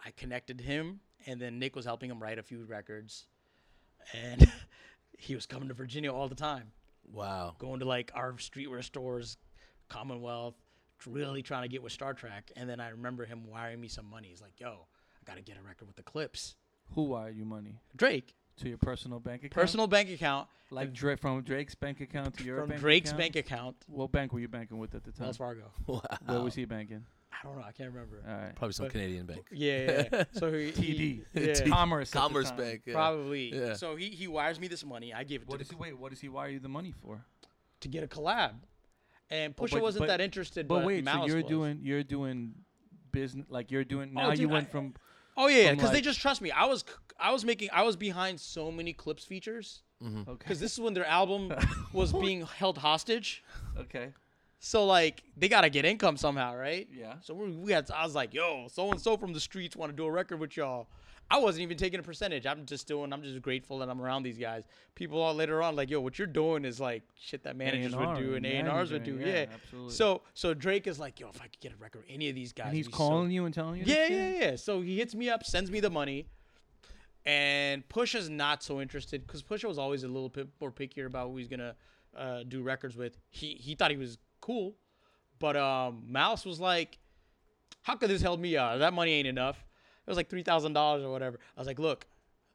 I 0.04 0.10
connected 0.12 0.60
him, 0.60 1.00
and 1.26 1.40
then 1.40 1.58
Nick 1.58 1.76
was 1.76 1.84
helping 1.84 2.10
him 2.10 2.22
write 2.22 2.38
a 2.38 2.42
few 2.42 2.64
records, 2.64 3.26
and 4.14 4.50
he 5.18 5.34
was 5.34 5.46
coming 5.46 5.68
to 5.68 5.74
Virginia 5.74 6.12
all 6.12 6.28
the 6.28 6.34
time, 6.34 6.72
Wow. 7.12 7.54
going 7.58 7.80
to 7.80 7.86
like 7.86 8.10
our 8.14 8.32
streetwear 8.34 8.82
stores, 8.84 9.36
Commonwealth, 9.88 10.54
really 11.06 11.42
trying 11.42 11.62
to 11.62 11.68
get 11.68 11.82
with 11.82 11.92
Star 11.92 12.14
Trak. 12.14 12.50
And 12.56 12.68
then 12.68 12.80
I 12.80 12.88
remember 12.90 13.24
him 13.24 13.46
wiring 13.50 13.80
me 13.80 13.88
some 13.88 14.06
money. 14.08 14.28
He's 14.28 14.40
like, 14.42 14.58
"Yo, 14.58 14.86
I 15.16 15.18
gotta 15.24 15.42
get 15.42 15.56
a 15.58 15.62
record 15.62 15.86
with 15.86 15.96
the 15.96 16.02
Clipse." 16.02 16.54
Who 16.94 17.04
wired 17.04 17.36
you 17.36 17.44
money 17.44 17.80
Drake, 17.96 18.34
to 18.56 18.68
your 18.68 18.78
personal 18.78 19.20
bank 19.20 19.42
account? 19.44 19.52
personal 19.54 19.86
bank 19.86 20.10
account, 20.10 20.48
like 20.70 20.92
Drake 20.92 21.20
from 21.20 21.40
Drake's 21.42 21.74
bank 21.76 22.00
account 22.00 22.36
to 22.38 22.44
your 22.44 22.56
bank. 22.56 22.64
from 22.64 22.68
bank 22.70 22.80
Drake's 22.80 23.10
account? 23.10 23.18
bank 23.18 23.36
account, 23.36 23.76
What 23.86 24.10
bank 24.12 24.32
were 24.32 24.40
you 24.40 24.48
banking 24.48 24.78
with 24.78 24.94
at 24.96 25.04
the 25.04 25.12
time? 25.12 25.26
Wells 25.26 25.36
Fargo. 25.36 25.70
Wow. 25.86 26.00
Where 26.26 26.40
was 26.40 26.54
he 26.56 26.64
banking? 26.64 27.04
I 27.32 27.46
don't 27.46 27.56
know. 27.56 27.64
I 27.64 27.70
can't 27.72 27.90
remember. 27.92 28.22
All 28.28 28.34
right. 28.34 28.54
Probably 28.56 28.72
some 28.72 28.86
But- 28.86 28.92
Canadian 28.92 29.24
bank. 29.24 29.46
Yeah, 29.52 29.78
yeah, 29.78 30.08
yeah. 30.12 30.24
So 30.32 30.52
he, 30.52 30.70
he- 30.72 31.22
TD. 31.34 31.60
yeah, 31.62 31.68
Commerce. 31.74 32.10
Commerce. 32.10 32.50
Bank. 32.50 32.82
Yeah. 32.86 32.92
probably. 32.94 33.54
Yeah. 33.54 33.74
So 33.74 33.94
he 33.96 34.10
he 34.10 34.26
wires 34.26 34.58
me 34.60 34.66
this 34.68 34.84
money. 34.84 35.14
I 35.14 35.22
give 35.24 35.42
it 35.42 35.48
What 35.48 35.58
to, 35.58 35.64
does 35.64 35.70
he 35.70 35.76
wait? 35.76 35.96
What 35.96 36.10
does 36.10 36.20
he 36.20 36.28
wire 36.28 36.48
you 36.50 36.58
the 36.58 36.68
money 36.68 36.92
for? 36.92 37.24
to 37.80 37.88
get 37.88 38.02
a 38.04 38.08
collab, 38.08 38.54
and 39.30 39.54
Oh, 39.58 39.62
Pusha 39.64 39.72
but- 39.72 39.82
wasn't 39.82 40.02
but- 40.02 40.06
that 40.08 40.20
interested. 40.20 40.66
But 40.68 40.76
But, 40.80 40.86
wait, 40.86 41.04
so 41.04 41.26
you're 41.26 41.36
was. 41.36 41.44
doing 41.44 41.80
you're 41.82 42.02
doing 42.02 42.54
business 43.12 43.46
like 43.48 43.70
you're 43.70 43.84
doing 43.84 44.12
Oh, 44.16 44.20
now. 44.28 44.32
you 44.32 44.48
went 44.48 44.68
I- 44.68 44.70
from 44.70 44.94
Oh 45.36 45.46
yeah, 45.46 45.68
from, 45.68 45.76
because 45.76 45.92
they 45.92 46.00
just 46.00 46.20
trust 46.20 46.40
me. 46.42 46.50
I 46.50 46.66
was 46.66 46.84
I 47.18 47.32
was 47.32 47.44
making 47.44 47.70
I 47.72 47.82
was 47.82 47.96
behind 47.96 48.40
so 48.40 48.70
many 48.70 48.92
Clipse 48.92 49.24
features 49.24 49.82
mm-hmm. 50.02 50.20
okay 50.28 50.32
because 50.38 50.60
this 50.60 50.72
is 50.74 50.80
when 50.80 50.94
their 50.94 51.06
album 51.06 51.52
was 51.92 52.12
being 52.12 52.42
held 52.42 52.78
hostage. 52.78 53.42
okay 53.78 54.12
So 54.58 54.84
like 54.86 55.22
they 55.36 55.48
gotta 55.48 55.70
get 55.70 55.84
income 55.84 56.16
somehow, 56.16 56.54
right? 56.54 56.88
yeah 56.92 57.14
So 57.22 57.34
we, 57.34 57.50
we 57.52 57.72
had 57.72 57.90
I 57.90 58.04
was 58.04 58.14
like, 58.14 58.34
yo, 58.34 58.66
so 58.68 58.90
and 58.90 59.00
so 59.00 59.16
from 59.16 59.32
the 59.32 59.40
streets 59.40 59.76
want 59.76 59.90
to 59.92 59.96
do 59.96 60.04
a 60.04 60.10
record 60.10 60.38
with 60.40 60.56
y'all. 60.56 60.88
I 61.32 61.38
wasn't 61.38 61.62
even 61.62 61.76
taking 61.76 62.00
a 62.00 62.02
percentage. 62.02 62.44
I'm 62.44 62.66
just 62.66 62.88
doing. 62.88 63.12
I'm 63.12 63.22
just 63.22 63.40
grateful 63.40 63.78
that 63.78 63.88
I'm 63.88 64.02
around 64.02 64.24
these 64.24 64.36
guys. 64.36 64.64
People 64.96 65.22
all 65.22 65.32
later 65.32 65.62
on 65.62 65.76
like, 65.76 65.88
yo, 65.88 66.00
what 66.00 66.18
you're 66.18 66.26
doing 66.26 66.64
is 66.64 66.80
like 66.80 67.04
shit 67.16 67.44
that 67.44 67.56
managers 67.56 67.94
would 67.94 68.18
do 68.18 68.34
and 68.34 68.44
A 68.44 68.48
and 68.48 68.68
R's 68.68 68.90
would 68.90 69.04
do. 69.04 69.16
Yeah. 69.16 69.46
absolutely. 69.52 69.94
So 69.94 70.22
so 70.34 70.54
Drake 70.54 70.88
is 70.88 70.98
like, 70.98 71.20
yo, 71.20 71.28
if 71.28 71.40
I 71.40 71.44
could 71.44 71.60
get 71.60 71.72
a 71.72 71.76
record 71.76 72.04
any 72.08 72.28
of 72.28 72.34
these 72.34 72.52
guys, 72.52 72.66
and 72.68 72.76
he's 72.76 72.86
it'd 72.86 72.94
so 72.94 72.98
calling 72.98 73.30
you 73.30 73.44
and 73.44 73.54
telling 73.54 73.78
you. 73.78 73.84
yeah, 73.86 74.06
yeah, 74.08 74.30
yeah. 74.40 74.56
So 74.56 74.80
he 74.80 74.98
hits 74.98 75.14
me 75.14 75.30
up, 75.30 75.44
sends 75.44 75.70
me 75.70 75.78
the 75.78 75.90
money, 75.90 76.26
and 77.24 77.88
Pusha's 77.88 78.28
not 78.28 78.64
so 78.64 78.80
interested 78.80 79.24
because 79.24 79.44
Pusha 79.44 79.68
was 79.68 79.78
always 79.78 80.02
a 80.02 80.08
little 80.08 80.28
bit 80.30 80.48
more 80.60 80.72
pickier 80.72 81.06
about 81.06 81.28
who 81.28 81.36
he's 81.36 81.48
gonna 81.48 81.76
uh, 82.16 82.42
do 82.42 82.62
records 82.62 82.96
with. 82.96 83.16
He 83.30 83.54
he 83.54 83.76
thought 83.76 83.92
he 83.92 83.96
was 83.96 84.18
cool, 84.40 84.74
but 85.38 85.56
um, 85.56 86.02
Mouse 86.08 86.44
was 86.44 86.58
like, 86.58 86.98
"How 87.82 87.94
could 87.94 88.10
this 88.10 88.20
help 88.20 88.40
me 88.40 88.56
out? 88.56 88.80
That 88.80 88.92
money 88.92 89.12
ain't 89.12 89.28
enough." 89.28 89.64
It 90.06 90.10
was 90.10 90.16
like 90.16 90.28
three 90.28 90.42
thousand 90.42 90.72
dollars 90.72 91.04
or 91.04 91.10
whatever. 91.10 91.38
I 91.56 91.60
was 91.60 91.66
like, 91.66 91.78
"Look, 91.78 92.06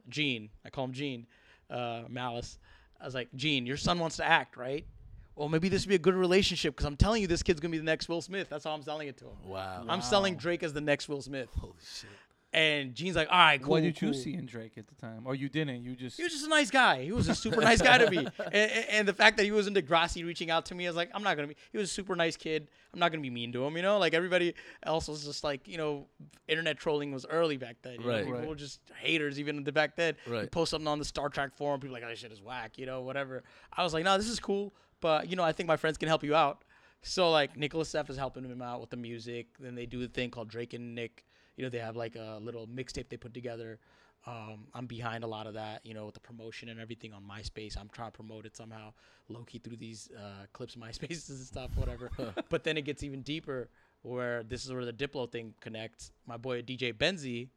Gene, 0.10 0.50
I 0.66 0.70
call 0.70 0.86
him 0.86 0.94
Gene, 0.94 1.28
uh, 1.70 2.04
Malice." 2.10 2.60
I 3.00 3.06
was 3.06 3.14
like, 3.14 3.30
"Gene, 3.36 3.66
your 3.66 3.78
son 3.78 4.00
wants 4.00 4.18
to 4.18 4.26
act, 4.26 4.58
right?" 4.58 4.86
Well, 5.36 5.50
maybe 5.50 5.68
this 5.68 5.84
would 5.84 5.90
be 5.90 5.96
a 5.96 6.00
good 6.00 6.14
relationship 6.16 6.76
because 6.76 6.86
I'm 6.86 6.96
telling 6.96 7.22
you, 7.22 7.28
this 7.28 7.44
kid's 7.44 7.60
gonna 7.60 7.72
be 7.72 7.78
the 7.78 7.84
next 7.84 8.08
Will 8.08 8.22
Smith. 8.22 8.48
That's 8.50 8.64
how 8.64 8.72
I'm 8.72 8.82
selling 8.84 9.10
it 9.10 9.18
to 9.18 9.26
him. 9.26 9.50
Wow. 9.50 9.86
I'm 9.90 10.02
selling 10.02 10.38
Drake 10.38 10.64
as 10.64 10.72
the 10.72 10.82
next 10.82 11.10
Will 11.10 11.22
Smith. 11.22 11.50
Holy 11.60 11.74
shit. 11.84 12.10
And 12.56 12.96
Gene's 12.96 13.18
like, 13.18 13.28
all 13.30 13.38
right, 13.38 13.62
cool. 13.62 13.72
what 13.72 13.84
did 13.84 14.02
you 14.02 14.12
cool." 14.12 14.14
see 14.18 14.34
in 14.34 14.46
Drake 14.46 14.78
at 14.78 14.88
the 14.88 14.96
time, 14.96 15.24
or 15.28 15.36
you 15.36 15.50
didn't? 15.50 15.84
You 15.84 15.94
just 15.94 16.16
He 16.16 16.24
was 16.24 16.32
just 16.32 16.46
a 16.46 16.50
nice 16.50 16.72
guy. 16.72 17.04
He 17.04 17.12
was 17.12 17.28
a 17.28 17.36
super 17.36 17.60
nice 17.60 17.82
guy 17.82 17.98
to 17.98 18.10
me. 18.10 18.18
And, 18.46 18.54
and, 18.72 18.86
and 18.92 19.08
the 19.08 19.14
fact 19.14 19.36
that 19.38 19.44
he 19.44 19.52
was 19.52 19.68
into 19.68 19.82
Degrassi 19.82 20.26
reaching 20.26 20.50
out 20.50 20.66
to 20.68 20.76
me, 20.76 20.86
I 20.88 20.90
was 20.90 20.96
like, 20.96 21.10
I'm 21.14 21.22
not 21.22 21.36
gonna 21.36 21.50
be. 21.50 21.58
He 21.74 21.78
was 21.78 21.90
a 21.90 21.94
super 21.94 22.16
nice 22.16 22.38
kid. 22.38 22.70
I'm 22.94 23.00
not 23.02 23.12
gonna 23.12 23.22
be 23.22 23.30
mean 23.30 23.52
to 23.52 23.66
him. 23.66 23.76
You 23.76 23.84
know, 23.84 23.98
like 23.98 24.14
everybody 24.14 24.54
else 24.84 25.10
was 25.10 25.26
just 25.26 25.44
like, 25.44 25.68
you 25.68 25.78
know, 25.78 26.08
internet 26.48 26.78
trolling 26.78 27.12
was 27.12 27.26
early 27.26 27.58
back 27.58 27.76
then. 27.82 27.96
You 27.96 28.00
know? 28.00 28.08
Right. 28.08 28.24
People 28.24 28.40
Right. 28.40 28.48
were 28.48 28.56
just 28.56 28.80
haters 29.02 29.38
even 29.38 29.62
the 29.66 29.74
back 29.74 29.98
then. 29.98 30.16
You 30.26 30.32
Right. 30.34 30.50
post 30.52 30.72
something 30.72 30.88
on 30.88 30.98
the 31.00 31.04
Star 31.06 31.30
Trak 31.30 31.54
forum, 31.56 31.82
people 31.82 31.94
like, 31.94 32.04
oh, 32.06 32.10
this 32.10 32.20
shit 32.20 32.32
is 32.32 32.42
whack. 32.42 32.78
You 32.78 32.86
know, 32.86 33.02
whatever. 33.02 33.44
I 33.74 33.84
was 33.84 33.94
like, 33.94 34.06
no, 34.06 34.18
this 34.18 34.30
is 34.30 34.40
cool, 34.40 34.74
but 35.02 35.30
you 35.30 35.36
know, 35.36 35.44
I 35.44 35.52
think 35.52 35.68
my 35.68 35.76
friends 35.76 35.98
can 35.98 36.08
help 36.08 36.24
you 36.24 36.34
out. 36.36 36.64
So 37.02 37.32
like 37.32 37.58
Nickelus 37.58 37.94
F 37.94 38.10
is 38.10 38.16
helping 38.16 38.46
him 38.46 38.62
out 38.62 38.80
with 38.80 38.92
the 38.92 38.98
music. 38.98 39.48
Then 39.60 39.76
they 39.76 39.86
do 39.86 40.00
the 40.00 40.08
thing 40.08 40.32
called 40.32 40.48
Drake 40.48 40.74
and 40.74 40.96
Nick. 40.96 41.25
You 41.58 41.64
know, 41.64 41.70
they 41.70 41.80
have 41.80 41.96
like 41.96 42.16
a 42.16 42.40
little 42.42 42.68
mixtape 42.68 43.10
they 43.10 43.18
put 43.18 43.34
together. 43.34 43.80
Um, 44.28 44.66
I'm 44.74 44.88
behind 44.88 45.24
a 45.24 45.28
lot 45.28 45.46
of 45.46 45.54
that, 45.54 45.86
you 45.86 45.94
know, 45.94 46.06
with 46.06 46.16
the 46.16 46.20
promotion 46.20 46.70
and 46.70 46.80
everything 46.80 47.14
on 47.14 47.22
MySpace. 47.24 47.78
I'm 47.80 47.90
trying 47.90 48.08
to 48.12 48.16
promote 48.16 48.46
it 48.46 48.56
somehow, 48.56 48.92
low 49.30 49.44
key 49.44 49.60
through 49.60 49.78
these 49.78 50.10
uh, 50.18 50.46
Clipse, 50.52 50.76
MySpaces 50.80 51.30
and 51.30 51.40
stuff, 51.40 51.70
whatever. 51.76 52.10
but 52.50 52.64
then 52.64 52.76
it 52.76 52.82
gets 52.86 53.04
even 53.04 53.22
deeper, 53.22 53.70
where 54.02 54.42
this 54.44 54.66
is 54.66 54.74
where 54.74 54.84
the 54.84 54.94
Diplo 54.94 55.32
thing 55.32 55.54
connects. 55.62 56.12
My 56.26 56.38
boy 56.38 56.62
DJ 56.64 56.92
Benzi, 56.92 57.50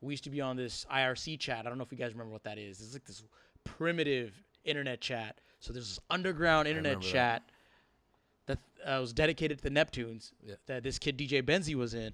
we 0.00 0.12
used 0.12 0.24
to 0.24 0.30
be 0.30 0.40
on 0.40 0.56
this 0.56 0.84
IRC 0.92 1.38
chat. 1.38 1.60
I 1.66 1.68
don't 1.68 1.78
know 1.78 1.84
if 1.84 1.92
you 1.92 1.98
guys 1.98 2.12
remember 2.12 2.32
what 2.32 2.42
that 2.44 2.58
is. 2.58 2.80
It's 2.80 2.94
like 2.94 3.04
this 3.04 3.22
primitive 3.62 4.32
internet 4.64 5.00
chat. 5.00 5.40
So 5.60 5.72
there's 5.72 5.88
this 5.88 6.00
underground 6.10 6.66
internet 6.66 6.96
remember 6.96 7.06
that. 7.06 7.12
chat 7.12 7.42
that 8.46 8.58
uh, 8.84 8.98
was 9.00 9.12
dedicated 9.12 9.58
to 9.58 9.64
the 9.64 9.70
Neptunes 9.70 10.32
Yeah. 10.44 10.56
that 10.66 10.82
this 10.82 10.98
kid 10.98 11.16
DJ 11.16 11.42
Benzi 11.42 11.76
was 11.76 11.94
in. 11.94 12.12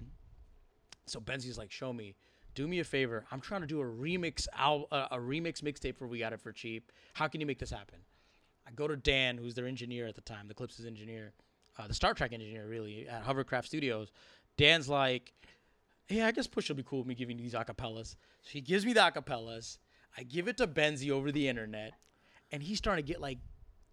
So 1.09 1.19
Benzi's 1.19 1.57
like, 1.57 1.69
Shomi, 1.69 2.15
do 2.55 2.67
me 2.67 2.79
a 2.79 2.83
favor. 2.83 3.25
I'm 3.31 3.41
trying 3.41 3.61
to 3.61 3.67
do 3.67 3.81
a 3.81 3.85
remix 3.85 4.47
al- 4.57 4.87
uh, 4.91 5.07
a 5.11 5.17
remix 5.17 5.61
mixtape 5.61 5.97
for 5.97 6.07
We 6.07 6.19
Got 6.19 6.33
It 6.33 6.41
for 6.41 6.51
Cheap. 6.51 6.91
How 7.13 7.27
can 7.27 7.41
you 7.41 7.47
make 7.47 7.59
this 7.59 7.71
happen? 7.71 7.99
I 8.67 8.71
go 8.71 8.87
to 8.87 8.95
Dan, 8.95 9.37
who's 9.37 9.55
their 9.55 9.65
engineer 9.65 10.07
at 10.07 10.15
the 10.15 10.21
time, 10.21 10.47
the 10.47 10.53
Clipse' 10.53 10.85
engineer, 10.85 11.33
uh, 11.77 11.87
the 11.87 11.93
Star 11.93 12.13
Trak 12.13 12.33
engineer, 12.33 12.67
really, 12.67 13.07
at 13.07 13.23
Hovercraft 13.25 13.65
Studios. 13.65 14.11
Dan's 14.57 14.87
like, 14.89 15.33
yeah, 16.09 16.27
I 16.27 16.31
guess 16.31 16.47
Push 16.47 16.69
will 16.69 16.75
be 16.75 16.83
cool 16.83 16.99
with 16.99 17.07
me 17.07 17.15
giving 17.15 17.37
you 17.37 17.43
these 17.43 17.53
acapellas. 17.53 18.15
So 18.41 18.49
he 18.51 18.61
gives 18.61 18.85
me 18.85 18.93
the 18.93 18.99
acapellas. 18.99 19.77
I 20.17 20.23
give 20.23 20.47
it 20.47 20.57
to 20.57 20.67
Benzi 20.67 21.09
over 21.11 21.31
the 21.31 21.47
internet, 21.47 21.93
and 22.51 22.61
he's 22.61 22.77
starting 22.77 23.05
to 23.05 23.11
get 23.11 23.21
like 23.21 23.37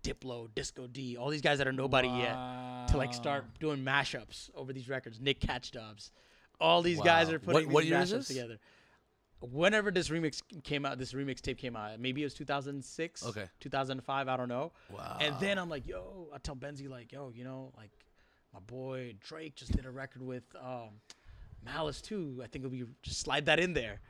Diplo, 0.03 0.49
Disco 0.55 0.87
D, 0.87 1.17
all 1.17 1.31
these 1.31 1.43
guys 1.43 1.59
that 1.59 1.69
are 1.69 1.73
nobody 1.73 2.09
yet 2.09 2.35
to 2.89 2.97
like 2.97 3.12
start 3.12 3.45
doing 3.59 3.85
mashups 3.85 4.51
over 4.55 4.73
these 4.73 4.89
records. 4.89 5.21
Nick 5.21 5.41
Catchdubs, 5.41 6.11
all 6.61 6.83
these 6.83 7.01
guys 7.01 7.31
are 7.31 7.39
putting 7.39 7.67
What- 7.67 7.73
what 7.75 7.85
these 7.85 7.93
is 8.13 8.13
mashups 8.13 8.27
together. 8.29 8.59
Whenever 9.41 9.91
this 9.91 10.09
remix 10.09 10.43
came 10.65 10.87
out, 10.87 10.99
this 10.99 11.13
remix 11.13 11.41
tape 11.43 11.59
came 11.59 11.77
out. 11.77 12.01
Maybe 12.01 12.23
it 12.23 12.25
was 12.25 12.35
2006, 12.35 13.25
Okay. 13.27 13.49
2005. 13.61 14.29
I 14.29 14.37
don't 14.37 14.49
know. 14.49 14.73
Wow. 14.91 15.19
And 15.21 15.39
then 15.41 15.59
I'm 15.59 15.69
like, 15.69 15.87
yo, 15.87 16.29
I 16.35 16.39
tell 16.39 16.57
Benzi 16.57 16.89
like, 16.89 17.13
yo, 17.13 17.31
you 17.35 17.45
know, 17.45 17.73
like 17.77 17.91
my 18.55 18.61
boy 18.61 19.15
Drake 19.21 19.55
just 19.55 19.73
did 19.73 19.85
a 19.85 19.91
record 19.91 20.23
with 20.23 20.45
um, 20.57 21.01
Malice 21.63 22.01
too. 22.01 22.41
I 22.43 22.47
think 22.47 22.65
it'll 22.65 22.71
be 22.71 22.85
just 23.03 23.21
slide 23.21 23.45
that 23.47 23.61
in 23.61 23.75
there, 23.75 24.01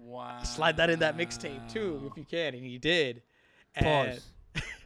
Wow. 0.00 0.42
slide 0.44 0.76
that 0.76 0.90
in 0.90 1.00
that 1.00 1.16
mixtape 1.16 1.70
too, 1.72 2.08
if 2.10 2.16
you 2.16 2.24
can. 2.24 2.54
And 2.54 2.64
he 2.64 2.78
did. 2.78 3.22
And- 3.74 3.84
Pause. 4.12 4.24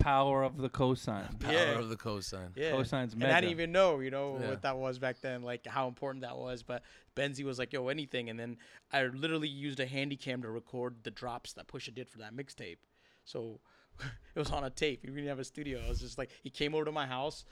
Power 0.03 0.43
of 0.43 0.57
the 0.59 0.69
cosign. 0.69 1.39
Power 1.41 1.53
yeah. 1.53 1.79
of 1.79 1.89
the 1.89 1.97
cosign. 1.97 2.51
Yeah. 2.57 2.73
Cosign's 2.73 3.15
and 3.15 3.25
I 3.25 3.41
didn't 3.41 3.53
even 3.53 3.73
know, 3.73 4.01
you 4.01 4.11
know, 4.11 4.39
Yeah. 4.41 4.51
what 4.51 4.63
that 4.63 4.77
was 4.77 4.99
back 4.99 5.21
then, 5.21 5.43
like 5.43 5.67
how 5.67 5.89
important 5.89 6.23
that 6.23 6.37
was. 6.37 6.63
But 6.63 6.83
Benzi 7.17 7.45
was 7.45 7.59
like, 7.59 7.73
yo, 7.73 7.89
anything. 7.89 8.29
And 8.31 8.39
then 8.39 8.57
I 8.93 9.05
literally 9.05 9.49
used 9.49 9.81
a 9.81 9.87
handy 9.87 10.17
cam 10.17 10.43
to 10.43 10.51
record 10.51 10.97
the 11.05 11.11
drops 11.11 11.53
that 11.55 11.69
Pusha 11.69 11.95
did 11.95 12.09
for 12.09 12.19
that 12.19 12.35
mixtape. 12.35 12.79
So 13.25 13.61
it 14.01 14.39
was 14.39 14.51
on 14.51 14.65
a 14.65 14.71
tape. 14.71 15.01
He 15.03 15.09
didn't 15.09 15.29
have 15.29 15.39
a 15.39 15.45
studio. 15.45 15.81
I 15.85 15.89
was 15.89 16.01
just 16.01 16.19
like, 16.19 16.31
he 16.43 16.51
came 16.51 16.75
over 16.75 16.85
to 16.85 16.93
my 16.93 17.07
house, 17.07 17.45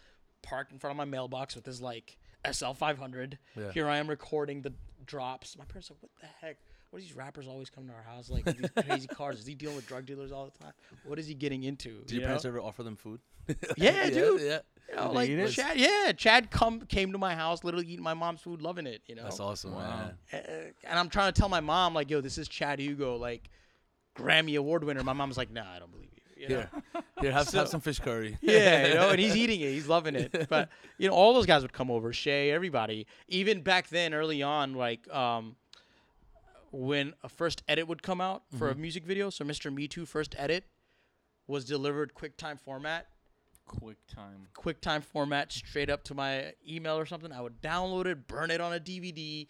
parked 0.42 0.72
in 0.72 0.78
front 0.78 0.92
of 0.92 0.96
my 0.96 1.04
mailbox 1.04 1.54
with 1.54 1.66
his 1.66 1.80
like 1.80 2.18
SL500. 2.44 3.38
Yeah. 3.56 3.72
Here 3.72 3.88
I 3.88 3.98
am 3.98 4.08
recording 4.08 4.62
the 4.62 4.72
drops. 5.06 5.56
My 5.56 5.64
parents 5.64 5.90
are 5.90 5.94
like, 5.94 6.02
what 6.02 6.10
the 6.20 6.46
heck? 6.46 6.58
What 6.90 6.98
are 6.98 7.02
these 7.02 7.14
rappers 7.14 7.46
always 7.46 7.70
come 7.70 7.86
to 7.86 7.92
our 7.94 8.02
house 8.02 8.30
like 8.30 8.44
with 8.44 8.58
these 8.58 8.84
crazy 8.84 9.06
cars? 9.14 9.38
Is 9.38 9.46
he 9.46 9.54
dealing 9.54 9.76
with 9.76 9.86
drug 9.86 10.06
dealers 10.06 10.32
all 10.32 10.46
the 10.46 10.64
time? 10.64 10.72
What 11.04 11.18
is 11.20 11.26
he 11.28 11.34
getting 11.34 11.62
into? 11.62 12.00
Did 12.00 12.10
you 12.10 12.18
your 12.18 12.26
parents 12.26 12.44
know? 12.44 12.50
ever 12.50 12.60
offer 12.60 12.82
them 12.82 12.96
food? 12.96 13.20
Yeah, 13.76 14.10
dude. 14.10 14.40
Yeah. 14.40 14.58
You 14.88 14.96
know, 14.96 15.12
like 15.12 15.28
eat? 15.30 15.50
Chad, 15.50 15.78
yeah, 15.78 16.10
Chad 16.10 16.50
come 16.50 16.80
came 16.80 17.12
to 17.12 17.18
my 17.18 17.36
house, 17.36 17.62
literally 17.62 17.86
eating 17.86 18.02
my 18.02 18.14
mom's 18.14 18.40
food, 18.40 18.60
loving 18.60 18.88
it. 18.88 19.02
You 19.06 19.14
know, 19.14 19.22
That's 19.22 19.38
awesome, 19.38 19.72
Wow. 19.76 20.10
man. 20.32 20.42
Uh, 20.42 20.46
and 20.82 20.98
I'm 20.98 21.08
trying 21.08 21.32
to 21.32 21.40
tell 21.40 21.48
my 21.48 21.60
mom 21.60 21.94
like, 21.94 22.10
yo, 22.10 22.20
this 22.20 22.38
is 22.38 22.48
Chad 22.48 22.80
Hugo, 22.80 23.14
like 23.16 23.50
Grammy 24.16 24.58
Award 24.58 24.82
winner. 24.82 25.04
My 25.04 25.12
mom's 25.12 25.36
like, 25.36 25.52
nah, 25.52 25.70
I 25.72 25.78
don't 25.78 25.92
believe 25.92 26.08
you. 26.12 26.42
you 26.42 26.48
know? 26.48 26.54
Here, 26.56 26.70
here, 27.20 27.30
have, 27.32 27.48
So- 27.48 27.58
have 27.58 27.68
some 27.68 27.80
fish 27.80 28.00
curry. 28.00 28.36
yeah, 28.40 28.88
you 28.88 28.94
know, 28.94 29.10
and 29.10 29.20
he's 29.20 29.36
eating 29.36 29.60
it, 29.60 29.70
he's 29.70 29.86
loving 29.86 30.16
it. 30.16 30.48
But 30.48 30.70
you 30.98 31.08
know, 31.08 31.14
all 31.14 31.34
those 31.34 31.46
guys 31.46 31.62
would 31.62 31.72
come 31.72 31.88
over, 31.88 32.10
Shae, 32.12 32.50
everybody. 32.50 33.06
Even 33.28 33.60
back 33.62 33.90
then, 33.90 34.12
early 34.12 34.42
on, 34.42 34.74
like 34.74 35.08
um, 35.14 35.54
when 36.72 37.14
a 37.22 37.28
first 37.28 37.62
edit 37.68 37.88
would 37.88 38.02
come 38.02 38.20
out 38.20 38.42
for 38.58 38.68
Mm-hmm. 38.68 38.78
a 38.78 38.82
music 38.82 39.04
video, 39.04 39.30
so 39.30 39.44
Mr. 39.44 39.72
Me 39.72 39.88
Too 39.88 40.06
first 40.06 40.34
edit 40.38 40.64
was 41.46 41.64
delivered 41.64 42.14
QuickTime 42.14 42.60
format. 42.60 43.06
Quick 43.66 43.98
time. 44.06 44.48
QuickTime 44.54 45.02
format 45.04 45.52
straight 45.52 45.90
up 45.90 46.02
to 46.04 46.14
my 46.14 46.52
email 46.68 46.96
or 46.98 47.06
something. 47.06 47.32
I 47.32 47.40
would 47.40 47.60
download 47.62 48.06
it, 48.06 48.26
burn 48.26 48.50
it 48.50 48.60
on 48.60 48.72
a 48.72 48.80
DVD, 48.80 49.46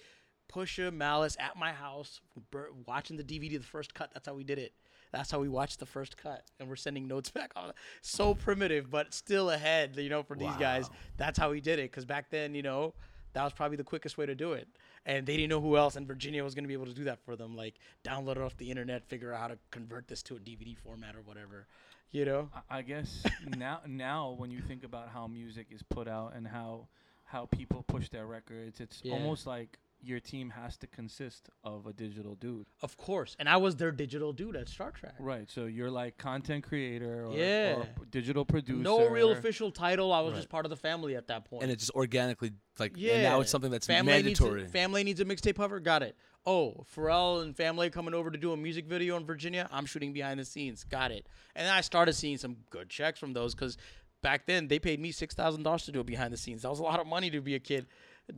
Pusha 0.52 0.92
Malice 0.92 1.36
at 1.40 1.56
my 1.56 1.72
house, 1.72 2.20
bur- 2.50 2.70
watching 2.86 3.16
the 3.16 3.24
DVD, 3.24 3.52
the 3.58 3.64
first 3.64 3.94
cut. 3.94 4.10
That's 4.12 4.26
how 4.26 4.34
we 4.34 4.44
did 4.44 4.58
it. 4.58 4.72
That's 5.12 5.30
how 5.30 5.40
we 5.40 5.48
watched 5.48 5.80
the 5.80 5.86
first 5.86 6.16
cut, 6.16 6.44
and 6.58 6.68
we're 6.68 6.76
sending 6.76 7.08
notes 7.08 7.30
back 7.40 7.52
on. 7.56 7.72
So 8.02 8.34
primitive, 8.34 8.90
but 8.90 9.12
still 9.14 9.50
ahead, 9.50 9.96
you 9.96 10.08
know, 10.10 10.22
for 10.22 10.36
these 10.36 10.54
guys. 10.56 10.88
Wow. 10.88 10.96
That's 11.16 11.38
how 11.38 11.50
we 11.50 11.60
did 11.60 11.78
it. 11.78 11.90
Because 11.90 12.04
back 12.04 12.30
then, 12.30 12.54
you 12.54 12.62
know, 12.62 12.94
that 13.32 13.42
was 13.44 13.52
probably 13.52 13.76
the 13.76 13.84
quickest 13.84 14.18
way 14.18 14.26
to 14.26 14.34
do 14.34 14.52
it. 14.52 14.68
And 15.06 15.26
they 15.26 15.36
didn't 15.36 15.50
know 15.50 15.60
who 15.60 15.76
else, 15.76 15.96
and 15.96 16.06
Virginia 16.06 16.42
was 16.44 16.54
gonna 16.54 16.68
be 16.68 16.74
able 16.74 16.86
to 16.86 16.94
do 16.94 17.04
that 17.04 17.18
for 17.24 17.36
them. 17.36 17.56
Like 17.56 17.74
download 18.04 18.32
it 18.32 18.38
off 18.42 18.56
the 18.56 18.70
internet, 18.70 19.04
figure 19.08 19.32
out 19.32 19.40
how 19.40 19.48
to 19.48 19.58
convert 19.70 20.08
this 20.08 20.22
to 20.24 20.36
a 20.36 20.38
DVD 20.38 20.76
format 20.76 21.16
or 21.16 21.22
whatever. 21.22 21.66
You 22.12 22.24
know? 22.24 22.50
I- 22.68 22.78
I 22.78 22.82
guess 22.82 23.24
now 23.56 23.80
now 23.86 24.30
when 24.36 24.50
you 24.50 24.60
think 24.60 24.84
about 24.84 25.08
how 25.10 25.26
music 25.26 25.68
is 25.70 25.82
put 25.82 26.08
out 26.08 26.34
and 26.34 26.46
how 26.46 26.88
how 27.24 27.46
people 27.46 27.84
push 27.86 28.08
their 28.08 28.26
records, 28.26 28.80
it's 28.80 29.00
Yeah. 29.04 29.12
almost 29.14 29.46
like 29.46 29.78
your 30.02 30.20
team 30.20 30.50
has 30.50 30.76
to 30.78 30.86
consist 30.86 31.50
of 31.62 31.86
a 31.86 31.92
digital 31.92 32.34
dude. 32.34 32.66
Of 32.82 32.96
course. 32.96 33.36
And 33.38 33.48
I 33.48 33.56
was 33.58 33.76
their 33.76 33.92
digital 33.92 34.32
dude 34.32 34.56
at 34.56 34.68
Star 34.68 34.92
Trak. 34.92 35.12
Right. 35.18 35.50
So 35.50 35.66
you're 35.66 35.90
like 35.90 36.16
content 36.16 36.64
creator 36.64 37.26
or, 37.26 37.32
Yeah. 37.36 37.74
or 37.98 38.04
digital 38.10 38.44
producer. 38.44 38.82
No 38.82 39.08
real 39.08 39.30
official 39.32 39.70
title. 39.70 40.12
I 40.12 40.20
was 40.20 40.32
Right. 40.32 40.38
just 40.38 40.48
part 40.48 40.64
of 40.66 40.70
the 40.70 40.76
family 40.76 41.16
at 41.16 41.26
that 41.28 41.44
point. 41.44 41.62
and 41.62 41.70
it 41.72 41.76
just 41.78 41.90
organically 41.92 42.52
like 42.78 42.92
yeah. 42.96 43.12
and 43.14 43.22
now 43.24 43.40
it's 43.40 43.50
something 43.50 43.70
that's 43.70 43.86
family 43.86 44.12
mandatory. 44.12 44.60
Needs 44.62 44.70
a, 44.70 44.72
family 44.72 45.04
needs 45.04 45.20
a 45.20 45.24
mixtape 45.24 45.56
cover. 45.56 45.80
Got 45.80 46.02
it. 46.02 46.16
Oh, 46.46 46.86
Pharrell 46.96 47.42
and 47.42 47.54
family 47.54 47.90
coming 47.90 48.14
over 48.14 48.30
to 48.30 48.38
do 48.38 48.52
a 48.52 48.56
music 48.56 48.86
video 48.86 49.16
in 49.18 49.26
Virginia. 49.26 49.68
I'm 49.70 49.84
shooting 49.84 50.14
behind 50.14 50.40
the 50.40 50.44
scenes. 50.46 50.84
Got 50.84 51.10
it. 51.12 51.26
And 51.54 51.66
then 51.66 51.74
I 51.74 51.82
started 51.82 52.14
seeing 52.14 52.38
some 52.38 52.56
good 52.70 52.88
checks 52.88 53.18
from 53.20 53.34
those 53.34 53.54
because 53.54 53.76
back 54.22 54.46
then 54.46 54.68
they 54.68 54.78
paid 54.78 54.98
me 55.00 55.12
six 55.12 55.34
thousand 55.34 55.62
dollars 55.64 55.84
to 55.84 55.92
do 55.92 56.00
it 56.00 56.06
behind 56.06 56.32
the 56.32 56.38
scenes. 56.38 56.62
That 56.62 56.70
was 56.70 56.78
a 56.78 56.82
lot 56.82 57.00
of 57.00 57.06
money 57.06 57.28
to 57.30 57.40
be 57.42 57.54
a 57.54 57.58
kid 57.58 57.86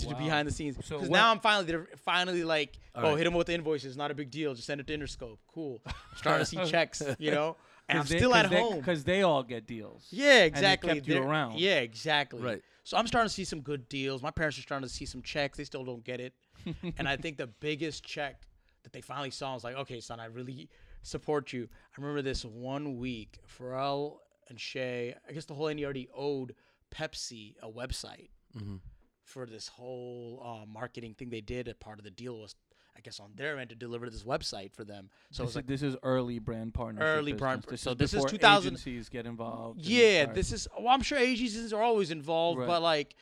to 0.00 0.08
Wow. 0.08 0.18
behind 0.18 0.48
the 0.48 0.52
scenes. 0.52 0.76
Because 0.76 0.90
what- 1.02 1.10
now 1.10 1.30
I'm 1.30 1.40
finally 1.40 1.66
they're 1.66 1.88
finally 2.04 2.44
like, 2.44 2.78
All 2.94 3.04
oh, 3.06 3.08
right. 3.10 3.18
hit 3.18 3.24
them 3.24 3.34
with 3.34 3.46
the 3.48 3.54
invoices. 3.54 3.96
Not 3.96 4.10
a 4.10 4.14
big 4.14 4.30
deal. 4.30 4.54
Just 4.54 4.66
send 4.66 4.80
it 4.80 4.86
to 4.88 4.96
Interscope. 4.98 5.38
Cool. 5.52 5.80
I'm 5.86 5.92
starting 6.16 6.44
to 6.44 6.46
see 6.46 6.70
checks. 6.70 7.02
You 7.18 7.30
know. 7.30 7.56
And 7.88 7.98
I'm 7.98 8.06
still 8.06 8.34
at 8.34 8.46
home. 8.46 8.78
because 8.78 9.02
they 9.04 9.22
all 9.22 9.42
get 9.42 9.66
deals. 9.66 10.06
Yeah, 10.10 10.44
exactly. 10.44 10.88
They 10.88 10.94
kept 11.00 11.08
you 11.08 11.18
around. 11.22 11.58
Yeah, 11.58 11.80
exactly. 11.80 12.40
Right. 12.40 12.62
So 12.84 12.96
I'm 12.96 13.06
starting 13.08 13.28
to 13.28 13.34
see 13.34 13.44
some 13.44 13.60
good 13.60 13.88
deals. 13.88 14.22
My 14.22 14.30
parents 14.30 14.56
are 14.56 14.62
starting 14.62 14.88
to 14.88 14.94
see 14.94 15.04
some 15.04 15.20
checks. 15.20 15.58
They 15.58 15.64
still 15.64 15.84
don't 15.84 16.02
get 16.02 16.20
it. 16.20 16.32
and 16.96 17.08
I 17.08 17.16
think 17.16 17.36
the 17.38 17.48
biggest 17.48 18.04
check 18.04 18.42
that 18.84 18.92
they 18.92 19.00
finally 19.02 19.30
saw 19.32 19.52
was 19.54 19.64
like, 19.64 19.74
okay, 19.74 20.00
son, 20.00 20.20
I 20.20 20.26
really 20.26 20.70
support 21.02 21.52
you. 21.52 21.68
I 21.98 22.00
remember 22.00 22.22
this 22.22 22.44
one 22.44 22.98
week, 22.98 23.40
Pharrell 23.58 24.18
and 24.48 24.56
Shae, 24.58 25.14
I 25.28 25.32
guess 25.32 25.44
the 25.44 25.54
whole 25.54 25.66
NERD 25.66 26.06
owed 26.16 26.54
Pepsi 26.94 27.56
a 27.62 27.68
website 27.68 28.28
Mhm. 28.56 28.78
For 29.24 29.46
this 29.46 29.68
whole 29.68 30.42
uh, 30.44 30.66
marketing 30.66 31.14
thing 31.14 31.30
they 31.30 31.40
did. 31.40 31.68
A 31.68 31.74
part 31.74 31.98
of 31.98 32.04
the 32.04 32.10
deal 32.10 32.38
was, 32.38 32.54
I 32.96 33.00
guess, 33.00 33.20
on 33.20 33.30
their 33.36 33.58
end 33.58 33.70
to 33.70 33.76
deliver 33.76 34.10
this 34.10 34.24
website 34.24 34.72
for 34.74 34.84
them. 34.84 35.10
So 35.30 35.44
it 35.44 35.46
this, 35.46 35.46
was 35.46 35.50
is, 35.50 35.56
like, 35.56 35.66
this 35.66 35.82
is 35.82 35.96
early 36.02 36.38
brand 36.38 36.74
partnership. 36.74 37.06
Early 37.06 37.32
business. 37.32 37.40
brand- 37.40 37.62
This 37.68 37.80
so 37.82 37.92
is 37.92 37.96
this 37.98 38.14
is 38.14 38.24
2000 38.24 38.66
agencies 38.66 39.08
get 39.08 39.26
involved. 39.26 39.80
Yeah, 39.80 40.22
start- 40.24 40.34
this 40.34 40.52
is. 40.52 40.68
Well, 40.76 40.88
I'm 40.88 41.02
sure 41.02 41.18
agencies 41.18 41.72
are 41.72 41.82
always 41.82 42.10
involved, 42.10 42.58
Right. 42.60 42.66
but 42.66 42.82
like, 42.82 43.14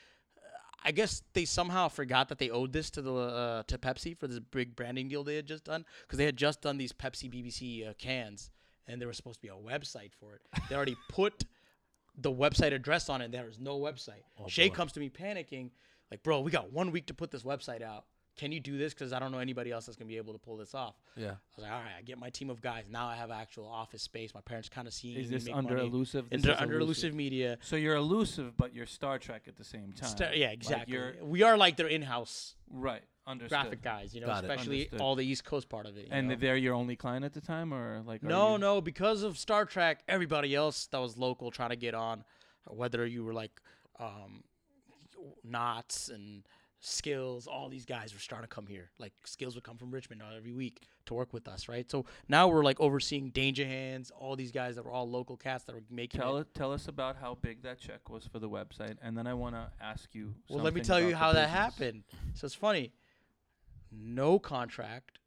I 0.83 0.93
guess 0.93 1.23
they 1.35 1.45
somehow 1.45 1.89
forgot 1.89 2.31
that 2.31 2.39
they 2.39 2.49
owed 2.49 2.73
this 2.73 2.89
to 2.93 3.03
the 3.03 3.13
uh, 3.13 3.63
to 3.65 3.77
Pepsi 3.77 4.17
for 4.17 4.27
this 4.27 4.39
big 4.39 4.75
branding 4.75 5.09
deal 5.09 5.23
they 5.23 5.37
had 5.37 5.47
just 5.47 5.65
done 5.65 5.85
because 6.03 6.17
they 6.17 6.25
had 6.25 6.39
just 6.39 6.63
done 6.63 6.79
these 6.79 6.93
Pepsi 6.95 7.31
BBC 7.31 7.87
uh, 7.89 7.93
cans, 7.99 8.51
and 8.89 8.99
there 9.01 9.07
was 9.07 9.19
supposed 9.19 9.41
to 9.43 9.47
be 9.47 9.49
a 9.49 9.55
website 9.55 10.13
for 10.19 10.35
it. 10.37 10.41
They 10.71 10.75
already 10.75 10.97
put 11.11 11.45
the 12.17 12.33
website 12.33 12.73
address 12.73 13.09
on 13.11 13.21
it. 13.21 13.27
and 13.27 13.35
There 13.35 13.45
was 13.45 13.59
no 13.59 13.79
website. 13.79 14.23
Shae 14.49 14.69
boy. 14.71 14.75
comes 14.75 14.93
to 14.93 15.01
me 15.01 15.11
panicking, 15.11 15.71
like, 16.11 16.23
"Bro, 16.23 16.41
we 16.41 16.51
got 16.51 16.73
one 16.73 16.91
week 16.93 17.07
to 17.07 17.15
put 17.15 17.31
this 17.31 17.43
website 17.43 17.83
out. 17.83 18.05
Can 18.37 18.53
you 18.53 18.61
do 18.61 18.79
this? 18.79 18.95
Because 18.95 19.13
I 19.13 19.19
don't 19.19 19.33
know 19.33 19.39
anybody 19.39 19.71
else 19.71 19.87
that's 19.87 19.97
gonna 19.97 20.09
be 20.09 20.17
able 20.17 20.33
to 20.33 20.39
pull 20.39 20.57
this 20.57 20.75
off." 20.75 20.95
Yeah. 21.17 21.33
I 21.33 21.37
was 21.57 21.63
like, 21.65 21.73
"All 21.73 21.81
right, 21.81 21.93
I 21.99 22.03
get 22.03 22.17
my 22.19 22.31
team 22.31 22.49
of 22.49 22.61
guys. 22.63 22.85
Now 22.89 23.07
I 23.07 23.17
have 23.17 23.31
actual 23.31 23.67
office 23.67 24.03
space. 24.03 24.33
My 24.35 24.41
parents 24.41 24.69
kind 24.69 24.89
of 24.89 24.95
see 24.95 25.17
Is 25.17 25.29
me 25.29 25.37
this 25.37 25.45
make 25.47 25.55
under 25.57 25.75
money. 25.77 25.89
elusive? 25.89 26.31
This 26.31 26.43
Under, 26.45 26.53
is 26.55 26.61
under 26.61 26.79
elusive 26.81 27.15
media. 27.15 27.59
So 27.61 27.77
you're 27.77 27.97
elusive, 27.97 28.57
but 28.57 28.73
you're 28.75 28.87
Star 28.87 29.19
Trak 29.19 29.47
at 29.49 29.57
the 29.57 29.65
same 29.65 29.93
time. 29.93 30.09
Sta- 30.09 30.31
yeah, 30.33 30.47
Like 30.47 30.55
exactly. 30.55 30.95
you're 30.95 31.15
we 31.25 31.43
are 31.43 31.57
like 31.59 31.77
their 31.77 31.89
in-house 31.89 32.55
right. 32.71 33.03
Understood. 33.27 33.51
graphic 33.51 33.83
guys, 33.83 34.13
you 34.15 34.21
know, 34.21 34.27
Got 34.29 34.43
it. 34.45 34.51
especially 34.51 34.77
Understood. 34.79 35.01
all 35.03 35.15
the 35.15 35.25
East 35.27 35.45
Coast 35.45 35.69
part 35.69 35.87
of 35.87 35.97
it. 35.97 36.07
you 36.07 36.09
And 36.11 36.29
know? 36.29 36.35
they're 36.37 36.57
your 36.57 36.75
only 36.75 36.97
client 36.97 37.25
at 37.25 37.33
the 37.33 37.41
time, 37.41 37.73
or 37.73 38.03
like? 38.05 38.25
are 38.25 38.27
no, 38.27 38.53
you- 38.55 38.59
no, 38.59 38.81
because 38.81 39.23
of 39.23 39.37
Star 39.39 39.67
Trak, 39.67 39.97
everybody 40.09 40.55
else 40.55 40.87
that 40.87 40.99
was 40.99 41.17
local 41.19 41.51
trying 41.53 41.71
to 41.71 41.77
get 41.77 41.95
on, 41.95 42.25
whether 42.67 43.05
you 43.07 43.23
were 43.23 43.35
like 43.35 43.61
um, 44.01 44.43
Knots 45.45 46.09
and 46.09 46.45
Skills, 46.83 47.47
all 47.47 47.69
these 47.69 47.85
guys 47.85 48.15
were 48.15 48.21
starting 48.21 48.49
to 48.49 48.55
come 48.55 48.67
here. 48.67 48.91
Like 48.99 49.13
Skills 49.25 49.55
would 49.55 49.65
come 49.65 49.77
from 49.77 49.91
Richmond 49.91 50.23
every 50.35 50.53
week 50.53 50.81
to 51.07 51.15
work 51.15 51.33
with 51.35 51.47
us, 51.47 51.69
right? 51.69 51.91
So 51.91 52.07
now 52.29 52.49
we're 52.49 52.65
like 52.65 52.81
overseeing 52.81 53.29
Danger 53.31 53.67
Hands, 53.67 54.11
all 54.19 54.35
these 54.35 54.51
guys 54.51 54.77
that 54.77 54.85
were 54.85 54.91
all 54.91 55.09
local 55.09 55.37
cats 55.37 55.65
that 55.65 55.75
were 55.75 55.83
making 55.91 56.21
Tell 56.23 56.39
it, 56.39 56.55
tell 56.55 56.73
us 56.73 56.89
about 56.89 57.17
how 57.17 57.35
big 57.35 57.63
that 57.65 57.79
check 57.79 58.09
was 58.09 58.27
for 58.27 58.39
the 58.39 58.49
website, 58.49 58.97
and 59.03 59.17
then 59.17 59.27
I 59.27 59.35
want 59.35 59.57
to 59.57 59.71
ask 59.81 60.15
you. 60.15 60.35
Well, 60.49 60.65
let 60.65 60.73
me 60.73 60.81
tell 60.81 61.01
you 61.01 61.15
how 61.15 61.35
that 61.35 61.51
happened. 61.51 62.05
So 62.33 62.47
it's 62.47 62.55
funny. 62.55 62.93
No 63.93 64.39
contract. 64.39 65.19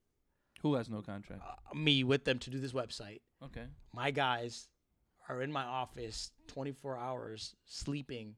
Who 0.61 0.75
has 0.75 0.89
no 0.89 1.01
contract? 1.01 1.43
uh, 1.43 1.75
me 1.75 2.03
with 2.03 2.23
them 2.23 2.39
to 2.39 2.49
do 2.49 2.59
this 2.59 2.71
website. 2.71 3.19
Okay. 3.43 3.65
My 3.93 4.09
guys 4.09 4.69
are 5.29 5.41
in 5.41 5.51
my 5.51 5.63
office 5.63 6.31
24 6.47 6.97
hours 6.97 7.55
sleeping 7.65 8.35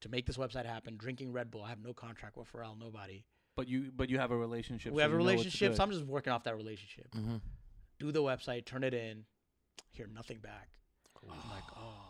to 0.00 0.08
make 0.08 0.26
this 0.26 0.36
website 0.36 0.66
happen, 0.66 0.96
drinking 0.96 1.32
Red 1.32 1.50
Bull. 1.50 1.62
I 1.62 1.68
have 1.70 1.82
no 1.82 1.92
contract 1.92 2.36
with 2.36 2.50
Pharrell, 2.52 2.78
nobody. 2.78 3.24
But 3.56 3.68
you, 3.68 3.90
but 3.94 4.08
you 4.08 4.18
have 4.18 4.30
a 4.30 4.36
relationship. 4.36 4.92
we 4.92 4.98
so 4.98 5.02
have 5.02 5.10
a 5.10 5.14
you 5.14 5.18
know 5.18 5.24
it's 5.24 5.30
relationship, 5.30 5.72
so 5.72 5.76
good. 5.76 5.82
I'm 5.82 5.90
just 5.90 6.06
working 6.06 6.32
off 6.32 6.44
that 6.44 6.56
relationship. 6.56 7.10
Mm-hmm. 7.12 7.36
Do 7.98 8.12
the 8.12 8.22
website, 8.22 8.64
turn 8.64 8.84
it 8.84 8.94
in, 8.94 9.24
hear 9.90 10.06
nothing 10.06 10.38
back. 10.38 10.68
I'm 11.22 11.50
like, 11.50 11.64
oh 11.76 12.07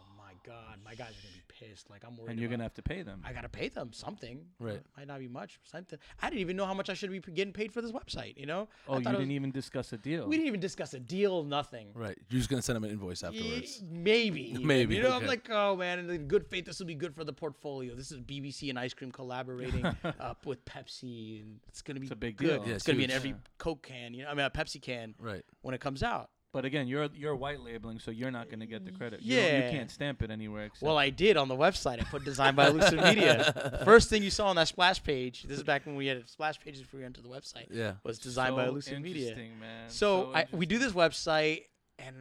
god, 0.49 0.78
my 0.84 0.94
guys 0.94 1.11
are 1.11 1.22
gonna 1.22 1.34
be 1.36 1.66
pissed. 1.66 1.90
Like 1.90 2.03
I'm 2.07 2.16
worried. 2.16 2.30
and 2.30 2.38
you're 2.40 2.46
about- 2.46 2.55
gonna 2.57 2.62
have 2.64 2.74
to 2.74 2.82
pay 2.82 3.03
them. 3.03 3.22
I 3.24 3.32
gotta 3.32 3.49
pay 3.49 3.68
them 3.68 3.92
something. 3.92 4.46
Right. 4.59 4.80
Might 4.96 5.07
not 5.07 5.18
be 5.20 5.28
much. 5.28 5.59
Something. 5.64 5.99
I 6.22 6.28
didn't 6.30 6.40
even 6.40 6.57
know 6.57 6.64
how 6.66 6.74
much 6.74 6.88
I 6.90 6.94
should 6.94 7.11
be 7.11 7.20
getting 7.20 7.53
paid 7.53 7.72
for 7.72 7.82
this 7.82 7.92
website. 7.92 8.36
You 8.38 8.46
know. 8.46 8.68
I 8.88 8.92
oh, 8.92 8.99
you 8.99 9.05
didn't 9.05 9.18
was- 9.18 9.30
even 9.30 9.51
discuss 9.51 9.92
a 9.92 9.99
deal. 9.99 10.26
We 10.26 10.36
didn't 10.36 10.49
even 10.49 10.61
discuss 10.61 10.94
a 10.94 11.01
deal. 11.01 11.44
Nothing. 11.44 11.88
Right. 11.94 12.16
You're 12.30 12.38
just 12.38 12.49
gonna 12.51 12.62
send 12.62 12.76
them 12.76 12.84
an 12.84 12.90
invoice 12.90 13.22
afterwards. 13.22 13.80
Ye- 13.82 13.88
Maybe. 13.90 14.57
Maybe, 14.61 14.96
You 14.96 15.03
know, 15.03 15.12
I'm 15.12 15.26
like, 15.26 15.49
oh 15.51 15.76
man, 15.76 15.99
in 16.11 16.28
good 16.28 16.46
faith, 16.46 16.64
this 16.64 16.78
will 16.78 16.86
be 16.86 16.94
good 16.94 17.14
for 17.14 17.24
the 17.24 17.32
portfolio. 17.32 17.94
This 17.94 18.11
is 18.12 18.20
BBC 18.20 18.70
and 18.70 18.78
ice 18.78 18.94
cream 18.94 19.12
collaborating 19.12 19.84
up 20.20 20.46
with 20.46 20.64
Pepsi, 20.64 21.42
and 21.42 21.61
it's 21.68 21.82
gonna 21.82 22.01
be 22.01 22.07
It's 22.07 22.12
a 22.12 22.16
big 22.16 22.36
good. 22.36 22.46
deal. 22.46 22.66
Yeah, 22.68 22.74
it's 22.74 22.76
it's 22.76 22.86
gonna 22.86 22.99
be 22.99 23.05
in 23.05 23.11
every 23.11 23.30
Yeah. 23.30 23.36
Coke 23.59 23.82
can, 23.82 24.14
you 24.14 24.24
know, 24.24 24.30
I 24.30 24.34
mean 24.34 24.46
a 24.46 24.51
Pepsi 24.51 24.80
can 24.80 25.14
Right. 25.18 25.44
when 25.62 25.74
it 25.74 25.80
comes 25.80 26.03
out. 26.03 26.30
But 26.51 26.64
again, 26.64 26.88
you're 26.88 27.09
you're 27.14 27.36
white 27.36 27.61
labeling, 27.61 27.99
so 27.99 28.11
you're 28.11 28.30
not 28.30 28.49
gonna 28.51 28.64
get 28.66 28.84
the 28.84 28.90
credit. 28.90 29.20
You 29.20 29.36
don't- 29.36 29.44
Yeah. 29.44 29.66
you 29.66 29.70
can't 29.76 29.90
stamp 29.90 30.22
it 30.22 30.30
anywhere. 30.30 30.64
Except 30.64 30.82
Well, 30.82 30.96
I 30.96 31.11
did 31.11 31.36
on 31.36 31.49
the 31.49 31.55
website. 31.57 32.01
I 32.01 32.05
put 32.05 32.24
designed 32.24 32.57
by 32.57 32.68
Lucid 32.68 33.01
Media. 33.03 33.80
First 33.84 34.09
thing 34.09 34.22
you 34.22 34.30
saw 34.30 34.46
on 34.49 34.57
that 34.57 34.68
splash 34.68 35.03
page. 35.03 35.42
This 35.42 35.59
is 35.59 35.62
back 35.64 35.84
when 35.84 35.94
we 35.94 36.07
had 36.07 36.26
splash 36.28 36.59
pages 36.59 36.80
before 36.80 37.01
you 37.01 37.07
enter 37.07 37.20
the 37.20 37.28
website. 37.28 37.66
Yeah. 37.70 37.94
Was 38.03 38.18
designed 38.18 38.57
by 38.57 38.64
So 38.64 38.70
Elusive 38.70 39.01
Media. 39.01 39.28
interesting, 39.28 39.61
Man. 39.61 39.90
So, 39.90 40.32
I, 40.34 40.46
we 40.53 40.64
do 40.64 40.78
this 40.78 40.92
website, 40.92 41.64
and 41.99 42.16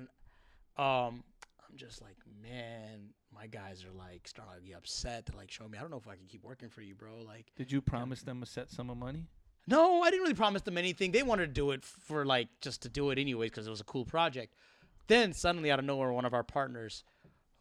um, 0.77 1.23
I'm 1.69 1.77
just 1.77 2.01
like, 2.01 2.17
man, 2.43 3.09
my 3.33 3.47
guys 3.47 3.85
are 3.85 3.97
like 3.97 4.27
starting 4.27 4.61
to 4.61 4.67
get 4.67 4.77
upset. 4.77 5.25
They're 5.25 5.37
like, 5.39 5.51
showing 5.51 5.71
me, 5.71 5.77
I 5.77 5.81
don't 5.81 5.89
know 5.91 5.97
if 5.97 6.07
I 6.07 6.15
can 6.17 6.25
keep 6.27 6.43
working 6.43 6.67
for 6.69 6.81
you, 6.81 6.95
bro. 6.95 7.21
Like, 7.25 7.45
Did 7.55 7.71
you 7.71 7.81
promise 7.81 8.23
them 8.23 8.43
a 8.43 8.45
set 8.45 8.71
sum 8.71 8.89
of 8.89 8.97
money? 8.97 9.27
No, 9.67 10.01
I 10.01 10.09
didn't 10.09 10.23
really 10.23 10.33
promise 10.33 10.61
them 10.61 10.77
anything. 10.77 11.11
They 11.11 11.23
wanted 11.23 11.47
to 11.47 11.53
do 11.53 11.71
it 11.71 11.83
for 11.83 12.25
like 12.25 12.47
just 12.61 12.81
to 12.83 12.89
do 12.89 13.11
it 13.11 13.19
anyways 13.19 13.51
because 13.51 13.67
it 13.67 13.69
was 13.69 13.81
a 13.81 13.85
cool 13.85 14.05
project. 14.05 14.55
Then 15.07 15.33
suddenly, 15.33 15.71
out 15.71 15.79
of 15.79 15.85
nowhere, 15.85 16.11
one 16.11 16.25
of 16.25 16.33
our 16.33 16.43
partners 16.43 17.03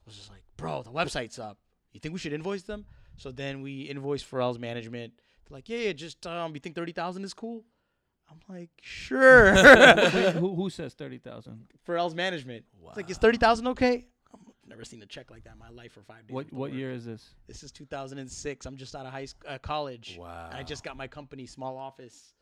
was 0.04 0.16
just 0.16 0.30
like, 0.30 0.42
bro, 0.56 0.82
the 0.82 0.90
website's 0.90 1.38
up. 1.38 1.58
You 1.92 2.00
think 2.00 2.12
we 2.12 2.18
should 2.18 2.32
invoice 2.32 2.62
them? 2.62 2.86
So 3.16 3.32
then 3.32 3.62
we 3.62 3.88
invoiced 3.88 4.30
Pharrell's 4.30 4.58
management. 4.58 5.14
They're 5.48 5.56
like, 5.56 5.68
yeah, 5.68 5.78
yeah, 5.78 5.92
just 5.92 6.26
um, 6.26 6.54
you 6.54 6.60
think 6.60 6.74
thirty 6.74 6.92
thousand 6.92 7.24
is 7.24 7.34
cool? 7.34 7.64
I'm 8.30 8.40
like, 8.48 8.70
sure. 8.82 9.54
Wait, 9.54 10.34
who, 10.34 10.54
who 10.54 10.70
says 10.70 10.94
thirty 10.94 11.18
thousand? 11.18 11.66
Pharrell's 11.86 12.14
management. 12.14 12.64
It's 12.88 12.96
like, 12.96 13.10
is 13.10 13.18
thirty 13.18 13.38
thousand 13.38 13.68
okay? 13.68 14.06
Never 14.68 14.84
seen 14.84 15.02
a 15.02 15.06
check 15.06 15.30
like 15.30 15.44
that 15.44 15.52
in 15.54 15.58
my 15.58 15.70
life 15.70 15.92
for 15.92 16.02
five 16.02 16.26
days. 16.26 16.34
What 16.34 16.52
what 16.52 16.70
work. 16.70 16.78
year 16.78 16.92
is 16.92 17.04
this? 17.04 17.30
This 17.46 17.62
is 17.62 17.70
2006. 17.72 18.66
I'm 18.66 18.76
just 18.76 18.94
out 18.96 19.06
of 19.06 19.12
high 19.12 19.26
school, 19.26 19.48
uh, 19.50 19.58
college. 19.58 20.16
Wow. 20.18 20.50
I 20.52 20.62
just 20.62 20.82
got 20.82 20.96
my 20.96 21.06
company, 21.06 21.46
small 21.46 21.76
office. 21.76 22.34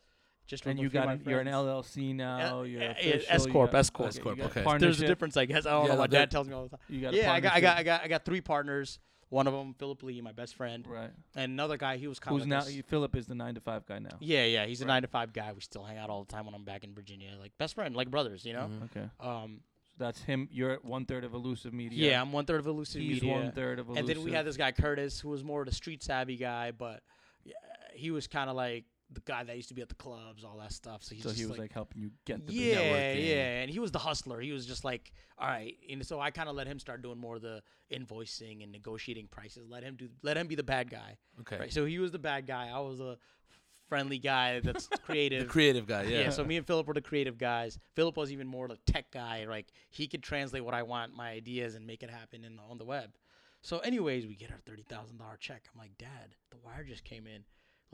Just 0.47 0.65
And 0.67 0.79
you 0.79 0.89
got 0.89 1.07
an, 1.07 1.23
you're 1.25 1.39
an. 1.39 1.47
LLC 1.47 2.13
now. 2.15 2.59
Uh, 2.59 2.63
you're 2.63 2.81
official, 2.91 3.21
S 3.29 3.45
corp, 3.47 3.73
S 3.73 3.89
corp. 3.89 4.09
okay, 4.09 4.17
S 4.19 4.23
corp, 4.23 4.37
got 4.37 4.57
okay. 4.57 4.77
There's 4.77 5.01
a 5.01 5.07
difference, 5.07 5.37
I 5.37 5.45
guess. 5.45 5.65
I 5.65 5.71
don't 5.71 5.85
Yeah, 5.87 5.93
know. 5.93 5.97
My 5.99 6.07
dad 6.07 6.29
tells 6.29 6.47
me 6.47 6.53
all 6.53 6.63
the 6.63 6.69
time. 6.69 6.79
You 6.87 7.01
got 7.01 7.13
Yeah, 7.15 7.33
I 7.33 7.39
got, 7.39 7.53
I 7.53 7.61
got, 7.61 7.77
I 7.77 7.83
got, 7.83 8.03
I 8.03 8.07
got 8.07 8.25
three 8.25 8.41
partners. 8.41 8.99
One 9.29 9.47
of 9.47 9.53
them, 9.53 9.73
Philip 9.73 10.03
Lee, 10.03 10.21
my 10.21 10.33
best 10.33 10.53
friend, 10.53 10.85
Right. 10.87 11.09
and 11.35 11.51
another 11.51 11.77
guy. 11.77 11.97
He 11.97 12.05
was 12.07 12.19
kind 12.19 12.37
Who's 12.37 12.45
now? 12.45 12.61
Philip 12.61 13.15
is 13.15 13.25
the 13.25 13.33
nine 13.33 13.55
to 13.55 13.59
five 13.59 13.87
guy 13.87 13.97
now. 13.97 14.17
Yeah, 14.19 14.45
yeah. 14.45 14.67
He's 14.67 14.81
a 14.81 14.85
nine 14.85 15.01
to 15.01 15.07
five 15.07 15.33
guy. 15.33 15.51
We 15.51 15.61
still 15.61 15.83
hang 15.83 15.97
out 15.97 16.11
all 16.11 16.23
the 16.23 16.31
time 16.31 16.45
when 16.45 16.53
I'm 16.53 16.63
back 16.63 16.83
in 16.83 16.93
Virginia. 16.93 17.31
Like 17.39 17.51
best 17.57 17.73
friend, 17.73 17.95
like 17.95 18.11
brothers. 18.11 18.45
You 18.45 18.53
know. 18.53 18.69
Mhm. 18.69 18.83
Okay. 18.83 19.09
Um. 19.19 19.61
So 19.97 20.03
that's 20.03 20.21
him. 20.21 20.47
You're 20.51 20.77
one 20.81 21.05
third 21.05 21.23
of 21.23 21.33
Elusive 21.33 21.73
Media. 21.73 22.11
Yeah, 22.11 22.21
I'm 22.21 22.31
one 22.31 22.45
third 22.45 22.59
of 22.59 22.67
Elusive 22.67 22.99
media. 22.99 23.13
He's 23.13 23.23
Media. 23.23 23.37
one 23.37 23.51
third 23.51 23.79
of 23.79 23.87
Elusive. 23.87 23.99
And 24.09 24.09
then 24.09 24.23
we 24.25 24.31
had 24.31 24.45
this 24.45 24.57
guy 24.57 24.71
Curtis, 24.71 25.19
who 25.19 25.29
was 25.29 25.43
more 25.43 25.61
of 25.61 25.67
the 25.67 25.73
street 25.73 26.03
savvy 26.03 26.35
guy, 26.35 26.71
but 26.71 27.01
yeah, 27.43 27.53
he 27.93 28.11
was 28.11 28.27
kind 28.27 28.49
of 28.49 28.55
like 28.55 28.83
the 29.11 29.21
guy 29.21 29.43
that 29.43 29.55
used 29.55 29.69
to 29.69 29.73
be 29.75 29.81
at 29.81 29.87
the 29.87 29.95
clubs, 29.95 30.43
all 30.43 30.57
that 30.57 30.73
stuff. 30.73 31.03
So 31.03 31.15
he's 31.15 31.23
So 31.23 31.29
just 31.29 31.39
he 31.39 31.45
was 31.45 31.51
like, 31.51 31.59
like, 31.59 31.71
helping 31.73 32.01
you 32.01 32.11
get 32.25 32.45
the 32.45 32.53
yeah, 32.53 32.75
networking. 32.75 33.27
yeah, 33.27 33.61
and 33.61 33.69
he 33.71 33.79
was 33.79 33.91
the 33.91 33.99
hustler. 33.99 34.41
He 34.41 34.51
was 34.51 34.65
just 34.65 34.83
like, 34.83 35.13
all 35.37 35.47
right, 35.47 35.75
and 35.89 36.05
so 36.05 36.19
I 36.19 36.31
kind 36.31 36.49
of 36.49 36.55
let 36.55 36.67
him 36.67 36.79
start 36.79 37.01
doing 37.01 37.17
more 37.19 37.35
of 37.35 37.41
the 37.41 37.61
invoicing 37.93 38.63
and 38.63 38.71
negotiating 38.71 39.27
prices. 39.27 39.67
Let 39.69 39.83
him 39.83 39.95
do, 39.95 40.09
let 40.23 40.37
him 40.37 40.47
be 40.47 40.55
the 40.55 40.63
bad 40.63 40.89
guy. 40.89 41.17
Okay. 41.41 41.57
Right. 41.59 41.73
So 41.73 41.85
he 41.85 41.99
was 41.99 42.11
the 42.11 42.19
bad 42.19 42.47
guy. 42.47 42.69
I 42.73 42.79
was 42.79 42.99
a 42.99 43.17
friendly 43.87 44.17
guy 44.17 44.59
that's 44.59 44.87
creative. 45.05 45.41
The 45.41 45.45
creative 45.45 45.87
guy, 45.87 46.03
yeah. 46.03 46.21
yeah. 46.21 46.29
So 46.29 46.43
me 46.43 46.57
and 46.57 46.65
Philip 46.65 46.87
were 46.87 46.93
the 46.93 47.01
creative 47.01 47.37
guys. 47.37 47.77
Philip 47.95 48.17
was 48.17 48.31
even 48.31 48.47
more 48.47 48.67
the 48.67 48.77
tech 48.85 49.11
guy. 49.11 49.45
Like 49.47 49.67
he 49.89 50.07
could 50.07 50.23
translate 50.23 50.63
what 50.63 50.73
I 50.73 50.83
want, 50.83 51.15
my 51.15 51.29
ideas, 51.29 51.75
and 51.75 51.85
make 51.85 52.03
it 52.03 52.09
happen 52.09 52.43
in 52.45 52.59
on 52.69 52.77
the 52.77 52.85
web. 52.85 53.11
So, 53.61 53.79
anyways, 53.79 54.27
we 54.27 54.35
get 54.35 54.51
our 54.51 54.59
thirty 54.65 54.83
thousand 54.83 55.17
dollar 55.17 55.37
check. 55.39 55.63
I'm 55.73 55.79
like, 55.79 55.97
Dad, 55.97 56.35
the 56.51 56.57
wire 56.63 56.83
just 56.83 57.03
came 57.03 57.25
in. 57.25 57.43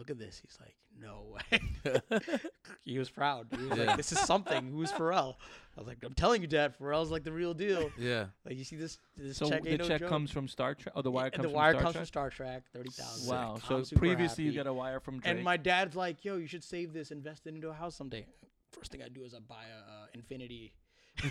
Look 0.01 0.09
at 0.09 0.17
this. 0.17 0.41
He's 0.43 0.57
like, 0.59 0.75
No 0.99 1.35
way. 1.35 1.99
he 2.83 2.97
was 2.97 3.07
proud. 3.07 3.45
He 3.55 3.63
was 3.67 3.77
Yeah. 3.77 3.83
like, 3.85 3.97
This 3.97 4.11
is 4.11 4.17
something. 4.19 4.71
Who's 4.71 4.91
Pharrell? 4.91 5.35
I 5.77 5.79
was 5.79 5.87
like, 5.87 5.99
I'm 6.03 6.15
telling 6.15 6.41
you, 6.41 6.47
Dad. 6.47 6.73
Pharrell's 6.75 7.11
like 7.11 7.23
the 7.23 7.31
real 7.31 7.53
deal. 7.53 7.91
yeah. 7.99 8.25
Like 8.43 8.57
you 8.57 8.63
see 8.63 8.77
this 8.77 8.97
this 9.15 9.37
So 9.37 9.47
check 9.47 9.61
the 9.61 9.69
ain't 9.69 9.81
no 9.81 9.87
check 9.87 9.99
joke. 9.99 10.09
comes 10.09 10.31
from 10.31 10.47
Star 10.47 10.73
Trak. 10.73 10.87
Oh, 10.95 11.03
the 11.03 11.11
wire 11.11 11.25
and 11.25 11.33
comes 11.35 11.43
the 11.43 11.49
from 11.49 11.55
wire 11.55 11.71
Star 11.73 11.81
comes 11.83 11.93
Trek. 11.93 12.01
from 12.01 12.05
Star 12.07 12.29
Trak. 12.31 12.61
Thirty 12.73 12.89
thousand. 12.89 13.29
Wow. 13.31 13.53
I'm 13.55 13.61
So 13.61 13.83
super 13.83 13.99
previously 13.99 14.45
you 14.45 14.49
happy. 14.51 14.57
got 14.63 14.67
a 14.67 14.73
wire 14.73 14.99
from 14.99 15.19
Drake. 15.19 15.35
And 15.35 15.43
my 15.43 15.57
dad's 15.57 15.95
like, 15.95 16.25
"Yo, 16.25 16.37
you 16.37 16.47
should 16.47 16.63
save 16.63 16.93
this, 16.93 17.11
invest 17.11 17.45
it 17.45 17.53
into 17.53 17.69
a 17.69 17.73
house 17.73 17.95
someday." 17.95 18.25
First 18.71 18.91
thing 18.91 19.03
I 19.03 19.07
do 19.09 19.23
is 19.23 19.35
I 19.35 19.39
buy 19.39 19.65
a 19.77 19.91
uh, 19.91 20.05
Infiniti. 20.17 20.71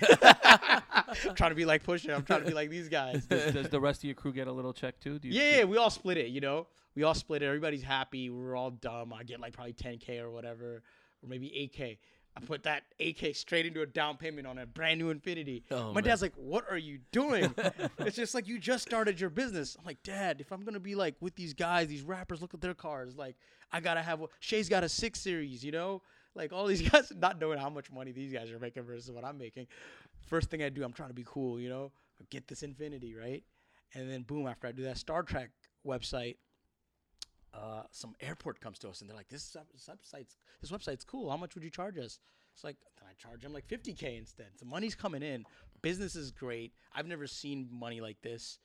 I'm 0.03 0.82
trying 1.34 1.51
to 1.51 1.55
be 1.57 1.64
like 1.64 1.84
Pusha. 1.84 2.14
I'm 2.14 2.24
trying 2.24 2.41
to 2.41 2.47
be 2.47 2.55
like 2.55 2.70
these 2.70 2.88
guys. 2.88 3.24
does, 3.26 3.53
does 3.53 3.68
the 3.68 3.80
rest 3.80 4.01
of 4.01 4.05
your 4.05 4.14
crew 4.14 4.32
get 4.32 4.47
a 4.49 4.53
little 4.53 4.72
check 4.72 5.01
too? 5.01 5.18
Do 5.18 5.28
you 5.28 5.41
Yeah, 5.41 5.59
yeah, 5.59 5.64
we 5.64 5.76
all 5.76 5.91
split 5.91 6.16
it. 6.16 6.28
You 6.28 6.41
know, 6.41 6.66
we 6.95 7.03
all 7.03 7.14
split 7.14 7.43
it. 7.43 7.47
Everybody's 7.47 7.82
happy. 7.82 8.30
We're 8.30 8.57
all 8.57 8.70
dumb. 8.70 9.12
I 9.12 9.22
get 9.24 9.41
like 9.41 9.53
probably 9.53 9.72
10k 9.74 10.20
or 10.20 10.30
whatever, 10.30 10.82
or 11.22 11.28
maybe 11.28 11.49
8k. 11.76 11.99
I 12.36 12.41
put 12.41 12.62
that 12.62 12.84
8k 13.01 13.34
straight 13.34 13.66
into 13.66 13.82
a 13.82 13.86
down 13.86 14.16
payment 14.16 14.47
on 14.47 14.59
a 14.59 14.64
brand 14.66 15.01
new 15.01 15.12
Infiniti. 15.12 15.64
Oh, 15.72 15.88
My 15.88 15.95
man. 15.95 16.05
dad's 16.05 16.22
like, 16.22 16.32
"What 16.36 16.64
are 16.70 16.78
you 16.78 17.01
doing?" 17.11 17.53
it's 17.99 18.14
just 18.14 18.34
like 18.34 18.47
you 18.47 18.59
just 18.61 18.86
started 18.86 19.20
your 19.20 19.30
business. 19.30 19.76
I'm 19.78 19.84
like, 19.84 20.01
"Dad, 20.05 20.41
if 20.41 20.53
I'm 20.53 20.62
gonna 20.62 20.78
be 20.78 20.95
like 20.95 21.16
with 21.20 21.34
these 21.34 21.55
guys, 21.55 21.88
these 21.88 22.03
rappers, 22.03 22.41
look 22.41 22.55
at 22.55 22.61
their 22.61 22.72
cars. 22.74 23.16
Like, 23.16 23.34
I 23.72 23.80
gotta 23.80 24.01
have. 24.01 24.20
Shae's 24.38 24.68
got 24.68 24.84
a 24.84 24.88
six 24.88 25.18
series. 25.20 25.64
You 25.64 25.72
know, 25.72 26.03
like 26.34 26.52
all 26.52 26.66
these 26.66 26.82
guys, 26.90 27.12
not 27.16 27.40
knowing 27.40 27.58
how 27.58 27.70
much 27.70 27.90
money 27.90 28.12
these 28.12 28.32
guys 28.32 28.50
are 28.50 28.58
making 28.58 28.82
versus 28.84 29.10
what 29.10 29.24
I'm 29.24 29.38
making. 29.38 29.66
First 30.26 30.50
thing 30.50 30.62
I 30.62 30.68
do, 30.68 30.84
I'm 30.84 30.92
trying 30.92 31.08
to 31.10 31.14
be 31.14 31.24
cool. 31.26 31.60
You 31.60 31.68
know, 31.68 31.92
get 32.30 32.48
this 32.48 32.62
Infiniti 32.62 33.18
right, 33.18 33.42
and 33.94 34.10
then 34.10 34.22
boom, 34.22 34.46
after 34.46 34.66
I 34.66 34.72
do 34.72 34.82
that 34.84 34.98
Star 34.98 35.22
Trak 35.22 35.48
website. 35.86 36.36
Uh, 37.52 37.82
some 37.90 38.14
airport 38.20 38.60
comes 38.60 38.78
to 38.78 38.88
us 38.88 39.00
and 39.00 39.10
they're 39.10 39.16
like, 39.16 39.28
"This 39.28 39.56
website's 39.88 40.36
this 40.60 40.70
website's 40.70 41.02
cool. 41.02 41.28
How 41.30 41.36
much 41.36 41.56
would 41.56 41.64
you 41.64 41.70
charge 41.70 41.98
us?" 41.98 42.20
It's 42.54 42.62
like 42.64 42.76
then 42.98 43.08
I 43.08 43.14
charge 43.14 43.42
them 43.42 43.52
like 43.52 43.66
50k 43.66 44.18
instead. 44.18 44.48
So 44.56 44.66
money's 44.66 44.94
coming 44.94 45.22
in. 45.22 45.44
Business 45.82 46.14
is 46.14 46.30
great. 46.30 46.72
I've 46.94 47.06
never 47.06 47.26
seen 47.26 47.68
money 47.72 48.00
like 48.00 48.20
this. 48.22 48.58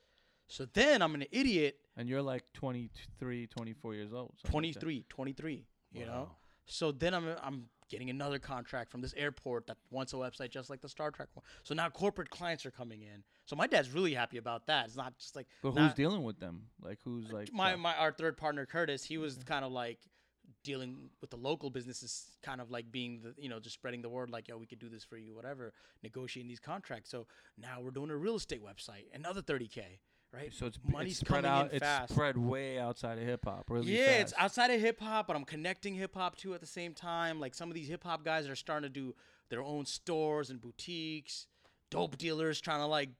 So 0.48 0.66
then 0.72 1.02
I'm 1.02 1.14
an 1.14 1.24
idiot. 1.32 1.78
And 1.96 2.08
you're 2.08 2.22
like 2.22 2.44
23, 2.52 3.46
24 3.46 3.94
years 3.94 4.12
old. 4.12 4.34
something 4.36 4.62
like 4.62 4.74
23, 4.74 5.06
23. 5.08 5.66
You 5.92 6.06
know. 6.06 6.30
So 6.66 6.92
then 6.92 7.14
I'm 7.14 7.28
I'm 7.42 7.64
getting 7.88 8.10
another 8.10 8.38
contract 8.38 8.90
from 8.90 9.00
this 9.00 9.14
airport 9.16 9.68
that 9.68 9.76
wants 9.90 10.12
a 10.12 10.16
website 10.16 10.50
just 10.50 10.68
like 10.68 10.80
the 10.80 10.88
Star 10.88 11.10
Trak 11.10 11.26
one. 11.34 11.44
So 11.62 11.74
now 11.74 11.88
corporate 11.88 12.30
clients 12.30 12.66
are 12.66 12.70
coming 12.70 13.02
in. 13.02 13.22
So 13.44 13.54
my 13.54 13.66
dad's 13.66 13.92
really 13.92 14.14
happy 14.14 14.38
about 14.38 14.66
that. 14.66 14.86
It's 14.86 14.96
not 14.96 15.16
just 15.18 15.36
like 15.36 15.46
But 15.62 15.72
who's 15.72 15.94
dealing 15.94 16.24
with 16.24 16.40
them? 16.40 16.62
Like 16.82 16.98
who's 17.04 17.30
like 17.30 17.52
my, 17.52 17.76
my 17.76 17.94
our 17.94 18.12
third 18.12 18.36
partner 18.36 18.66
Curtis, 18.66 19.04
he 19.04 19.18
was 19.18 19.38
kind 19.44 19.64
of 19.64 19.70
like 19.70 19.98
dealing 20.64 21.10
with 21.20 21.30
the 21.30 21.36
local 21.36 21.70
businesses, 21.70 22.26
kind 22.42 22.60
of 22.60 22.70
like 22.70 22.90
being 22.90 23.20
the 23.22 23.34
you 23.40 23.48
know 23.48 23.60
just 23.60 23.74
spreading 23.74 24.02
the 24.02 24.08
word, 24.08 24.30
like 24.30 24.48
yo, 24.48 24.58
we 24.58 24.66
could 24.66 24.80
do 24.80 24.88
this 24.88 25.04
for 25.04 25.16
you, 25.16 25.34
whatever, 25.34 25.72
negotiating 26.02 26.48
these 26.48 26.60
contracts. 26.60 27.10
So 27.10 27.26
now 27.56 27.80
we're 27.80 27.92
doing 27.92 28.10
a 28.10 28.16
real 28.16 28.34
estate 28.34 28.62
website, 28.64 29.04
another 29.14 29.42
thty 29.42 29.68
k, 29.68 30.00
right? 30.32 30.52
So 30.52 30.66
it's 30.66 30.78
money's 30.90 31.18
spread 31.18 31.44
out. 31.44 31.70
It's 31.72 31.80
fast. 31.80 32.12
spread 32.12 32.36
way 32.36 32.78
outside 32.78 33.18
of 33.18 33.24
hip 33.24 33.44
hop. 33.44 33.64
Really 33.70 33.96
yeah, 33.96 34.18
it's 34.18 34.34
outside 34.38 34.70
of 34.70 34.80
hip 34.80 35.00
hop, 35.00 35.26
but 35.26 35.36
I'm 35.36 35.44
connecting 35.44 35.94
hip 35.94 36.14
hop 36.14 36.36
too 36.36 36.54
at 36.54 36.60
the 36.60 36.66
same 36.66 36.94
time. 36.94 37.40
Like 37.40 37.54
some 37.54 37.68
of 37.70 37.74
these 37.74 37.88
hip 37.88 38.04
hop 38.04 38.24
guys 38.24 38.48
are 38.48 38.56
starting 38.56 38.88
to 38.90 38.92
do 38.92 39.14
their 39.48 39.62
own 39.62 39.86
stores 39.86 40.50
and 40.50 40.60
boutiques. 40.60 41.46
Dope 41.90 42.18
dealers 42.18 42.60
trying 42.60 42.80
to 42.80 42.86
like 42.86 43.10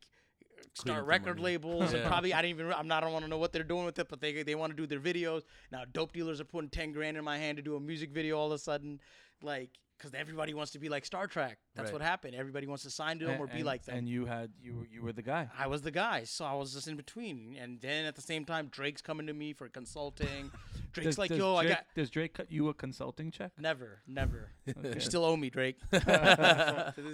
start 0.75 1.05
record 1.07 1.37
money. 1.39 1.53
labels. 1.55 1.93
and 1.93 2.03
Yeah. 2.03 2.09
probably 2.09 2.35
I 2.35 2.43
didn't 2.43 2.59
even 2.61 2.73
I'm 2.73 2.89
not 2.89 3.03
I 3.03 3.07
don't 3.07 3.13
want 3.13 3.25
to 3.25 3.29
know 3.31 3.39
what 3.39 3.53
they're 3.53 3.63
doing 3.63 3.85
with 3.85 3.99
it, 3.99 4.09
but 4.09 4.21
they 4.21 4.43
they 4.43 4.55
want 4.55 4.73
to 4.73 4.77
do 4.77 4.87
their 4.87 5.01
videos. 5.01 5.43
Now 5.71 5.83
dope 5.91 6.13
dealers 6.13 6.41
are 6.41 6.45
putting 6.45 6.71
10 6.71 6.93
grand 6.93 7.17
in 7.17 7.25
my 7.25 7.39
hand 7.39 7.57
to 7.59 7.63
do 7.63 7.77
a 7.77 7.81
music 7.81 8.11
video 8.11 8.39
all 8.39 8.47
of 8.47 8.53
a 8.53 8.59
sudden 8.59 9.01
like 9.43 9.71
cuz 9.99 10.13
everybody 10.15 10.55
wants 10.55 10.73
to 10.73 10.79
be 10.79 10.89
like 10.89 11.05
Star 11.05 11.27
Trak. 11.27 11.57
That's 11.75 11.87
Right. 11.87 11.93
what 11.95 12.03
happened. 12.03 12.35
Everybody 12.35 12.67
wants 12.67 12.83
to 12.85 12.91
sign 12.91 13.19
to 13.21 13.25
them 13.27 13.35
And- 13.35 13.41
or 13.43 13.47
be 13.47 13.55
and- 13.57 13.65
like 13.65 13.85
them. 13.85 13.97
And 13.99 14.09
you 14.09 14.27
had 14.27 14.53
you 14.61 14.77
were- 14.77 14.87
you 14.87 15.03
were 15.03 15.13
the 15.13 15.23
guy. 15.23 15.51
I 15.57 15.67
was 15.67 15.83
the 15.83 15.91
guy, 15.91 16.25
so 16.25 16.45
I 16.45 16.55
was 16.55 16.73
just 16.75 16.87
in 16.89 16.97
between. 16.97 17.57
And 17.57 17.81
then 17.81 18.05
at 18.05 18.15
the 18.15 18.23
same 18.23 18.45
time, 18.45 18.69
Drake's 18.69 19.03
coming 19.03 19.27
to 19.27 19.33
me 19.35 19.53
for 19.53 19.69
consulting. 19.69 20.51
Drake's 20.93 21.07
Does, 21.07 21.19
like, 21.19 21.29
does 21.31 21.39
"Yo, 21.39 21.57
I 21.57 21.69
got 21.69 21.87
Does 21.95 22.09
Drake 22.11 22.35
cut 22.35 22.51
you 22.51 22.69
a 22.69 22.75
consulting 22.75 23.31
check? 23.31 23.53
never, 23.59 24.01
never. 24.07 24.51
Okay. 24.69 24.93
You 24.95 25.01
still 25.01 25.25
owe 25.25 25.37
me, 25.37 25.51
Drake. 25.51 25.79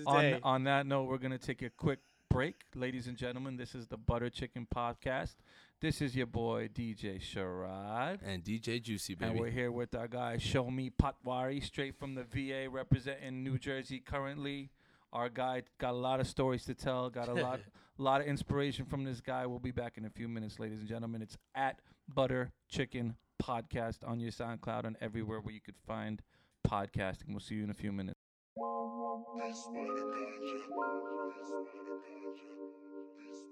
on 0.06 0.40
on 0.42 0.64
that 0.64 0.86
note, 0.86 1.04
we're 1.04 1.18
gonna 1.18 1.38
take 1.38 1.62
a 1.62 1.70
quick 1.70 2.00
break, 2.30 2.56
ladies 2.74 3.06
and 3.08 3.16
gentlemen. 3.16 3.56
This 3.56 3.74
is 3.74 3.86
the 3.88 3.96
Butter 3.96 4.30
Chicken 4.30 4.66
Podcast. 4.74 5.34
This 5.82 6.00
is 6.00 6.14
your 6.14 6.26
boy 6.26 6.68
DJ 6.72 7.20
Sharad. 7.20 8.20
And 8.24 8.44
DJ 8.44 8.80
Juicy, 8.80 9.16
baby. 9.16 9.32
And 9.32 9.40
we're 9.40 9.50
here 9.50 9.72
with 9.72 9.96
our 9.96 10.06
guy 10.06 10.36
Shomi 10.36 10.92
Patwary, 10.92 11.60
straight 11.60 11.98
from 11.98 12.14
the 12.14 12.22
VA, 12.22 12.70
representing 12.70 13.42
New 13.42 13.58
Jersey 13.58 13.98
currently. 13.98 14.70
Our 15.12 15.28
guy 15.28 15.64
got 15.78 15.94
a 15.94 15.96
lot 15.96 16.20
of 16.20 16.28
stories 16.28 16.64
to 16.66 16.74
tell, 16.74 17.10
got 17.10 17.26
a 17.26 17.34
lot, 17.34 17.58
lot 17.98 18.20
of 18.20 18.28
inspiration 18.28 18.84
from 18.84 19.02
this 19.02 19.20
guy. 19.20 19.44
We'll 19.44 19.58
be 19.58 19.72
back 19.72 19.98
in 19.98 20.04
a 20.04 20.10
few 20.10 20.28
minutes, 20.28 20.60
ladies 20.60 20.78
and 20.78 20.88
gentlemen. 20.88 21.20
It's 21.20 21.36
at 21.56 21.80
Butter 22.06 22.52
Chicken 22.68 23.16
Podcast 23.42 24.06
on 24.06 24.20
your 24.20 24.30
SoundCloud 24.30 24.84
and 24.84 24.96
everywhere 25.00 25.40
where 25.40 25.52
you 25.52 25.60
could 25.60 25.74
find 25.84 26.22
podcasting. 26.64 27.30
We'll 27.30 27.40
see 27.40 27.56
you 27.56 27.64
in 27.64 27.70
a 27.70 27.74
few 27.74 27.90
minutes. 27.90 28.20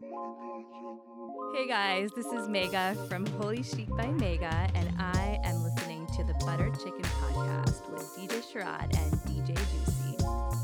Hey 0.02 1.68
guys, 1.68 2.08
this 2.16 2.24
is 2.24 2.48
Mega 2.48 2.94
from 3.06 3.26
Holy 3.38 3.62
Chic 3.62 3.86
by 3.90 4.06
Mega, 4.06 4.70
and 4.74 4.94
I 4.98 5.38
am 5.44 5.62
listening 5.62 6.06
to 6.16 6.24
the 6.24 6.32
Butter 6.46 6.70
Chicken 6.82 7.02
Podcast 7.02 7.86
with 7.90 8.00
DJ 8.16 8.40
Sharad 8.40 8.96
and 8.96 9.12
DJ 9.24 9.48
Juicy. 9.48 10.16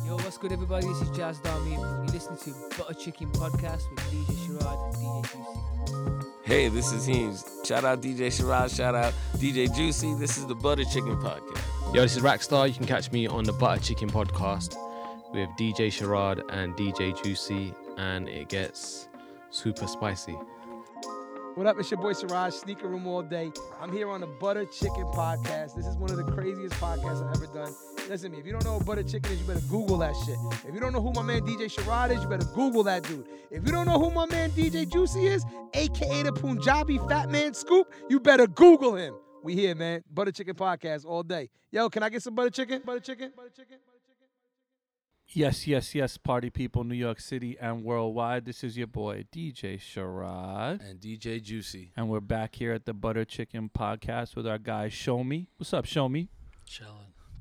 Yo, 0.07 0.17
what's 0.17 0.39
good, 0.39 0.53
everybody? 0.53 0.87
This 0.87 1.03
is 1.03 1.11
Jazz 1.11 1.39
Dami. 1.41 1.73
You're 1.73 2.15
listening 2.15 2.39
to 2.39 2.79
Butter 2.79 2.95
Chicken 2.95 3.31
Podcast 3.33 3.91
with 3.91 4.01
DJ 4.11 4.33
Sharad 4.47 4.87
and 4.87 4.95
DJ 4.95 5.23
Juicy. 5.31 6.31
Hey, 6.45 6.69
this 6.71 6.91
is 6.93 7.05
Heems. 7.05 7.45
Shout 7.67 7.85
out 7.85 8.01
DJ 8.01 8.29
Sharad. 8.29 8.75
Shout 8.75 8.95
out 8.95 9.13
DJ 9.35 9.75
Juicy. 9.77 10.15
This 10.15 10.39
is 10.39 10.47
the 10.47 10.55
Butter 10.55 10.85
Chicken 10.85 11.17
Podcast. 11.19 11.95
Yo, 11.95 12.01
this 12.01 12.17
is 12.17 12.23
Rackstar. 12.23 12.67
You 12.69 12.75
can 12.75 12.87
catch 12.87 13.13
me 13.13 13.27
on 13.27 13.45
the 13.45 13.53
Butter 13.53 13.83
Chicken 13.83 14.09
podcast 14.09 14.77
with 15.35 15.51
DJ 15.59 15.89
Sharad 15.89 16.43
and 16.49 16.75
DJ 16.75 17.23
Juicy, 17.23 17.75
and 17.99 18.31
it 18.31 18.49
gets 18.49 19.09
super 19.57 19.87
spicy. 19.87 20.37
What 21.55 21.67
up? 21.67 21.79
It's 21.81 21.91
your 21.91 21.99
boy 21.99 22.13
Siraj, 22.13 22.53
Sneaker 22.53 22.89
Room 22.89 23.07
all 23.07 23.23
day. 23.23 23.51
I'm 23.81 23.91
here 23.91 24.11
on 24.11 24.21
the 24.21 24.27
Butter 24.27 24.67
Chicken 24.67 25.05
Podcast. 25.15 25.75
This 25.75 25.87
is 25.87 25.97
one 25.97 26.11
of 26.11 26.19
the 26.19 26.31
craziest 26.31 26.75
podcasts 26.75 27.27
I've 27.27 27.35
ever 27.35 27.47
done. 27.47 27.75
Listen 28.11 28.31
to 28.31 28.37
me, 28.37 28.39
if 28.39 28.47
you 28.47 28.53
don't 28.53 28.65
know 28.65 28.75
what 28.75 28.85
butter 28.85 29.03
chicken 29.03 29.33
is, 29.33 29.41
you 29.41 29.47
better 29.47 29.67
Google 29.71 29.97
that 29.99 30.15
shit. 30.27 30.37
If 30.69 30.75
you 30.75 30.81
don't 30.81 30.93
know 30.93 31.01
who 31.01 31.11
my 31.13 31.23
man 31.23 31.41
DJ 31.41 31.73
Sharad 31.73 32.11
is, 32.11 32.23
you 32.23 32.29
better 32.29 32.47
Google 32.55 32.83
that 32.83 33.05
dude. 33.05 33.27
If 33.51 33.65
you 33.65 33.73
don't 33.73 33.87
know 33.87 33.99
who 33.99 34.11
my 34.11 34.27
man 34.27 34.51
DJ 34.51 34.93
Juicy 34.93 35.27
is, 35.27 35.47
aka 35.73 36.23
the 36.23 36.33
Punjabi 36.33 36.99
Fat 37.09 37.31
Man 37.31 37.55
Scoop, 37.55 37.91
you 38.11 38.21
better 38.21 38.47
Google 38.47 38.95
him. 38.95 39.15
We 39.43 39.55
here, 39.55 39.75
man. 39.75 40.05
Butter 40.13 40.33
Chicken 40.33 40.55
Podcast 40.55 41.07
all 41.07 41.23
day. 41.23 41.49
Yo, 41.71 41.89
can 41.89 42.03
I 42.03 42.11
get 42.11 42.23
some 42.23 42.35
butter 42.35 42.51
chicken? 42.51 42.83
Butter 42.85 43.01
chicken? 43.01 43.33
Butter 43.35 43.49
chicken? 43.57 43.79
Butter 43.87 43.89
chicken? 43.89 43.96
Yes, 45.29 45.67
yes, 45.67 45.95
yes, 45.95 46.17
party 46.17 46.51
people, 46.51 46.85
New 46.85 46.95
York 46.95 47.19
City 47.21 47.57
and 47.61 47.83
worldwide. 47.85 48.45
This 48.45 48.63
is 48.63 48.79
your 48.79 48.87
boy 48.87 49.25
DJ 49.35 49.79
Sharad. 49.79 50.81
And 50.89 51.01
DJ 51.01 51.43
Juicy. 51.43 51.93
And 51.97 52.09
we're 52.09 52.21
back 52.21 52.55
here 52.55 52.73
at 52.73 52.87
the 52.87 52.95
Butter 52.95 53.25
Chicken 53.25 53.69
Podcast 53.77 54.37
with 54.37 54.47
our 54.47 54.57
guy 54.59 54.89
Shomi. 54.89 55.49
What's 55.57 55.75
up, 55.75 55.85
Shomi? 55.85 56.29
Chilling, 56.65 56.93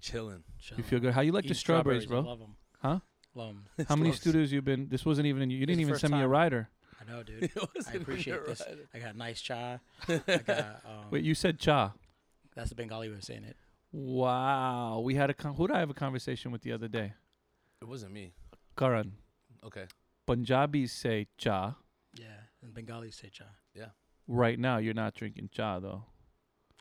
Chilling. 0.01 0.43
chilling. 0.59 0.77
You 0.79 0.83
feel 0.83 0.99
good? 0.99 1.13
How 1.13 1.21
you 1.21 1.31
like 1.31 1.43
the 1.43 1.49
Eating 1.49 1.57
strawberries, 1.57 2.05
I 2.05 2.07
bro? 2.07 2.21
love 2.21 2.39
them. 2.39 2.55
Huh? 2.81 2.99
Love 3.35 3.49
'em. 3.49 3.65
How 3.87 3.95
many 3.95 4.11
Strawberries. 4.11 4.19
studios 4.19 4.51
you 4.51 4.61
been? 4.61 4.87
This 4.89 5.05
wasn't 5.05 5.27
even. 5.27 5.43
In 5.43 5.49
you 5.51 5.57
You 5.59 5.65
didn't 5.67 5.81
even 5.81 5.93
first 5.93 6.01
send 6.01 6.13
me 6.13 6.21
a 6.21 6.27
rider. 6.27 6.69
I 6.99 7.11
know, 7.11 7.21
dude. 7.23 7.43
It 7.43 7.51
I 7.55 7.65
wasn't 7.75 7.95
even 7.95 8.01
appreciate 8.01 8.45
this. 8.47 8.61
rider. 8.67 8.81
I 8.95 8.99
got 8.99 9.15
nice 9.15 9.41
cha. 9.41 9.79
I 10.07 10.17
got, 10.45 10.81
um, 10.85 11.05
Wait, 11.11 11.23
you 11.23 11.35
said 11.35 11.59
cha. 11.59 11.93
that's 12.55 12.69
the 12.69 12.75
Bengali 12.75 13.09
way 13.09 13.15
of 13.15 13.23
saying 13.23 13.43
it. 13.43 13.55
Wow, 13.91 14.99
we 15.03 15.15
had 15.15 15.29
a 15.29 15.33
con- 15.33 15.53
who 15.55 15.67
did 15.67 15.75
I 15.75 15.79
have 15.79 15.89
a 15.89 15.93
conversation 15.93 16.51
with 16.51 16.61
the 16.63 16.71
other 16.71 16.87
day? 16.87 17.13
It 17.85 17.89
wasn't 17.89 18.13
me. 18.13 18.33
Karan. 18.75 19.11
Okay. 19.63 19.85
Punjabis 20.25 20.91
say 20.91 21.27
cha. 21.37 21.75
Yeah, 22.19 22.25
and 22.63 22.73
Bengali 22.73 23.11
say 23.11 23.29
cha. 23.29 23.43
Yeah. 23.75 23.89
Right 24.27 24.57
now, 24.57 24.77
you're 24.77 24.95
not 24.95 25.13
drinking 25.13 25.49
cha 25.51 25.79
though. 25.79 26.03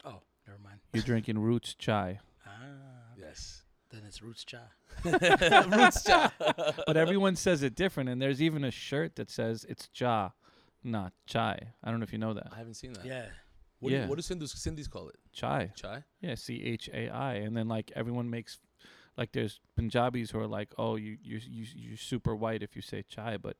Oh, 0.02 0.22
never 0.46 0.58
mind. 0.64 0.78
You're 0.94 1.02
drinking 1.02 1.38
roots 1.48 1.74
chai. 1.74 2.20
Ah, 2.46 2.50
Yes. 3.18 3.64
then 3.90 4.00
it's 4.06 4.22
roots 4.22 4.46
cha. 4.46 4.62
Roots 5.04 6.04
cha. 6.04 6.32
But 6.86 6.96
everyone 6.96 7.36
says 7.36 7.62
it 7.62 7.74
different, 7.74 8.08
and 8.08 8.22
there's 8.22 8.40
even 8.40 8.64
a 8.64 8.70
shirt 8.70 9.16
that 9.16 9.30
says 9.30 9.66
it's 9.68 9.88
cha, 9.88 10.32
not 10.82 11.12
chai. 11.26 11.58
I 11.82 11.90
don't 11.90 12.00
know 12.00 12.04
if 12.04 12.14
you 12.14 12.18
know 12.18 12.32
that. 12.32 12.48
I 12.50 12.56
haven't 12.56 12.74
seen 12.74 12.94
that. 12.94 13.04
Yeah, 13.04 13.26
What, 13.80 13.90
do, 13.90 13.96
Yeah. 13.96 14.06
what 14.06 14.16
do 14.16 14.22
Sindhus, 14.22 14.54
Sindhis 14.54 14.88
call 14.88 15.10
it? 15.10 15.16
Chai. 15.34 15.70
Chai? 15.76 16.02
Yeah, 16.22 16.34
C 16.34 16.62
H 16.64 16.88
A 16.94 17.10
I, 17.10 17.34
and 17.34 17.54
then 17.54 17.68
like 17.68 17.92
everyone 17.94 18.30
makes, 18.30 18.58
like 19.16 19.32
there's 19.32 19.60
Punjabis 19.76 20.30
who 20.30 20.38
are 20.38 20.46
like, 20.46 20.72
oh, 20.78 20.96
you 20.96 21.16
you 21.22 21.40
you 21.46 21.66
you're 21.74 21.96
super 21.96 22.34
white 22.34 22.62
if 22.62 22.74
you 22.76 22.82
say 22.82 23.04
chai, 23.08 23.36
but 23.36 23.56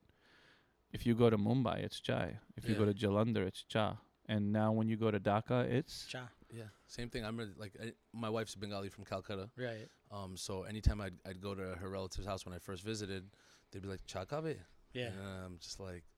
if 0.93 1.05
you 1.07 1.15
go 1.15 1.29
to 1.31 1.37
Mumbai, 1.39 1.79
it's 1.83 2.01
chai. 2.01 2.39
If 2.57 2.69
you 2.69 2.75
go 2.75 2.85
to 2.85 2.95
Jalandhar, 2.95 3.47
it's 3.47 3.65
cha. 3.65 3.99
And 4.27 4.53
now 4.53 4.73
when 4.73 4.89
you 4.89 4.97
go 4.97 5.11
to 5.11 5.21
Dhaka, 5.21 5.71
it's 5.71 6.07
Cha. 6.07 6.29
Yeah, 6.51 6.65
same 6.87 7.11
thing. 7.11 7.25
I'm 7.27 7.37
really, 7.37 7.51
like 7.59 7.73
I, 7.83 7.93
my 8.15 8.31
wife's 8.31 8.55
Bengali 8.55 8.89
from 8.89 9.05
Calcutta. 9.05 9.51
Right. 9.57 9.87
Um, 10.11 10.37
so 10.37 10.63
anytime 10.63 11.01
I'd 11.01 11.15
I'd 11.27 11.41
go 11.43 11.55
to 11.55 11.75
her 11.81 11.91
relative's 11.91 12.27
house 12.27 12.47
when 12.47 12.55
I 12.55 12.59
first 12.59 12.83
visited, 12.85 13.25
they'd 13.71 13.83
be 13.83 13.89
like 13.89 14.07
cha 14.07 14.25
kabe. 14.25 14.57
Yeah. 14.95 15.09
And 15.09 15.21
I'm 15.45 15.59
just 15.59 15.79
like, 15.79 16.05
"Ch- 16.05 16.14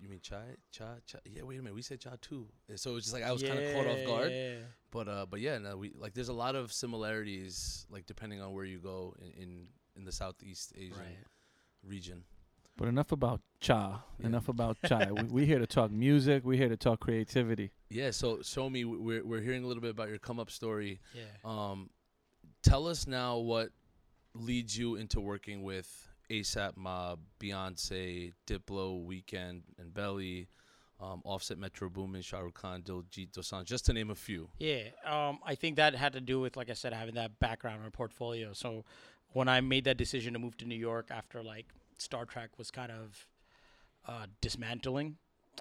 you 0.00 0.08
mean 0.08 0.20
chai, 0.22 0.42
cha, 0.72 0.96
cha? 1.06 1.18
Yeah, 1.24 1.42
wait 1.42 1.58
a 1.58 1.62
minute, 1.62 1.74
we 1.74 1.82
said 1.82 2.00
cha 2.00 2.10
too. 2.20 2.46
And 2.68 2.78
So 2.78 2.96
it's 2.96 3.06
just 3.06 3.14
like 3.14 3.24
I 3.24 3.32
was 3.32 3.42
kind 3.42 3.58
of 3.58 3.72
caught 3.74 3.86
off 3.86 4.04
guard. 4.06 4.32
Yeah. 4.32 4.54
But 4.90 5.08
uh, 5.08 5.26
but 5.30 5.40
yeah, 5.40 5.58
no, 5.58 5.76
we 5.76 5.92
like 5.96 6.14
there's 6.14 6.28
a 6.28 6.32
lot 6.34 6.54
of 6.56 6.72
similarities 6.72 7.86
like 7.90 8.06
depending 8.06 8.40
on 8.40 8.52
where 8.52 8.64
you 8.64 8.78
go 8.78 9.14
in 9.20 9.42
in, 9.42 9.66
in 9.96 10.04
the 10.04 10.12
Southeast 10.12 10.72
Asian 10.76 10.96
Right. 10.98 11.18
region. 11.84 12.24
But 12.76 12.88
enough 12.88 13.12
about 13.12 13.40
cha. 13.60 14.02
Yeah. 14.18 14.26
Enough 14.26 14.48
about 14.48 14.76
chai. 14.86 15.10
we, 15.12 15.22
we 15.24 15.46
here 15.46 15.58
to 15.58 15.66
talk 15.66 15.90
music. 15.90 16.44
we're 16.44 16.56
here 16.56 16.68
to 16.68 16.76
talk 16.76 17.00
creativity. 17.00 17.70
Yeah. 17.90 18.10
So 18.10 18.38
Shomi. 18.38 18.84
We're 18.84 19.24
we're 19.24 19.40
hearing 19.40 19.64
a 19.64 19.66
little 19.66 19.82
bit 19.82 19.90
about 19.90 20.08
your 20.08 20.18
come 20.18 20.40
up 20.40 20.50
story. 20.50 21.00
Yeah. 21.14 21.22
Um, 21.44 21.90
tell 22.62 22.86
us 22.88 23.06
now 23.06 23.38
what 23.38 23.70
leads 24.34 24.76
you 24.78 24.96
into 24.96 25.20
working 25.20 25.62
with 25.62 26.08
ASAP 26.30 26.76
Mob, 26.76 27.18
Beyonce, 27.40 28.32
Diplo, 28.46 29.04
Weeknd, 29.06 29.62
and 29.78 29.92
Belly, 29.92 30.48
um, 31.00 31.20
Offset, 31.24 31.58
Metro 31.58 31.88
Boomin, 31.88 32.22
Shah 32.22 32.40
Rukh 32.40 32.54
Khan, 32.54 32.82
Diljit 32.82 33.30
Dosanjh, 33.32 33.64
just 33.64 33.86
to 33.86 33.92
name 33.92 34.10
a 34.10 34.14
few. 34.14 34.48
Yeah, 34.58 34.84
um, 35.04 35.38
I 35.44 35.54
think 35.54 35.76
that 35.76 35.94
had 35.94 36.12
to 36.12 36.20
do 36.20 36.40
with, 36.40 36.56
like 36.56 36.70
I 36.70 36.74
said, 36.74 36.92
having 36.92 37.14
that 37.14 37.38
background 37.38 37.84
or 37.84 37.90
portfolio. 37.90 38.52
So 38.52 38.84
when 39.32 39.48
I 39.48 39.60
made 39.60 39.84
that 39.84 39.96
decision 39.96 40.32
to 40.34 40.38
move 40.38 40.56
to 40.58 40.64
New 40.64 40.74
York 40.76 41.08
after 41.10 41.42
like 41.42 41.66
Star 41.96 42.26
Trak 42.26 42.48
was 42.58 42.70
kind 42.70 42.92
of 42.92 43.26
uh, 44.06 44.26
dismantling, 44.40 45.16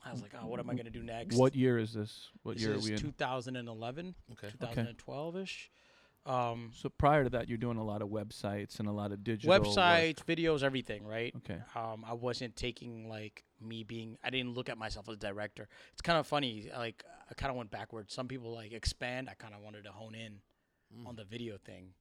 I 0.06 0.12
was 0.12 0.22
like, 0.22 0.32
oh, 0.42 0.48
what 0.48 0.60
am 0.60 0.70
I 0.70 0.76
gonna 0.76 0.90
do 0.90 1.04
next? 1.04 1.36
What 1.36 1.56
year 1.56 1.78
is 1.78 1.94
this? 1.94 2.30
What 2.44 2.56
this 2.56 2.64
year 2.64 2.74
are 2.74 2.78
is 2.78 2.86
we 2.86 2.94
in? 2.94 3.00
2011, 3.00 4.16
Okay. 4.34 4.48
2012 4.60 5.38
ish. 5.38 5.70
Um, 6.26 6.72
So 6.74 6.90
prior 6.90 7.24
to 7.24 7.30
that, 7.32 7.48
you're 7.50 7.58
doing 7.58 7.78
a 7.78 7.84
lot 7.84 8.02
of 8.02 8.10
websites 8.10 8.80
and 8.80 8.88
a 8.88 8.92
lot 8.92 9.12
of 9.12 9.24
digital 9.24 9.50
work. 9.50 9.64
websites, 9.64 10.24
videos, 10.26 10.64
everything, 10.64 11.06
right? 11.06 11.34
Okay. 11.38 11.60
um, 11.76 12.04
I 12.06 12.14
wasn't 12.14 12.56
taking 12.56 13.08
like 13.10 13.44
me 13.60 13.84
being. 13.84 14.18
I 14.24 14.30
didn't 14.30 14.54
look 14.54 14.70
at 14.70 14.78
myself 14.78 15.08
as 15.10 15.16
a 15.16 15.18
director. 15.18 15.68
It's 15.94 16.02
kind 16.02 16.20
of 16.20 16.28
funny. 16.28 16.70
Like 16.76 17.04
I 17.30 17.34
kind 17.34 17.50
of 17.52 17.58
went 17.58 17.72
backwards. 17.72 18.14
Some 18.14 18.28
people 18.28 18.54
like 18.54 18.74
expand. 18.74 19.30
I 19.30 19.34
kind 19.34 19.54
of 19.54 19.62
wanted 19.62 19.84
to 19.86 19.92
hone 19.92 20.16
in 20.16 20.42
Mm. 20.92 21.06
on 21.06 21.16
the 21.16 21.24
video 21.24 21.56
thing. 21.60 21.94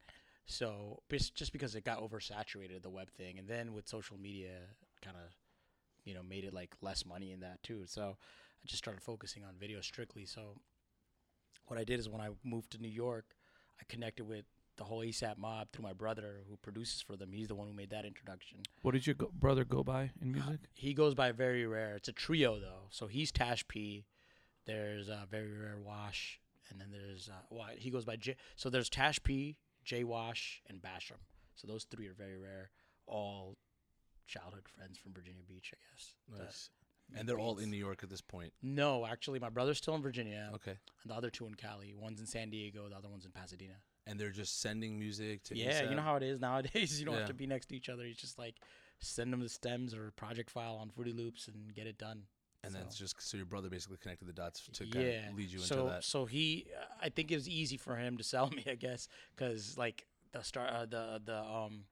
So 0.47 1.03
bas- 1.09 1.29
just 1.29 1.53
because 1.53 1.75
it 1.75 1.83
got 1.85 1.99
oversaturated, 2.01 2.81
the 2.81 2.89
web 2.89 3.11
thing, 3.11 3.37
and 3.37 3.47
then 3.47 3.71
with 3.71 3.87
social 3.87 4.17
media, 4.17 4.61
kind 5.03 5.15
of, 5.15 5.31
you 6.05 6.15
know, 6.15 6.23
made 6.23 6.43
it 6.43 6.55
like 6.55 6.75
less 6.81 7.05
money 7.05 7.31
in 7.31 7.41
that 7.41 7.61
too. 7.61 7.85
So 7.85 8.17
I 8.17 8.65
just 8.65 8.79
started 8.83 9.03
focusing 9.03 9.43
on 9.43 9.53
video 9.59 9.79
strictly. 9.81 10.25
So 10.25 10.55
what 11.67 11.79
I 11.79 11.83
did 11.83 11.99
is 11.99 12.09
when 12.09 12.19
I 12.19 12.29
moved 12.43 12.71
to 12.71 12.79
New 12.79 12.89
York, 12.89 13.35
I 13.79 13.83
connected 13.87 14.25
with 14.27 14.45
the 14.77 14.83
whole 14.85 14.99
ASAP 14.99 15.37
mob 15.37 15.67
through 15.71 15.83
my 15.83 15.93
brother 15.93 16.37
who 16.49 16.55
produces 16.57 17.01
for 17.01 17.15
them. 17.17 17.31
He's 17.33 17.47
the 17.47 17.55
one 17.55 17.67
who 17.67 17.73
made 17.73 17.89
that 17.89 18.05
introduction. 18.05 18.59
What 18.81 18.93
did 18.93 19.05
your 19.05 19.15
go- 19.15 19.31
brother 19.37 19.65
go 19.65 19.83
by 19.83 20.11
in 20.21 20.31
music? 20.31 20.59
He 20.73 20.93
goes 20.93 21.13
by 21.15 21.31
Very 21.31 21.65
Rare. 21.65 21.95
It's 21.95 22.07
a 22.07 22.13
trio 22.13 22.59
though. 22.59 22.87
So 22.89 23.07
he's 23.07 23.31
Tash 23.31 23.67
P. 23.67 24.05
There's 24.65 25.09
uh, 25.09 25.25
Very 25.29 25.51
Rare 25.51 25.77
Wash, 25.83 26.39
and 26.69 26.79
then 26.79 26.89
there's 26.91 27.29
uh, 27.29 27.41
well, 27.49 27.67
he 27.77 27.89
goes 27.89 28.05
by 28.05 28.15
J. 28.15 28.35
So 28.55 28.69
there's 28.69 28.89
Tash 28.89 29.21
P, 29.23 29.57
J 29.83 30.03
Wash, 30.03 30.61
and 30.67 30.81
Basham. 30.81 31.19
So 31.55 31.67
those 31.67 31.83
three 31.85 32.07
are 32.07 32.13
very 32.13 32.37
rare. 32.37 32.69
All 33.07 33.57
childhood 34.27 34.67
friends 34.77 34.97
from 34.97 35.11
Virginia 35.13 35.41
Beach, 35.47 35.73
I 35.73 35.77
guess. 35.91 36.13
that 36.37 36.45
Nice. 36.45 36.69
And 37.17 37.27
they're 37.27 37.39
all 37.39 37.57
in 37.57 37.71
New 37.71 37.77
York 37.77 38.03
at 38.03 38.09
this 38.09 38.21
point. 38.21 38.53
No, 38.61 39.05
actually, 39.05 39.39
my 39.39 39.49
brother's 39.49 39.77
still 39.77 39.95
in 39.95 40.01
Virginia, 40.01 40.49
Okay. 40.55 40.77
and 41.03 41.11
the 41.11 41.15
other 41.15 41.29
two 41.29 41.45
in 41.47 41.55
Cali. 41.55 41.93
One's 41.97 42.19
in 42.19 42.27
San 42.27 42.49
Diego, 42.49 42.87
the 42.89 42.95
other 42.95 43.09
one's 43.09 43.25
in 43.25 43.31
Pasadena. 43.31 43.73
And 44.05 44.19
they're 44.19 44.31
just 44.31 44.61
sending 44.61 44.97
music 44.97 45.43
to 45.45 45.57
Yeah, 45.57 45.89
you 45.89 45.95
know 45.95 46.01
how 46.01 46.15
it 46.15 46.23
is 46.23 46.39
nowadays. 46.39 46.99
You 46.99 47.05
don't 47.05 47.15
Yeah. 47.15 47.21
have 47.21 47.29
to 47.29 47.33
be 47.33 47.47
next 47.47 47.67
to 47.67 47.75
each 47.75 47.89
other. 47.89 48.05
You 48.07 48.13
just 48.13 48.37
like 48.39 48.55
send 48.99 49.31
them 49.33 49.41
the 49.41 49.49
stems 49.49 49.93
or 49.93 50.11
project 50.11 50.49
file 50.49 50.75
on 50.75 50.89
Fruity 50.89 51.13
Loops 51.13 51.47
and 51.47 51.73
get 51.73 51.87
it 51.87 51.97
done. 51.97 52.23
And 52.63 52.73
then 52.73 52.81
it's 52.81 52.97
just 52.97 53.21
so 53.21 53.37
your 53.37 53.45
brother 53.45 53.69
basically 53.69 53.97
connected 53.97 54.27
the 54.27 54.33
dots 54.33 54.67
to 54.73 54.85
kind 54.85 55.05
yeah. 55.05 55.29
of 55.29 55.35
lead 55.37 55.49
you 55.49 55.59
so, 55.59 55.75
into 55.77 55.89
that. 55.91 56.03
So 56.03 56.25
he, 56.25 56.65
I 57.01 57.07
think 57.09 57.31
it 57.31 57.35
was 57.35 57.47
easy 57.47 57.77
for 57.77 57.95
him 57.95 58.17
to 58.17 58.23
sell 58.23 58.49
me, 58.55 58.65
I 58.69 58.75
guess, 58.75 59.07
because 59.35 59.77
like 59.77 60.05
the 60.33 60.41
star, 60.43 60.67
uh, 60.67 60.85
the 60.85 61.21
the 61.23 61.37
um, 61.41 61.85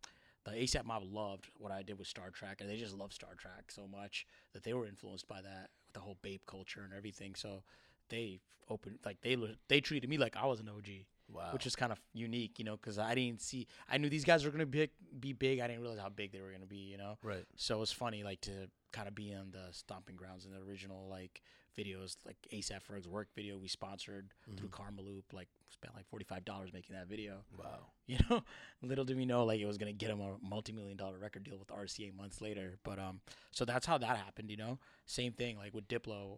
the 0.50 0.58
ASAP 0.58 0.86
mob 0.86 1.04
loved 1.12 1.48
what 1.58 1.72
I 1.72 1.84
did 1.84 1.98
with 2.00 2.08
Star 2.08 2.30
Trak, 2.32 2.62
and 2.62 2.70
they 2.70 2.78
just 2.78 2.96
love 2.96 3.14
Star 3.14 3.32
Trak 3.32 3.70
so 3.70 3.88
much 3.88 4.26
that 4.54 4.64
they 4.64 4.74
were 4.74 4.86
influenced 4.86 5.28
by 5.28 5.42
that, 5.42 5.70
with 5.86 5.94
the 5.94 6.00
whole 6.00 6.18
Bape 6.22 6.46
culture 6.48 6.82
and 6.84 6.94
everything. 6.94 7.36
So 7.36 7.64
they 8.10 8.40
opened 8.70 9.00
like 9.06 9.22
they 9.22 9.38
they 9.68 9.82
treated 9.82 10.10
me 10.10 10.18
like 10.18 10.36
I 10.36 10.46
was 10.46 10.60
an 10.60 10.70
OG. 10.70 11.06
Wow. 11.30 11.50
Which 11.52 11.66
is 11.66 11.76
kind 11.76 11.92
of 11.92 12.00
unique, 12.14 12.58
you 12.58 12.64
know, 12.64 12.78
because 12.78 12.98
I 12.98 13.14
didn't 13.14 13.42
see. 13.42 13.68
I 13.90 13.98
knew 13.98 14.08
these 14.10 14.24
guys 14.24 14.46
were 14.46 14.52
gonna 14.52 14.66
be 14.66 14.90
be 15.20 15.34
big. 15.34 15.60
I 15.60 15.68
didn't 15.68 15.82
realize 15.82 16.00
how 16.00 16.08
big 16.08 16.32
they 16.32 16.40
were 16.40 16.54
gonna 16.54 16.66
be, 16.66 16.78
you 16.78 16.98
know. 16.98 17.18
right. 17.22 17.44
So 17.58 17.82
it's 17.82 17.92
funny, 17.92 18.24
like 18.24 18.40
to 18.42 18.70
kind 18.94 19.10
of 19.10 19.16
be 19.16 19.34
on 19.34 19.52
the 19.52 19.68
stomping 19.72 20.16
grounds 20.16 20.46
in 20.46 20.52
the 20.52 20.60
original 20.60 21.10
like 21.10 21.42
videos, 21.78 22.16
like 22.26 22.38
ASAP 22.52 22.82
Ferg's 22.82 23.08
work 23.08 23.28
video 23.36 23.58
we 23.58 23.68
sponsored 23.68 24.32
through 24.58 24.70
Karmaloop. 24.70 25.24
Like 25.32 25.48
spent 25.70 25.94
like 25.96 26.08
forty 26.08 26.26
five 26.26 26.44
dollars 26.46 26.72
making 26.74 26.96
that 26.96 27.08
video. 27.08 27.44
Wow. 27.58 27.88
You 28.08 28.18
know, 28.30 28.42
little 28.82 29.04
did 29.04 29.18
we 29.18 29.26
know 29.26 29.44
like 29.44 29.60
it 29.60 29.66
was 29.66 29.78
gonna 29.78 29.92
get 29.92 30.10
him 30.10 30.22
a 30.22 30.38
multi 30.42 30.72
million 30.72 30.96
dollar 30.96 31.18
record 31.18 31.44
deal 31.44 31.58
with 31.58 31.68
RCA 31.68 32.16
months 32.16 32.40
later. 32.40 32.78
But 32.86 33.00
um, 33.00 33.20
so 33.52 33.66
that's 33.66 33.86
how 33.86 33.98
that 33.98 34.16
happened. 34.16 34.50
You 34.50 34.56
know, 34.56 34.80
same 35.06 35.34
thing 35.34 35.58
like 35.58 35.74
with 35.74 35.90
Diplo. 35.90 36.38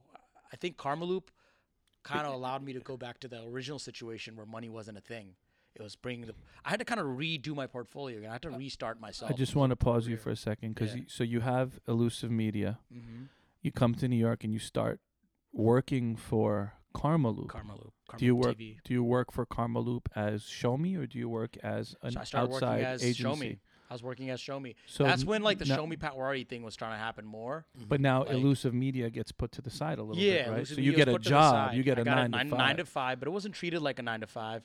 I 0.52 0.56
think 0.56 0.78
Karmaloop 0.78 1.26
kind 2.02 2.26
of 2.26 2.34
allowed 2.34 2.64
me 2.64 2.74
to 2.74 2.80
go 2.80 2.98
back 2.98 3.20
to 3.20 3.28
the 3.28 3.44
original 3.44 3.78
situation 3.78 4.36
where 4.36 4.48
money 4.48 4.68
wasn't 4.68 4.98
a 4.98 5.02
thing. 5.02 5.36
It 5.76 5.84
was 5.84 5.96
bringing 5.96 6.26
the. 6.26 6.34
I 6.66 6.72
had 6.72 6.80
to 6.80 6.86
kind 6.86 7.00
of 7.00 7.06
redo 7.06 7.54
my 7.56 7.68
portfolio. 7.68 8.18
again. 8.18 8.32
I 8.32 8.34
had 8.34 8.42
to 8.42 8.50
restart 8.50 9.00
myself. 9.00 9.30
I 9.32 9.36
just 9.36 9.56
want 9.56 9.70
to 9.70 9.76
pause 9.76 10.08
you 10.08 10.18
for 10.18 10.32
a 10.32 10.36
second 10.36 10.74
because 10.74 10.96
Yeah. 10.96 11.04
so 11.08 11.24
you 11.24 11.42
have 11.42 11.80
Elusive 11.88 12.32
Media. 12.32 12.80
Mm-hmm. 12.92 13.26
You 13.62 13.72
come 13.72 13.94
to 13.94 14.08
New 14.08 14.16
York 14.16 14.44
and 14.44 14.52
you 14.52 14.60
start 14.60 15.00
working 15.54 16.16
for 16.16 16.74
Karmaloop. 16.96 17.48
Karma 17.50 17.74
Loop. 17.74 17.94
Karma 18.08 18.20
do 18.20 18.26
you 18.26 18.36
Loop 18.36 18.46
work? 18.46 18.58
TV. 18.58 18.78
Do 18.84 18.94
you 18.94 19.04
work 19.04 19.32
for 19.32 19.46
Karmaloop 19.46 20.08
as 20.16 20.44
Shomi, 20.44 20.98
or 20.98 21.06
do 21.06 21.20
you 21.20 21.30
work 21.30 21.58
as 21.64 21.96
an 22.02 22.12
So 22.12 22.20
I 22.20 22.24
started 22.24 22.54
outside 22.54 22.70
working 22.70 22.86
as 22.86 23.04
agency? 23.04 23.24
Shomi. 23.48 23.60
I 23.90 23.94
was 23.94 24.04
working 24.04 24.30
as 24.30 24.40
Shomi. 24.40 24.76
So 24.86 25.04
That's 25.04 25.26
when 25.26 25.42
like 25.42 25.58
the 25.58 25.66
no- 25.66 25.78
Shomi 25.78 25.98
Patwary 25.98 26.48
thing 26.48 26.62
was 26.62 26.76
trying 26.76 26.92
to 26.92 26.98
happen 26.98 27.26
more. 27.26 27.66
But 27.76 27.96
mm-hmm. 27.96 28.04
now 28.04 28.20
like- 28.20 28.32
Elusive 28.32 28.74
Media 28.74 29.10
gets 29.10 29.32
put 29.32 29.52
to 29.54 29.62
the 29.62 29.72
side 29.72 29.98
a 29.98 30.04
little 30.04 30.22
yeah, 30.22 30.32
bit, 30.34 30.40
right? 30.42 30.56
Elusive 30.58 30.76
So 30.76 30.82
you 30.82 30.92
Media 30.92 30.98
was 30.98 31.06
get 31.06 31.08
a 31.08 31.12
put 31.14 31.24
to 31.24 31.30
the 31.30 31.30
job, 31.30 31.54
side. 31.54 31.78
you 31.78 31.84
get 31.84 31.98
I 31.98 32.02
a 32.02 32.06
got 32.06 32.16
nine, 32.16 32.32
to 32.32 32.50
five. 32.50 32.60
nine 32.60 32.78
to 32.78 32.86
five, 32.86 33.20
but 33.20 33.28
it 33.28 33.32
wasn't 33.32 33.56
treated 33.56 33.82
like 33.82 33.98
a 33.98 34.04
nine 34.04 34.22
to 34.22 34.28
five. 34.28 34.64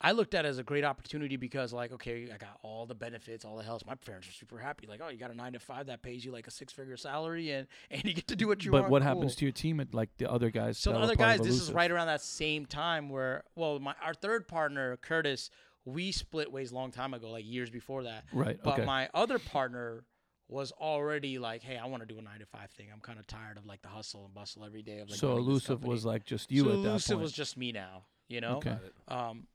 I 0.00 0.12
looked 0.12 0.34
at 0.34 0.44
it 0.44 0.48
as 0.48 0.58
a 0.58 0.62
great 0.62 0.84
opportunity 0.84 1.36
because, 1.36 1.72
like, 1.72 1.90
okay, 1.92 2.28
I 2.32 2.36
got 2.36 2.58
all 2.62 2.84
the 2.84 2.94
benefits, 2.94 3.44
all 3.46 3.56
the 3.56 3.62
help. 3.62 3.86
My 3.86 3.94
parents 3.94 4.28
are 4.28 4.32
super 4.32 4.58
happy. 4.58 4.86
Like, 4.86 5.00
oh, 5.02 5.08
you 5.08 5.16
got 5.16 5.30
a 5.30 5.34
nine 5.34 5.54
to 5.54 5.58
five 5.58 5.86
that 5.86 6.02
pays 6.02 6.22
you 6.24 6.32
like 6.32 6.46
a 6.46 6.50
six 6.50 6.72
figure 6.72 6.96
salary, 6.98 7.50
and 7.50 7.66
and 7.90 8.04
you 8.04 8.12
get 8.12 8.26
to 8.28 8.36
do 8.36 8.46
what 8.46 8.64
you 8.64 8.70
but 8.70 8.82
want. 8.82 8.84
But 8.86 8.90
what 8.92 9.02
Cool. 9.02 9.08
happens 9.14 9.36
to 9.36 9.44
your 9.46 9.52
team 9.52 9.80
at 9.80 9.94
like 9.94 10.10
the 10.18 10.30
other 10.30 10.50
guys? 10.50 10.76
So 10.78 10.92
the 10.92 10.98
other 10.98 11.16
guys, 11.16 11.40
this 11.40 11.60
is 11.60 11.72
right 11.72 11.90
around 11.90 12.08
that 12.08 12.20
same 12.20 12.66
time 12.66 13.08
where, 13.08 13.44
well, 13.54 13.78
my 13.78 13.94
our 14.04 14.12
third 14.14 14.46
partner 14.48 14.96
Curtis, 14.98 15.48
we 15.86 16.12
split 16.12 16.52
ways 16.52 16.72
a 16.72 16.74
long 16.74 16.90
time 16.90 17.14
ago, 17.14 17.30
like 17.30 17.46
years 17.46 17.70
before 17.70 18.02
that. 18.04 18.24
Right, 18.32 18.58
But 18.62 18.74
okay. 18.74 18.84
my 18.84 19.08
other 19.14 19.38
partner 19.38 20.04
was 20.48 20.72
already 20.72 21.38
like, 21.38 21.62
hey, 21.62 21.76
I 21.76 21.86
want 21.86 22.02
to 22.02 22.06
do 22.06 22.18
a 22.18 22.22
nine 22.22 22.40
to 22.40 22.46
five 22.46 22.70
thing. 22.70 22.88
I'm 22.92 23.00
kind 23.00 23.18
of 23.18 23.26
tired 23.26 23.56
of 23.56 23.64
like 23.66 23.82
the 23.82 23.88
hustle 23.88 24.26
and 24.26 24.34
bustle 24.34 24.64
every 24.64 24.82
day 24.82 24.98
of 24.98 25.08
like. 25.08 25.18
so 25.18 25.36
Elusive 25.36 25.84
was 25.84 26.04
like 26.04 26.24
just 26.24 26.52
you 26.52 26.64
so 26.64 26.68
at 26.68 26.82
that 26.82 26.88
Elusive 26.90 27.14
point. 27.14 27.22
was 27.22 27.32
just 27.32 27.56
me 27.56 27.72
now. 27.72 28.04
You 28.28 28.40
know. 28.40 28.56
Okay. 28.56 28.76
Um, 29.08 29.46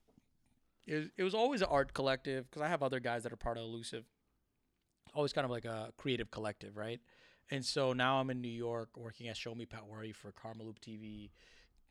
it 0.85 0.95
was, 0.95 1.07
it 1.17 1.23
was 1.23 1.33
always 1.33 1.61
an 1.61 1.67
art 1.69 1.93
collective 1.93 2.49
because 2.49 2.61
I 2.61 2.67
have 2.67 2.83
other 2.83 2.99
guys 2.99 3.23
that 3.23 3.33
are 3.33 3.37
part 3.37 3.57
of 3.57 3.63
Elusive. 3.63 4.05
Always 5.13 5.33
kind 5.33 5.45
of 5.45 5.51
like 5.51 5.65
a 5.65 5.91
creative 5.97 6.31
collective, 6.31 6.77
right? 6.77 6.99
And 7.49 7.65
so 7.65 7.91
now 7.91 8.19
I'm 8.19 8.29
in 8.29 8.39
New 8.41 8.47
York 8.47 8.89
working 8.95 9.27
at 9.27 9.35
Shomi 9.35 9.67
Patwary 9.67 10.15
for 10.15 10.31
Karmaloop 10.31 10.79
TV, 10.79 11.31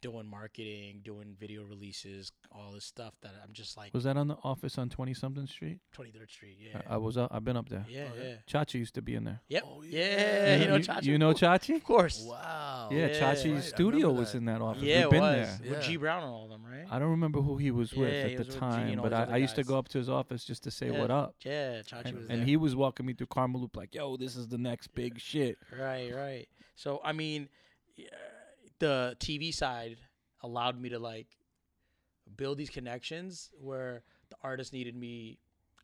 doing 0.00 0.26
marketing, 0.26 1.00
doing 1.04 1.36
video 1.38 1.62
releases, 1.64 2.32
all 2.52 2.72
this 2.72 2.84
stuff 2.84 3.14
that 3.22 3.32
I'm 3.44 3.52
just 3.52 3.76
like 3.76 3.92
Was 3.92 4.04
that 4.04 4.16
on 4.16 4.28
the 4.28 4.36
office 4.44 4.78
on 4.78 4.88
Twenty 4.88 5.14
something 5.14 5.46
Street? 5.46 5.78
23rd 5.96 6.30
Street. 6.30 6.56
Yeah. 6.58 6.80
I, 6.88 6.94
I 6.94 6.96
was. 6.96 7.16
Uh, 7.16 7.28
I've 7.30 7.44
been 7.44 7.56
up 7.56 7.68
there. 7.68 7.84
yeah, 7.88 8.08
yeah. 8.20 8.34
Chachi 8.50 8.74
used 8.74 8.94
to 8.94 9.02
be 9.02 9.14
in 9.14 9.24
there. 9.24 9.40
Yep. 9.48 9.62
Oh, 9.66 9.82
yeah. 9.82 10.56
You 10.56 10.68
know 10.68 10.78
Chachi? 10.78 11.02
You 11.04 11.18
know 11.18 11.30
Of 11.30 11.40
course- 11.40 11.50
Chachi? 11.66 11.76
Of 11.76 11.84
course. 11.84 12.24
Wow. 12.26 12.88
Yeah, 12.90 13.06
Yeah. 13.08 13.20
Chachi's 13.34 13.44
Right, 13.52 13.62
studio 13.64 14.10
was 14.12 14.34
in 14.34 14.44
that 14.46 14.60
office. 14.62 14.82
Yeah, 14.82 14.96
We've 14.98 15.06
it 15.06 15.10
been 15.10 15.20
was. 15.20 15.58
there. 15.60 15.70
With 15.70 15.82
G 15.82 15.96
Brown 15.96 16.22
and 16.22 16.32
all 16.32 16.44
of 16.44 16.50
them, 16.50 16.64
right? 16.64 16.86
I 16.90 16.98
don't 16.98 17.10
remember 17.10 17.40
who 17.40 17.56
he 17.56 17.70
was 17.70 17.92
with 17.92 18.08
Yeah, 18.12 18.20
at 18.32 18.38
was 18.38 18.48
the 18.48 18.52
with 18.54 18.60
time, 18.60 18.98
but 19.02 19.12
I, 19.12 19.24
I 19.24 19.36
used 19.36 19.54
to 19.56 19.64
go 19.64 19.78
up 19.78 19.88
to 19.88 19.98
his 19.98 20.08
office 20.08 20.44
just 20.44 20.62
to 20.64 20.70
say 20.70 20.90
Yeah. 20.90 21.00
what 21.00 21.10
up. 21.10 21.34
Yeah, 21.44 21.80
Chachi 21.82 22.06
And, 22.06 22.18
was 22.18 22.28
and 22.30 22.44
he 22.48 22.56
was 22.56 22.74
walking 22.74 23.06
me 23.06 23.12
through 23.12 23.26
Karmaloop 23.28 23.76
like, 23.76 23.94
yo, 23.94 24.16
this 24.16 24.34
is 24.36 24.48
the 24.48 24.58
next 24.58 24.94
big 24.94 25.20
shit. 25.20 25.58
Right, 25.78 26.12
right. 26.14 26.48
So 26.74 27.00
I 27.04 27.12
mean, 27.12 27.48
yeah, 27.96 28.06
the 28.80 29.16
TV 29.20 29.54
side, 29.54 29.96
allowed 30.42 30.80
me 30.80 30.88
to 30.88 30.98
like 30.98 31.28
build 32.36 32.58
these 32.58 32.70
connections 32.70 33.50
where 33.60 34.02
the 34.30 34.36
artist 34.42 34.72
needed 34.72 34.96
me 34.96 35.38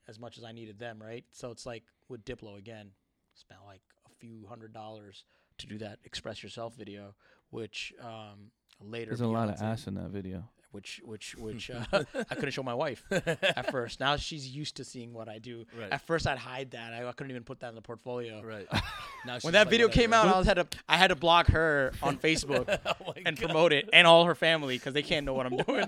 as 0.09 0.19
much 0.19 0.39
as 0.39 0.45
I 0.45 0.53
needed 0.53 0.79
them, 0.79 1.01
right? 1.01 1.25
So 1.33 1.51
it's 1.51 1.67
like 1.67 1.85
with 2.09 2.25
Diplo 2.25 2.59
again, 2.59 2.91
spent 3.35 3.61
like 3.67 3.83
a 4.07 4.15
few 4.19 4.47
hundred 4.49 4.73
dollars 4.73 5.25
to 5.59 5.67
do 5.67 5.79
that 5.79 5.99
"Express 6.05 6.43
Yourself" 6.43 6.75
video, 6.75 7.15
which 7.51 7.93
um, 8.03 8.51
later 8.81 9.11
There's 9.11 9.21
a 9.21 9.27
lot 9.29 9.49
of 9.49 9.61
ass 9.61 9.87
in 9.87 9.95
that 9.95 10.11
video. 10.11 10.49
Which 10.77 11.01
which 11.05 11.35
which 11.37 11.71
uh, 11.71 11.83
I 12.31 12.35
couldn't 12.35 12.51
show 12.53 12.63
my 12.63 12.75
wife 12.75 13.03
at 13.11 13.71
first. 13.77 13.99
Now 13.99 14.17
she's 14.17 14.47
used 14.47 14.77
to 14.77 14.85
seeing 14.85 15.13
what 15.15 15.29
I 15.29 15.39
do. 15.39 15.65
Right. 15.79 15.91
At 15.91 16.03
first, 16.07 16.27
I'd 16.27 16.39
hide 16.39 16.73
that. 16.73 16.93
I, 16.93 17.09
I 17.09 17.13
couldn't 17.13 17.31
even 17.31 17.43
put 17.45 17.61
that 17.61 17.71
in 17.71 17.75
the 17.75 17.83
portfolio. 17.83 18.43
Right. 18.43 18.67
Now 19.25 19.39
When 19.41 19.55
that 19.55 19.61
like, 19.67 19.71
video 19.71 19.89
came 19.89 20.13
out, 20.13 20.29
I 20.29 20.37
was 20.39 20.47
had 20.47 20.55
to 20.59 20.67
I 20.89 20.97
had 20.99 21.09
to 21.09 21.17
block 21.17 21.47
her 21.49 21.93
on 22.03 22.19
Facebook 22.19 22.67
Oh 22.85 23.13
and 23.25 23.37
God. 23.39 23.45
promote 23.47 23.73
it, 23.73 23.89
and 23.93 24.07
all 24.07 24.25
her 24.27 24.35
family 24.35 24.77
because 24.77 24.93
they 24.95 25.03
can't 25.03 25.25
know 25.27 25.35
what 25.35 25.47
I'm 25.47 25.57
doing. 25.57 25.87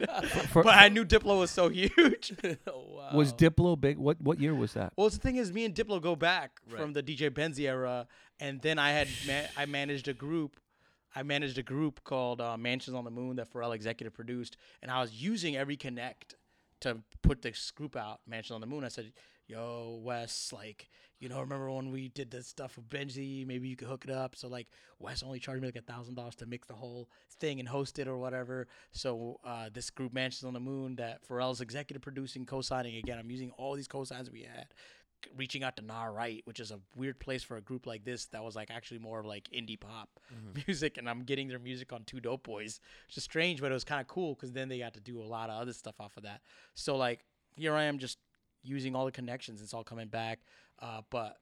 For- 0.53 0.63
but 0.65 0.75
I 0.75 0.89
knew 0.89 1.05
Diplo 1.05 1.39
was 1.39 1.51
so 1.51 1.69
huge. 1.69 2.33
Oh, 2.67 2.85
wow. 2.97 3.11
Was 3.15 3.33
Diplo 3.35 3.79
big? 3.81 3.99
What 3.99 4.21
what 4.21 4.41
year 4.41 4.55
was 4.55 4.73
that? 4.73 4.93
Well, 4.97 5.09
the 5.11 5.19
thing 5.19 5.37
is, 5.37 5.53
me 5.53 5.65
and 5.67 5.75
Diplo 5.75 6.01
go 6.01 6.17
back 6.17 6.61
Right. 6.71 6.81
from 6.81 6.93
the 6.95 7.03
DJ 7.03 7.31
Benzi 7.31 7.67
era, 7.69 8.07
and 8.41 8.61
then 8.63 8.79
I 8.79 8.91
had 8.93 9.09
ma- 9.27 9.49
I 9.63 9.67
managed 9.67 10.09
a 10.09 10.15
group. 10.15 10.57
I 11.15 11.23
managed 11.23 11.59
a 11.59 11.63
group 11.63 12.05
called 12.05 12.41
uh, 12.41 12.57
Mansions 12.57 12.95
on 12.97 13.05
the 13.05 13.11
Moon 13.11 13.37
that 13.37 13.53
Pharrell 13.53 13.75
executive 13.75 14.15
produced, 14.15 14.57
and 14.83 14.91
I 14.91 15.01
was 15.01 15.13
using 15.13 15.57
every 15.57 15.77
connect 15.77 16.35
to 16.81 16.99
put 17.23 17.43
this 17.43 17.71
group 17.71 17.97
out, 17.97 18.21
Mansions 18.27 18.55
on 18.55 18.61
the 18.61 18.67
Moon. 18.67 18.85
I 18.85 18.89
said, 18.89 19.13
"Yo, 19.47 20.01
Wes, 20.03 20.53
like, 20.53 20.89
you 21.19 21.29
know, 21.29 21.41
remember 21.41 21.71
when 21.71 21.91
we 21.91 22.09
did 22.09 22.31
this 22.31 22.47
stuff 22.47 22.77
with 22.77 22.89
Benzi? 22.89 23.47
Maybe 23.47 23.69
you 23.69 23.77
could 23.77 23.89
hook 23.89 24.05
it 24.05 24.11
up." 24.11 24.37
So 24.37 24.49
like, 24.49 24.69
Wes 24.99 25.23
only 25.23 25.41
charged 25.41 25.63
me 25.63 25.69
like 25.69 25.77
a 25.77 25.81
thousand 25.81 26.15
dollars 26.15 26.37
to 26.37 26.47
mix 26.47 26.69
the 26.69 26.75
whole 26.75 27.09
thing 27.41 27.59
and 27.59 27.69
host 27.69 27.99
it 27.99 28.07
or 28.07 28.19
whatever. 28.19 28.69
So 28.93 29.41
uh, 29.45 29.71
this 29.73 29.91
group, 29.91 30.13
Mansions 30.13 30.47
on 30.47 30.55
the 30.55 30.61
Moon, 30.61 30.97
that 30.97 31.27
Pharrell's 31.27 31.61
executive 31.61 32.03
producing, 32.03 32.47
co-signing 32.47 32.97
again. 32.97 33.19
I'm 33.19 33.31
using 33.31 33.51
all 33.53 33.75
these 33.75 33.89
co-signs 33.89 34.31
we 34.31 34.43
had 34.43 34.69
reaching 35.37 35.63
out 35.63 35.77
to 35.77 35.83
Nah 35.83 36.05
Right, 36.05 36.43
which 36.45 36.61
is 36.61 36.71
a 36.71 36.81
weird 36.97 37.19
place 37.19 37.43
for 37.43 37.57
a 37.57 37.61
group 37.61 37.87
like 37.87 38.05
this 38.05 38.27
that 38.27 38.43
was 38.45 38.57
like 38.57 38.71
actually 38.71 39.01
more 39.01 39.21
of 39.21 39.27
like 39.27 39.49
indie 39.55 39.79
pop 39.79 40.09
music, 40.67 40.99
and 40.99 41.09
I'm 41.09 41.23
getting 41.25 41.49
their 41.49 41.59
music 41.59 41.93
on 41.93 42.05
Two 42.05 42.21
Dope 42.21 42.45
Boys, 42.45 42.81
which 43.07 43.17
is 43.17 43.25
strange, 43.25 43.61
but 43.61 43.71
it 43.71 43.75
was 43.75 43.85
kind 43.85 44.01
of 44.01 44.07
cool 44.07 44.35
because 44.35 44.53
then 44.53 44.69
they 44.69 44.79
got 44.79 44.95
to 44.95 45.01
do 45.01 45.21
a 45.21 45.25
lot 45.25 45.51
of 45.51 45.61
other 45.61 45.73
stuff 45.73 46.01
off 46.01 46.17
of 46.17 46.23
that. 46.25 46.41
So 46.75 46.97
like 46.97 47.25
here 47.57 47.75
I 47.75 47.85
am 47.85 47.99
just 47.99 48.19
using 48.63 48.95
all 48.95 49.05
the 49.05 49.13
connections, 49.13 49.63
it's 49.63 49.75
all 49.75 49.85
coming 49.85 50.09
back. 50.09 50.41
Uh, 50.81 51.03
but 51.11 51.37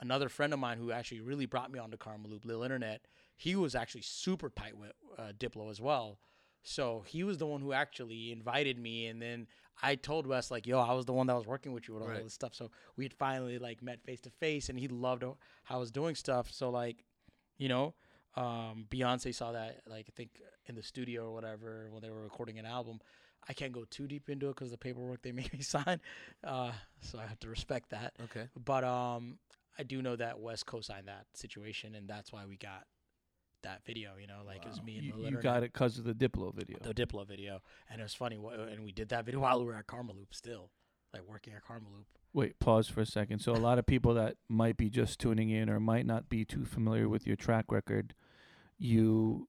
another 0.00 0.28
friend 0.28 0.52
of 0.52 0.58
mine 0.58 0.78
who 0.78 0.92
actually 0.92 1.20
really 1.20 1.46
brought 1.46 1.70
me 1.70 1.78
onto 1.78 1.96
Karmaloop, 1.96 2.44
Lil 2.44 2.62
Internet, 2.62 3.02
he 3.36 3.56
was 3.56 3.74
actually 3.74 4.02
super 4.02 4.50
tight 4.50 4.76
with 4.76 4.92
uh, 5.18 5.32
Diplo 5.38 5.70
as 5.70 5.80
well. 5.80 6.18
So 6.62 7.04
he 7.06 7.22
was 7.22 7.38
the 7.38 7.46
one 7.46 7.60
who 7.60 7.72
actually 7.72 8.32
invited 8.32 8.78
me, 8.78 9.06
and 9.06 9.22
then 9.22 9.46
I 9.82 9.94
told 9.96 10.26
Wes 10.26 10.50
like, 10.50 10.66
"Yo, 10.66 10.78
I 10.80 10.92
was 10.94 11.04
the 11.06 11.12
one 11.12 11.26
that 11.28 11.34
was 11.36 11.46
working 11.46 11.72
with 11.72 11.86
you 11.88 11.94
with 11.94 12.02
all 12.02 12.08
Right. 12.08 12.22
this 12.24 12.32
stuff." 12.34 12.54
So 12.54 12.70
we 12.96 13.04
had 13.04 13.14
finally 13.14 13.58
like 13.58 13.82
met 13.82 14.02
face 14.02 14.20
to 14.22 14.30
face, 14.30 14.68
and 14.68 14.78
he 14.78 14.88
loved 14.88 15.22
how 15.22 15.36
I 15.68 15.76
was 15.78 15.90
doing 15.90 16.14
stuff. 16.14 16.50
So 16.52 16.70
like, 16.70 17.04
you 17.58 17.68
know, 17.68 17.94
um, 18.36 18.86
Beyonce 18.90 19.34
saw 19.34 19.52
that 19.52 19.82
like 19.86 20.06
I 20.08 20.12
think 20.16 20.40
in 20.66 20.74
the 20.74 20.82
studio 20.82 21.26
or 21.28 21.32
whatever 21.32 21.88
when 21.90 22.02
they 22.02 22.10
were 22.10 22.22
recording 22.22 22.58
an 22.58 22.66
album. 22.66 23.00
I 23.48 23.52
can't 23.52 23.70
go 23.70 23.84
too 23.88 24.08
deep 24.08 24.28
into 24.28 24.46
it 24.48 24.56
because 24.56 24.72
the 24.72 24.76
paperwork 24.78 25.22
they 25.22 25.30
made 25.40 25.52
me 25.52 25.60
sign, 25.60 26.00
uh, 26.42 26.72
so 27.00 27.18
I 27.20 27.26
have 27.26 27.38
to 27.40 27.48
respect 27.48 27.90
that. 27.90 28.14
Okay. 28.24 28.48
But 28.56 28.82
um, 28.82 29.38
I 29.78 29.84
do 29.84 30.02
know 30.02 30.16
that 30.16 30.40
Wes 30.40 30.64
co-signed 30.64 31.06
that 31.06 31.26
situation, 31.34 31.94
and 31.94 32.08
that's 32.08 32.32
why 32.32 32.44
we 32.44 32.56
got 32.56 32.86
that 33.66 33.84
video. 33.84 34.12
You 34.20 34.26
know, 34.26 34.40
like 34.46 34.64
it 34.64 34.68
was 34.68 34.82
me 34.82 34.96
and 34.96 35.04
You, 35.06 35.12
Lil 35.16 35.30
you 35.30 35.36
got 35.42 35.62
it 35.62 35.72
because 35.72 35.98
of 35.98 36.04
the 36.04 36.14
Diplo 36.14 36.54
video. 36.54 36.78
the 36.82 36.94
Diplo 36.94 37.26
video, 37.26 37.60
and 37.90 38.00
it 38.00 38.04
was 38.04 38.14
funny. 38.14 38.36
And 38.36 38.84
we 38.84 38.92
did 38.92 39.08
that 39.10 39.24
video 39.24 39.40
while 39.46 39.58
we 39.60 39.66
were 39.66 39.74
at 39.74 39.86
Karmaloop, 39.86 40.32
still 40.32 40.70
like 41.12 41.22
working 41.28 41.52
at 41.54 41.64
Karmaloop. 41.64 42.06
Wait, 42.32 42.58
pause 42.58 42.88
for 42.88 43.00
a 43.00 43.06
second. 43.06 43.38
So 43.40 43.52
a 43.52 43.56
lot 43.56 43.78
of 43.78 43.86
people 43.86 44.12
that 44.14 44.36
might 44.48 44.76
be 44.76 44.90
just 44.90 45.18
tuning 45.18 45.50
in 45.50 45.70
or 45.70 45.80
might 45.80 46.04
not 46.06 46.28
be 46.28 46.44
too 46.44 46.64
familiar 46.64 47.08
with 47.08 47.26
your 47.26 47.36
track 47.36 47.72
record, 47.72 48.14
you 48.78 49.48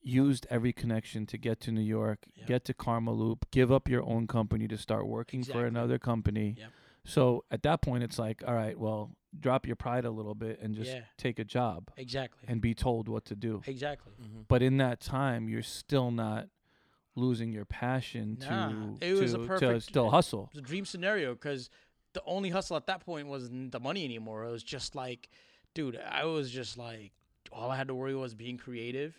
used 0.00 0.46
every 0.48 0.72
connection 0.72 1.26
to 1.26 1.36
get 1.36 1.60
to 1.60 1.72
New 1.72 1.80
York, 1.82 2.20
Yep. 2.36 2.46
get 2.46 2.64
to 2.66 2.74
Karmaloop, 2.74 3.42
give 3.50 3.70
up 3.72 3.88
your 3.88 4.04
own 4.04 4.26
company 4.26 4.68
to 4.68 4.78
start 4.78 5.06
working 5.06 5.42
for 5.42 5.66
another 5.66 5.98
company. 5.98 6.54
Yep. 6.58 6.70
So 7.04 7.44
at 7.50 7.62
that 7.64 7.82
point, 7.82 8.04
it's 8.04 8.18
like, 8.18 8.42
all 8.46 8.54
right, 8.54 8.78
well, 8.78 9.10
drop 9.38 9.66
your 9.66 9.76
pride 9.76 10.04
a 10.04 10.10
little 10.10 10.34
bit 10.34 10.58
and 10.60 10.74
just 10.74 10.90
Yeah. 10.90 11.02
take 11.16 11.38
a 11.38 11.44
job 11.44 11.90
Exactly. 11.96 12.40
and 12.48 12.60
be 12.60 12.74
told 12.74 13.08
what 13.08 13.24
to 13.26 13.36
do. 13.36 13.62
exactly. 13.66 14.12
Mm-hmm. 14.20 14.42
But 14.48 14.62
in 14.62 14.78
that 14.78 15.00
time, 15.00 15.48
you're 15.48 15.62
still 15.62 16.10
not 16.10 16.48
losing 17.14 17.52
your 17.52 17.64
passion 17.64 18.38
Nah, 18.40 18.68
to 18.70 18.96
it 19.00 19.12
was 19.14 19.34
a 19.34 19.38
to, 19.38 19.58
to 19.58 19.80
still 19.80 20.10
hustle. 20.10 20.50
It 20.52 20.56
was 20.58 20.64
a 20.64 20.66
dream 20.66 20.84
scenario 20.84 21.34
because 21.34 21.70
the 22.12 22.22
only 22.24 22.50
hustle 22.50 22.76
at 22.76 22.86
that 22.86 23.04
point 23.04 23.28
wasn't 23.28 23.72
the 23.72 23.80
money 23.80 24.04
anymore. 24.04 24.44
It 24.44 24.50
was 24.50 24.62
just 24.64 24.94
like, 24.94 25.28
dude, 25.74 25.96
I 25.96 26.24
was 26.24 26.50
just 26.50 26.76
like, 26.78 27.12
all 27.52 27.70
I 27.70 27.76
had 27.76 27.88
to 27.88 27.94
worry 27.94 28.14
was 28.14 28.34
being 28.34 28.56
creative 28.58 29.16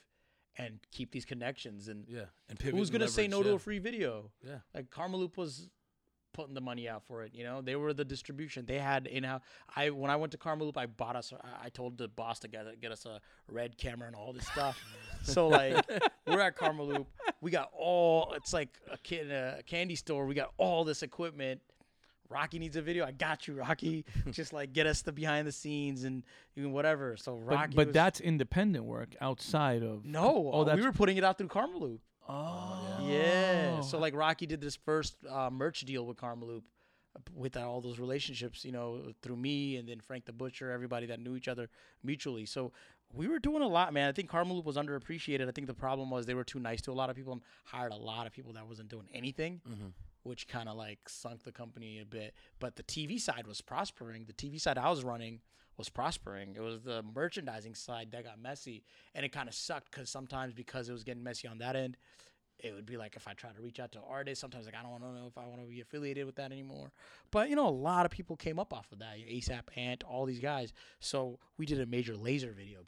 and 0.58 0.80
keep 0.92 1.12
these 1.12 1.26
connections. 1.26 1.88
And 1.88 2.06
Yeah. 2.10 2.26
And 2.50 2.60
pivot 2.60 2.78
who's 2.78 2.90
and 2.90 3.00
gonna 3.00 3.10
say 3.10 3.24
leverage, 3.30 3.46
no 3.46 3.52
to 3.52 3.56
a 3.56 3.60
free 3.60 3.80
video? 3.80 4.32
Yeah. 4.46 4.60
Like 4.74 4.90
Karmaloop 4.90 5.38
was 5.38 5.70
putting 6.34 6.54
the 6.54 6.62
money 6.62 6.88
out 6.88 7.04
for 7.08 7.24
it. 7.24 7.32
You 7.34 7.44
know, 7.44 7.62
they 7.62 7.76
were 7.76 7.94
the 7.94 8.06
distribution. 8.06 8.66
They 8.66 8.80
had 8.80 9.08
in 9.08 9.24
house. 9.24 9.42
I 9.76 9.90
when 9.90 10.12
I 10.12 10.16
went 10.16 10.32
to 10.34 10.38
Karmaloop, 10.38 10.78
I 10.78 10.86
bought 10.86 11.16
us. 11.16 11.34
I, 11.64 11.70
told 11.70 11.98
the 11.98 12.08
boss 12.08 12.40
to 12.40 12.48
get 12.48 12.82
get 12.82 12.92
us 12.92 13.06
a 13.06 13.20
red 13.48 13.78
camera 13.78 14.08
and 14.08 14.16
all 14.16 14.34
this 14.34 14.48
stuff. 14.48 14.80
so 15.24 15.48
like 15.50 15.86
we're 16.28 16.42
at 16.42 16.58
Karmaloop. 16.58 17.06
We 17.42 17.52
got 17.52 17.70
all. 17.78 18.34
It's 18.34 18.54
like 18.54 18.70
a 18.92 18.98
kid 18.98 19.28
in 19.28 19.32
a 19.32 19.62
candy 19.66 19.96
store. 19.96 20.26
We 20.26 20.36
got 20.36 20.52
all 20.58 20.84
this 20.84 21.04
equipment. 21.04 21.62
Rocky 22.30 22.60
needs 22.60 22.78
a 22.78 22.82
video. 22.82 23.06
I 23.06 23.12
got 23.12 23.48
you, 23.48 23.56
Rocky. 23.56 24.06
Just 24.32 24.54
like 24.54 24.74
get 24.74 24.88
us 24.88 25.02
the 25.02 25.12
behind 25.12 25.48
the 25.48 25.52
scenes 25.52 26.06
and 26.06 26.24
even 26.56 26.72
whatever. 26.72 27.18
So 27.18 27.36
Rocky. 27.36 27.68
But, 27.68 27.76
but 27.76 27.88
was- 27.88 27.94
that's 27.94 28.20
independent 28.22 28.86
work 28.86 29.16
outside 29.20 29.84
of 29.84 30.06
no. 30.06 30.50
Oh, 30.54 30.64
that's 30.64 30.80
we 30.80 30.86
were 30.86 30.94
putting 30.94 31.18
it 31.18 31.24
out 31.24 31.38
through 31.38 31.50
Karmaloop. 31.50 32.00
Oh 32.32 33.00
Yeah. 33.02 33.82
So 33.82 33.98
like 34.00 34.16
Rocky 34.16 34.46
did 34.46 34.62
this 34.62 34.76
first 34.76 35.16
uh, 35.30 35.50
merch 35.50 35.82
deal 35.82 36.06
with 36.06 36.18
Karmaloop, 36.18 36.64
uh, 37.16 37.20
with 37.36 37.54
that, 37.54 37.64
all 37.64 37.82
those 37.82 38.00
relationships, 38.00 38.64
you 38.64 38.72
know, 38.72 39.12
through 39.22 39.36
me 39.36 39.78
and 39.78 39.88
then 39.88 40.00
Frank 40.00 40.26
the 40.26 40.34
Butcher, 40.34 40.72
everybody 40.72 41.08
that 41.08 41.20
knew 41.20 41.36
each 41.36 41.48
other 41.48 41.70
mutually. 42.04 42.46
So 42.46 42.72
we 43.14 43.28
were 43.28 43.40
doing 43.40 43.62
a 43.62 43.68
lot, 43.68 43.94
man. 43.94 44.08
I 44.08 44.14
think 44.14 44.30
Karmaloop 44.30 44.64
was 44.64 44.78
underappreciated. 44.78 45.48
I 45.48 45.52
think 45.52 45.68
the 45.68 45.74
problem 45.74 46.10
was 46.10 46.26
they 46.26 46.34
were 46.34 46.46
too 46.46 46.60
nice 46.60 46.82
to 46.84 46.92
a 46.92 46.94
lot 46.94 47.10
of 47.10 47.16
people 47.16 47.34
and 47.34 47.42
hired 47.66 47.92
a 47.92 47.98
lot 47.98 48.28
of 48.28 48.34
people 48.34 48.54
that 48.54 48.68
wasn't 48.68 48.90
doing 48.90 49.08
anything. 49.14 49.60
Mm-hmm. 49.70 49.88
Which 50.24 50.48
kind 50.48 50.70
of 50.70 50.78
like 50.78 51.00
sunk 51.10 51.44
the 51.44 51.52
company 51.52 52.00
a 52.00 52.06
bit, 52.06 52.36
but 52.60 52.76
the 52.76 52.84
TV 52.84 53.20
side 53.20 53.48
was 53.48 53.60
prospering. 53.60 54.26
The 54.26 54.34
TV 54.34 54.62
side 54.62 54.78
I 54.78 54.88
was 54.88 55.04
running 55.04 55.40
was 55.78 55.90
prospering. 55.90 56.56
It 56.56 56.62
was 56.62 56.82
the 56.82 57.04
merchandising 57.16 57.76
side 57.76 58.12
that 58.12 58.26
got 58.26 58.40
messy, 58.40 58.84
and 59.16 59.26
it 59.26 59.30
kind 59.32 59.48
of 59.50 59.56
sucked 59.56 59.92
because 59.92 60.10
sometimes 60.10 60.54
because 60.54 60.90
it 60.90 60.94
was 60.94 61.04
getting 61.04 61.24
messy 61.24 61.48
on 61.48 61.58
that 61.60 61.76
end, 61.76 61.98
it 62.60 62.74
would 62.74 62.86
be 62.86 62.98
like 62.98 63.16
if 63.16 63.28
I 63.28 63.34
try 63.34 63.52
to 63.52 63.62
reach 63.62 63.80
out 63.80 63.92
to 63.94 64.00
artists, 64.08 64.42
sometimes 64.42 64.66
like 64.66 64.76
I 64.76 64.84
don't 64.84 65.02
know 65.02 65.28
if 65.28 65.38
I 65.38 65.48
want 65.48 65.62
to 65.62 65.68
be 65.68 65.82
affiliated 65.82 66.26
with 66.26 66.36
that 66.36 66.52
anymore. 66.52 66.92
But 67.32 67.50
you 67.50 67.56
know, 67.56 67.68
a 67.68 67.70
lot 67.70 68.06
of 68.06 68.12
people 68.12 68.36
came 68.36 68.60
up 68.60 68.74
off 68.74 68.92
of 68.92 69.00
that. 69.00 69.18
ASAP, 69.18 69.64
Ant, 69.76 70.04
all 70.04 70.26
these 70.26 70.40
guys. 70.40 70.74
So 71.00 71.40
we 71.58 71.66
did 71.66 71.80
a 71.80 71.86
Major 71.86 72.14
Lazer 72.14 72.54
video 72.54 72.80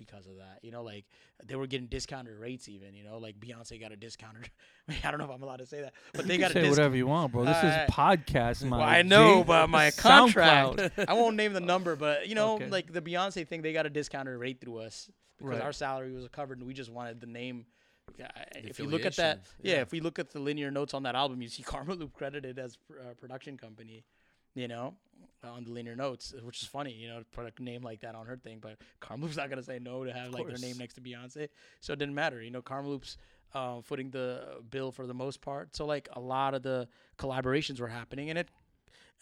because 0.00 0.26
of 0.26 0.38
that. 0.38 0.58
You 0.62 0.72
know, 0.72 0.82
like 0.82 1.04
they 1.44 1.54
were 1.54 1.68
getting 1.68 1.86
discounted 1.86 2.36
rates 2.38 2.68
even. 2.68 2.94
You 2.94 3.04
know, 3.04 3.18
like 3.18 3.38
Beyonce 3.38 3.80
got 3.80 3.92
a 3.92 3.96
discounted. 3.96 4.50
I 5.04 5.10
don't 5.10 5.18
know 5.18 5.26
if 5.26 5.30
I'm 5.30 5.42
allowed 5.42 5.58
to 5.60 5.66
say 5.66 5.82
that, 5.82 5.92
but 6.12 6.26
they 6.26 6.34
you 6.34 6.40
got 6.40 6.50
a 6.50 6.54
say 6.54 6.60
discount. 6.62 6.78
whatever 6.78 6.96
you 6.96 7.06
want, 7.06 7.32
bro. 7.32 7.44
This 7.44 7.56
Uh, 7.62 7.86
is 7.88 7.94
podcast, 7.94 8.64
my 8.64 8.78
Well, 8.78 8.86
I 8.88 9.02
know, 9.02 9.38
G. 9.38 9.44
but 9.44 9.68
my 9.70 9.90
contract, 9.96 10.80
I 11.08 11.12
won't 11.12 11.36
name 11.36 11.52
the 11.52 11.60
number, 11.60 11.94
but 11.94 12.26
you 12.28 12.34
know, 12.34 12.54
Okay. 12.54 12.68
like 12.68 12.92
the 12.92 13.00
Beyonce 13.02 13.46
thing, 13.46 13.62
they 13.62 13.72
got 13.72 13.86
a 13.86 13.90
discounted 13.90 14.36
rate 14.38 14.60
through 14.60 14.78
us 14.78 15.08
because 15.38 15.52
Right. 15.52 15.62
our 15.62 15.72
salary 15.72 16.12
was 16.12 16.26
covered, 16.28 16.58
and 16.58 16.66
we 16.66 16.74
just 16.74 16.90
wanted 16.90 17.20
the 17.20 17.26
name. 17.28 17.66
Yeah, 18.18 18.28
if 18.56 18.78
you 18.80 18.86
look 18.86 19.06
at 19.06 19.14
that, 19.16 19.46
yeah. 19.62 19.76
yeah. 19.76 19.80
if 19.82 19.92
we 19.92 20.00
look 20.00 20.18
at 20.18 20.30
the 20.30 20.40
linear 20.40 20.70
notes 20.72 20.94
on 20.94 21.04
that 21.04 21.14
album, 21.14 21.40
you 21.42 21.48
see 21.48 21.62
Karmaloop 21.62 22.12
credited 22.12 22.58
as 22.58 22.76
pr- 22.76 22.94
uh, 22.98 23.14
production 23.14 23.56
company, 23.56 24.04
you 24.54 24.66
know, 24.66 24.94
on 25.44 25.64
the 25.64 25.70
linear 25.70 25.96
notes, 25.96 26.34
which 26.42 26.62
is 26.62 26.68
funny, 26.68 26.92
you 26.92 27.08
know, 27.08 27.20
to 27.20 27.24
put 27.26 27.52
a 27.58 27.62
name 27.62 27.82
like 27.82 28.00
that 28.00 28.14
on 28.14 28.26
her 28.26 28.36
thing. 28.36 28.58
But 28.60 28.76
Karmaloop's 29.00 29.36
not 29.36 29.50
gonna 29.50 29.62
say 29.62 29.78
no 29.78 30.04
to 30.04 30.12
have 30.12 30.32
like 30.32 30.46
their 30.46 30.58
name 30.58 30.78
next 30.78 30.94
to 30.94 31.00
Beyonce, 31.00 31.48
so 31.80 31.92
it 31.92 31.98
didn't 31.98 32.14
matter. 32.14 32.42
You 32.42 32.50
know, 32.50 32.62
Karmaloop's 32.62 33.16
uh, 33.54 33.80
footing 33.82 34.10
the 34.10 34.62
bill 34.70 34.92
for 34.92 35.06
the 35.06 35.14
most 35.14 35.40
part. 35.40 35.74
So 35.74 35.86
like 35.86 36.08
a 36.12 36.20
lot 36.20 36.54
of 36.54 36.62
the 36.62 36.88
collaborations 37.18 37.80
were 37.80 37.88
happening, 37.88 38.30
and 38.30 38.38
it 38.38 38.48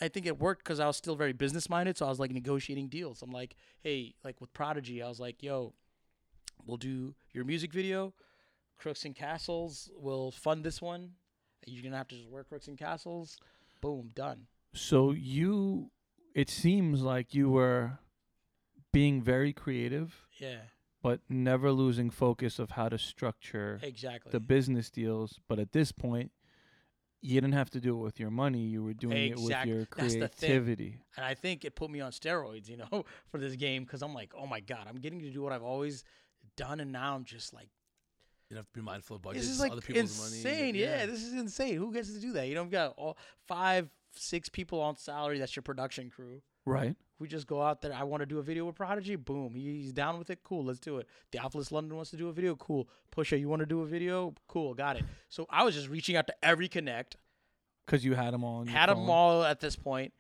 I 0.01 0.09
think 0.09 0.27
it 0.27 0.39
worked 0.39 0.65
because 0.65 0.81
I 0.81 0.87
was 0.87 0.97
still 0.97 1.17
very 1.17 1.33
business 1.33 1.69
minded. 1.69 1.97
So 1.97 2.07
I 2.07 2.09
was 2.09 2.21
like 2.21 2.31
negotiating 2.31 2.89
deals. 2.89 3.23
I'm 3.23 3.31
like, 3.31 3.57
hey, 3.83 4.15
like 4.25 4.41
with 4.41 4.53
Prodigy, 4.53 5.03
I 5.03 5.09
was 5.09 5.19
like, 5.19 5.43
yo, 5.43 5.73
we'll 6.67 6.77
do 6.77 7.15
your 7.33 7.45
music 7.45 7.73
video. 7.73 8.15
Crooks 8.79 9.05
and 9.05 9.15
Castles 9.15 9.91
will 9.97 10.31
fund 10.31 10.63
this 10.65 10.81
one. 10.81 11.11
You're 11.67 11.83
gonna 11.83 11.97
have 11.97 12.09
to 12.09 12.17
just 12.17 12.31
wear 12.31 12.45
Crooks 12.45 12.69
and 12.69 12.79
Castles. 12.79 13.39
Boom, 13.81 14.11
done. 14.15 14.47
So 14.73 15.13
you, 15.13 15.91
it 16.39 16.49
seems 16.51 17.03
like 17.03 17.35
you 17.35 17.51
were 17.51 17.99
being 18.93 19.21
very 19.23 19.53
creative 19.53 20.27
Yeah, 20.39 20.61
but 21.03 21.21
never 21.29 21.73
losing 21.73 22.11
focus 22.11 22.59
of 22.59 22.71
how 22.73 22.89
to 22.89 22.99
structure 22.99 23.79
Exactly. 23.83 24.31
the 24.33 24.41
business 24.41 24.91
deals. 24.91 25.39
But 25.49 25.59
at 25.59 25.73
this 25.73 25.93
point, 25.93 26.31
you 27.21 27.41
didn't 27.41 27.55
have 27.55 27.71
to 27.71 27.81
do 27.81 27.99
it 27.99 28.03
with 28.03 28.21
your 28.21 28.31
money. 28.31 28.61
You 28.61 28.83
were 28.85 28.95
doing 28.95 29.33
Exact- 29.33 29.67
it 29.69 29.75
with 29.75 29.77
your 29.77 29.87
that's 29.97 30.15
the 30.15 30.29
thing. 30.29 30.49
creativity. 30.49 30.99
and 31.17 31.25
I 31.27 31.35
think 31.35 31.65
it 31.65 31.75
put 31.75 31.91
me 31.91 32.01
on 32.01 32.13
steroids, 32.13 32.69
you 32.69 32.77
know, 32.77 33.05
for 33.31 33.39
this 33.39 33.57
game 33.57 33.83
because 33.85 34.03
I'm 34.03 34.15
like, 34.15 34.33
oh 34.37 34.47
my 34.47 34.61
god, 34.61 34.87
I'm 34.89 34.97
getting 35.01 35.21
to 35.21 35.31
do 35.31 35.43
what 35.43 35.53
I've 35.53 35.65
always 35.65 36.05
done, 36.57 36.81
and 36.81 36.93
now 36.93 37.15
I'm 37.15 37.25
just 37.25 37.53
like, 37.53 37.69
You 38.51 38.57
have 38.57 38.67
to 38.67 38.73
be 38.73 38.81
mindful 38.81 39.17
of 39.17 39.23
budgets, 39.23 39.45
this 39.47 39.55
is 39.55 39.61
like 39.61 39.73
other 39.73 39.81
people's 39.81 40.19
insane. 40.19 40.67
money. 40.67 40.79
Yeah. 40.81 41.07
this 41.07 41.23
is 41.23 41.35
insane. 41.35 41.77
Who 41.77 41.93
gets 41.93 42.13
to 42.15 42.21
do 42.21 42.33
that? 42.33 42.47
You 42.49 42.55
know, 42.55 42.63
you've 42.63 42.71
got 42.73 42.95
all 42.97 43.19
five, 43.47 43.89
six 44.19 44.49
people 44.49 44.81
on 44.81 44.97
salary. 44.97 45.39
That's 45.39 45.57
your 45.57 45.63
production 45.63 46.11
crew. 46.11 46.43
Right. 46.67 46.97
We 47.19 47.29
just 47.29 47.47
go 47.47 47.63
out 47.63 47.81
there. 47.81 47.93
I 47.93 48.05
want 48.05 48.21
to 48.21 48.27
do 48.27 48.39
a 48.39 48.43
video 48.43 48.67
with 48.67 48.77
Prodigy. 48.77 49.17
Boom. 49.17 49.55
He's 49.55 49.93
down 49.93 50.19
with 50.19 50.31
it. 50.31 50.41
Cool. 50.45 50.65
Let's 50.65 50.79
do 50.79 50.99
it. 50.99 51.09
Theophilus 51.33 51.73
London 51.73 51.97
wants 51.97 52.11
to 52.11 52.17
do 52.17 52.29
a 52.29 52.33
video. 52.33 52.55
Cool. 52.57 52.89
Pusha, 53.15 53.41
you 53.41 53.49
want 53.49 53.61
to 53.61 53.67
do 53.67 53.81
a 53.81 53.87
video? 53.87 54.35
Cool. 54.47 54.75
Got 54.75 54.97
it. 54.97 55.05
So 55.29 55.47
I 55.51 55.65
was 55.65 55.75
just 55.75 55.89
reaching 55.89 56.17
out 56.17 56.27
to 56.29 56.35
every 56.43 56.69
connect. 56.69 57.17
Because 57.87 58.05
you 58.05 58.15
had 58.15 58.35
them 58.35 58.45
all. 58.45 58.65
Had 58.67 58.91
them 58.91 59.09
all 59.09 59.43
at 59.43 59.61
this 59.61 59.75
point, 59.75 60.13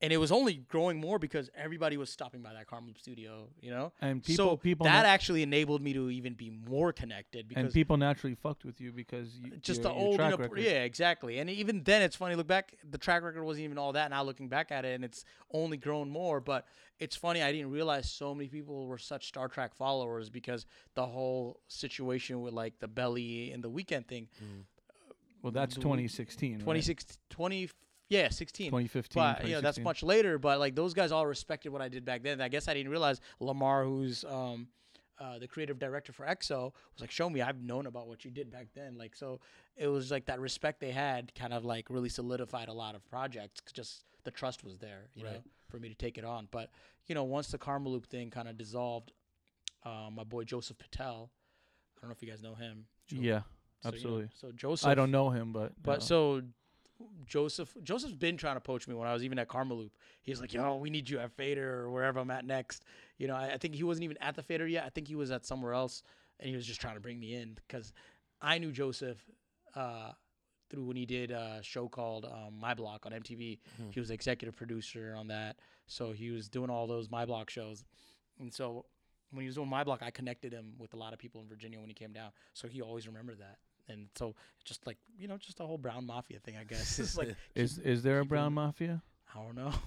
and 0.00 0.12
it 0.12 0.16
was 0.16 0.30
only 0.30 0.54
growing 0.68 1.00
more 1.00 1.18
because 1.18 1.50
everybody 1.56 1.96
was 1.96 2.08
stopping 2.08 2.40
by 2.40 2.52
that 2.52 2.68
Carmel 2.68 2.92
studio, 2.98 3.48
you 3.60 3.70
know. 3.70 3.92
And 4.00 4.22
people, 4.22 4.50
so 4.50 4.56
people, 4.56 4.84
that 4.84 5.02
na- 5.02 5.08
actually 5.08 5.42
enabled 5.42 5.82
me 5.82 5.92
to 5.92 6.10
even 6.10 6.34
be 6.34 6.50
more 6.50 6.92
connected 6.92 7.48
because 7.48 7.64
and 7.64 7.72
people 7.72 7.96
naturally 7.96 8.36
fucked 8.36 8.64
with 8.64 8.80
you 8.80 8.92
because 8.92 9.34
you, 9.34 9.50
just 9.60 9.82
your, 9.82 9.92
the 9.92 9.98
your 9.98 10.06
old, 10.06 10.20
you 10.20 10.28
know, 10.28 10.36
record. 10.36 10.60
yeah, 10.60 10.84
exactly. 10.84 11.40
And 11.40 11.50
even 11.50 11.82
then, 11.82 12.02
it's 12.02 12.14
funny. 12.14 12.36
Look 12.36 12.46
back, 12.46 12.76
the 12.88 12.98
track 12.98 13.22
record 13.22 13.42
wasn't 13.42 13.64
even 13.64 13.78
all 13.78 13.92
that. 13.92 14.10
Now 14.10 14.22
looking 14.22 14.48
back 14.48 14.70
at 14.70 14.84
it, 14.84 14.94
and 14.94 15.04
it's 15.04 15.24
only 15.52 15.76
grown 15.76 16.08
more. 16.10 16.40
But 16.40 16.66
it's 17.00 17.16
funny. 17.16 17.42
I 17.42 17.50
didn't 17.50 17.70
realize 17.70 18.08
so 18.10 18.34
many 18.34 18.48
people 18.48 18.86
were 18.86 18.98
such 18.98 19.26
Star 19.26 19.48
Trak 19.48 19.74
followers 19.74 20.30
because 20.30 20.64
the 20.94 21.06
whole 21.06 21.60
situation 21.66 22.40
with 22.40 22.54
like 22.54 22.78
the 22.78 22.88
belly 22.88 23.50
and 23.50 23.64
the 23.64 23.70
Weeknd 23.70 24.06
thing. 24.06 24.28
Mm. 24.42 24.62
Well, 25.42 25.52
that's 25.52 25.74
mm. 25.74 25.78
The- 25.78 25.82
2016. 25.82 26.62
right? 26.64 27.16
20, 27.30 27.70
yeah, 28.08 28.28
16. 28.28 28.68
2015. 28.68 29.22
But 29.22 29.44
you 29.46 29.54
know 29.54 29.60
that's 29.60 29.78
much 29.78 30.02
later. 30.02 30.38
But 30.38 30.58
like 30.58 30.74
those 30.74 30.94
guys 30.94 31.12
all 31.12 31.26
respected 31.26 31.70
what 31.70 31.82
I 31.82 31.88
did 31.88 32.04
back 32.04 32.22
then. 32.22 32.40
I 32.40 32.48
guess 32.48 32.68
I 32.68 32.74
didn't 32.74 32.90
realize 32.90 33.20
Lamar, 33.40 33.84
who's 33.84 34.24
um, 34.24 34.68
uh, 35.18 35.38
the 35.38 35.46
creative 35.48 35.78
director 35.78 36.12
for 36.12 36.24
XO, 36.26 36.72
was 36.92 37.00
like, 37.00 37.10
"Shomi. 37.10 37.44
I've 37.44 37.60
known 37.62 37.86
about 37.86 38.08
what 38.08 38.24
you 38.24 38.30
did 38.30 38.50
back 38.50 38.68
then." 38.74 38.96
Like 38.96 39.14
so, 39.14 39.40
it 39.76 39.88
was 39.88 40.10
like 40.10 40.26
that 40.26 40.40
respect 40.40 40.80
they 40.80 40.92
had 40.92 41.34
kind 41.34 41.52
of 41.52 41.64
like 41.64 41.90
really 41.90 42.08
solidified 42.08 42.68
a 42.68 42.72
lot 42.72 42.94
of 42.94 43.04
projects. 43.08 43.60
just 43.72 44.04
the 44.24 44.30
trust 44.30 44.64
was 44.64 44.78
there, 44.78 45.08
you 45.14 45.24
know, 45.24 45.42
for 45.68 45.78
me 45.78 45.88
to 45.88 45.94
take 45.94 46.18
it 46.18 46.24
on. 46.24 46.48
But 46.50 46.70
you 47.06 47.14
know, 47.14 47.24
once 47.24 47.48
the 47.48 47.58
Karmaloop 47.58 48.06
thing 48.06 48.30
kind 48.30 48.48
of 48.48 48.58
dissolved, 48.58 49.12
uh, 49.84 50.08
my 50.14 50.24
boy 50.24 50.44
Joseph 50.44 50.78
Patel. 50.78 51.30
I 51.96 52.00
don't 52.02 52.10
know 52.10 52.14
if 52.14 52.22
you 52.22 52.28
guys 52.28 52.42
know 52.42 52.54
him. 52.54 52.86
Yeah, 53.10 53.16
So, 53.18 53.18
you 53.18 53.30
know, 53.30 53.40
absolutely. 53.96 54.28
so 54.34 54.52
Joseph. 54.52 54.88
I 54.88 54.94
don't 54.94 55.10
know 55.10 55.30
him, 55.30 55.52
but 55.52 55.72
But 55.82 55.98
uh, 55.98 56.00
so 56.00 56.42
Joseph 57.26 57.76
Joseph's 57.82 58.14
been 58.14 58.36
trying 58.36 58.56
to 58.56 58.60
poach 58.60 58.88
me 58.88 58.94
when 58.94 59.06
I 59.06 59.12
was 59.12 59.22
even 59.22 59.38
at 59.38 59.48
Karmaloop. 59.48 59.90
He's 60.22 60.40
like, 60.40 60.52
"Yo, 60.52 60.76
we 60.76 60.90
need 60.90 61.08
you 61.08 61.18
at 61.18 61.32
Fader 61.32 61.80
or 61.80 61.90
wherever 61.90 62.18
I'm 62.18 62.30
at 62.30 62.44
next." 62.44 62.84
You 63.18 63.28
know, 63.28 63.36
I, 63.36 63.52
I 63.52 63.58
think 63.58 63.74
he 63.74 63.84
wasn't 63.84 64.04
even 64.04 64.18
at 64.20 64.34
the 64.34 64.42
Fader 64.42 64.66
yet. 64.66 64.84
I 64.84 64.88
think 64.88 65.08
he 65.08 65.14
was 65.14 65.30
at 65.30 65.44
somewhere 65.46 65.74
else, 65.74 66.02
and 66.40 66.48
he 66.48 66.56
was 66.56 66.66
just 66.66 66.80
trying 66.80 66.94
to 66.94 67.00
bring 67.00 67.20
me 67.20 67.34
in 67.34 67.54
because 67.54 67.92
I 68.40 68.58
knew 68.58 68.72
Joseph 68.72 69.18
uh, 69.74 70.12
through 70.70 70.86
when 70.86 70.96
he 70.96 71.06
did 71.06 71.30
a 71.30 71.60
show 71.62 71.88
called 71.88 72.24
um, 72.24 72.58
My 72.58 72.74
Block 72.74 73.06
on 73.06 73.12
MTV. 73.12 73.58
Hmm. 73.76 73.90
He 73.90 74.00
was 74.00 74.08
the 74.08 74.14
executive 74.14 74.56
producer 74.56 75.14
on 75.16 75.28
that, 75.28 75.56
so 75.86 76.12
he 76.12 76.30
was 76.30 76.48
doing 76.48 76.70
all 76.70 76.86
those 76.86 77.10
My 77.10 77.24
Block 77.24 77.50
shows, 77.50 77.84
and 78.40 78.52
so. 78.52 78.86
When 79.30 79.42
he 79.42 79.46
was 79.46 79.56
doing 79.56 79.68
my 79.68 79.84
block, 79.84 80.02
I 80.02 80.10
connected 80.10 80.54
him 80.54 80.72
with 80.78 80.94
a 80.94 80.96
lot 80.96 81.12
of 81.12 81.18
people 81.18 81.42
in 81.42 81.48
Virginia 81.48 81.78
when 81.78 81.90
he 81.90 81.94
came 81.94 82.14
down, 82.14 82.30
so 82.54 82.66
he 82.66 82.80
always 82.80 83.06
remembered 83.06 83.40
that. 83.40 83.58
And 83.88 84.08
so, 84.16 84.34
just 84.64 84.86
like 84.86 84.98
you 85.18 85.28
know, 85.28 85.36
just 85.38 85.60
a 85.60 85.64
whole 85.66 85.78
brown 85.78 86.06
mafia 86.06 86.38
thing, 86.40 86.56
I 86.56 86.64
guess. 86.64 86.98
It's 86.98 87.16
like 87.16 87.34
is 87.54 87.78
is 87.78 88.02
there 88.02 88.20
a 88.20 88.24
brown 88.24 88.52
it- 88.52 88.56
mafia? 88.56 89.02
I 89.34 89.42
don't 89.42 89.54
know. 89.56 89.72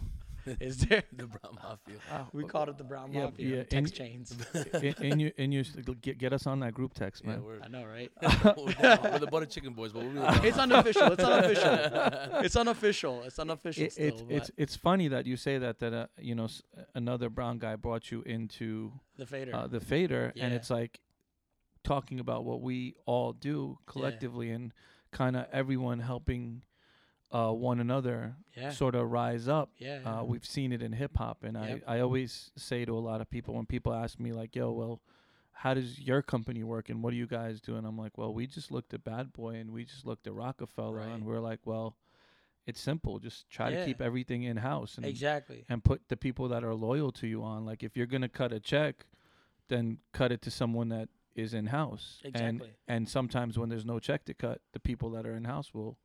Is 0.60 0.78
there? 0.80 1.04
the 1.16 1.28
brown 1.28 1.54
mafia. 1.64 2.26
We 2.34 2.46
called 2.46 2.70
it 2.70 2.78
the 2.80 2.84
brown 2.84 3.14
Yeah, 3.14 3.26
mafia. 3.26 3.58
yeah, 3.58 3.64
text 3.64 3.94
in- 4.00 4.06
chains. 4.26 4.36
in, 4.82 4.96
in 5.12 5.20
your 5.20 5.32
in 5.38 5.52
your 5.52 5.64
get 6.02 6.18
get 6.18 6.34
us 6.34 6.48
on 6.48 6.62
that 6.62 6.74
group 6.74 6.96
text, 6.96 7.22
Yeah, 7.24 7.30
man. 7.34 7.44
we're, 7.44 7.60
I 7.62 7.68
know, 7.68 7.86
right? 7.86 8.10
we're 8.58 9.20
the 9.20 9.28
butter 9.30 9.46
chicken 9.46 9.74
boys, 9.74 9.92
but 9.94 10.02
we're 10.04 10.10
really 10.10 10.48
it's 10.50 10.58
unofficial. 10.58 11.12
It's 11.12 11.24
unofficial. 11.24 11.74
It's 12.44 12.56
unofficial. 12.56 13.22
It's 13.24 13.38
unofficial 13.40 13.84
It- 13.84 13.92
still. 13.94 14.06
it's 14.08 14.22
it's 14.30 14.50
but 14.50 14.54
it's 14.64 14.76
funny 14.76 15.08
that 15.10 15.28
you 15.28 15.38
say 15.38 15.60
that 15.60 15.78
that 15.78 15.94
uh, 15.94 16.08
you 16.18 16.34
know 16.34 16.46
s- 16.46 16.64
another 16.96 17.30
brown 17.30 17.60
guy 17.60 17.76
brought 17.76 18.10
you 18.12 18.24
into 18.24 18.92
the 19.18 19.28
fader. 19.28 19.56
uh, 19.56 19.68
the 19.68 19.80
fader, 19.80 20.34
and 20.40 20.54
it's 20.56 20.72
like 20.72 21.02
talking 21.84 22.20
about 22.20 22.44
what 22.46 22.62
we 22.62 22.96
all 23.06 23.34
do 23.34 23.78
collectively 23.86 24.52
and 24.52 24.74
kind 25.12 25.36
of 25.36 25.46
everyone 25.52 26.00
helping 26.00 26.62
uh, 27.32 27.52
one 27.52 27.80
another 27.80 28.36
yeah. 28.56 28.70
sort 28.72 28.94
of 28.96 29.10
rise 29.10 29.48
up. 29.48 29.72
yeah. 29.78 30.00
Uh, 30.06 30.24
we've 30.24 30.46
seen 30.46 30.72
it 30.74 30.82
in 30.82 30.92
hip 30.94 31.16
hop, 31.18 31.44
and 31.44 31.56
Yep. 31.58 31.84
I, 31.88 31.98
I 31.98 32.00
always 32.02 32.52
say 32.58 32.84
to 32.86 32.98
a 32.98 33.00
lot 33.00 33.22
of 33.22 33.30
people 33.30 33.56
when 33.56 33.66
people 33.66 33.94
ask 33.94 34.20
me 34.20 34.34
like, 34.34 34.54
"Yo, 34.56 34.72
well, 34.72 35.02
how 35.54 35.74
does 35.74 36.00
your 36.00 36.22
company 36.22 36.64
work, 36.64 36.90
and 36.90 37.02
what 37.02 37.12
do 37.12 37.16
you 37.18 37.28
guys 37.28 37.62
do?" 37.62 37.78
and 37.78 37.88
I'm 37.88 37.98
like, 37.98 38.18
"Well, 38.18 38.34
we 38.34 38.48
just 38.48 38.70
looked 38.72 38.94
at 38.94 39.04
Bad 39.06 39.32
Boy, 39.32 39.56
and 39.56 39.72
we 39.72 39.86
just 39.86 40.06
looked 40.06 40.28
at 40.28 40.34
Rockefeller, 40.34 40.98
Right. 40.98 41.08
and 41.08 41.26
we're 41.26 41.40
like, 41.40 41.60
well, 41.66 41.96
it's 42.68 42.82
simple. 42.82 43.18
Just 43.20 43.50
try 43.50 43.70
Yeah. 43.70 43.80
to 43.80 43.86
keep 43.86 44.02
everything 44.02 44.44
in 44.44 44.58
house, 44.58 44.98
and 44.98 45.06
exactly. 45.06 45.64
and 45.70 45.82
put 45.84 46.10
the 46.10 46.18
people 46.18 46.50
that 46.50 46.64
are 46.66 46.76
loyal 46.76 47.12
to 47.14 47.28
you 47.28 47.44
on. 47.44 47.66
Like, 47.66 47.82
if 47.82 47.96
you're 47.96 48.08
gonna 48.08 48.30
cut 48.30 48.52
a 48.52 48.60
check, 48.60 49.06
then 49.70 50.00
cut 50.12 50.34
it 50.34 50.42
to 50.42 50.52
someone 50.52 50.90
that 50.90 51.08
is 51.36 51.54
in 51.54 51.68
house. 51.68 52.20
And 52.24 52.36
Exactly. 52.36 52.70
and 52.88 53.08
sometimes 53.10 53.58
when 53.58 53.70
there's 53.70 53.86
no 53.86 54.00
check 54.00 54.26
to 54.26 54.34
cut, 54.34 54.62
the 54.74 54.80
people 54.80 55.10
that 55.12 55.26
are 55.26 55.36
in 55.36 55.46
house 55.46 55.74
will 55.74 55.98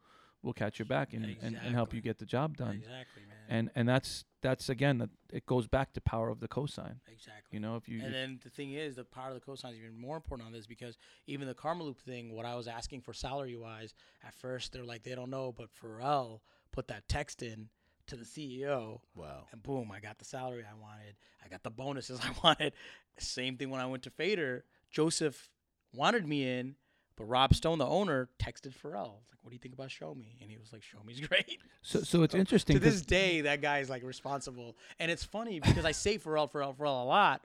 will 0.42 0.52
catch 0.52 0.78
your 0.78 0.86
back 0.86 1.12
and, 1.12 1.24
and, 1.42 1.58
and 1.60 1.74
help 1.74 1.92
you 1.92 2.00
get 2.00 2.18
the 2.18 2.26
job 2.26 2.56
done 2.56 2.76
Exactly, 2.76 3.22
man. 3.26 3.36
and 3.48 3.70
and 3.74 3.88
that's 3.88 4.24
that's 4.42 4.68
again 4.68 4.98
that 4.98 5.10
it 5.32 5.44
goes 5.44 5.66
back 5.66 5.92
to 5.94 6.00
power 6.00 6.28
of 6.28 6.38
the 6.38 6.46
cosign 6.46 6.96
exactly. 7.10 7.50
you 7.50 7.58
know 7.58 7.74
if 7.74 7.88
you 7.88 8.00
And 8.00 8.14
then 8.14 8.38
the 8.44 8.50
thing 8.50 8.70
is, 8.72 8.94
the 8.94 9.02
power 9.04 9.30
of 9.30 9.34
the 9.34 9.40
cosign 9.40 9.72
is 9.72 9.78
even 9.78 9.98
more 9.98 10.14
important 10.14 10.46
on 10.46 10.52
this 10.52 10.66
because 10.66 10.98
even 11.26 11.48
the 11.48 11.54
Karmaloop 11.54 11.96
thing, 11.96 12.32
what 12.32 12.46
I 12.46 12.54
was 12.54 12.68
asking 12.68 13.00
for 13.00 13.12
salary 13.12 13.56
wise, 13.56 13.92
at 14.24 14.34
first 14.34 14.72
they're 14.72 14.84
like, 14.84 15.02
they 15.02 15.16
don't 15.16 15.30
know, 15.30 15.52
but 15.56 15.68
Pharrell 15.82 16.40
put 16.70 16.86
that 16.88 17.08
text 17.08 17.42
in 17.42 17.68
to 18.06 18.14
the 18.14 18.24
CEO, 18.24 19.00
wow. 19.16 19.46
and 19.50 19.60
boom, 19.64 19.90
I 19.90 19.98
got 19.98 20.18
the 20.18 20.24
salary 20.24 20.62
I 20.70 20.74
wanted. 20.80 21.16
I 21.44 21.48
got 21.48 21.64
the 21.64 21.70
bonuses 21.70 22.20
I 22.24 22.30
wanted. 22.44 22.72
Same 23.18 23.56
thing 23.56 23.70
when 23.70 23.80
I 23.80 23.86
went 23.86 24.04
to 24.04 24.10
Fader. 24.10 24.64
Joseph 24.96 25.50
wanted 25.92 26.26
me 26.26 26.48
in, 26.48 26.74
but 27.18 27.24
Rob 27.24 27.54
Stone, 27.54 27.76
the 27.76 27.86
owner, 27.86 28.30
texted 28.42 28.72
Pharrell. 28.74 29.16
Like, 29.28 29.38
what 29.42 29.50
do 29.50 29.52
you 29.52 29.58
think 29.58 29.74
about 29.74 29.88
Shomi? 29.88 30.40
And 30.40 30.50
he 30.50 30.56
was 30.56 30.72
like, 30.72 30.80
Shomi's 30.80 31.20
great. 31.28 31.60
so 31.82 32.00
so 32.00 32.22
it's 32.22 32.34
interesting 32.34 32.76
to 32.76 32.80
this 32.80 33.02
day, 33.02 33.42
that 33.42 33.60
guy 33.60 33.80
is 33.80 33.90
like 33.90 34.02
responsible. 34.02 34.74
And 34.98 35.10
it's 35.10 35.22
funny 35.22 35.60
because 35.60 35.84
I 35.84 35.92
say 35.92 36.16
Pharrell, 36.18 36.50
Pharrell, 36.50 36.74
Pharrell 36.74 37.02
a 37.02 37.04
lot. 37.04 37.42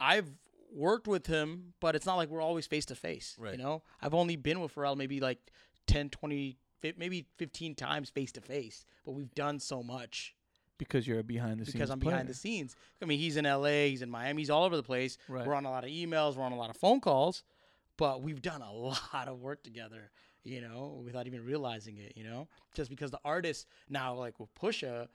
I've 0.00 0.30
worked 0.72 1.06
with 1.06 1.26
him, 1.26 1.74
but 1.80 1.94
it's 1.94 2.06
not 2.06 2.16
like 2.16 2.30
we're 2.30 2.40
always 2.40 2.66
face 2.66 2.86
to 2.86 2.94
face. 2.94 3.36
Right. 3.38 3.52
You 3.52 3.62
know, 3.62 3.82
I've 4.00 4.14
only 4.14 4.36
been 4.36 4.60
with 4.60 4.74
Pharrell 4.74 4.96
maybe 4.96 5.20
like 5.20 5.38
10, 5.86 6.08
20, 6.08 6.56
maybe 6.96 7.26
15 7.36 7.74
times 7.74 8.08
face 8.08 8.32
to 8.32 8.40
face, 8.40 8.86
but 9.04 9.12
we've 9.12 9.34
done 9.34 9.58
so 9.58 9.82
much 9.82 10.34
because 10.80 11.06
you're 11.06 11.20
a 11.20 11.22
behind 11.22 11.60
the 11.60 11.64
scenes 11.66 11.74
because 11.74 11.90
I'm 11.90 11.98
behind 12.00 12.26
the 12.26 12.34
scenes. 12.34 12.74
I 13.00 13.04
mean, 13.04 13.18
he's 13.18 13.36
in 13.36 13.44
LA, 13.44 13.84
he's 13.92 14.02
in 14.02 14.10
Miami, 14.10 14.40
he's 14.42 14.50
all 14.50 14.64
over 14.64 14.76
the 14.76 14.82
place. 14.82 15.18
Right. 15.28 15.46
We're 15.46 15.54
on 15.54 15.66
a 15.66 15.70
lot 15.70 15.84
of 15.84 15.90
emails, 15.90 16.36
we're 16.36 16.44
on 16.44 16.52
a 16.52 16.56
lot 16.56 16.70
of 16.70 16.76
phone 16.76 17.00
calls, 17.00 17.44
but 17.98 18.22
we've 18.22 18.40
done 18.42 18.62
a 18.62 18.72
lot 18.72 19.28
of 19.28 19.38
work 19.40 19.62
together, 19.62 20.10
you 20.42 20.60
know, 20.62 21.02
without 21.04 21.26
even 21.26 21.44
realizing 21.44 21.98
it, 21.98 22.14
you 22.16 22.24
know? 22.24 22.48
Just 22.74 22.88
because 22.90 23.10
the 23.10 23.20
artists 23.24 23.66
now, 23.88 24.14
like 24.14 24.40
with 24.40 24.52
Pusha, 24.54 25.08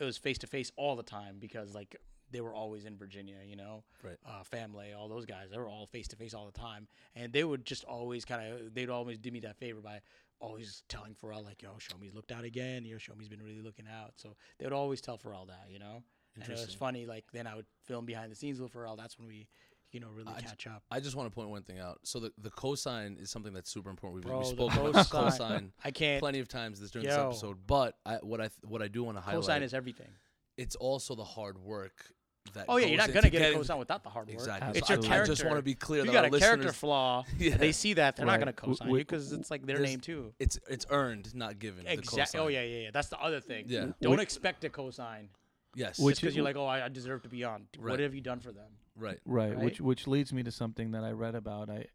it 0.00 0.04
was 0.04 0.18
face 0.18 0.38
to 0.38 0.46
face 0.48 0.72
all 0.76 0.96
the 0.96 1.02
time 1.04 1.36
because, 1.38 1.74
like, 1.74 1.96
they 2.32 2.40
were 2.40 2.54
always 2.54 2.86
in 2.86 2.96
Virginia, 2.96 3.36
you 3.46 3.56
know, 3.56 3.84
Right. 4.02 4.16
uh, 4.26 4.42
family, 4.42 4.92
all 4.92 5.06
those 5.08 5.26
guys, 5.26 5.50
they 5.50 5.58
were 5.58 5.68
all 5.68 5.86
face 5.86 6.08
to 6.08 6.16
face 6.16 6.34
all 6.34 6.46
the 6.46 6.58
time, 6.58 6.88
and 7.14 7.32
they 7.32 7.44
would 7.44 7.64
just 7.64 7.84
always 7.84 8.24
kind 8.24 8.52
of, 8.52 8.74
they'd 8.74 8.88
always 8.90 9.18
do 9.18 9.30
me 9.30 9.40
that 9.40 9.56
favor 9.58 9.80
by 9.80 10.00
Oh, 10.42 10.48
always 10.48 10.82
telling 10.88 11.14
Pharrell 11.14 11.44
like, 11.44 11.62
"Yo, 11.62 11.70
Shomi's 11.78 12.14
looked 12.14 12.32
out 12.32 12.44
again. 12.44 12.84
Yo, 12.84 12.96
Shomi 12.96 13.20
he's 13.20 13.28
been 13.28 13.42
really 13.42 13.60
looking 13.62 13.86
out." 13.86 14.12
So 14.16 14.36
they 14.58 14.66
would 14.66 14.72
always 14.72 15.00
tell 15.00 15.16
Pharrell 15.16 15.46
that, 15.46 15.68
you 15.70 15.78
know. 15.78 16.02
And 16.34 16.44
it 16.44 16.50
was 16.50 16.74
funny. 16.74 17.06
Like 17.06 17.24
then 17.32 17.46
I 17.46 17.54
would 17.54 17.66
film 17.84 18.06
behind 18.06 18.32
the 18.32 18.36
scenes 18.36 18.60
with 18.60 18.72
Pharrell. 18.72 18.96
That's 18.96 19.18
when 19.18 19.28
we, 19.28 19.46
you 19.92 20.00
know, 20.00 20.08
really 20.08 20.32
I 20.34 20.40
catch 20.40 20.66
up. 20.66 20.82
I 20.90 20.98
just 20.98 21.14
want 21.14 21.30
to 21.30 21.34
point 21.34 21.50
one 21.50 21.62
thing 21.62 21.78
out. 21.78 22.00
So 22.04 22.18
the 22.20 22.32
the 22.38 22.50
cosign 22.50 23.20
is 23.20 23.30
something 23.30 23.52
that's 23.52 23.70
super 23.70 23.90
important. 23.90 24.24
We've, 24.24 24.30
Bro, 24.30 24.38
we 24.40 24.44
spoke 24.46 24.72
about 24.72 24.92
the 24.94 24.98
cosign- 25.00 25.38
cosign 25.38 25.70
I 25.84 25.90
can't. 25.90 26.20
plenty 26.20 26.40
of 26.40 26.48
times 26.48 26.80
this 26.80 26.90
during 26.90 27.06
this 27.06 27.16
episode. 27.16 27.58
But 27.66 27.96
I, 28.06 28.16
what 28.16 28.40
I 28.40 28.48
what 28.62 28.80
I 28.82 28.88
do 28.88 29.04
want 29.04 29.18
to 29.18 29.20
highlight 29.20 29.44
Cosign 29.44 29.62
is 29.62 29.74
everything. 29.74 30.08
it's 30.56 30.74
also 30.76 31.14
the 31.14 31.24
hard 31.24 31.58
work 31.58 32.12
that. 32.54 32.66
Oh 32.68 32.76
yeah, 32.76 32.86
you're 32.86 32.98
not 32.98 33.08
gonna 33.08 33.18
into 33.26 33.30
get 33.30 33.42
a 33.42 33.44
getting- 33.52 33.60
cosign 33.60 33.78
without 33.78 34.02
the 34.02 34.10
hard 34.10 34.28
work. 34.28 34.34
Exactly. 34.34 34.78
It's 34.78 34.88
So 34.88 34.94
your 34.94 35.04
I, 35.04 35.06
character. 35.06 35.32
I 35.32 35.34
just 35.34 35.44
want 35.44 35.56
to 35.56 35.62
be 35.62 35.74
clear 35.74 36.00
you 36.00 36.06
that 36.06 36.12
got 36.12 36.24
our 36.30 36.36
a 36.36 36.40
character 36.40 36.72
flaw. 36.72 37.24
Yeah. 37.38 37.56
They 37.56 37.72
see 37.72 37.94
that 37.94 38.16
they're 38.16 38.26
Right. 38.26 38.32
not 38.32 38.38
gonna 38.40 38.52
W- 38.52 38.74
cosign 38.74 38.78
w- 38.80 38.96
you 38.98 39.04
because 39.04 39.32
it's 39.32 39.50
like 39.50 39.64
their 39.66 39.78
name 39.80 40.00
too. 40.00 40.32
It's 40.38 40.58
it's 40.68 40.86
earned, 40.90 41.34
not 41.34 41.58
given. 41.58 41.86
Exactly. 41.86 42.40
Oh 42.40 42.48
yeah, 42.48 42.62
yeah, 42.62 42.78
yeah. 42.84 42.90
That's 42.92 43.08
the 43.08 43.18
other 43.20 43.40
thing. 43.40 43.66
Yeah. 43.68 43.86
Don't 44.00 44.12
Which- 44.12 44.20
expect 44.20 44.64
a 44.64 44.68
cosign 44.68 45.28
Yes. 45.74 45.98
Which 45.98 46.14
just 46.16 46.20
because 46.22 46.36
you're 46.36 46.44
like, 46.44 46.56
oh, 46.56 46.66
I, 46.66 46.84
I 46.84 46.88
deserve 46.90 47.22
to 47.22 47.30
be 47.30 47.44
on. 47.44 47.66
Right. 47.78 47.92
What 47.92 48.00
have 48.00 48.14
you 48.14 48.20
done 48.20 48.40
for 48.40 48.52
them? 48.52 48.70
Right. 48.94 49.18
Right, 49.24 49.54
Right? 49.54 49.64
which 49.64 49.80
which 49.80 50.06
leads 50.06 50.30
me 50.32 50.42
to 50.42 50.50
something 50.50 50.90
that 50.90 51.02
I 51.02 51.12
read 51.12 51.34
about. 51.34 51.70
I 51.70 51.86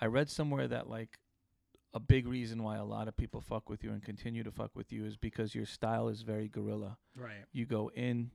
I 0.00 0.06
read 0.06 0.28
somewhere 0.28 0.68
that 0.68 0.88
like 0.90 1.18
a 1.94 2.00
big 2.00 2.26
reason 2.26 2.62
why 2.62 2.76
a 2.76 2.84
lot 2.84 3.08
of 3.08 3.16
people 3.16 3.40
fuck 3.40 3.68
with 3.70 3.82
you 3.84 3.90
and 3.92 4.02
continue 4.02 4.42
to 4.42 4.50
fuck 4.50 4.70
with 4.74 4.92
you 4.92 5.04
is 5.06 5.16
because 5.16 5.54
your 5.54 5.64
style 5.66 6.08
is 6.08 6.22
very 6.22 6.48
guerrilla. 6.48 6.98
Right. 7.16 7.44
You 7.52 7.64
go 7.66 7.90
in, 7.94 8.30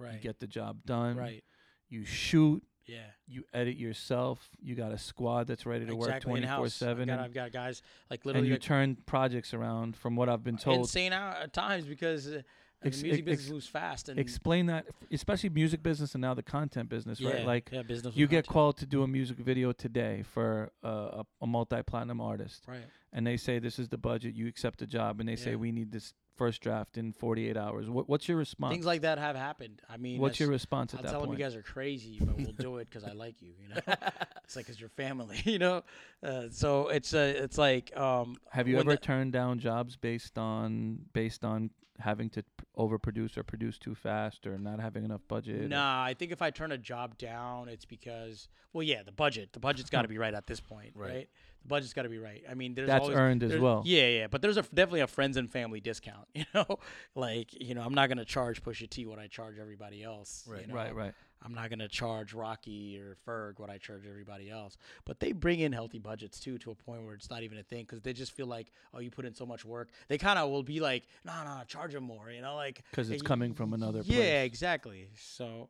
Right. 0.00 0.14
you 0.14 0.20
get 0.20 0.40
the 0.40 0.46
job 0.46 0.84
done. 0.86 1.16
right. 1.16 1.44
You 1.88 2.04
shoot, 2.04 2.62
Yeah. 2.86 2.98
you 3.26 3.44
edit 3.52 3.76
yourself. 3.76 4.48
You 4.60 4.74
got 4.74 4.92
a 4.92 4.98
squad 4.98 5.46
that's 5.48 5.66
ready 5.66 5.86
to 5.86 5.94
work 5.96 6.20
24 6.20 6.68
7. 6.68 7.02
I've 7.02 7.06
got, 7.06 7.12
and 7.12 7.20
I've 7.20 7.34
got 7.34 7.52
guys 7.52 7.82
like 8.10 8.24
literally. 8.24 8.40
and 8.40 8.48
you 8.48 8.54
like, 8.54 8.62
turn 8.62 8.96
projects 9.06 9.52
around. 9.54 9.96
From 9.96 10.16
what 10.16 10.28
I've 10.28 10.44
been 10.44 10.56
told, 10.56 10.78
insane 10.78 11.12
at 11.12 11.52
times 11.52 11.84
because 11.84 12.28
uh, 12.28 12.42
Ex- 12.82 12.98
the 12.98 13.08
music 13.08 13.20
ex- 13.20 13.26
business 13.26 13.50
moves 13.52 13.66
fast 13.66 14.08
and 14.08 14.18
explain 14.18 14.66
that, 14.66 14.86
especially 15.12 15.50
music 15.50 15.82
business 15.82 16.14
and 16.14 16.22
now 16.22 16.32
the 16.32 16.42
content 16.42 16.88
business, 16.88 17.20
yeah, 17.20 17.30
right? 17.30 17.46
Like 17.46 17.68
yeah, 17.70 17.82
business. 17.82 18.16
you 18.16 18.26
get 18.26 18.46
content. 18.46 18.52
called 18.54 18.76
to 18.78 18.86
do 18.86 19.02
a 19.02 19.06
music 19.08 19.36
video 19.36 19.72
today 19.72 20.22
for 20.32 20.70
uh, 20.82 20.88
a, 20.88 21.24
a 21.42 21.46
multi-platinum 21.46 22.22
artist 22.22 22.64
right. 22.66 22.86
and 23.12 23.26
they 23.26 23.36
say 23.36 23.58
this 23.58 23.78
is 23.78 23.90
the 23.90 23.98
budget 23.98 24.34
you 24.34 24.46
accept 24.46 24.78
the 24.78 24.86
job 24.86 25.20
and 25.20 25.28
they 25.28 25.36
say 25.36 25.56
we 25.56 25.72
need 25.72 25.92
this 25.92 26.14
first 26.40 26.62
draft 26.62 26.96
in 26.96 27.12
48 27.12 27.54
hours 27.58 27.90
what, 27.90 28.08
what's 28.08 28.26
your 28.26 28.38
response 28.38 28.72
Things 28.72 28.86
like 28.86 29.02
that 29.02 29.18
have 29.18 29.36
happened. 29.36 29.82
I 29.90 29.98
mean, 29.98 30.20
what's 30.20 30.40
your 30.40 30.48
response 30.48 30.94
at 30.94 31.00
I'll 31.00 31.04
that 31.04 31.10
tell 31.10 31.20
them 31.20 31.28
point 31.28 31.38
you 31.38 31.44
guys 31.44 31.54
are 31.54 31.62
crazy, 31.62 32.16
but 32.18 32.34
we'll 32.38 32.52
do 32.52 32.78
it 32.78 32.88
because 32.88 33.04
I 33.04 33.12
like 33.12 33.42
you. 33.42 33.52
You 33.62 33.74
know, 33.74 33.80
it's 34.44 34.56
like 34.56 34.70
it's 34.70 34.80
your 34.80 34.88
family. 34.88 35.42
You 35.50 35.58
know, 35.58 35.82
uh, 36.22 36.44
so 36.50 36.88
it's 36.88 37.12
uh, 37.12 37.34
it's 37.36 37.58
like 37.58 37.94
um, 37.96 38.36
have 38.50 38.68
you 38.68 38.78
ever 38.78 38.92
the- 38.92 38.96
turned 38.96 39.32
down 39.32 39.58
jobs 39.58 39.96
based 39.96 40.38
on 40.38 41.00
based 41.12 41.44
on 41.44 41.70
having 42.00 42.28
to 42.30 42.42
overproduce 42.78 43.36
or 43.36 43.42
produce 43.42 43.78
too 43.78 43.94
fast 43.94 44.46
or 44.46 44.58
not 44.58 44.80
having 44.80 45.04
enough 45.04 45.20
budget 45.28 45.62
or- 45.64 45.68
Nah, 45.68 46.02
I 46.02 46.14
think 46.14 46.32
if 46.32 46.42
I 46.42 46.50
turn 46.50 46.72
a 46.72 46.78
job 46.78 47.16
down, 47.18 47.68
it's 47.68 47.84
because 47.84 48.48
well, 48.72 48.82
yeah, 48.82 49.02
the 49.02 49.12
budget. 49.12 49.52
The 49.52 49.60
budget's 49.60 49.90
got 49.90 50.02
to 50.02 50.08
be 50.08 50.16
right 50.18 50.32
at 50.34 50.46
this 50.46 50.60
point, 50.60 50.92
Right. 50.94 51.10
right? 51.12 51.28
The 51.62 51.68
budget's 51.68 51.92
got 51.92 52.02
to 52.02 52.08
be 52.08 52.18
right. 52.18 52.42
I 52.48 52.54
mean, 52.54 52.74
there's 52.74 52.86
that's 52.88 53.02
always, 53.02 53.18
earned 53.18 53.42
as 53.42 53.58
well 53.58 53.82
Yeah, 53.84 54.06
yeah, 54.08 54.26
but 54.28 54.40
there's 54.42 54.56
a 54.56 54.62
definitely 54.62 55.00
a 55.00 55.06
friends 55.06 55.36
and 55.36 55.50
family 55.50 55.80
discount. 55.80 56.26
You 56.34 56.44
know, 56.54 56.78
like 57.14 57.48
you 57.60 57.74
know, 57.74 57.82
I'm 57.82 57.94
not 57.94 58.08
gonna 58.08 58.24
charge 58.24 58.62
Pusha 58.62 58.88
T 58.88 59.06
what 59.06 59.18
I 59.18 59.26
charge 59.26 59.58
everybody 59.58 60.02
else. 60.02 60.44
Right. 60.48 60.62
you 60.62 60.68
know? 60.68 60.74
right 60.74 60.94
right 60.94 61.14
I'm 61.42 61.54
not 61.54 61.70
gonna 61.70 61.88
charge 61.88 62.34
Rocky 62.34 62.98
or 62.98 63.16
Ferg 63.26 63.58
what 63.58 63.70
I 63.70 63.78
charge 63.78 64.02
everybody 64.06 64.50
else. 64.50 64.76
But 65.06 65.20
they 65.20 65.32
bring 65.32 65.60
in 65.60 65.72
healthy 65.72 65.98
budgets 65.98 66.38
too, 66.38 66.58
to 66.58 66.70
a 66.70 66.74
point 66.74 67.02
where 67.04 67.14
it's 67.14 67.30
not 67.30 67.42
even 67.42 67.56
a 67.58 67.62
thing 67.62 67.84
because 67.84 68.02
they 68.02 68.12
just 68.12 68.32
feel 68.32 68.46
like, 68.46 68.70
oh, 68.92 68.98
you 69.00 69.10
put 69.10 69.24
in 69.24 69.34
so 69.34 69.46
much 69.46 69.64
work. 69.64 69.88
They 70.08 70.18
kind 70.18 70.38
of 70.38 70.50
will 70.50 70.62
be 70.62 70.80
like, 70.80 71.04
no, 71.24 71.32
nah, 71.32 71.44
no, 71.44 71.50
nah, 71.50 71.64
charge 71.64 71.92
them 71.94 72.04
more. 72.04 72.30
You 72.30 72.42
know, 72.42 72.56
like 72.56 72.82
because 72.90 73.10
it's 73.10 73.22
y- 73.22 73.26
coming 73.26 73.54
from 73.54 73.72
another 73.72 74.02
place. 74.02 74.10
Yeah, 74.16 74.22
place. 74.22 74.46
exactly. 74.46 75.08
So, 75.16 75.68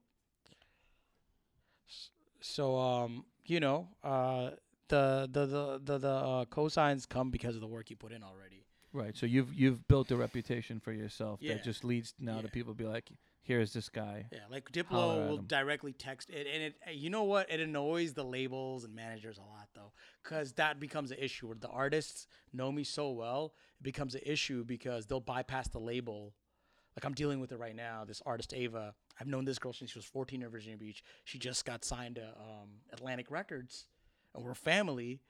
so 2.41 2.79
um, 2.79 3.25
you 3.47 3.61
know, 3.61 3.89
uh, 4.03 4.51
the 4.89 5.29
the 5.31 5.47
the 5.47 5.81
the, 5.85 5.99
the 5.99 6.09
uh, 6.09 6.45
cosigns 6.47 7.09
come 7.09 7.31
because 7.31 7.55
of 7.55 7.61
the 7.61 7.67
work 7.67 7.91
you 7.91 7.97
put 7.97 8.13
in 8.13 8.23
already. 8.23 8.65
right 8.93 9.17
so 9.17 9.25
you've 9.25 9.55
you've 9.55 9.87
built 9.87 10.11
a 10.11 10.17
reputation 10.17 10.81
for 10.81 10.93
yourself 10.93 11.39
Yeah. 11.41 11.55
that 11.55 11.63
just 11.65 11.85
leads 11.85 12.13
now 12.19 12.41
to 12.41 12.49
people 12.49 12.75
be 12.75 12.85
like 12.87 13.09
here's 13.43 13.73
this 13.73 13.89
guy 13.89 14.27
Yeah, 14.33 14.41
like 14.51 14.71
Diplo 14.71 15.29
will 15.29 15.39
directly 15.39 15.93
text 15.93 16.31
it, 16.31 16.47
and 16.53 16.63
it. 16.63 16.75
You 16.95 17.11
know 17.11 17.25
what? 17.25 17.51
It 17.51 17.61
annoys 17.61 18.13
the 18.13 18.25
labels 18.25 18.85
and 18.85 18.95
managers 18.95 19.39
a 19.39 19.43
lot 19.43 19.69
though, 19.75 19.93
because 20.23 20.53
that 20.53 20.81
becomes 20.81 21.11
an 21.11 21.19
issue. 21.19 21.49
Where 21.49 21.57
the 21.59 21.69
artists 21.69 22.27
know 22.53 22.71
me 22.71 22.85
so 22.85 23.11
well, 23.11 23.55
it 23.81 23.85
becomes 23.85 24.15
an 24.15 24.23
issue 24.25 24.65
because 24.65 25.07
they'll 25.07 25.21
bypass 25.21 25.69
the 25.69 25.81
label. 25.81 26.35
Like 26.97 27.05
I'm 27.05 27.15
dealing 27.15 27.41
with 27.41 27.53
it 27.53 27.59
right 27.59 27.77
now. 27.77 28.05
This 28.05 28.23
artist 28.27 28.53
Ava, 28.55 28.95
I've 29.21 29.29
known 29.29 29.45
this 29.45 29.59
girl 29.59 29.73
since 29.73 29.93
she 29.93 29.99
was 29.99 30.07
14 30.07 30.43
in 30.43 30.49
Virginia 30.49 30.77
Beach. 30.77 31.05
She 31.25 31.39
just 31.39 31.65
got 31.65 31.85
signed 31.85 32.17
to 32.17 32.25
um, 32.25 32.69
Atlantic 32.93 33.31
Records, 33.31 33.87
and 34.35 34.45
we're 34.45 34.55
family. 34.55 35.21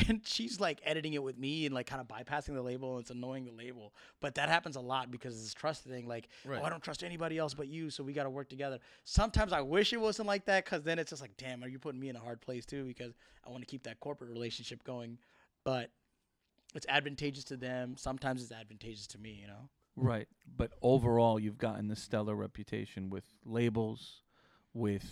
And 0.08 0.20
she's 0.24 0.60
like 0.60 0.80
editing 0.84 1.14
it 1.14 1.22
with 1.22 1.38
me 1.38 1.66
and 1.66 1.74
like 1.74 1.86
kind 1.86 2.00
of 2.00 2.08
bypassing 2.08 2.54
the 2.54 2.62
label. 2.62 2.92
And 2.92 3.00
it's 3.02 3.10
annoying 3.10 3.44
the 3.46 3.52
label, 3.52 3.92
but 4.20 4.34
that 4.36 4.48
happens 4.48 4.76
a 4.76 4.80
lot 4.80 5.10
because 5.10 5.34
it's 5.34 5.42
this 5.44 5.54
trust 5.54 5.84
thing. 5.84 6.06
Like, 6.06 6.28
oh, 6.46 6.50
Right. 6.50 6.60
oh, 6.62 6.64
I 6.64 6.70
don't 6.70 6.82
trust 6.82 7.02
anybody 7.02 7.38
else 7.38 7.54
but 7.54 7.68
you, 7.68 7.90
so 7.90 8.04
we 8.04 8.12
got 8.12 8.24
to 8.24 8.30
work 8.30 8.48
together. 8.48 8.78
Sometimes 9.04 9.52
I 9.52 9.60
wish 9.60 9.92
it 9.92 10.00
wasn't 10.00 10.28
like 10.28 10.44
that 10.46 10.64
because 10.64 10.82
then 10.82 10.98
it's 10.98 11.10
just 11.10 11.22
like, 11.22 11.36
damn, 11.36 11.62
are 11.64 11.68
you 11.68 11.78
putting 11.78 12.00
me 12.00 12.08
in 12.08 12.16
a 12.16 12.20
hard 12.20 12.40
place 12.40 12.64
too? 12.64 12.84
Because 12.84 13.14
I 13.46 13.50
want 13.50 13.62
to 13.62 13.66
keep 13.66 13.82
that 13.84 13.98
corporate 14.00 14.30
relationship 14.30 14.84
going, 14.84 15.18
but 15.64 15.90
it's 16.74 16.86
advantageous 16.88 17.44
to 17.44 17.56
them. 17.56 17.96
Sometimes 17.96 18.42
it's 18.42 18.52
advantageous 18.52 19.06
to 19.08 19.18
me, 19.18 19.38
you 19.40 19.46
know. 19.46 19.68
Right. 19.96 20.28
But 20.56 20.72
overall, 20.82 21.40
you've 21.40 21.58
gotten 21.58 21.88
the 21.88 21.96
stellar 21.96 22.34
reputation 22.36 23.10
with 23.10 23.24
labels, 23.44 24.22
with 24.74 25.06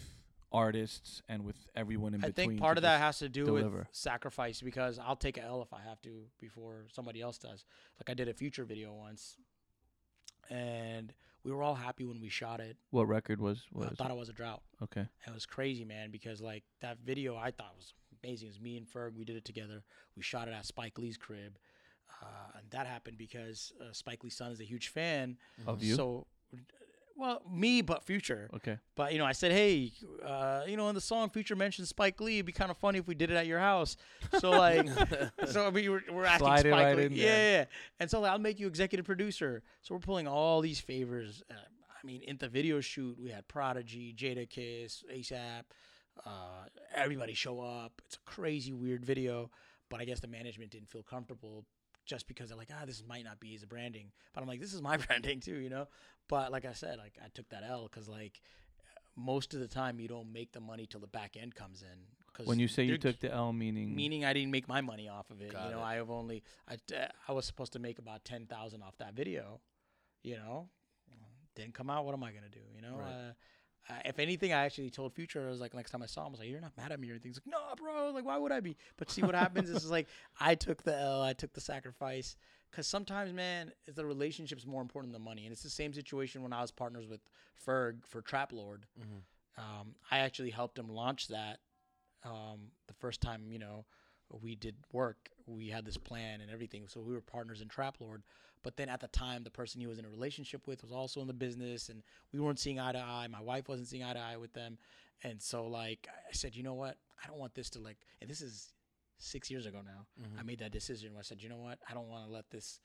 artists, 0.53 1.23
and 1.29 1.45
with 1.45 1.57
everyone 1.75 2.15
in 2.15 2.25
I 2.25 2.29
between. 2.29 2.47
I 2.47 2.51
think 2.51 2.61
part 2.61 2.79
of 2.79 2.83
that 2.83 3.01
has 3.01 3.19
to 3.19 3.29
do 3.29 3.45
deliver. 3.45 3.79
with 3.79 3.87
sacrifice 3.93 4.61
because 4.61 4.99
I'll 4.99 5.17
take 5.17 5.39
a 5.39 5.43
L 5.43 5.63
if 5.63 5.73
I 5.73 5.81
have 5.87 6.01
to 6.03 6.25
before 6.41 6.87
somebody 6.93 7.21
else 7.21 7.39
does. 7.39 7.65
Like 8.01 8.11
I 8.11 8.15
did 8.15 8.29
a 8.29 8.35
Future 8.35 8.65
video 8.65 8.93
once, 8.93 9.37
and 10.51 11.13
we 11.45 11.53
were 11.53 11.63
all 11.63 11.75
happy 11.75 12.05
when 12.05 12.21
we 12.21 12.29
shot 12.29 12.61
it. 12.61 12.77
What 12.91 13.09
record 13.09 13.41
was 13.41 13.65
was 13.73 13.89
I 13.91 13.95
thought 13.95 14.11
it 14.11 14.17
was 14.17 14.29
a 14.29 14.33
drought. 14.33 14.63
okay? 14.83 15.01
And 15.01 15.29
it 15.29 15.35
was 15.35 15.47
crazy, 15.47 15.85
man, 15.85 16.11
because 16.11 16.41
like 16.41 16.65
that 16.81 16.99
video 17.05 17.37
I 17.37 17.51
thought 17.51 17.75
was 17.77 17.95
amazing. 18.23 18.49
It 18.49 18.51
was 18.51 18.61
me 18.61 18.77
and 18.77 18.87
Ferg. 18.87 19.17
We 19.17 19.25
did 19.25 19.37
it 19.37 19.45
together. 19.45 19.85
We 20.17 20.23
shot 20.23 20.49
it 20.49 20.55
at 20.55 20.67
Spike 20.67 20.99
Lee's 20.99 21.17
crib. 21.17 21.59
Uh, 22.23 22.59
and 22.59 22.71
that 22.71 22.87
happened 22.87 23.19
because 23.19 23.73
uh, 23.81 23.93
Spike 23.93 24.25
Lee's 24.25 24.37
son 24.37 24.51
is 24.51 24.61
a 24.61 24.65
huge 24.65 24.89
fan. 24.89 25.37
Of 25.67 25.83
you? 25.83 25.95
So, 25.95 26.27
well, 27.17 27.43
me, 27.51 27.81
but 27.81 28.05
Future. 28.05 28.51
Okay. 28.55 28.79
But, 28.95 29.13
you 29.13 29.19
know, 29.19 29.25
I 29.25 29.33
said, 29.33 29.53
hey, 29.53 29.93
uh, 30.25 30.63
you 30.67 30.77
know, 30.77 30.89
in 30.89 30.95
the 30.95 31.01
song, 31.01 31.31
Future 31.31 31.57
mentioned 31.57 31.89
Spike 31.89 32.21
Lee. 32.21 32.35
It'd 32.35 32.47
be 32.47 32.53
kind 32.53 32.71
of 32.71 32.77
funny 32.77 32.99
if 32.99 33.09
we 33.09 33.15
did 33.15 33.31
it 33.31 33.37
at 33.37 33.47
your 33.47 33.59
house. 33.59 33.97
So, 34.39 34.51
like, 34.51 34.87
so 35.47 35.71
we 35.71 35.89
were, 35.89 36.03
we're 36.13 36.25
asking 36.27 36.47
Slide 36.47 36.61
Spike 36.61 36.73
right 36.73 36.97
Lee. 36.97 37.05
in 37.07 37.13
yeah, 37.13 37.25
there. 37.25 37.53
yeah, 37.53 37.59
yeah. 37.59 37.65
And 38.01 38.11
so 38.11 38.21
like, 38.21 38.31
I'll 38.31 38.39
make 38.39 38.61
you 38.61 38.67
executive 38.67 39.07
producer. 39.07 39.63
So 39.83 39.95
we're 39.95 40.01
pulling 40.01 40.29
all 40.29 40.61
these 40.61 40.79
favors. 40.79 41.43
Uh, 41.51 41.55
I 41.55 42.07
mean, 42.07 42.23
in 42.23 42.37
the 42.37 42.49
video 42.49 42.81
shoot, 42.81 43.17
we 43.19 43.31
had 43.31 43.49
Prodigy, 43.49 44.15
Jadakiss, 44.17 45.03
ASAP, 45.13 45.63
uh, 46.25 46.65
everybody 46.95 47.35
show 47.35 47.61
up. 47.61 48.01
It's 48.07 48.17
a 48.17 48.31
crazy, 48.31 48.73
weird 48.73 49.05
video. 49.05 49.51
But 49.89 50.01
I 50.01 50.05
guess 50.05 50.21
the 50.21 50.29
management 50.29 50.73
didn't 50.73 50.89
feel 50.89 51.03
comfortable 51.03 51.65
just 52.07 52.27
because 52.27 52.49
they're 52.49 52.59
like, 52.59 52.71
ah, 52.73 52.85
this 52.87 53.03
might 53.07 53.25
not 53.25 53.41
be 53.41 53.49
his 53.49 53.65
branding. 53.65 54.13
But 54.33 54.43
I'm 54.43 54.49
like, 54.49 54.61
this 54.61 54.73
is 54.73 54.81
my 54.81 54.97
branding 55.07 55.41
too, 55.41 55.57
you 55.57 55.69
know? 55.69 55.89
But 56.29 56.51
like 56.53 56.65
I 56.65 56.73
said, 56.73 56.99
like 56.99 57.19
I 57.23 57.29
took 57.35 57.49
that 57.51 57.63
L 57.69 57.89
because 57.91 58.09
like 58.09 58.41
most 59.17 59.55
of 59.55 59.61
the 59.61 59.69
time 59.69 59.99
you 59.99 60.09
don't 60.09 60.33
make 60.33 60.53
the 60.53 60.61
money 60.61 60.87
till 60.87 61.01
the 61.01 61.07
back 61.07 61.37
end 61.41 61.55
comes 61.55 61.83
in. 61.83 61.99
Cause 62.33 62.47
When 62.47 62.59
you 62.59 62.69
say 62.69 62.85
you 62.85 62.99
took 62.99 63.19
the 63.21 63.33
L, 63.33 63.53
meaning 63.53 63.95
meaning 63.95 64.25
I 64.25 64.35
didn't 64.35 64.51
make 64.51 64.69
my 64.69 64.83
money 64.83 65.09
off 65.09 65.31
of 65.31 65.41
it. 65.41 65.53
Got 65.53 65.67
you 65.67 65.71
know, 65.73 65.81
it. 65.81 65.85
I 65.85 65.95
have 65.95 66.11
only 66.11 66.43
I, 66.69 66.77
I 67.29 67.33
was 67.33 67.47
supposed 67.47 67.73
to 67.73 67.79
make 67.79 67.99
about 67.99 68.25
ten 68.25 68.47
thousand 68.47 68.83
off 68.83 68.97
that 68.99 69.15
video. 69.15 69.61
You 70.23 70.37
know, 70.37 70.69
didn't 71.55 71.75
come 71.75 71.89
out. 71.89 72.05
What 72.05 72.13
am 72.13 72.23
I 72.23 72.33
gonna 72.33 72.51
do? 72.51 72.61
You 72.75 72.83
know, 72.83 72.99
Right. 72.99 73.11
uh, 73.11 73.33
uh, 73.89 73.95
if 74.05 74.19
anything, 74.19 74.53
I 74.53 74.65
actually 74.65 74.91
told 74.91 75.13
Future. 75.13 75.47
I 75.47 75.51
was 75.51 75.61
like, 75.61 75.75
next 75.75 75.91
time 75.91 76.03
I 76.03 76.07
saw 76.07 76.23
him, 76.23 76.29
I 76.29 76.31
was 76.31 76.41
like, 76.41 76.49
"You're 76.49 76.61
not 76.61 76.77
mad 76.77 76.93
at 76.93 76.99
me 77.01 77.09
or 77.09 77.13
anything." 77.13 77.31
He's 77.31 77.41
like, 77.45 77.47
"No, 77.53 77.61
bro. 77.77 78.11
Like, 78.11 78.25
why 78.25 78.37
would 78.37 78.53
I 78.53 78.61
be?" 78.61 78.77
But 78.97 79.11
see 79.11 79.23
what 79.23 79.35
happens 79.35 79.71
is 79.71 79.91
like 79.91 80.09
I 80.41 80.55
took 80.55 80.83
the 80.83 80.99
L. 80.99 81.23
I 81.23 81.33
took 81.33 81.53
the 81.53 81.61
sacrifice. 81.61 82.37
Cause 82.73 82.87
sometimes, 82.87 83.33
man, 83.33 83.73
is 83.87 83.95
the 83.95 84.05
relationship's 84.05 84.67
more 84.67 84.83
important 84.83 85.13
than 85.13 85.23
the 85.23 85.25
money, 85.25 85.45
and 85.45 85.53
it's 85.53 85.63
the 85.63 85.71
same 85.71 85.95
situation 85.95 86.43
when 86.43 86.53
I 86.53 86.61
was 86.61 86.71
partners 86.73 87.07
with 87.07 87.21
Ferg 87.65 88.05
for 88.07 88.21
Trap 88.21 88.53
Lord. 88.53 88.87
Um, 89.57 89.95
I 90.11 90.19
actually 90.19 90.51
helped 90.51 90.79
him 90.79 90.89
launch 90.89 91.29
that 91.29 91.61
um, 92.25 92.73
the 92.89 92.95
first 92.95 93.21
time, 93.23 93.45
you 93.51 93.59
know, 93.59 93.87
we 94.43 94.57
did 94.57 94.75
work. 94.93 95.31
We 95.47 95.69
had 95.69 95.87
this 95.87 95.97
plan 95.97 96.41
and 96.41 96.51
everything. 96.51 96.89
So 96.89 97.01
we 97.01 97.15
were 97.15 97.21
partners 97.21 97.63
in 97.63 97.69
Trap 97.69 97.97
Lord. 98.01 98.25
But 98.67 98.77
then 98.77 98.89
at 98.89 98.99
the 98.99 99.07
time, 99.07 99.45
the 99.45 99.51
person 99.51 99.81
he 99.81 99.87
was 99.87 100.01
in 100.01 100.05
a 100.05 100.09
relationship 100.09 100.67
with 100.67 100.83
was 100.83 100.91
also 100.91 101.21
in 101.21 101.29
the 101.29 101.33
business, 101.33 101.89
and 101.89 102.03
we 102.33 102.41
weren't 102.41 102.59
seeing 102.59 102.81
eye 102.81 102.91
to 102.91 102.99
eye. 102.99 103.29
My 103.31 103.41
wife 103.41 103.69
wasn't 103.69 103.87
seeing 103.87 104.03
eye 104.03 104.15
to 104.15 104.19
eye 104.19 104.37
with 104.39 104.55
them. 104.55 104.77
And 105.23 105.41
so, 105.41 105.69
like, 105.69 106.09
I 106.11 106.33
said, 106.33 106.57
you 106.57 106.65
know 106.65 106.75
what? 106.75 106.97
I 107.23 107.29
don't 107.29 107.39
want 107.39 107.55
this 107.55 107.71
to, 107.71 107.79
like, 107.79 107.99
and 108.21 108.29
this 108.29 108.41
is 108.41 108.73
six 109.19 109.53
years 109.53 109.67
ago 109.67 109.83
now. 109.87 110.09
I 110.37 110.43
made 110.43 110.59
that 110.59 110.73
decision 110.73 111.13
where 111.13 111.21
I 111.21 111.23
said, 111.23 111.41
you 111.41 111.49
know 111.49 111.59
what? 111.59 111.79
I 111.89 111.95
don't 111.95 112.09
want 112.09 112.27
to 112.27 112.33
let 112.33 112.51
this 112.51 112.81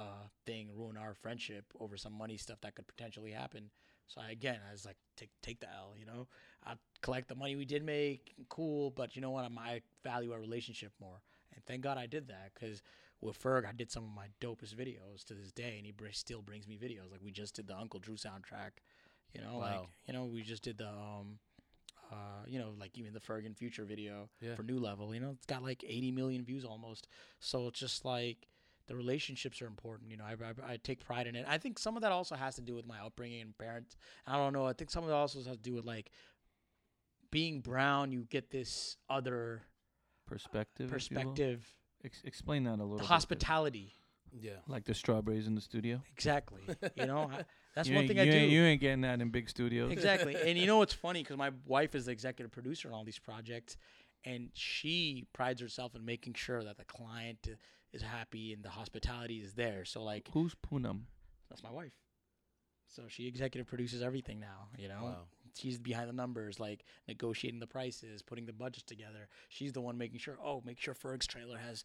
uh, 0.00 0.26
thing 0.46 0.70
ruin 0.74 0.96
our 0.96 1.14
friendship 1.14 1.64
over 1.78 1.96
some 1.96 2.12
money 2.12 2.36
stuff 2.36 2.60
that 2.62 2.74
could 2.74 2.88
potentially 2.88 3.30
happen. 3.30 3.70
So 4.08 4.20
I, 4.20 4.32
again, 4.32 4.58
I 4.68 4.72
was 4.72 4.84
like, 4.84 4.96
take 5.16 5.30
take 5.42 5.60
the 5.60 5.68
L. 5.72 5.94
You 5.96 6.06
know, 6.06 6.26
I 6.66 6.72
collect 7.02 7.28
the 7.28 7.36
money 7.36 7.54
we 7.54 7.66
did 7.66 7.84
make, 7.84 8.34
cool. 8.48 8.90
But 8.90 9.14
you 9.14 9.22
know 9.22 9.30
what? 9.30 9.44
I, 9.44 9.60
I 9.60 9.82
value 10.02 10.32
our 10.32 10.40
relationship 10.40 10.90
more, 11.00 11.22
and 11.54 11.64
thank 11.66 11.82
God 11.82 11.98
I 11.98 12.06
did 12.06 12.26
that 12.26 12.50
because 12.52 12.82
with 13.20 13.40
Ferg, 13.42 13.66
I 13.66 13.72
did 13.72 13.90
some 13.90 14.04
of 14.04 14.10
my 14.10 14.26
dopest 14.40 14.74
videos 14.74 15.24
to 15.26 15.34
this 15.34 15.52
day, 15.52 15.74
and 15.76 15.84
he 15.86 15.92
br- 15.92 16.06
still 16.12 16.42
brings 16.42 16.66
me 16.66 16.76
videos. 16.78 17.10
Like 17.10 17.20
we 17.22 17.30
just 17.30 17.54
did 17.54 17.66
the 17.66 17.76
Uncle 17.76 18.00
Drew 18.00 18.16
soundtrack. 18.16 18.80
You 19.34 19.40
know, 19.42 19.58
like 19.58 19.80
you 20.06 20.12
know, 20.14 20.24
we 20.24 20.42
just 20.42 20.62
did 20.62 20.78
the 20.78 20.88
um, 20.88 21.38
uh, 22.10 22.14
you 22.46 22.58
know, 22.58 22.72
like 22.80 22.96
even 22.98 23.12
the 23.12 23.20
Ferg 23.20 23.46
and 23.46 23.56
Future 23.56 23.84
video 23.84 24.28
Yeah. 24.40 24.54
for 24.56 24.62
New 24.64 24.78
Level. 24.80 25.14
You 25.14 25.20
know, 25.20 25.30
it's 25.30 25.46
got 25.46 25.62
like 25.62 25.84
80 25.86 26.10
million 26.12 26.44
views 26.44 26.64
almost. 26.64 27.06
So 27.38 27.68
it's 27.68 27.78
just 27.78 28.04
like 28.04 28.48
the 28.88 28.96
relationships 28.96 29.62
are 29.62 29.66
important. 29.68 30.10
You 30.10 30.16
know, 30.16 30.24
I, 30.24 30.32
I, 30.32 30.72
I 30.72 30.76
take 30.82 31.04
pride 31.04 31.28
in 31.28 31.36
it. 31.36 31.44
I 31.46 31.58
think 31.58 31.78
some 31.78 31.94
of 31.96 32.02
that 32.02 32.10
also 32.10 32.34
has 32.34 32.56
to 32.56 32.60
do 32.62 32.74
with 32.74 32.86
my 32.86 32.98
upbringing 32.98 33.40
and 33.42 33.56
parents. 33.56 33.96
I 34.26 34.36
don't 34.36 34.52
know. 34.52 34.66
I 34.66 34.72
think 34.72 34.90
some 34.90 35.04
of 35.04 35.10
it 35.10 35.12
also 35.12 35.38
has 35.38 35.56
to 35.58 35.62
do 35.62 35.74
with 35.74 35.84
like 35.84 36.10
being 37.30 37.60
brown, 37.60 38.10
you 38.10 38.26
get 38.28 38.50
this 38.50 38.96
other 39.08 39.62
Perspective. 40.26 40.86
will. 40.86 40.92
perspective, 40.94 41.64
Ex- 42.04 42.22
explain 42.24 42.64
that 42.64 42.70
a 42.70 42.82
little. 42.82 42.96
the 42.96 43.02
bit. 43.02 43.06
hospitality. 43.08 43.92
Yeah. 44.32 44.52
Like 44.68 44.84
the 44.84 44.94
strawberries 44.94 45.46
in 45.46 45.54
the 45.54 45.60
studio. 45.60 46.00
Exactly. 46.14 46.62
You 46.94 47.06
know, 47.06 47.30
I, 47.32 47.44
that's 47.74 47.88
you 47.88 47.94
one 47.96 48.04
ain't- 48.04 48.08
thing 48.12 48.20
I 48.20 48.24
you 48.24 48.32
do. 48.32 48.38
Ain't, 48.38 48.50
you 48.52 48.62
ain't 48.62 48.80
getting 48.80 49.00
that 49.02 49.20
in 49.20 49.30
big 49.30 49.48
studios. 49.50 49.90
exactly. 49.92 50.36
And 50.46 50.56
you 50.58 50.66
know 50.66 50.78
what's 50.78 50.94
funny? 50.94 51.22
Because 51.22 51.36
my 51.36 51.50
wife 51.66 51.94
is 51.94 52.06
the 52.06 52.12
executive 52.12 52.52
producer 52.52 52.88
on 52.88 52.94
all 52.94 53.04
these 53.04 53.18
projects, 53.18 53.76
and 54.24 54.50
she 54.54 55.26
prides 55.32 55.60
herself 55.60 55.94
in 55.96 56.04
making 56.04 56.34
sure 56.34 56.62
that 56.62 56.78
the 56.78 56.84
client 56.84 57.48
is 57.92 58.02
happy 58.02 58.52
and 58.52 58.62
the 58.62 58.68
hospitality 58.70 59.38
is 59.38 59.54
there. 59.54 59.84
So 59.84 60.02
like, 60.04 60.28
Who's 60.32 60.54
Poonam? 60.54 61.00
that's 61.48 61.62
my 61.64 61.70
wife. 61.72 61.92
So 62.86 63.02
she 63.08 63.26
executive 63.26 63.66
produces 63.66 64.00
everything 64.02 64.38
now. 64.40 64.68
You 64.78 64.88
know, 64.88 65.00
Wow. 65.02 65.16
She's 65.56 65.78
behind 65.78 66.08
the 66.08 66.12
numbers, 66.12 66.58
like 66.60 66.84
negotiating 67.08 67.60
the 67.60 67.66
prices, 67.66 68.22
putting 68.22 68.46
the 68.46 68.52
budgets 68.52 68.84
together. 68.84 69.28
She's 69.48 69.72
the 69.72 69.80
one 69.80 69.96
making 69.98 70.18
sure. 70.18 70.38
Oh, 70.44 70.62
make 70.64 70.78
sure 70.80 70.94
Ferg's 70.94 71.26
trailer 71.26 71.58
has 71.58 71.84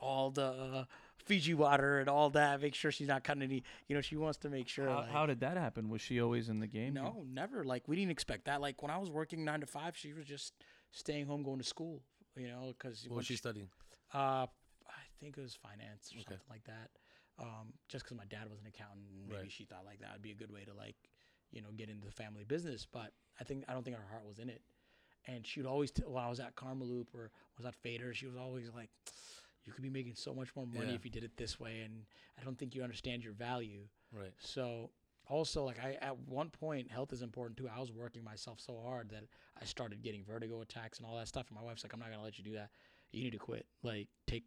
all 0.00 0.30
the 0.30 0.42
uh, 0.44 0.84
Fiji 1.16 1.54
water 1.54 2.00
and 2.00 2.08
all 2.08 2.30
that. 2.30 2.60
Make 2.60 2.74
sure 2.74 2.90
she's 2.90 3.08
not 3.08 3.24
cutting 3.24 3.42
any. 3.42 3.62
You 3.88 3.94
know, 3.94 4.00
she 4.00 4.16
wants 4.16 4.38
to 4.38 4.48
make 4.50 4.68
sure. 4.68 4.88
How, 4.88 4.96
like- 5.00 5.10
how 5.10 5.26
did 5.26 5.40
that 5.40 5.56
happen? 5.56 5.88
Was 5.88 6.00
she 6.00 6.20
always 6.20 6.48
in 6.48 6.60
the 6.60 6.66
game? 6.66 6.96
You- 6.96 7.02
no, 7.02 7.24
never. 7.28 7.64
Like 7.64 7.86
we 7.88 7.96
didn't 7.96 8.10
expect 8.12 8.44
that. 8.46 8.60
Like 8.60 8.82
when 8.82 8.90
I 8.90 8.98
was 8.98 9.10
working 9.10 9.44
nine 9.44 9.60
to 9.60 9.66
five, 9.66 9.96
she 9.96 10.12
was 10.12 10.24
just 10.26 10.54
staying 10.92 11.26
home, 11.26 11.42
going 11.42 11.58
to 11.58 11.64
school. 11.64 12.02
You 12.36 12.48
know, 12.48 12.72
because 12.78 13.04
What 13.08 13.16
was 13.18 13.26
she 13.26 13.36
studying? 13.36 13.68
Uh, 14.14 14.46
I 14.86 15.02
think 15.20 15.36
it 15.36 15.40
was 15.42 15.54
finance 15.54 16.12
or 16.14 16.20
Okay. 16.20 16.24
something 16.28 16.46
like 16.48 16.64
that. 16.64 16.90
Um, 17.40 17.72
just 17.88 18.04
because 18.04 18.16
my 18.16 18.24
dad 18.26 18.48
was 18.50 18.58
an 18.60 18.66
accountant, 18.66 19.06
maybe 19.28 19.42
Right. 19.42 19.50
she 19.52 19.64
thought 19.64 19.84
like 19.84 20.00
that 20.00 20.12
would 20.12 20.22
be 20.22 20.30
a 20.32 20.34
good 20.34 20.50
way 20.52 20.64
to 20.64 20.74
like, 20.74 20.96
you 21.52 21.60
know, 21.62 21.68
get 21.76 21.88
into 21.88 22.06
the 22.06 22.12
family 22.12 22.44
business. 22.44 22.86
But 22.90 23.12
I 23.40 23.44
think 23.44 23.64
I 23.68 23.72
don't 23.72 23.84
think 23.84 23.96
her 23.96 24.06
heart 24.10 24.26
was 24.26 24.38
in 24.38 24.48
it. 24.48 24.62
And 25.26 25.46
she 25.46 25.60
would 25.60 25.68
always, 25.68 25.90
t- 25.90 26.02
when 26.06 26.22
I 26.24 26.28
was 26.30 26.40
at 26.40 26.56
Karmaloop 26.56 27.08
or 27.14 27.30
was 27.58 27.66
at 27.66 27.74
Fader, 27.74 28.14
she 28.14 28.26
was 28.26 28.36
always 28.36 28.70
like, 28.74 28.88
"You 29.66 29.72
could 29.72 29.82
be 29.82 29.90
making 29.90 30.14
so 30.14 30.32
much 30.34 30.54
more 30.56 30.66
money 30.66 30.88
Yeah. 30.88 30.94
if 30.94 31.04
you 31.04 31.10
did 31.10 31.22
it 31.24 31.36
this 31.36 31.60
way." 31.60 31.80
And 31.80 32.06
I 32.40 32.44
don't 32.44 32.58
think 32.58 32.74
you 32.74 32.82
understand 32.82 33.22
your 33.24 33.34
value. 33.34 33.88
Right. 34.10 34.32
So 34.38 34.90
also 35.26 35.64
like 35.64 35.78
I 35.84 35.98
at 36.00 36.16
one 36.20 36.48
point 36.48 36.90
health 36.90 37.12
is 37.12 37.20
important 37.20 37.58
too. 37.58 37.68
I 37.68 37.78
was 37.78 37.92
working 37.92 38.24
myself 38.24 38.58
so 38.60 38.80
hard 38.82 39.10
that 39.10 39.24
I 39.60 39.66
started 39.66 40.02
getting 40.02 40.24
vertigo 40.24 40.62
attacks 40.62 40.98
and 40.98 41.06
all 41.06 41.16
that 41.16 41.28
stuff. 41.28 41.48
And 41.48 41.56
my 41.58 41.62
wife's 41.62 41.84
like, 41.84 41.92
I'm 41.92 42.00
not 42.00 42.10
gonna 42.10 42.22
let 42.22 42.38
you 42.38 42.44
do 42.44 42.54
that. 42.54 42.70
You 43.12 43.22
need 43.24 43.32
to 43.32 43.38
quit. 43.38 43.66
Like 43.82 44.08
take 44.26 44.44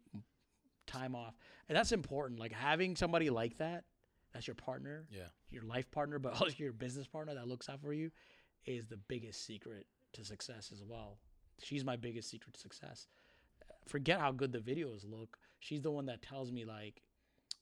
time 0.88 1.14
off. 1.14 1.34
And 1.68 1.76
that's 1.76 1.92
important. 1.92 2.40
Like 2.40 2.52
having 2.52 2.96
somebody 2.96 3.30
like 3.30 3.58
that, 3.58 3.84
that's 4.32 4.46
your 4.46 4.54
partner, 4.54 5.06
Yeah. 5.10 5.28
your 5.50 5.62
life 5.62 5.90
partner, 5.90 6.18
but 6.18 6.32
also 6.40 6.54
your 6.56 6.72
business 6.72 7.06
partner 7.06 7.34
that 7.34 7.48
looks 7.48 7.68
out 7.68 7.80
for 7.80 7.92
you, 7.92 8.10
is 8.64 8.86
the 8.86 8.96
biggest 8.96 9.44
secret 9.44 9.86
to 10.14 10.24
success 10.24 10.70
as 10.72 10.82
well. 10.84 11.18
She's 11.62 11.84
my 11.84 11.96
biggest 11.96 12.30
secret 12.30 12.54
to 12.54 12.60
success. 12.60 13.06
Forget 13.86 14.20
how 14.20 14.32
good 14.32 14.52
the 14.52 14.58
videos 14.58 15.08
look. 15.08 15.38
She's 15.60 15.82
the 15.82 15.90
one 15.90 16.06
that 16.06 16.22
tells 16.22 16.52
me 16.52 16.64
like, 16.64 17.02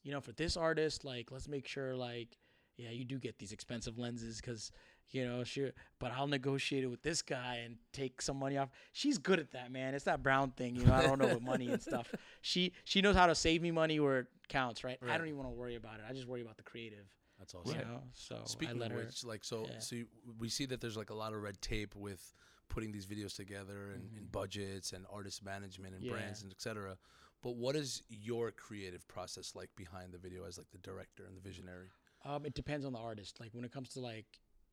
you 0.02 0.12
know, 0.12 0.20
for 0.20 0.32
this 0.32 0.56
artist, 0.56 1.04
like 1.04 1.30
let's 1.30 1.48
make 1.48 1.66
sure 1.66 1.96
like, 1.96 2.36
yeah, 2.76 2.90
you 2.90 3.04
do 3.04 3.18
get 3.18 3.38
these 3.38 3.52
expensive 3.52 3.98
lenses 3.98 4.40
because 4.40 4.70
you 5.10 5.26
know, 5.26 5.42
sure, 5.44 5.70
but 5.98 6.12
I'll 6.12 6.26
negotiate 6.26 6.84
it 6.84 6.88
with 6.88 7.02
this 7.02 7.22
guy 7.22 7.62
and 7.64 7.76
take 7.92 8.22
some 8.22 8.38
money 8.38 8.56
off. 8.56 8.68
She's 8.92 9.18
good 9.18 9.38
at 9.40 9.50
that, 9.52 9.70
man. 9.72 9.94
It's 9.94 10.04
that 10.04 10.22
brown 10.22 10.50
thing, 10.52 10.76
you 10.76 10.84
know. 10.84 10.94
I 10.94 11.02
don't 11.02 11.20
know 11.20 11.28
with 11.28 11.42
money 11.42 11.68
and 11.68 11.82
stuff. 11.82 12.12
She 12.42 12.72
she 12.84 13.00
knows 13.02 13.16
how 13.16 13.26
to 13.26 13.34
save 13.34 13.60
me 13.62 13.70
money 13.70 14.00
where 14.00 14.20
it 14.20 14.26
counts, 14.48 14.82
right? 14.84 14.98
right. 15.02 15.10
I 15.12 15.18
don't 15.18 15.26
even 15.26 15.38
want 15.38 15.48
to 15.50 15.54
worry 15.54 15.76
about 15.76 15.94
it. 15.94 16.02
I 16.08 16.12
just 16.12 16.26
worry 16.26 16.40
about 16.42 16.56
the 16.56 16.62
creative. 16.62 17.06
That's 17.38 17.54
awesome. 17.54 17.78
You 17.78 17.84
know, 17.84 18.02
so 18.14 18.40
Speaking 18.44 18.82
of 18.82 18.92
her. 18.92 19.06
like, 19.24 19.44
so, 19.44 19.66
yeah. 19.70 19.78
so 19.78 19.96
you, 19.96 20.06
we 20.38 20.48
see 20.50 20.66
that 20.66 20.80
there's 20.80 20.96
like 20.96 21.08
a 21.10 21.14
lot 21.14 21.32
of 21.32 21.40
red 21.42 21.60
tape 21.62 21.94
with 21.96 22.34
putting 22.68 22.92
these 22.92 23.06
videos 23.06 23.34
together 23.34 23.90
and, 23.94 24.10
and 24.16 24.30
budgets 24.30 24.92
and 24.92 25.06
artist 25.12 25.42
management 25.44 25.94
and 25.94 26.02
Mm-hmm. 26.04 26.14
Yeah. 26.14 26.20
brands 26.20 26.42
and 26.42 26.52
etc. 26.52 26.96
But 27.42 27.56
what 27.56 27.76
is 27.76 28.02
your 28.10 28.50
creative 28.52 29.08
process 29.08 29.54
like 29.54 29.70
behind 29.74 30.12
the 30.12 30.18
video 30.18 30.44
as 30.44 30.58
like 30.58 30.70
the 30.70 30.78
director 30.78 31.24
and 31.26 31.34
the 31.36 31.40
visionary? 31.40 31.88
Um, 32.26 32.44
it 32.44 32.52
depends 32.54 32.84
on 32.84 32.92
the 32.92 32.98
artist. 32.98 33.40
Like 33.40 33.50
when 33.54 33.64
it 33.64 33.72
comes 33.72 33.88
to 33.94 34.00
like 34.00 34.26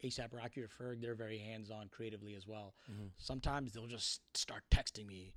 ASAP 0.04 0.34
Rocky 0.34 0.62
or 0.62 0.68
Ferg, 0.68 1.02
they're 1.02 1.16
very 1.16 1.38
hands 1.40 1.72
on 1.72 1.88
creatively 1.90 2.36
as 2.36 2.48
well. 2.48 2.76
Mhm. 2.92 3.10
Sometimes 3.18 3.74
they'll 3.74 3.88
just 3.88 4.22
start 4.36 4.64
texting 4.72 5.08
me 5.08 5.34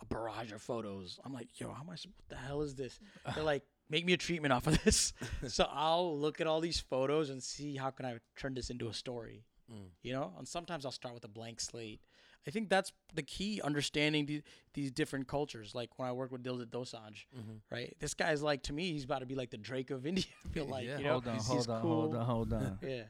a 0.00 0.06
barrage 0.06 0.52
of 0.52 0.62
photos. 0.62 1.18
I'm 1.24 1.32
like, 1.32 1.48
yo, 1.60 1.72
how 1.72 1.80
am 1.80 1.86
much? 1.86 2.06
What 2.06 2.28
the 2.28 2.36
hell 2.36 2.62
is 2.62 2.74
this? 2.74 2.98
They're 3.34 3.42
like, 3.44 3.64
make 3.90 4.04
me 4.04 4.12
a 4.12 4.16
treatment 4.16 4.52
off 4.52 4.66
of 4.68 4.82
this. 4.84 5.12
so 5.48 5.66
I'll 5.70 6.16
look 6.18 6.40
at 6.40 6.46
all 6.46 6.60
these 6.60 6.78
photos 6.78 7.30
and 7.30 7.42
see 7.42 7.76
how 7.76 7.90
can 7.90 8.06
I 8.06 8.18
turn 8.36 8.54
this 8.54 8.70
into 8.70 8.88
a 8.88 8.94
story. 8.94 9.44
Mm. 9.70 9.88
You 10.02 10.12
know, 10.12 10.32
and 10.38 10.46
sometimes 10.46 10.84
I'll 10.86 10.92
start 10.92 11.14
with 11.14 11.24
a 11.24 11.28
blank 11.28 11.60
slate. 11.60 12.00
I 12.46 12.50
think 12.50 12.70
that's 12.70 12.92
the 13.12 13.22
key, 13.24 13.60
understanding 13.62 14.24
the, 14.24 14.42
these 14.72 14.90
different 14.92 15.26
cultures. 15.28 15.74
Like 15.74 15.90
when 15.98 16.08
I 16.08 16.12
work 16.12 16.30
with 16.30 16.42
Diljit 16.44 16.66
Dosanjh, 16.70 17.26
Mhm. 17.36 17.60
right? 17.70 17.94
This 17.98 18.14
guy's 18.14 18.40
like 18.40 18.62
to 18.64 18.72
me, 18.72 18.92
he's 18.92 19.04
about 19.04 19.18
to 19.18 19.26
be 19.26 19.34
like 19.34 19.50
the 19.50 19.58
Drake 19.58 19.90
of 19.90 20.06
India. 20.06 20.24
I 20.46 20.48
feel 20.50 20.64
like, 20.66 20.86
Yeah. 20.86 20.98
you 20.98 21.04
know, 21.04 21.10
hold 21.14 21.26
on, 21.28 21.34
he's, 21.34 21.46
hold 21.46 21.58
he's 21.58 21.68
on, 21.68 21.82
cool. 21.82 22.00
hold 22.02 22.14
on, 22.14 22.24
hold 22.24 22.52
on. 22.52 22.78
Yeah. 22.82 23.02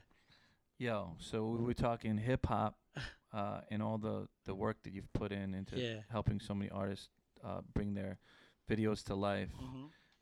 Yo, 0.79 1.15
so 1.19 1.45
we 1.45 1.57
were 1.63 1.73
talking 1.73 2.17
hip 2.17 2.45
hop, 2.45 2.77
uh, 3.33 3.61
and 3.69 3.83
all 3.83 3.97
the 3.97 4.27
the 4.45 4.55
work 4.55 4.81
that 4.83 4.93
you've 4.93 5.11
put 5.13 5.31
in 5.31 5.53
into 5.53 5.75
Yeah. 5.75 5.99
helping 6.09 6.39
so 6.39 6.55
many 6.55 6.71
artists 6.71 7.09
uh, 7.43 7.59
bring 7.73 7.93
their 7.93 8.17
videos 8.69 9.03
to 9.05 9.15
life. 9.15 9.51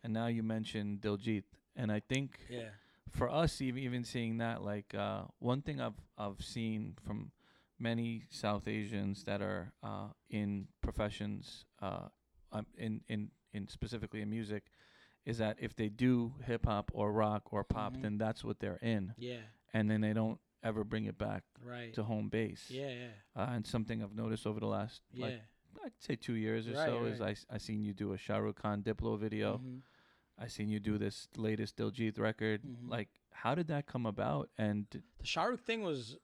And 0.03 0.13
now 0.13 0.27
you 0.27 0.41
mentioned 0.41 1.01
Diljit, 1.01 1.43
and 1.75 1.91
I 1.91 1.99
think 1.99 2.39
Yeah. 2.49 2.69
for 3.11 3.29
us, 3.29 3.61
even 3.61 3.83
even 3.83 4.03
seeing 4.03 4.37
that, 4.39 4.63
like 4.63 4.95
uh, 4.95 5.25
one 5.39 5.61
thing 5.61 5.79
I've 5.79 5.99
I've 6.17 6.43
seen 6.43 6.95
from 7.05 7.31
many 7.77 8.23
South 8.31 8.67
Asians 8.67 9.23
that 9.25 9.41
are 9.43 9.71
uh, 9.83 10.07
in 10.31 10.67
professions, 10.81 11.65
uh, 11.83 12.07
um, 12.51 12.65
in 12.77 13.01
in 13.09 13.29
in 13.53 13.67
specifically 13.67 14.21
in 14.21 14.29
music, 14.31 14.63
is 15.23 15.37
that 15.37 15.57
if 15.59 15.75
they 15.75 15.89
do 15.89 16.33
hip 16.45 16.65
hop 16.65 16.89
or 16.95 17.11
rock 17.11 17.53
or 17.53 17.63
pop, 17.63 17.93
Mhm. 17.97 18.01
then 18.01 18.17
that's 18.17 18.43
what 18.43 18.59
they're 18.59 18.79
in, 18.81 19.13
Yeah. 19.17 19.41
and 19.73 19.89
then 19.91 20.01
they 20.01 20.13
don't 20.13 20.39
ever 20.63 20.83
bring 20.83 21.05
it 21.05 21.17
back 21.17 21.43
Right. 21.63 21.93
to 21.93 22.03
home 22.03 22.29
base. 22.29 22.69
Yeah. 22.69 22.89
Yeah. 22.89 23.07
Uh, 23.35 23.47
and 23.51 23.65
something 23.65 24.01
I've 24.03 24.15
noticed 24.15 24.45
over 24.47 24.59
the 24.59 24.67
last 24.67 25.01
Yeah. 25.13 25.25
like 25.25 25.41
I'd 25.85 25.91
say 25.99 26.15
two 26.15 26.33
years 26.33 26.67
or 26.67 26.71
Right, 26.73 26.87
so 26.87 27.05
is 27.05 27.21
I 27.21 27.25
right. 27.25 27.45
I 27.51 27.57
seen 27.59 27.83
you 27.83 27.93
do 27.93 28.13
a 28.13 28.17
Shah 28.17 28.37
Rukh 28.37 28.55
Khan 28.61 28.81
Diplo 28.81 29.17
video. 29.19 29.59
Mhm. 29.59 29.81
I 30.39 30.47
seen 30.47 30.69
you 30.69 30.79
do 30.79 30.97
this 30.97 31.27
latest 31.37 31.77
Diljit 31.77 32.17
record. 32.19 32.63
Mhm. 32.63 32.89
Like, 32.89 33.09
how 33.31 33.53
did 33.55 33.67
that 33.67 33.85
come 33.85 34.05
about? 34.05 34.49
And 34.57 34.89
d- 34.89 35.01
The 35.19 35.25
Shah 35.25 35.43
Rukh 35.45 35.59
thing 35.59 35.81
was 35.83 36.17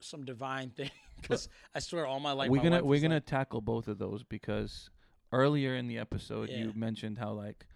some 0.00 0.24
divine 0.24 0.70
thing 0.76 0.90
because 1.20 1.48
I 1.74 1.78
swear 1.80 2.06
all 2.06 2.20
my 2.20 2.32
life 2.32 2.50
we're 2.50 2.58
my 2.58 2.62
gonna 2.64 2.84
we're 2.84 3.00
gonna 3.00 3.14
like, 3.16 3.26
tackle 3.26 3.60
both 3.60 3.88
of 3.88 3.98
those 3.98 4.22
because 4.22 4.90
earlier 5.32 5.74
in 5.74 5.88
the 5.88 5.98
episode 5.98 6.50
you 6.50 6.72
mentioned 6.74 7.18
how 7.18 7.32
like 7.32 7.66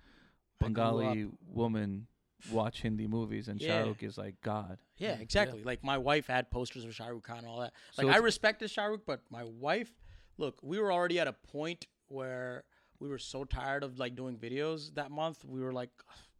Bengali 0.60 1.28
woman 1.46 2.06
watch 2.50 2.82
Hindi 2.82 3.06
movies 3.06 3.48
and 3.48 3.60
Yeah. 3.60 3.82
Shah 3.82 3.88
Rukh 3.88 4.02
is 4.02 4.18
like 4.18 4.40
God. 4.42 4.78
yeah, 4.98 5.12
exactly. 5.20 5.62
Like 5.62 5.84
my 5.84 5.98
wife 5.98 6.26
had 6.26 6.50
posters 6.50 6.84
of 6.84 6.94
Shah 6.94 7.06
Rukh 7.08 7.22
Khan 7.24 7.38
and 7.38 7.46
all 7.46 7.60
that. 7.60 7.72
So 7.92 8.06
Like 8.06 8.16
I 8.16 8.18
respected 8.18 8.70
Shah 8.70 8.84
Rukh, 8.86 9.02
but 9.06 9.20
my 9.30 9.44
wife, 9.44 9.92
look, 10.38 10.58
we 10.62 10.78
were 10.78 10.92
already 10.92 11.20
at 11.20 11.28
a 11.28 11.32
point 11.32 11.86
where 12.08 12.64
we 12.98 13.08
were 13.08 13.18
so 13.18 13.44
tired 13.44 13.82
of 13.84 13.98
like 13.98 14.14
doing 14.16 14.36
videos 14.36 14.94
that 14.94 15.10
month. 15.10 15.44
We 15.44 15.60
were 15.60 15.72
like, 15.72 15.90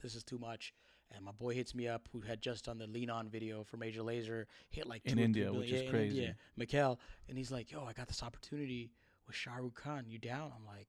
this 0.02 0.14
is 0.14 0.22
too 0.24 0.38
much. 0.38 0.72
And 1.14 1.22
my 1.24 1.32
boy 1.32 1.52
hits 1.54 1.74
me 1.74 1.88
up, 1.88 2.08
who 2.10 2.22
had 2.22 2.40
just 2.40 2.64
done 2.64 2.78
the 2.78 2.86
Lean 2.86 3.10
On 3.10 3.28
video 3.28 3.64
for 3.64 3.76
Major 3.76 4.00
Lazer, 4.00 4.46
hit 4.70 4.86
like 4.86 5.02
In 5.04 5.14
two 5.16 5.20
or 5.20 5.24
India, 5.24 5.44
billion- 5.44 5.60
which 5.60 5.70
is 5.72 5.82
yeah, 5.82 5.90
crazy. 5.90 6.16
Yeah, 6.22 6.32
Mikhail, 6.56 6.98
and 7.28 7.36
he's 7.36 7.52
like, 7.52 7.70
"Yo, 7.70 7.84
I 7.84 7.92
got 7.92 8.08
this 8.08 8.22
opportunity 8.22 8.90
with 9.26 9.36
Shah 9.36 9.56
Rukh 9.56 9.74
Khan. 9.74 10.04
You 10.08 10.18
down?" 10.18 10.52
I'm 10.56 10.64
like, 10.64 10.88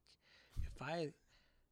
if 0.61 0.81
I 0.81 1.11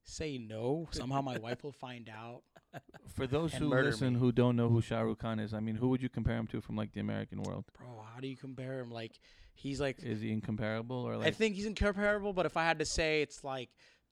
say 0.03 0.37
no, 0.37 0.87
somehow 0.91 1.21
my 1.21 1.37
wife 1.39 1.63
will 1.63 1.71
find 1.71 2.09
out. 2.09 2.41
For 3.15 3.27
those 3.27 3.53
who 3.53 3.67
listen 3.67 4.13
me. 4.13 4.19
who 4.19 4.31
don't 4.31 4.55
know 4.55 4.69
who 4.69 4.81
Shah 4.81 5.01
Rukh 5.01 5.19
Khan 5.19 5.39
is, 5.39 5.53
I 5.53 5.59
mean, 5.59 5.75
who 5.75 5.89
would 5.89 6.01
you 6.01 6.09
compare 6.09 6.37
him 6.37 6.47
to 6.47 6.61
from 6.61 6.75
like 6.75 6.93
the 6.93 7.01
American 7.01 7.41
world? 7.43 7.65
Bro, 7.77 7.87
how 8.13 8.19
do 8.21 8.27
you 8.27 8.37
compare 8.37 8.79
him? 8.79 8.89
Like, 8.91 9.19
he's 9.53 9.81
like, 9.81 10.01
Is 10.01 10.21
he 10.21 10.31
incomparable 10.31 10.97
or 10.97 11.17
like? 11.17 11.27
I 11.27 11.31
think 11.31 11.55
he's 11.55 11.65
incomparable. 11.65 12.31
But 12.33 12.45
if 12.45 12.55
I 12.57 12.63
had 12.63 12.79
to 12.79 12.85
say, 12.85 13.21
it's 13.21 13.43
like 13.43 13.69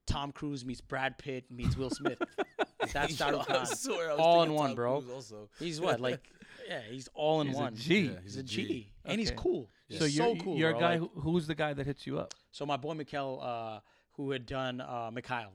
Tom 0.07 0.32
Cruise 0.34 0.66
meets 0.66 0.82
Brad 0.82 1.18
Pitt 1.18 1.45
meets 1.49 1.78
Will 1.78 1.90
Smith. 1.90 2.22
That's 2.94 3.16
Shah 3.16 3.30
Rukh 3.30 3.48
Khan. 3.48 3.66
All 4.20 4.44
in 4.44 4.49
thinking 4.49 4.56
one, 4.56 4.68
Tom 4.70 4.76
bro. 4.76 5.03
He's 5.60 5.80
what, 5.80 5.99
like, 6.02 6.30
yeah, 6.68 6.82
he's 6.90 7.07
all 7.14 7.41
in 7.41 7.48
He's 7.48 7.56
one. 7.56 7.76
G. 7.76 7.99
Yeah, 8.02 8.11
He's 8.24 8.36
a 8.38 8.44
G, 8.44 8.91
and 9.06 9.20
he's 9.20 9.30
Okay. 9.30 9.38
cool. 9.40 9.70
so 9.90 10.06
He's 10.06 10.18
you're 10.18 10.36
so 10.36 10.44
cool. 10.44 10.57
you're 10.57 10.70
a 10.72 10.80
guy 10.80 10.98
Like, 10.98 10.99
who, 11.14 11.22
who's 11.22 11.48
the 11.48 11.56
guy 11.56 11.74
that 11.74 11.86
hits 11.86 12.06
you 12.06 12.20
up? 12.20 12.34
so 12.52 12.66
my 12.66 12.78
boy 12.78 12.94
Mikhail, 12.94 13.40
uh, 13.41 13.80
who 14.14 14.32
had 14.32 14.45
done 14.45 14.82
uh, 14.82 15.10
Mikhail. 15.14 15.53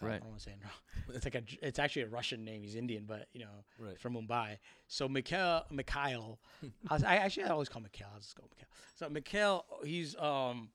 Right. 0.00 0.20
I 0.22 0.26
don't 0.26 0.40
say 0.40 0.52
it 0.52 0.58
wrong. 0.62 1.14
It's 1.16 1.24
like 1.24 1.34
a, 1.34 1.42
it's 1.62 1.78
actually 1.78 2.02
a 2.02 2.08
Russian 2.08 2.44
name. 2.44 2.62
He's 2.62 2.74
Indian, 2.74 3.04
but 3.06 3.28
you 3.32 3.40
know, 3.40 3.64
Right. 3.78 3.98
from 3.98 4.14
Mumbai. 4.14 4.58
So 4.88 5.08
Mikhail, 5.08 5.64
Mikhail, 5.70 6.38
I, 6.90 6.94
was, 6.94 7.04
I 7.04 7.16
actually 7.16 7.44
I 7.44 7.48
always 7.50 7.68
call 7.68 7.82
Mikhail. 7.82 8.08
I'll 8.12 8.20
just 8.20 8.34
go 8.36 8.44
Mikhail. 8.50 8.68
So 8.96 9.08
Mikhail, 9.08 9.64
he's 9.84 10.16
um, 10.16 10.70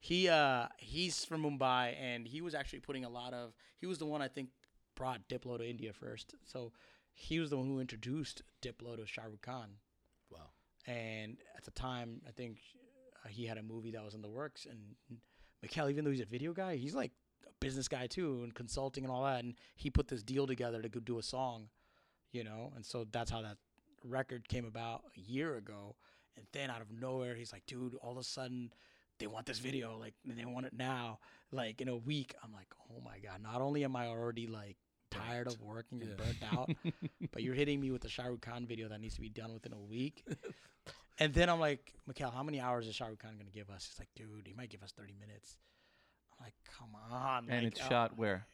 he 0.00 0.28
uh, 0.28 0.66
he's 0.78 1.24
from 1.24 1.42
Mumbai, 1.42 1.94
and 2.00 2.26
he 2.26 2.40
was 2.40 2.54
actually 2.54 2.80
putting 2.80 3.04
a 3.04 3.08
lot 3.10 3.32
of. 3.34 3.52
He 3.78 3.86
was 3.86 3.98
the 3.98 4.06
one 4.06 4.22
I 4.22 4.28
think 4.28 4.48
brought 4.94 5.28
Diplo 5.28 5.58
to 5.58 5.68
India 5.68 5.92
first. 5.92 6.34
So 6.44 6.72
he 7.12 7.38
was 7.40 7.50
the 7.50 7.56
one 7.56 7.66
who 7.66 7.80
introduced 7.80 8.42
Diplo 8.62 8.96
to 8.96 9.06
Shah 9.06 9.22
Rukh 9.24 9.42
Khan. 9.42 9.70
Wow. 10.30 10.50
And 10.86 11.36
at 11.56 11.64
the 11.64 11.70
time, 11.70 12.20
I 12.28 12.30
think 12.32 12.58
uh, 13.24 13.28
he 13.28 13.46
had 13.46 13.56
a 13.58 13.62
movie 13.62 13.90
that 13.92 14.04
was 14.04 14.14
in 14.14 14.22
the 14.22 14.28
works, 14.28 14.66
and 14.68 14.78
Mikhail, 15.62 15.88
even 15.88 16.04
though 16.04 16.10
he's 16.10 16.20
a 16.20 16.26
video 16.26 16.52
guy, 16.52 16.76
he's 16.76 16.94
like 16.94 17.12
a 17.46 17.52
business 17.60 17.88
guy 17.88 18.06
too, 18.06 18.40
and 18.42 18.54
consulting 18.54 19.04
and 19.04 19.12
all 19.12 19.24
that. 19.24 19.42
And 19.44 19.54
he 19.76 19.90
put 19.90 20.08
this 20.08 20.22
deal 20.22 20.46
together 20.46 20.82
to 20.82 20.88
go 20.88 21.00
do 21.00 21.18
a 21.18 21.22
song, 21.22 21.68
you 22.32 22.44
know. 22.44 22.72
And 22.76 22.84
so 22.84 23.06
that's 23.10 23.30
how 23.30 23.42
that 23.42 23.56
record 24.04 24.48
came 24.48 24.64
about 24.64 25.02
a 25.16 25.20
year 25.20 25.56
ago. 25.56 25.96
And 26.36 26.46
then 26.52 26.70
out 26.70 26.80
of 26.80 26.90
nowhere, 26.90 27.34
he's 27.34 27.52
like, 27.52 27.64
"Dude, 27.66 27.94
all 27.96 28.12
of 28.12 28.18
a 28.18 28.24
sudden." 28.24 28.72
They 29.20 29.28
want 29.28 29.46
this 29.46 29.60
video, 29.60 29.96
like 29.96 30.14
they 30.24 30.44
want 30.44 30.66
it 30.66 30.72
now, 30.76 31.20
like 31.52 31.80
in 31.80 31.86
a 31.88 31.96
week. 31.96 32.34
I'm 32.42 32.52
like, 32.52 32.66
oh 32.90 33.00
my 33.00 33.18
god! 33.20 33.40
Not 33.40 33.60
only 33.62 33.84
am 33.84 33.94
I 33.94 34.08
already 34.08 34.48
like 34.48 34.76
tired 35.08 35.46
of 35.46 35.62
working 35.62 36.02
and 36.02 36.10
Yeah. 36.10 36.16
burnt 36.16 36.42
out, 36.52 36.70
but 37.32 37.44
you're 37.44 37.54
hitting 37.54 37.80
me 37.80 37.92
with 37.92 38.04
a 38.04 38.08
Shah 38.08 38.24
Rukh 38.24 38.40
Khan 38.40 38.66
video 38.66 38.88
that 38.88 39.00
needs 39.00 39.14
to 39.14 39.20
be 39.20 39.28
done 39.28 39.54
within 39.54 39.72
a 39.72 39.78
week. 39.80 40.26
and 41.18 41.32
then 41.32 41.48
I'm 41.48 41.60
like, 41.60 41.94
Mikhail, 42.08 42.32
how 42.32 42.42
many 42.42 42.60
hours 42.60 42.88
is 42.88 42.96
Shah 42.96 43.06
Rukh 43.06 43.20
Khan 43.20 43.36
gonna 43.38 43.50
give 43.52 43.70
us? 43.70 43.86
He's 43.88 44.00
like, 44.00 44.08
dude, 44.16 44.48
he 44.48 44.52
might 44.52 44.68
give 44.68 44.82
us 44.82 44.90
30 44.90 45.14
minutes. 45.20 45.58
I'm 46.44 46.46
like, 46.46 46.54
come 46.78 47.20
on. 47.22 47.46
And 47.48 47.64
like, 47.64 47.72
it's 47.72 47.80
uh, 47.80 47.88
shot 47.88 48.18
where? 48.18 48.46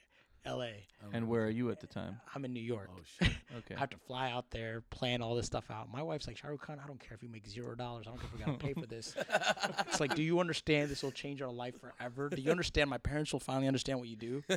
L.A. 0.46 0.86
And 1.12 1.28
where 1.28 1.44
are 1.44 1.50
you 1.50 1.70
at 1.70 1.80
the 1.80 1.86
time? 1.86 2.18
I'm 2.34 2.44
in 2.46 2.52
New 2.54 2.62
York. 2.62 2.88
Oh 2.94 3.00
shit. 3.18 3.34
Okay. 3.58 3.74
I 3.74 3.80
have 3.80 3.90
to 3.90 3.96
fly 4.06 4.30
out 4.30 4.48
there, 4.52 4.84
plan 4.90 5.22
all 5.22 5.34
this 5.34 5.46
stuff 5.46 5.72
out. 5.72 5.92
My 5.92 6.02
wife's 6.02 6.28
like, 6.28 6.36
Shah 6.36 6.48
Rukh 6.48 6.60
Khan, 6.62 6.78
I 6.82 6.86
don't 6.86 7.00
care 7.00 7.14
if 7.16 7.22
you 7.22 7.28
make 7.28 7.48
zero 7.48 7.74
dollars. 7.74 8.06
I 8.06 8.10
don't 8.10 8.20
care 8.20 8.28
if 8.32 8.38
we 8.38 8.44
gotta 8.44 8.64
pay 8.64 8.72
for 8.74 8.86
this. 8.86 9.16
it's 9.88 9.98
like, 9.98 10.14
do 10.14 10.22
you 10.22 10.38
understand 10.38 10.88
this 10.88 11.02
will 11.02 11.10
change 11.10 11.42
our 11.42 11.50
life 11.50 11.74
forever? 11.80 12.28
Do 12.28 12.40
you 12.40 12.52
understand 12.52 12.88
my 12.88 12.98
parents 12.98 13.32
will 13.32 13.40
finally 13.40 13.66
understand 13.66 13.98
what 13.98 14.08
you 14.08 14.16
do? 14.16 14.42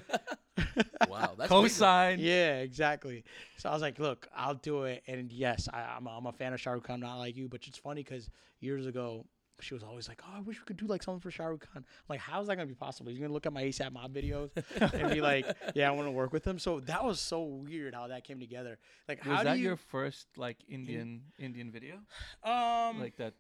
Wow. 1.10 1.34
That's 1.38 1.52
Cosign. 1.52 2.18
Yeah, 2.20 2.60
exactly. 2.60 3.24
So 3.58 3.70
I 3.70 3.74
was 3.74 3.82
like, 3.82 4.00
look, 4.00 4.28
I'll 4.36 4.56
do 4.56 4.84
it. 4.84 5.04
And 5.08 5.32
yes, 5.32 5.68
I, 5.72 5.82
I'm, 5.98 6.08
a, 6.08 6.18
I'm 6.18 6.26
a 6.26 6.32
fan 6.32 6.54
of 6.54 6.62
Shah 6.62 6.72
Rukh 6.72 6.84
Khan, 6.84 7.00
not 7.00 7.18
like 7.18 7.36
you, 7.36 7.48
but 7.48 7.68
it's 7.68 7.78
funny 7.78 8.04
because 8.04 8.30
years 8.60 8.86
ago, 8.86 9.26
she 9.60 9.74
was 9.74 9.84
always 9.84 10.08
like, 10.08 10.22
oh, 10.24 10.38
I 10.38 10.40
wish 10.42 10.60
we 10.60 10.66
could 10.66 10.78
do 10.78 10.86
like 10.88 11.04
something 11.04 11.22
for 11.22 11.32
Shah 11.32 11.46
Rukh 11.46 11.68
Khan. 11.74 11.86
Like, 12.10 12.20
how's 12.20 12.48
that 12.48 12.56
going 12.56 12.68
to 12.68 12.74
be 12.74 12.78
possible? 12.78 13.12
Going 13.12 13.24
to 13.28 13.34
look 13.34 13.46
at 13.46 13.54
my 13.54 13.64
ASAP 13.64 13.92
Mob 13.94 14.14
videos 14.14 14.50
and 14.94 15.12
be 15.14 15.22
like, 15.22 15.46
yeah, 15.76 15.88
I 15.88 15.92
want 15.92 16.08
to 16.08 16.12
work 16.12 16.34
with 16.34 16.46
him. 16.46 16.60
So 16.60 16.80
that 16.82 17.04
was 17.04 17.20
so 17.20 17.44
weird 17.44 17.94
how 17.94 18.08
that 18.08 18.24
came 18.24 18.40
together. 18.40 18.78
Like, 19.08 19.24
Was 19.26 19.38
how 19.38 19.44
that 19.44 19.58
you, 19.58 19.64
your 19.66 19.78
first 19.78 20.28
like 20.38 20.58
Indian 20.68 21.22
Indian 21.40 21.72
video? 21.72 21.96
um, 22.44 23.00
Like 23.00 23.16
that? 23.18 23.34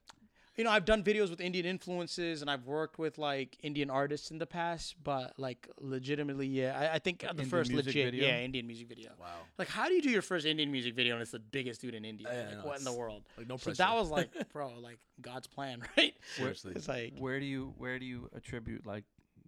You 0.56 0.64
know, 0.64 0.70
I've 0.70 0.86
done 0.86 1.04
videos 1.04 1.30
with 1.30 1.42
Indian 1.42 1.66
influences 1.66 2.42
and 2.42 2.50
I've 2.50 2.66
worked 2.66 3.00
with 3.00 3.18
like 3.18 3.58
Indian 3.64 3.90
artists 3.90 4.30
in 4.30 4.38
the 4.38 4.46
past, 4.46 4.96
but 5.04 5.34
like 5.38 5.68
legitimately, 5.80 6.48
yeah, 6.48 6.78
I, 6.80 6.96
I 6.96 7.00
think 7.00 7.20
the 7.22 7.30
Indian 7.30 7.50
first 7.50 7.72
legit, 7.72 7.94
video? 8.12 8.28
yeah, 8.28 8.40
Indian 8.40 8.68
music 8.68 8.88
video. 8.88 9.12
Wow. 9.20 9.28
Like, 9.58 9.68
how 9.68 9.88
do 9.88 9.94
you 9.96 10.02
do 10.02 10.10
your 10.10 10.22
first 10.22 10.46
Indian 10.46 10.72
music 10.72 10.96
video 10.96 11.14
and 11.16 11.22
it's 11.22 11.32
the 11.32 11.40
biggest 11.40 11.82
dude 11.82 11.96
in 11.96 12.06
India? 12.06 12.28
Yeah, 12.32 12.50
like, 12.50 12.58
no, 12.58 12.66
what 12.70 12.78
in 12.80 12.86
the 12.86 12.94
world? 12.94 13.24
Like 13.38 13.48
no 13.48 13.58
So 13.58 13.72
that 13.72 13.96
was 13.96 14.12
like, 14.12 14.30
bro, 14.54 14.74
like 14.80 15.00
God's 15.22 15.48
plan, 15.48 15.82
right? 15.98 16.14
seriously. 16.36 16.74
It's 16.76 16.88
like 16.88 17.14
Where 17.18 17.40
do 17.40 17.46
you 17.46 17.74
where 17.78 17.98
do 17.98 18.06
you 18.06 18.30
attribute 18.36 18.86
like 18.86 19.06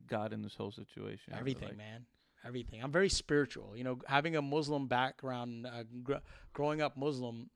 God 0.07 0.34
in 0.34 0.41
this 0.41 0.56
whole 0.56 0.72
situation? 0.72 1.34
Everything, 1.38 1.69
like- 1.69 1.77
man. 1.77 2.06
Everything. 2.48 2.84
I'm 2.84 2.91
very 2.91 3.10
spiritual. 3.10 3.73
You 3.76 3.84
know, 3.84 3.99
having 4.06 4.36
a 4.36 4.41
Muslim 4.41 4.86
background, 4.88 5.65
uh, 5.65 5.84
gr- 6.03 6.14
growing 6.53 6.80
up 6.80 6.95
Muslim, 6.95 7.49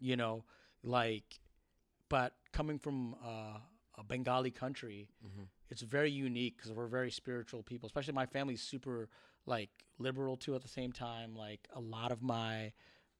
you 0.00 0.16
know, 0.16 0.44
like, 0.82 1.38
but 2.08 2.32
coming 2.52 2.78
from 2.78 3.14
uh, 3.24 3.58
a 3.98 4.04
Bengali 4.04 4.50
country, 4.50 5.08
Mhm. 5.24 5.48
it's 5.68 5.82
very 5.82 6.10
unique 6.10 6.56
because 6.56 6.72
we're 6.72 6.86
very 6.88 7.10
spiritual 7.10 7.62
people. 7.62 7.86
Especially 7.86 8.12
my 8.14 8.26
family's 8.26 8.62
super 8.62 9.08
like 9.46 9.70
liberal 9.98 10.36
too. 10.36 10.54
At 10.54 10.62
the 10.62 10.68
same 10.68 10.92
time, 10.92 11.34
like 11.34 11.68
a 11.74 11.80
lot 11.80 12.12
of 12.12 12.22
my 12.22 12.72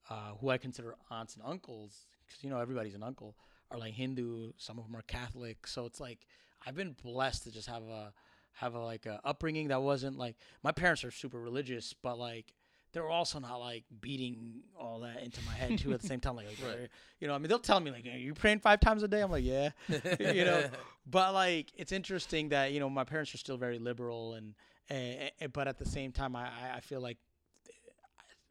uh, 0.09 0.35
who 0.40 0.48
I 0.51 0.59
consider 0.59 0.97
aunts 1.11 1.35
and 1.36 1.44
uncles, 1.44 2.07
because 2.27 2.43
you 2.43 2.51
know 2.51 2.59
everybody's 2.59 2.94
an 2.94 3.02
uncle, 3.02 3.36
are 3.70 3.78
like 3.78 3.94
Hindu. 3.94 4.52
Some 4.57 4.78
of 4.78 4.85
them 4.86 4.97
are 4.97 5.02
Catholic. 5.02 5.66
So 5.66 5.85
it's 5.86 6.01
like 6.01 6.27
I've 6.66 6.74
been 6.74 6.93
blessed 7.02 7.44
to 7.44 7.51
just 7.52 7.69
have 7.69 7.82
a 7.85 8.12
have 8.52 8.74
a 8.74 8.81
like 8.81 9.07
a 9.07 9.20
upbringing 9.24 9.69
that 9.69 9.82
wasn't 9.82 10.19
like 10.19 10.36
my 10.62 10.73
parents 10.73 11.05
are 11.05 11.11
super 11.11 11.39
religious, 11.40 11.93
but 11.93 12.19
like 12.19 12.55
they're 12.93 13.09
also 13.09 13.39
not 13.39 13.57
like 13.61 13.85
beating 14.01 14.61
all 14.79 15.01
that 15.01 15.23
into 15.23 15.41
my 15.47 15.53
head 15.53 15.79
too 15.79 15.93
at 15.93 16.01
the 16.01 16.07
same 16.07 16.21
time. 16.21 16.37
Like, 16.37 16.47
like, 16.62 16.69
Right. 16.79 16.89
you 17.21 17.29
know, 17.29 17.35
I 17.35 17.39
mean, 17.39 17.49
they'll 17.49 17.59
tell 17.59 17.81
me 17.81 17.91
like, 17.91 18.07
"Are 18.07 18.17
you 18.17 18.35
praying 18.35 18.61
five 18.61 18.81
times 18.81 19.03
a 19.03 19.09
day?" 19.09 19.21
I'm 19.21 19.31
like, 19.31 19.45
yeah, 19.45 19.71
you 19.89 20.45
know. 20.45 20.69
But 21.07 21.35
like, 21.35 21.73
it's 21.77 21.93
interesting 21.93 22.49
that 22.51 22.73
you 22.73 22.81
know 22.81 22.91
my 22.91 23.05
parents 23.05 23.35
are 23.35 23.39
still 23.39 23.57
very 23.57 23.79
liberal, 23.79 24.35
and, 24.35 24.55
and, 24.89 25.31
and- 25.41 25.53
but 25.53 25.69
at 25.69 25.79
the 25.79 25.87
same 25.87 26.12
time, 26.12 26.35
I 26.37 26.47
I- 26.47 26.77
I 26.77 26.81
feel 26.81 27.01
like 27.01 27.19
eh, 27.69 27.73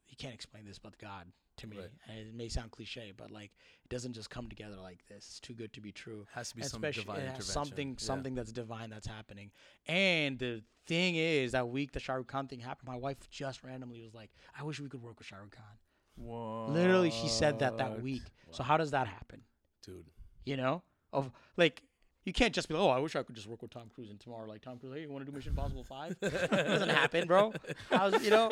you 0.07 0.15
can't 0.17 0.33
explain 0.33 0.65
this 0.65 0.79
but 0.79 0.97
God 0.97 1.25
to 1.59 1.67
me. 1.67 1.77
Right. 1.77 1.89
And 2.07 2.27
it 2.27 2.33
may 2.33 2.49
sound 2.49 2.71
cliche, 2.71 3.13
but 3.15 3.31
like 3.31 3.51
it 3.83 3.89
doesn't 3.89 4.13
just 4.13 4.29
come 4.29 4.49
together 4.49 4.75
like 4.75 5.05
this. 5.07 5.25
It's 5.29 5.39
too 5.39 5.53
good 5.53 5.71
to 5.73 5.81
be 5.81 5.91
true. 5.91 6.25
has 6.33 6.49
to 6.49 6.55
be 6.57 6.63
some 6.63 6.81
divine 6.81 6.91
it 6.97 7.05
has 7.05 7.09
intervention. 7.09 7.43
something 7.43 7.89
Yeah. 7.91 7.95
something 7.99 8.35
that's 8.35 8.51
divine 8.51 8.89
that's 8.89 9.07
happening. 9.07 9.51
And 9.87 10.39
the 10.39 10.63
thing 10.87 11.15
is, 11.15 11.51
that 11.51 11.69
week 11.69 11.91
the 11.91 11.99
Shah 11.99 12.13
Rukh 12.13 12.27
Khan 12.27 12.47
thing 12.47 12.59
happened, 12.59 12.87
my 12.87 12.97
wife 12.97 13.17
just 13.29 13.63
randomly 13.63 14.01
was 14.01 14.13
like, 14.13 14.31
"I 14.57 14.63
wish 14.63 14.79
we 14.79 14.89
could 14.89 15.01
work 15.01 15.19
with 15.19 15.27
Shah 15.27 15.37
Rukh 15.37 15.51
Khan." 15.51 15.77
Whoa. 16.15 16.67
Literally, 16.69 17.11
she 17.11 17.27
said 17.27 17.59
that 17.59 17.77
that 17.77 18.01
week. 18.01 18.23
So 18.51 18.63
how 18.63 18.77
does 18.77 18.91
that 18.91 19.07
happen? 19.07 19.43
dude. 19.85 20.09
You 20.45 20.57
know, 20.57 20.83
of 21.13 21.31
like. 21.57 21.83
You 22.29 22.33
can't 22.33 22.53
just 22.53 22.67
be 22.67 22.75
like, 22.75 22.83
oh, 22.83 22.89
I 22.89 22.99
wish 22.99 23.15
I 23.15 23.23
could 23.23 23.33
just 23.33 23.47
work 23.47 23.63
with 23.63 23.71
Tom 23.71 23.89
Cruise 23.95 24.11
and 24.11 24.19
tomorrow, 24.19 24.47
like 24.47 24.61
Tom 24.61 24.77
Cruise, 24.77 24.93
hey, 24.93 25.01
you 25.01 25.09
want 25.09 25.25
to 25.25 25.31
do 25.31 25.35
Mission 25.35 25.49
Impossible 25.49 25.83
Five? 25.83 26.15
It 26.21 26.51
doesn't 26.51 26.89
happen, 26.89 27.25
bro. 27.27 27.51
How's, 27.89 28.23
you 28.23 28.29
know, 28.29 28.51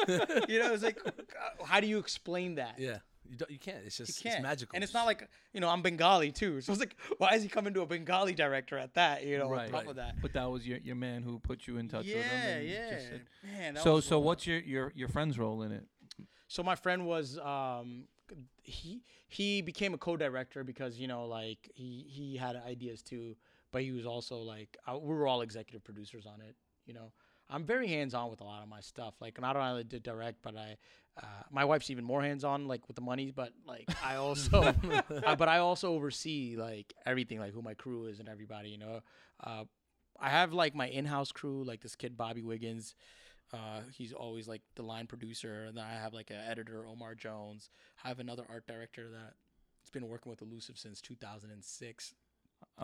you 0.49 0.57
know, 0.57 0.73
it's 0.73 0.81
like, 0.81 0.97
uh, 1.05 1.63
how 1.63 1.79
do 1.79 1.85
you 1.85 1.99
explain 1.99 2.55
that? 2.55 2.79
Yeah. 2.79 2.97
You 3.29 3.35
don't, 3.35 3.51
you 3.51 3.59
can't. 3.59 3.77
It's 3.85 3.99
You 3.99 4.05
just 4.07 4.23
can't. 4.23 4.35
it's 4.37 4.41
magical. 4.41 4.71
And 4.75 4.83
it's 4.83 4.95
not 4.95 5.05
like, 5.05 5.29
you 5.53 5.59
know, 5.59 5.69
I'm 5.69 5.83
Bengali 5.83 6.31
too. 6.31 6.59
So 6.61 6.71
it's 6.71 6.79
like, 6.79 6.95
why 7.19 7.35
is 7.35 7.43
he 7.43 7.49
coming 7.49 7.71
to 7.75 7.81
a 7.81 7.85
Bengali 7.85 8.33
director 8.33 8.79
at 8.79 8.95
that, 8.95 9.23
you 9.27 9.37
know, 9.37 9.47
Right. 9.47 9.65
on 9.65 9.71
top 9.71 9.81
Right. 9.81 9.89
of 9.91 9.95
that? 9.97 10.15
But 10.23 10.33
that 10.33 10.49
was 10.49 10.67
your, 10.67 10.79
your 10.79 10.95
man 10.95 11.21
who 11.21 11.37
put 11.37 11.67
you 11.67 11.77
in 11.77 11.87
touch 11.87 12.07
with 12.07 12.15
him. 12.15 12.23
Yeah, 12.43 12.59
yeah. 12.59 12.99
Man, 13.43 13.73
that 13.75 13.83
So 13.83 13.93
was 13.95 14.05
so 14.05 14.17
wild. 14.17 14.25
what's 14.25 14.47
your, 14.47 14.59
your 14.59 14.91
your 14.95 15.07
friend's 15.07 15.37
role 15.37 15.61
in 15.61 15.71
it? 15.71 15.85
So 16.47 16.63
my 16.63 16.73
friend 16.75 17.05
was 17.05 17.37
um 17.39 18.05
he 18.63 19.03
he 19.29 19.61
became 19.61 19.93
a 19.93 19.97
co-director 19.97 20.63
because 20.63 20.97
you 20.99 21.07
know 21.07 21.25
like 21.25 21.69
he 21.75 22.05
he 22.09 22.35
had 22.37 22.55
ideas 22.55 23.01
too, 23.01 23.35
but 23.72 23.81
he 23.81 23.91
was 23.91 24.06
also 24.06 24.38
like 24.38 24.77
uh, 24.88 24.98
we 24.98 25.14
were 25.14 25.27
all 25.27 25.41
executive 25.41 25.84
producers 25.84 26.26
on 26.26 26.41
it. 26.41 26.56
You 26.85 26.94
know, 26.94 27.11
I'm 27.49 27.65
very 27.65 27.88
hands-on 27.88 28.30
with 28.30 28.41
a 28.41 28.44
lot 28.44 28.61
of 28.61 28.69
my 28.69 28.81
stuff. 28.81 29.15
Like 29.19 29.38
i 29.38 29.41
not 29.41 29.56
only 29.56 29.84
did 29.84 30.03
direct, 30.03 30.41
but 30.41 30.56
I 30.56 30.77
uh, 31.22 31.44
my 31.52 31.65
wife's 31.65 31.89
even 31.89 32.03
more 32.03 32.22
hands-on 32.22 32.68
like 32.68 32.88
with 32.88 32.95
the 32.95 33.02
money. 33.02 33.31
But 33.31 33.53
like 33.65 33.89
I 34.03 34.15
also 34.15 34.73
uh, 35.26 35.35
but 35.35 35.48
I 35.48 35.60
also 35.60 35.94
oversee 35.94 36.56
like 36.57 36.94
everything, 37.06 37.39
like 37.39 37.53
who 37.53 37.61
my 37.61 37.73
crew 37.73 38.06
is 38.06 38.19
and 38.19 38.30
everybody. 38.30 38.69
You 38.69 38.80
know, 38.80 38.99
uh, 39.44 39.64
I 40.19 40.30
have 40.30 40.53
like 40.53 40.76
my 40.76 40.88
in-house 40.88 41.31
crew, 41.31 41.64
like 41.64 41.81
this 41.81 41.95
kid 41.95 42.18
Bobby 42.18 42.44
Wiggins. 42.44 42.95
Uh, 43.53 43.80
he's 43.94 44.11
always 44.11 44.48
like 44.48 44.61
the 44.76 44.84
line 44.84 45.07
producer, 45.07 45.65
and 45.65 45.77
then 45.77 45.85
I 45.85 45.94
have 45.94 46.14
like 46.14 46.31
an 46.31 46.41
editor, 46.49 46.85
Omar 46.85 47.15
Jones. 47.15 47.69
I 48.03 48.10
have 48.10 48.19
another 48.19 48.44
art 48.49 48.68
director 48.68 49.07
that's 49.10 49.89
been 49.89 50.10
working 50.10 50.30
with 50.30 50.41
Elusive 50.41 50.77
since 50.77 50.99
2006. 50.99 52.14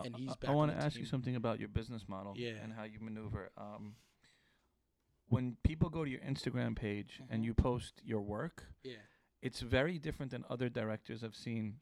And 0.02 0.16
he's 0.16 0.34
back 0.36 0.48
I 0.48 0.52
on 0.52 0.56
want 0.56 0.72
to 0.72 0.76
ask 0.84 0.98
you 0.98 1.04
something 1.04 1.36
about 1.36 1.60
your 1.60 1.68
business 1.68 2.08
model 2.08 2.34
Yeah. 2.36 2.56
and 2.62 2.72
how 2.72 2.84
you 2.84 2.98
maneuver. 3.00 3.50
Um, 3.56 3.96
when 5.28 5.56
people 5.62 5.88
go 5.88 6.04
to 6.04 6.10
your 6.10 6.20
Instagram 6.20 6.76
page 6.76 7.20
Mhm. 7.22 7.26
and 7.30 7.44
you 7.44 7.54
post 7.54 8.00
your 8.04 8.20
work, 8.20 8.66
Yeah, 8.82 8.96
it's 9.40 9.60
very 9.60 9.98
different 9.98 10.30
than 10.32 10.44
other 10.48 10.68
directors 10.68 11.22
I've 11.22 11.36
seen 11.36 11.80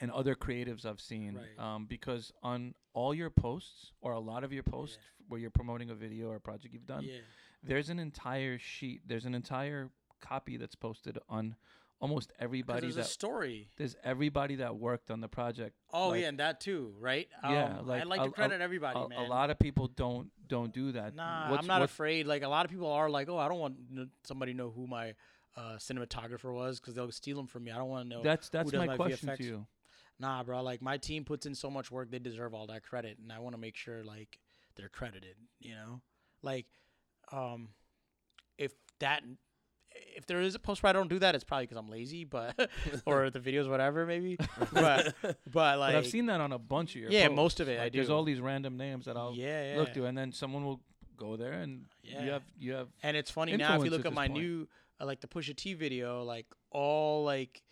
and 0.00 0.10
other 0.10 0.34
creatives 0.34 0.84
I've 0.84 1.00
seen. 1.00 1.34
Right. 1.36 1.58
Um, 1.58 1.86
because 1.86 2.32
on 2.42 2.74
all 2.92 3.14
your 3.14 3.30
posts 3.30 3.92
or 4.00 4.12
a 4.12 4.20
lot 4.20 4.44
of 4.44 4.52
your 4.52 4.62
posts 4.62 4.98
where 5.28 5.40
you're 5.40 5.50
promoting 5.50 5.90
a 5.90 5.94
video 5.94 6.28
or 6.28 6.36
a 6.36 6.40
project 6.40 6.72
you've 6.74 6.86
done, 6.86 7.04
yeah, 7.04 7.20
there's 7.62 7.88
an 7.90 7.98
entire 7.98 8.58
sheet, 8.58 9.06
there's 9.06 9.24
an 9.26 9.34
entire 9.34 9.90
copy 10.20 10.56
that's 10.56 10.74
posted 10.74 11.18
on 11.28 11.56
almost 12.00 12.32
everybody 12.40 12.80
there's 12.80 12.96
that 12.96 13.06
a 13.06 13.08
story. 13.08 13.70
there's 13.76 13.94
everybody 14.02 14.56
that 14.56 14.76
worked 14.76 15.10
on 15.10 15.20
the 15.20 15.28
project. 15.28 15.76
Oh 15.92 16.08
like- 16.08 16.22
yeah, 16.22 16.28
and 16.28 16.38
that 16.40 16.60
too, 16.60 16.94
right? 16.98 17.28
Yeah, 17.44 17.78
um, 17.78 17.86
like 17.86 18.02
I 18.02 18.04
like 18.04 18.20
a- 18.20 18.24
to 18.24 18.30
a- 18.30 18.32
credit 18.32 18.60
everybody, 18.60 18.98
a, 18.98 19.08
man. 19.08 19.18
a 19.18 19.28
lot 19.28 19.50
of 19.50 19.58
people 19.58 19.88
don't 19.88 20.30
don't 20.46 20.72
do 20.72 20.92
that. 20.92 21.14
Nah, 21.14 21.50
What's- 21.50 21.62
I'm 21.62 21.66
not 21.66 21.82
afraid. 21.82 22.26
Like 22.26 22.42
a 22.42 22.48
lot 22.48 22.64
of 22.64 22.70
people 22.70 22.90
are 22.90 23.10
like, 23.10 23.28
oh, 23.28 23.38
I 23.38 23.48
don't 23.48 23.58
want 23.58 23.76
somebody 24.24 24.52
to 24.52 24.58
know 24.58 24.70
who 24.70 24.86
my 24.86 25.14
uh, 25.56 25.76
cinematographer 25.76 26.52
was 26.52 26.80
because 26.80 26.94
they'll 26.94 27.10
steal 27.12 27.36
them 27.36 27.46
from 27.46 27.64
me. 27.64 27.70
I 27.70 27.76
don't 27.76 27.88
want 27.88 28.08
to 28.08 28.16
know. 28.16 28.22
That's 28.22 28.48
that's 28.48 28.72
my, 28.72 28.86
my 28.86 28.96
question 28.96 29.28
VFX? 29.28 29.36
to 29.38 29.44
you. 29.44 29.66
Nah, 30.18 30.42
bro. 30.42 30.62
Like 30.62 30.82
my 30.82 30.98
team 30.98 31.24
puts 31.24 31.46
in 31.46 31.54
so 31.54 31.70
much 31.70 31.90
work, 31.90 32.10
they 32.10 32.18
deserve 32.18 32.54
all 32.54 32.66
that 32.68 32.82
credit, 32.82 33.18
and 33.18 33.32
I 33.32 33.38
want 33.38 33.54
to 33.54 33.60
make 33.60 33.76
sure 33.76 34.04
like 34.04 34.38
they're 34.76 34.88
credited. 34.88 35.36
You 35.58 35.74
know, 35.74 36.00
like 36.42 36.66
um, 37.32 37.70
if 38.58 38.72
that 39.00 39.22
if 40.16 40.26
there 40.26 40.40
is 40.40 40.54
a 40.54 40.58
post 40.58 40.82
where 40.82 40.90
I 40.90 40.92
don't 40.92 41.08
do 41.08 41.18
that, 41.20 41.34
it's 41.34 41.44
probably 41.44 41.64
because 41.66 41.76
I'm 41.78 41.88
lazy, 41.88 42.24
but 42.24 42.54
or 43.06 43.30
the 43.30 43.40
videos, 43.40 43.68
whatever, 43.68 44.06
maybe. 44.06 44.36
But 44.72 45.14
but 45.50 45.78
like 45.78 45.92
but 45.92 45.96
I've 45.96 46.06
seen 46.06 46.26
that 46.26 46.40
on 46.40 46.52
a 46.52 46.58
bunch 46.58 46.94
of 46.94 47.02
your 47.02 47.10
yeah, 47.10 47.26
posts. 47.26 47.36
most 47.36 47.60
of 47.60 47.68
it 47.68 47.80
I 47.80 47.88
do. 47.88 47.98
There's 47.98 48.10
all 48.10 48.24
these 48.24 48.40
random 48.40 48.76
names 48.76 49.06
that 49.06 49.16
I'll 49.16 49.34
yeah, 49.34 49.72
yeah. 49.74 49.78
look 49.78 49.92
to, 49.94 50.04
and 50.06 50.16
then 50.16 50.32
someone 50.32 50.64
will 50.64 50.80
go 51.16 51.36
there, 51.36 51.52
and 51.52 51.86
Yeah. 52.02 52.24
you 52.24 52.30
have 52.30 52.42
you 52.58 52.72
have 52.74 52.88
And 53.02 53.16
it's 53.16 53.30
funny 53.30 53.56
now 53.56 53.76
if 53.78 53.84
you 53.84 53.90
look 53.90 54.00
at 54.00 54.06
at 54.06 54.12
my 54.14 54.28
point. 54.28 54.40
new 54.40 54.68
uh, 55.00 55.06
like 55.06 55.20
the 55.20 55.26
Pusha 55.28 55.54
T 55.56 55.74
video, 55.74 56.22
like 56.22 56.46
all 56.70 57.24
like 57.24 57.62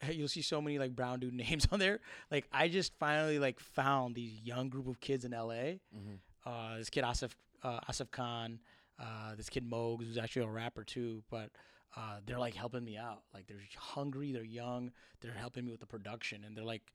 you'll 0.12 0.28
see 0.28 0.42
so 0.42 0.60
many 0.60 0.78
like 0.78 0.94
brown 0.94 1.20
dude 1.20 1.34
names 1.34 1.66
on 1.72 1.78
there. 1.78 2.00
Like 2.30 2.46
I 2.52 2.68
just 2.68 2.92
finally 2.98 3.38
like 3.38 3.60
found 3.60 4.14
these 4.14 4.40
young 4.42 4.68
group 4.68 4.88
of 4.88 5.00
kids 5.00 5.24
in 5.24 5.32
LA. 5.32 5.78
Mhm. 5.94 6.18
Uh, 6.46 6.78
this 6.78 6.88
kid 6.90 7.04
Asif 7.04 7.32
uh, 7.62 7.80
Asif 7.90 8.10
Khan, 8.10 8.60
uh, 8.98 9.34
this 9.36 9.48
kid 9.48 9.68
Mogs, 9.68 10.04
who's 10.04 10.18
actually 10.18 10.44
a 10.44 10.48
rapper 10.48 10.84
too, 10.84 11.22
but 11.30 11.50
uh, 11.96 12.18
they're 12.26 12.38
like 12.38 12.54
helping 12.54 12.84
me 12.84 12.96
out. 12.96 13.22
Like 13.32 13.46
they're 13.46 13.62
hungry, 13.76 14.32
they're 14.32 14.44
young, 14.44 14.92
they're 15.20 15.32
helping 15.32 15.64
me 15.64 15.70
with 15.70 15.80
the 15.80 15.86
production, 15.86 16.44
and 16.44 16.56
they're 16.56 16.64
like 16.64 16.92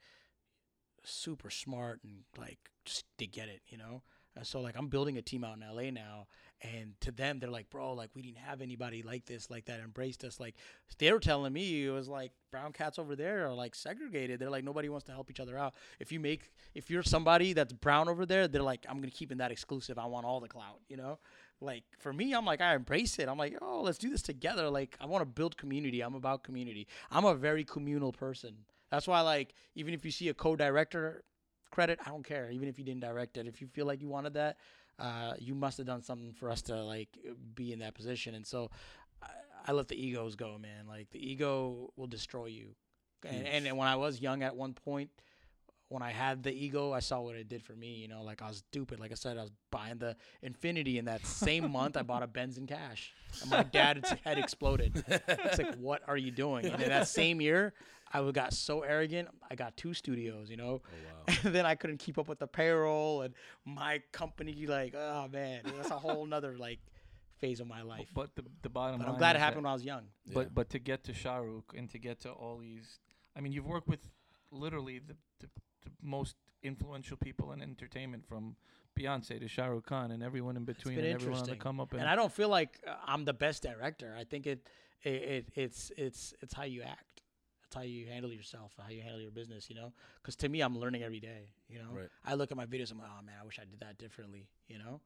super 1.04 1.50
smart 1.50 2.00
and 2.04 2.24
like 2.38 2.60
just 2.86 3.06
they 3.18 3.26
get 3.26 3.50
it, 3.50 3.62
you 3.68 3.78
know. 3.78 4.04
And 4.36 4.48
so 4.48 4.62
like 4.62 4.76
I'm 4.78 4.88
building 4.88 5.18
a 5.18 5.22
team 5.22 5.44
out 5.44 5.58
in 5.58 5.62
LA 5.62 5.92
now, 5.92 6.28
and 6.62 6.94
to 7.02 7.12
them 7.12 7.40
they're 7.40 7.50
like, 7.50 7.70
bro, 7.70 7.94
like 7.94 8.10
we 8.16 8.22
didn't 8.22 8.40
have 8.40 8.62
anybody 8.62 9.04
like 9.04 9.26
this, 9.26 9.50
like 9.50 9.66
that 9.66 9.80
embraced 9.80 10.24
us. 10.24 10.40
Like 10.40 10.56
they 10.98 11.12
were 11.12 11.20
telling 11.20 11.54
me 11.54 11.86
it 11.86 11.92
was 11.92 12.08
like 12.08 12.32
brown 12.52 12.72
cats 12.72 12.98
over 12.98 13.16
there 13.16 13.48
are 13.48 13.54
like 13.54 13.76
segregated. 13.76 14.40
They're 14.40 14.50
like 14.50 14.64
nobody 14.64 14.90
wants 14.90 15.06
to 15.06 15.12
help 15.12 15.30
each 15.30 15.40
other 15.40 15.58
out. 15.58 15.74
If 16.00 16.12
you 16.12 16.20
make 16.20 16.52
if 16.74 16.90
you're 16.90 17.04
somebody 17.04 17.54
that's 17.54 17.74
brown 17.74 18.10
over 18.10 18.26
there, 18.26 18.48
they're 18.48 18.64
like 18.64 18.86
I'm 18.90 18.98
gonna 18.98 19.12
keep 19.12 19.32
in 19.32 19.38
that 19.38 19.52
exclusive. 19.52 20.00
I 20.00 20.06
want 20.06 20.26
all 20.26 20.40
the 20.40 20.48
clout, 20.48 20.80
you 20.90 20.98
know. 20.98 21.20
Like 21.62 21.84
for 22.00 22.12
me, 22.12 22.34
I'm 22.34 22.46
like 22.46 22.62
I 22.62 22.76
embrace 22.76 23.20
it. 23.20 23.28
I'm 23.30 23.38
like, 23.38 23.58
oh, 23.62 23.82
let's 23.82 23.98
do 23.98 24.10
this 24.10 24.22
together. 24.22 24.70
Like 24.70 24.98
I 25.00 25.06
want 25.06 25.22
to 25.22 25.26
build 25.26 25.58
community. 25.58 26.02
I'm 26.02 26.16
about 26.16 26.44
community. 26.44 26.88
I'm 27.12 27.26
a 27.26 27.36
very 27.36 27.64
communal 27.64 28.12
person. 28.12 28.56
That's 28.92 29.08
why 29.08 29.22
like 29.22 29.54
even 29.76 29.94
if 29.94 30.06
you 30.06 30.12
see 30.12 30.30
a 30.30 30.34
co-director 30.34 31.24
credit, 31.72 32.00
I 32.06 32.10
don't 32.10 32.26
care. 32.26 32.50
Even 32.52 32.68
if 32.68 32.78
you 32.78 32.86
didn't 32.86 33.02
direct 33.02 33.38
it, 33.38 33.48
if 33.48 33.62
you 33.62 33.68
feel 33.68 33.86
like 33.86 34.02
you 34.02 34.10
wanted 34.10 34.34
that, 34.36 34.58
uh, 35.00 35.34
you 35.40 35.56
must 35.56 35.78
have 35.78 35.88
done 35.88 36.02
something 36.02 36.34
for 36.34 36.50
us 36.50 36.62
to 36.64 36.84
like 36.84 37.10
be 37.56 37.74
in 37.74 37.80
that 37.80 37.96
position. 37.96 38.36
And 38.36 38.46
so 38.46 38.70
I, 39.22 39.28
I 39.68 39.72
let 39.72 39.88
the 39.88 39.96
egos 39.96 40.36
go, 40.36 40.58
man. 40.60 40.88
Like 40.88 41.10
the 41.12 41.32
ego 41.32 41.92
will 41.96 42.08
destroy 42.08 42.48
you. 42.48 42.76
And, 43.26 43.48
and 43.48 43.68
and 43.68 43.78
when 43.78 43.88
I 43.88 43.96
was 43.96 44.20
young 44.20 44.44
at 44.44 44.56
one 44.56 44.74
point, 44.74 45.10
when 45.94 46.02
I 46.04 46.12
had 46.12 46.42
the 46.44 46.52
ego, 46.52 46.92
I 46.92 47.00
saw 47.00 47.22
what 47.22 47.36
it 47.36 47.48
did 47.48 47.64
for 47.64 47.74
me. 47.74 47.94
You 47.96 48.08
know, 48.08 48.24
like 48.24 48.42
I 48.42 48.48
was 48.48 48.58
stupid. 48.58 49.00
Like 49.00 49.12
I 49.12 49.16
said, 49.16 49.38
I 49.38 49.42
was 49.44 49.52
buying 49.72 50.00
the 50.00 50.16
Infiniti, 50.44 50.98
and 51.00 51.08
that 51.08 51.26
same 51.26 51.72
month 51.80 51.96
I 51.98 52.02
bought 52.02 52.24
a 52.24 52.28
Benz 52.28 52.58
in 52.58 52.66
cash, 52.68 53.14
and 53.42 53.50
my 53.52 53.64
dad's 53.64 54.10
head 54.26 54.38
exploded. 54.40 55.04
It's 55.08 55.58
like, 55.60 55.76
what 55.76 56.02
are 56.08 56.18
you 56.18 56.32
doing? 56.32 56.66
And 56.66 56.82
in 56.82 56.90
that 56.90 57.08
same 57.08 57.40
year, 57.42 57.74
I 58.12 58.30
got 58.32 58.54
so 58.54 58.82
arrogant. 58.82 59.30
I 59.50 59.56
got 59.56 59.78
two 59.78 59.94
studios. 59.94 60.50
You 60.50 60.58
know, 60.58 60.82
Oh 60.84 61.28
wow. 61.28 61.36
and 61.44 61.54
then 61.56 61.66
I 61.66 61.76
couldn't 61.76 61.98
keep 62.00 62.18
up 62.18 62.28
with 62.28 62.40
the 62.40 62.48
payroll 62.48 63.22
and 63.22 63.34
my 63.66 64.02
company. 64.12 64.66
Like, 64.68 64.96
oh 64.96 65.28
man, 65.32 65.62
that's 65.78 65.92
a 65.92 65.98
whole 66.00 66.26
nother 66.26 66.58
like 66.58 66.80
phase 67.40 67.60
of 67.60 67.68
my 67.68 67.82
life. 67.84 68.08
But 68.14 68.36
the 68.36 68.44
the 68.64 68.70
bottom 68.70 68.98
But 69.00 69.06
line 69.06 69.14
I'm 69.14 69.20
glad 69.20 69.32
it 69.32 69.38
is 69.38 69.40
that- 69.42 69.46
happened 69.46 69.64
when 69.66 69.70
I 69.70 69.74
was 69.74 69.84
young. 69.86 70.04
Yeah. 70.26 70.34
But 70.34 70.56
but 70.56 70.70
to 70.72 70.80
get 70.80 71.04
to 71.06 71.14
Shah 71.14 71.38
Rukh 71.38 71.74
and 71.78 71.88
to 71.92 72.00
get 72.00 72.20
to 72.22 72.32
all 72.32 72.58
these, 72.58 73.00
I 73.36 73.42
mean, 73.42 73.52
you've 73.54 73.68
worked 73.68 73.88
with 73.88 74.00
literally 74.52 75.00
the, 75.00 75.16
the, 75.16 75.16
the 75.16 75.33
most 76.02 76.36
influential 76.62 77.18
people 77.18 77.52
in 77.52 77.62
entertainment, 77.62 78.26
from 78.28 78.56
Beyonce 78.98 79.40
to 79.40 79.48
Shah 79.48 79.66
Rukh 79.66 79.86
Khan 79.86 80.12
and 80.12 80.24
everyone 80.24 80.56
in 80.58 80.66
between, 80.66 80.96
been 80.96 81.06
and 81.06 81.14
everyone 81.14 81.42
on 81.42 81.50
the 81.50 81.56
come 81.56 81.80
up. 81.80 81.92
And, 81.92 82.02
and 82.02 82.10
I 82.10 82.16
don't 82.16 82.32
feel 82.32 82.50
like 82.50 82.80
uh, 82.88 82.96
I'm 83.06 83.26
the 83.26 83.34
best 83.34 83.64
director. 83.64 84.16
I 84.18 84.24
think 84.24 84.48
it, 84.48 84.68
it, 85.02 85.12
it 85.12 85.50
it's 85.56 85.92
it's 85.98 86.34
it's 86.42 86.54
how 86.54 86.64
you 86.64 86.82
act. 86.84 87.22
It's 87.66 87.76
how 87.76 87.82
you 87.82 88.06
handle 88.08 88.32
yourself, 88.32 88.74
how 88.80 88.90
you 88.90 89.02
handle 89.02 89.22
your 89.22 89.32
business. 89.32 89.70
You 89.70 89.76
know, 89.76 89.94
because 90.22 90.36
to 90.38 90.50
me, 90.50 90.62
I'm 90.62 90.78
learning 90.78 91.04
every 91.04 91.20
day. 91.20 91.50
You 91.68 91.80
know, 91.80 91.90
Right. 91.92 92.10
I 92.26 92.36
look 92.36 92.52
at 92.52 92.58
my 92.58 92.66
videos. 92.66 92.92
And 92.92 93.00
I'm 93.02 93.08
like, 93.08 93.10
oh 93.20 93.24
man, 93.26 93.36
I 93.42 93.46
wish 93.46 93.60
I 93.60 93.66
did 93.66 93.80
that 93.80 93.98
differently. 93.98 94.48
You 94.68 94.78
know, 94.78 95.02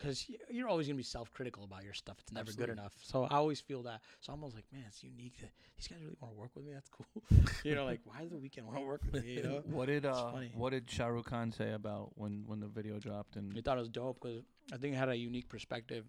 because 0.00 0.30
you're 0.50 0.68
always 0.68 0.86
gonna 0.86 0.96
be 0.96 1.02
self-critical 1.02 1.64
about 1.64 1.84
your 1.84 1.92
stuff. 1.92 2.16
It's 2.20 2.32
never 2.32 2.48
Absolutely. 2.48 2.74
good 2.74 2.80
enough. 2.80 2.94
So 3.02 3.24
I 3.24 3.36
always 3.36 3.60
feel 3.60 3.82
that. 3.82 4.00
So 4.20 4.32
I'm 4.32 4.40
always 4.40 4.54
like, 4.54 4.64
man, 4.72 4.84
it's 4.88 5.02
unique. 5.02 5.38
That 5.40 5.50
these 5.76 5.88
guys 5.88 5.98
really 6.00 6.16
want 6.20 6.34
to 6.34 6.40
work 6.40 6.50
with 6.54 6.64
me. 6.64 6.72
That's 6.72 6.88
cool. 6.88 7.22
you 7.64 7.74
know, 7.74 7.84
like 7.84 8.00
why 8.04 8.22
does 8.22 8.30
the 8.30 8.38
Weeknd 8.38 8.62
want 8.62 8.78
to 8.78 8.84
work 8.84 9.02
with 9.10 9.24
me? 9.24 9.34
You 9.34 9.42
know. 9.42 9.62
what 9.66 9.86
did 9.86 10.06
uh 10.06 10.32
what 10.54 10.70
did 10.70 10.90
Shah 10.90 11.06
Rukh 11.06 11.26
Khan 11.26 11.52
say 11.52 11.72
about 11.72 12.12
when 12.14 12.44
when 12.46 12.60
the 12.60 12.68
video 12.68 12.98
dropped? 12.98 13.36
And 13.36 13.52
I 13.56 13.60
thought 13.60 13.76
it 13.76 13.80
was 13.80 13.88
dope 13.88 14.20
because 14.22 14.42
I 14.72 14.76
think 14.76 14.94
it 14.94 14.96
had 14.96 15.08
a 15.08 15.16
unique 15.16 15.48
perspective. 15.48 16.06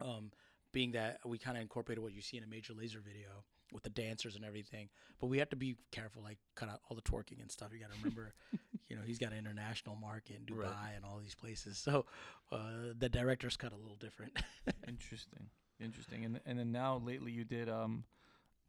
Um, 0.00 0.30
being 0.72 0.92
that 0.92 1.20
we 1.24 1.38
kind 1.38 1.56
of 1.56 1.62
incorporated 1.62 2.02
what 2.02 2.12
you 2.12 2.20
see 2.20 2.36
in 2.36 2.44
a 2.44 2.46
Major 2.46 2.74
Lazer 2.74 3.02
video 3.02 3.44
with 3.76 3.84
the 3.84 3.90
dancers 3.90 4.34
and 4.36 4.44
everything, 4.44 4.88
but 5.20 5.28
we 5.28 5.38
have 5.38 5.50
to 5.50 5.56
be 5.56 5.76
careful, 5.92 6.22
like 6.22 6.38
cut 6.56 6.68
out 6.68 6.80
all 6.88 6.96
the 6.96 7.02
twerking 7.02 7.40
and 7.40 7.50
stuff. 7.52 7.68
You 7.72 7.78
got 7.78 7.92
to 7.92 7.98
remember, 7.98 8.34
you 8.88 8.96
know, 8.96 9.02
he's 9.06 9.18
got 9.18 9.30
an 9.32 9.38
international 9.38 9.94
market 9.96 10.36
in 10.40 10.44
Dubai 10.52 10.64
Right. 10.64 10.92
and 10.96 11.04
all 11.04 11.18
these 11.22 11.34
places, 11.36 11.78
so 11.78 12.06
uh, 12.50 12.58
the 12.98 13.08
director's 13.08 13.56
cut 13.56 13.72
a 13.72 13.76
little 13.76 13.96
different. 14.06 14.32
interesting, 14.88 15.46
interesting. 15.80 16.24
And 16.24 16.40
and 16.46 16.58
then 16.58 16.72
now 16.72 16.96
lately 17.04 17.30
you 17.32 17.44
did 17.44 17.68
um, 17.68 18.04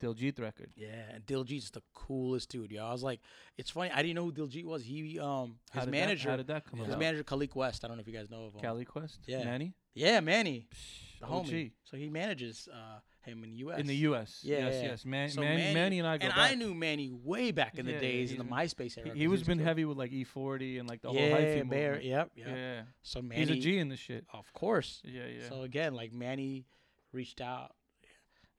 Diljit 0.02 0.40
record. 0.40 0.72
yeah, 0.76 1.10
and 1.14 1.26
Diljit's 1.26 1.72
the 1.72 1.82
coolest 1.96 2.50
dude, 2.50 2.72
yo. 2.72 2.86
I 2.86 2.92
was 2.92 3.02
like, 3.04 3.20
it's 3.58 3.72
funny. 3.72 3.90
I 3.92 4.02
didn't 4.04 4.16
know 4.16 4.26
who 4.26 4.32
Diljit 4.34 4.66
was. 4.66 4.84
He 4.84 5.20
um 5.20 5.56
his 5.74 5.86
did 5.86 5.92
manager, 5.92 6.26
That, 6.26 6.32
how 6.32 6.38
did 6.38 6.48
that 6.48 6.66
come 6.70 6.80
his 6.80 6.88
about? 6.90 7.00
manager 7.00 7.24
Khalik 7.24 7.56
West. 7.56 7.84
I 7.84 7.88
don't 7.88 7.98
know 7.98 8.02
if 8.02 8.08
you 8.08 8.14
guys 8.14 8.30
know 8.30 8.46
of 8.46 8.54
him. 8.54 8.62
Cali 8.62 8.86
West. 8.96 9.20
Yeah. 9.26 9.44
Manny. 9.44 9.74
Yeah, 9.96 10.20
Manny, 10.20 10.68
the 11.20 11.26
OG. 11.26 11.46
homie. 11.48 11.72
So 11.84 11.98
he 11.98 12.10
manages 12.10 12.68
uh, 12.72 13.00
him 13.28 13.44
in 13.44 13.52
the 13.52 13.58
U.S. 13.58 13.80
In 13.80 13.88
the 13.88 13.96
U.S. 13.98 14.40
Yeah, 14.44 14.58
yes, 14.60 14.74
yeah. 14.82 14.90
yes. 14.90 15.06
Man, 15.06 15.30
So 15.30 15.42
Manny, 15.42 15.74
Manny 15.74 16.00
and 16.00 16.08
I 16.08 16.18
go 16.18 16.26
and 16.26 16.36
back. 16.36 16.52
I 16.52 16.56
knew 16.56 16.74
Manny 16.74 17.12
way 17.12 17.52
back 17.52 17.78
in 17.78 17.86
the 17.86 17.94
Yeah, 17.94 18.00
days 18.00 18.32
in 18.32 18.38
the 18.38 18.44
MySpace 18.44 18.98
era. 18.98 19.12
he, 19.14 19.20
he 19.22 19.28
was 19.28 19.44
been 19.44 19.60
heavy 19.60 19.86
with 19.86 19.98
like 19.98 20.12
E40 20.12 20.80
and 20.80 20.88
like 20.90 21.02
the 21.02 21.10
whole 21.10 21.18
hyphy 21.18 21.68
Bear, 21.70 21.92
movement. 21.94 22.04
yep, 22.06 22.32
yep. 22.36 22.48
Yeah. 22.48 22.82
So 23.04 23.22
Manny, 23.22 23.42
He's 23.42 23.50
a 23.52 23.56
G 23.56 23.78
in 23.78 23.90
the 23.90 23.98
shit. 23.98 24.26
of 24.34 24.52
course. 24.54 25.02
Yeah, 25.06 25.26
yeah. 25.26 25.48
So 25.50 25.62
again, 25.62 25.94
like 25.94 26.14
Manny 26.14 26.66
reached 27.12 27.42
out. 27.42 27.74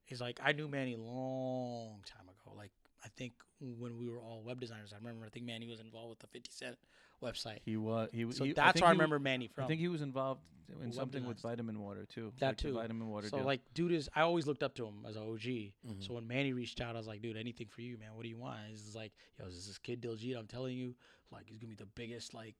He's 0.05 0.21
like, 0.21 0.41
I 0.43 0.53
knew 0.53 0.69
Manny 0.69 0.97
long 0.97 2.03
time 2.07 2.29
ago. 2.29 2.55
Like 2.57 2.71
I 3.05 3.09
think 3.17 3.35
when 3.61 3.99
we 3.99 4.09
were 4.09 4.21
all 4.21 4.43
web 4.43 4.61
designers, 4.61 4.93
I 4.93 4.97
remember. 4.97 5.27
I 5.27 5.29
think 5.29 5.45
Manny 5.47 5.67
was 5.69 5.81
involved 5.81 6.11
with 6.11 6.19
the 6.21 6.27
Fifty 6.29 6.51
Cent 6.53 6.77
website. 7.23 7.59
he 7.65 7.77
was. 7.77 8.09
He 8.13 8.25
was. 8.25 8.37
So 8.37 8.45
he, 8.45 8.53
that's 8.53 8.81
where 8.81 8.89
I 8.89 8.93
remember 8.93 9.19
Manny 9.19 9.49
from. 9.49 9.65
I 9.65 9.67
think 9.67 9.81
he 9.81 9.89
was 9.89 10.03
involved 10.03 10.41
in 10.83 10.93
something 10.93 11.27
with 11.27 11.41
vitamin 11.41 11.81
water 11.81 12.05
too. 12.07 12.33
That 12.41 12.49
like 12.49 12.57
too. 12.59 12.75
Vitamin 12.75 13.09
water. 13.09 13.29
so 13.29 13.39
deal. 13.39 13.47
like, 13.47 13.61
dude 13.75 13.93
is. 13.93 14.09
I 14.15 14.21
always 14.23 14.47
looked 14.47 14.63
up 14.63 14.75
to 14.77 14.87
him 14.87 15.05
as 15.09 15.17
an 15.17 15.23
OG. 15.23 15.41
Mhm. 15.41 15.73
So 16.01 16.15
when 16.15 16.27
Manny 16.29 16.53
reached 16.53 16.81
out, 16.81 16.95
I 16.95 16.99
was 16.99 17.07
like, 17.07 17.23
dude, 17.23 17.37
anything 17.37 17.69
for 17.69 17.81
you, 17.83 17.97
man. 17.99 18.11
What 18.15 18.23
do 18.23 18.29
you 18.29 18.37
want? 18.39 18.59
He's 18.69 18.95
like, 18.95 19.13
yo, 19.39 19.47
this 19.47 19.55
is 19.55 19.67
this 19.67 19.79
kid 19.79 20.03
Diljit. 20.03 20.39
I'm 20.39 20.47
telling 20.47 20.77
you, 20.77 20.95
like, 21.33 21.45
he's 21.49 21.59
gonna 21.59 21.71
be 21.71 21.75
the 21.77 21.87
biggest 21.87 22.35
like 22.35 22.55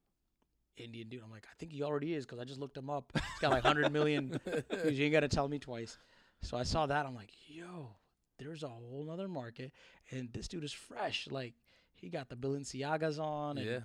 Indian 0.77 1.09
dude. 1.09 1.23
I'm 1.23 1.31
like, 1.31 1.45
I 1.47 1.55
think 1.59 1.73
he 1.73 1.83
already 1.83 2.15
is 2.15 2.25
because 2.25 2.39
I 2.39 2.45
just 2.45 2.61
looked 2.61 2.77
him 2.77 2.89
up. 2.89 3.11
He's 3.15 3.23
got 3.41 3.51
like 3.51 3.65
100 3.65 3.93
million. 3.93 4.41
You 4.85 5.05
ain't 5.05 5.13
got 5.13 5.21
to 5.21 5.29
tell 5.29 5.49
me 5.49 5.59
twice. 5.59 5.99
So 6.43 6.57
I 6.57 6.63
saw 6.63 6.87
that. 6.87 7.05
I'm 7.05 7.15
like, 7.15 7.33
yo, 7.47 7.91
there's 8.39 8.63
a 8.63 8.69
whole 8.69 9.05
nother 9.05 9.27
market, 9.29 9.73
and 10.13 10.33
this 10.33 10.47
dude 10.49 10.63
is 10.65 10.73
fresh. 10.73 11.27
Like, 11.31 11.55
he 11.95 12.09
got 12.09 12.29
the 12.29 12.37
Balenciagas 12.37 13.19
on 13.19 13.59
and 13.59 13.67
Yeah. 13.67 13.79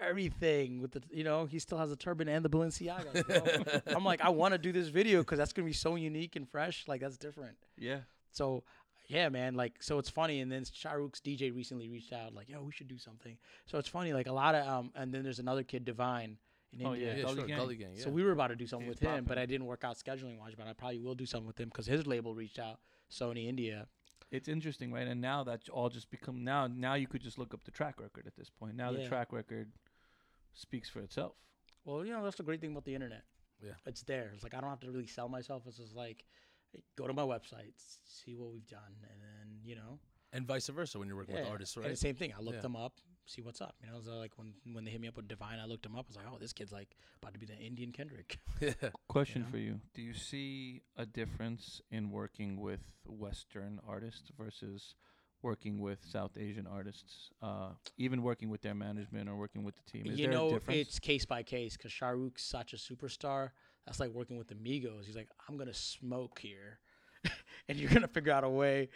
Everything 0.00 0.80
with 0.80 0.92
the, 0.92 1.02
you 1.10 1.24
know, 1.24 1.44
he 1.46 1.58
still 1.58 1.78
has 1.78 1.90
a 1.92 1.96
turban 1.96 2.28
and 2.28 2.44
the 2.44 2.48
Balenciagas. 2.50 3.84
bro. 3.84 3.94
I'm 3.96 4.04
like, 4.04 4.20
I 4.22 4.30
want 4.30 4.52
to 4.52 4.58
do 4.58 4.72
this 4.72 4.88
video 4.88 5.20
because 5.20 5.38
that's 5.38 5.52
gonna 5.52 5.66
be 5.66 5.72
so 5.72 5.94
unique 5.96 6.36
and 6.36 6.48
fresh. 6.48 6.84
Like, 6.88 7.00
that's 7.00 7.16
different. 7.18 7.56
yeah. 7.78 8.00
So 8.32 8.62
yeah, 9.08 9.28
man, 9.28 9.54
like 9.54 9.82
so 9.82 9.98
it's 9.98 10.08
funny. 10.08 10.40
And 10.40 10.50
then 10.52 10.64
Shah 10.72 10.92
Rukh's 10.92 11.20
DJ 11.20 11.54
recently 11.54 11.88
reached 11.88 12.12
out, 12.12 12.32
like, 12.32 12.48
yo, 12.48 12.62
we 12.62 12.70
should 12.72 12.86
do 12.86 12.96
something. 12.98 13.36
So 13.66 13.76
it's 13.78 13.88
funny, 13.88 14.12
like 14.12 14.28
a 14.28 14.32
lot 14.32 14.54
of 14.54 14.66
um, 14.68 14.92
and 14.94 15.12
then 15.12 15.24
there's 15.24 15.40
another 15.40 15.64
kid, 15.64 15.84
Divine, 15.84 16.36
in 16.72 16.86
Oh, 16.86 16.92
India. 16.94 17.08
yeah, 17.10 17.16
Yeah, 17.16 17.22
Gully 17.24 17.36
sure. 17.36 17.46
Gang. 17.48 17.58
Gully 17.58 17.76
Gang. 17.76 17.90
Yeah. 17.96 18.04
So 18.04 18.10
we 18.10 18.22
were 18.22 18.30
about 18.30 18.48
to 18.48 18.56
do 18.56 18.66
something 18.68 18.86
He's 18.86 19.00
with 19.00 19.08
him, 19.08 19.24
but. 19.24 19.36
I 19.36 19.46
didn't 19.46 19.66
work 19.66 19.82
out 19.82 19.96
scheduling 19.98 20.38
wise. 20.38 20.54
But 20.56 20.68
I 20.68 20.72
probably 20.74 21.00
will 21.00 21.16
do 21.16 21.26
something 21.26 21.46
with 21.48 21.58
him 21.58 21.68
because 21.70 21.86
his 21.86 22.06
label 22.06 22.34
reached 22.36 22.60
out, 22.60 22.78
Sony 23.10 23.48
India. 23.48 23.88
It's 24.30 24.46
interesting, 24.46 24.92
right? 24.92 25.08
And 25.08 25.20
now 25.20 25.42
that's 25.42 25.68
all 25.68 25.88
just 25.88 26.08
become 26.08 26.44
now. 26.44 26.68
Now 26.68 26.94
you 26.94 27.08
could 27.08 27.20
just 27.20 27.36
look 27.36 27.52
up 27.52 27.64
the 27.64 27.72
track 27.72 28.00
record 28.00 28.28
at 28.28 28.36
this 28.36 28.48
point. 28.48 28.76
Now 28.76 28.92
the 28.92 29.08
track 29.08 29.32
record 29.32 29.72
speaks 30.54 30.88
for 30.88 31.00
itself. 31.00 31.32
Well, 31.84 32.04
you 32.04 32.12
know 32.12 32.22
that's 32.24 32.36
the 32.36 32.42
great 32.42 32.60
thing 32.60 32.70
about 32.72 32.84
the 32.84 32.94
internet. 32.94 33.22
Yeah. 33.62 33.72
it's 33.86 34.02
there. 34.02 34.30
It's 34.34 34.42
like 34.42 34.54
I 34.54 34.60
don't 34.60 34.70
have 34.70 34.80
to 34.80 34.90
really 34.90 35.06
sell 35.06 35.28
myself. 35.28 35.64
It's 35.66 35.76
just 35.76 35.94
like 35.94 36.24
go 36.96 37.06
to 37.06 37.12
my 37.12 37.22
website, 37.22 37.72
see 38.04 38.34
what 38.34 38.52
we've 38.52 38.66
done, 38.66 38.94
and 39.02 39.20
then 39.20 39.58
you 39.64 39.76
know 39.76 39.98
and 40.32 40.46
vice 40.46 40.68
versa 40.68 40.98
when 40.98 41.08
you're 41.08 41.16
working 41.16 41.34
with 41.34 41.46
artists, 41.48 41.74
And 41.76 41.84
right? 41.84 41.90
the 41.90 41.96
same 41.96 42.14
thing. 42.14 42.32
I 42.36 42.40
looked 42.40 42.56
Yeah. 42.58 42.62
them 42.62 42.76
up, 42.76 43.00
see 43.26 43.42
what's 43.42 43.60
up. 43.60 43.74
You 43.84 43.90
know, 43.90 44.00
so 44.00 44.12
like 44.12 44.38
when 44.38 44.54
when 44.72 44.84
they 44.84 44.90
hit 44.92 45.00
me 45.00 45.08
up 45.08 45.16
with 45.16 45.26
Divine, 45.28 45.58
I 45.58 45.64
looked 45.66 45.84
him 45.84 45.96
up. 45.96 46.06
I 46.06 46.08
was 46.08 46.16
like, 46.16 46.26
oh, 46.32 46.38
this 46.38 46.52
kid's 46.52 46.72
like 46.72 46.96
about 47.20 47.32
to 47.34 47.40
be 47.40 47.46
the 47.46 47.56
Indian 47.58 47.92
Kendrick. 47.92 48.38
yeah. 48.60 48.72
Question 49.08 49.42
know? 49.42 49.48
for 49.50 49.58
you: 49.58 49.80
Do 49.94 50.02
you 50.02 50.14
see 50.14 50.82
a 50.96 51.04
difference 51.04 51.80
in 51.90 52.10
working 52.10 52.60
with 52.60 52.80
Western 53.06 53.80
artists 53.86 54.30
versus 54.38 54.94
working 55.42 55.80
with 55.80 55.98
South 56.10 56.32
Asian 56.38 56.66
artists? 56.66 57.30
Uh, 57.42 57.70
even 57.98 58.22
working 58.22 58.50
with 58.50 58.62
their 58.62 58.74
management 58.74 59.28
or 59.28 59.36
working 59.36 59.62
with 59.64 59.74
the 59.76 59.90
team. 59.90 60.06
Is 60.06 60.18
you 60.18 60.26
there 60.26 60.32
a 60.32 60.34
know, 60.34 60.50
difference? 60.50 60.80
it's 60.80 60.98
case 60.98 61.24
by 61.24 61.42
case 61.42 61.76
because 61.76 61.92
Shah 61.92 62.10
Rukh's 62.10 62.42
such 62.42 62.72
a 62.72 62.76
superstar. 62.76 63.50
That's 63.86 64.00
like 64.00 64.10
working 64.10 64.36
with 64.36 64.48
the 64.48 64.54
Migos. 64.54 65.06
He's 65.06 65.16
like, 65.16 65.28
I'm 65.48 65.56
gonna 65.56 65.74
smoke 65.74 66.38
here, 66.38 66.78
and 67.68 67.78
you're 67.78 67.90
gonna 67.90 68.06
figure 68.08 68.32
out 68.32 68.44
a 68.44 68.48
way 68.48 68.88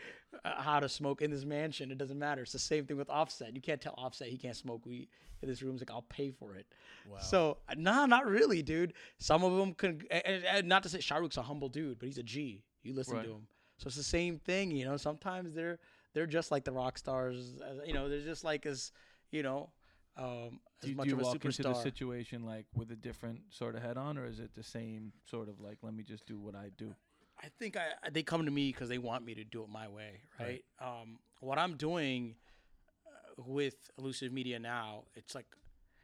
uh, 0.45 0.61
how 0.63 0.79
to 0.81 0.89
smoke 0.89 1.23
in 1.23 1.31
this 1.31 1.45
mansion. 1.45 1.91
It 1.91 1.99
doesn't 1.99 2.19
matter. 2.19 2.43
It's 2.43 2.53
the 2.53 2.59
same 2.59 2.85
thing 2.87 2.97
with 2.97 3.09
Offset. 3.11 3.55
You 3.55 3.63
can't 3.63 3.81
tell 3.81 3.95
Offset 3.97 4.29
he 4.29 4.37
can't 4.37 4.57
smoke 4.57 4.85
weed 4.87 5.09
in 5.43 5.49
this 5.49 5.63
room. 5.63 5.73
He's 5.73 5.81
like, 5.81 5.91
I'll 5.91 6.03
pay 6.03 6.31
for 6.31 6.55
it. 6.55 6.67
Wow. 7.11 7.19
So 7.19 7.57
uh, 7.69 7.75
nah, 7.77 8.07
not 8.07 8.27
really, 8.27 8.63
dude. 8.63 8.93
Some 9.19 9.43
of 9.43 9.57
them 9.57 9.73
can. 9.75 10.03
and, 10.11 10.45
and 10.45 10.69
not 10.69 10.83
to 10.85 10.89
say 10.89 11.01
Shah 11.01 11.17
Rukh's 11.17 11.39
a 11.39 11.43
humble 11.43 11.69
dude, 11.71 11.99
but 11.99 12.07
he's 12.07 12.19
a 12.19 12.23
G. 12.23 12.63
You 12.83 12.93
listen 12.95 13.17
Right. 13.17 13.25
to 13.25 13.33
him, 13.33 13.47
so 13.79 13.87
it's 13.87 13.97
the 13.97 14.03
same 14.03 14.39
thing, 14.39 14.71
you 14.71 14.85
know. 14.85 14.99
Sometimes 14.99 15.55
they're 15.55 15.79
they're 16.15 16.27
just 16.27 16.51
like 16.51 16.65
the 16.65 16.73
rock 16.73 16.97
stars. 16.99 17.53
You 17.87 17.93
know, 17.93 18.09
they're 18.09 18.21
just 18.21 18.45
like 18.45 18.65
as 18.67 18.93
you 19.31 19.43
know, 19.43 19.71
um, 20.17 20.61
Do 20.81 20.85
as 20.85 20.91
you, 20.91 20.97
much 20.97 21.05
do 21.05 21.11
you 21.11 21.17
of 21.17 21.23
a 21.23 21.25
walk 21.25 21.45
into 21.45 21.63
the 21.63 21.75
situation 21.75 22.45
like 22.45 22.67
with 22.75 22.91
a 22.91 22.97
different 22.97 23.41
sort 23.51 23.75
of 23.75 23.83
head 23.83 23.97
on, 23.97 24.17
or 24.17 24.27
is 24.27 24.39
it 24.41 24.55
the 24.55 24.63
same 24.63 25.13
sort 25.25 25.49
of 25.49 25.61
like, 25.61 25.79
let 25.83 25.93
me 25.95 26.03
just 26.05 26.27
do 26.27 26.39
what 26.39 26.55
I 26.55 26.71
do? 26.77 26.95
I 27.43 27.49
think 27.59 27.77
I 27.77 28.11
they 28.11 28.23
come 28.23 28.45
to 28.45 28.51
me 28.51 28.71
because 28.71 28.89
they 28.89 28.99
want 28.99 29.25
me 29.25 29.35
to 29.35 29.45
do 29.45 29.63
it 29.63 29.69
my 29.69 29.89
way, 29.89 30.21
right? 30.41 30.65
Um, 30.81 31.19
what 31.41 31.59
I'm 31.59 31.77
doing 31.77 32.37
uh, 33.07 33.43
with 33.45 33.91
Elusive 33.99 34.33
Media 34.33 34.59
now, 34.59 35.03
it's 35.15 35.35
like 35.35 35.47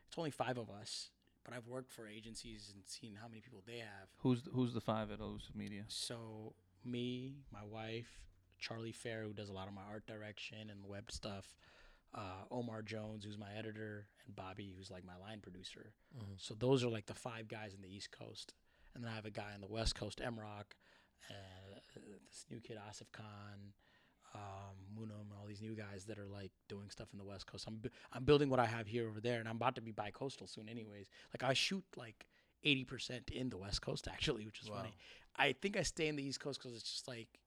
it's 0.09 0.19
only 0.19 0.33
five 0.33 0.59
of 0.59 0.69
us, 0.71 1.11
but 1.45 1.55
I've 1.55 1.69
worked 1.69 1.93
for 1.93 2.09
agencies 2.09 2.73
and 2.75 2.83
seen 2.85 3.17
how 3.21 3.29
many 3.29 3.41
people 3.41 3.63
they 3.65 3.79
have. 3.79 4.09
Who's 4.19 4.43
th- 4.43 4.53
who's 4.55 4.75
the 4.75 4.81
five 4.81 5.13
at 5.13 5.21
Elusive 5.21 5.55
Media? 5.55 5.85
So 5.87 6.53
me, 6.85 7.37
my 7.53 7.65
wife, 7.65 8.19
Charlie 8.61 8.93
Fair, 8.93 9.23
who 9.25 9.33
does 9.33 9.49
a 9.49 9.53
lot 9.53 9.69
of 9.69 9.75
my 9.75 9.83
art 9.91 10.07
direction 10.07 10.71
and 10.71 10.85
web 10.87 11.11
stuff, 11.11 11.55
uh, 12.15 12.45
Omar 12.51 12.83
Jones, 12.83 13.25
who's 13.25 13.39
my 13.39 13.53
editor, 13.57 14.07
and 14.27 14.35
Bobby, 14.37 14.73
who's 14.77 14.91
like 14.91 15.05
my 15.05 15.17
line 15.17 15.41
producer. 15.41 15.93
So 16.37 16.55
those 16.55 16.85
are 16.85 16.89
like 16.89 17.07
the 17.07 17.15
five 17.15 17.49
guys 17.49 17.75
in 17.75 17.83
the 17.83 17.89
East 17.95 18.11
Coast, 18.11 18.55
and 18.95 19.03
then 19.05 19.11
I 19.11 19.15
have 19.15 19.27
a 19.27 19.31
guy 19.31 19.53
on 19.55 19.61
the 19.61 19.67
West 19.69 19.95
Coast, 19.95 20.21
Emrock, 20.21 20.39
Rock, 20.39 20.75
uh, 21.31 21.79
this 22.29 22.47
new 22.51 22.61
kid 22.61 22.79
Asif 22.79 23.11
Khan, 23.13 23.73
um, 24.35 24.77
Munum, 24.97 25.37
all 25.39 25.47
these 25.47 25.61
new 25.63 25.75
guys 25.75 26.05
that 26.07 26.19
are 26.19 26.27
like 26.29 26.53
doing 26.69 26.89
stuff 26.91 27.09
in 27.13 27.19
the 27.19 27.25
West 27.25 27.47
Coast. 27.47 27.65
I'm 27.67 27.77
bu- 27.77 27.89
I'm 28.13 28.25
building 28.25 28.49
what 28.51 28.61
I 28.61 28.67
have 28.67 28.87
here 28.87 29.09
over 29.09 29.21
there, 29.21 29.39
and 29.41 29.49
I'm 29.49 29.57
about 29.57 29.75
to 29.77 29.81
be 29.81 29.91
bi-coastal 29.93 30.47
soon, 30.47 30.69
anyways. 30.69 31.09
Like 31.35 31.49
I 31.49 31.55
shoot 31.55 31.85
like. 31.97 32.27
80% 32.63 33.31
in 33.31 33.49
the 33.49 33.57
West 33.57 33.81
Coast 33.81 34.07
actually, 34.07 34.45
which 34.45 34.61
is 34.61 34.69
Wow. 34.69 34.77
funny. 34.77 34.95
I 35.35 35.53
think 35.55 35.79
I 35.79 35.83
stay 35.83 36.09
in 36.09 36.17
the 36.17 36.23
East 36.23 36.41
Coast 36.41 36.61
because 36.61 36.77
it's 36.77 36.85
just 36.93 37.09
like 37.09 37.41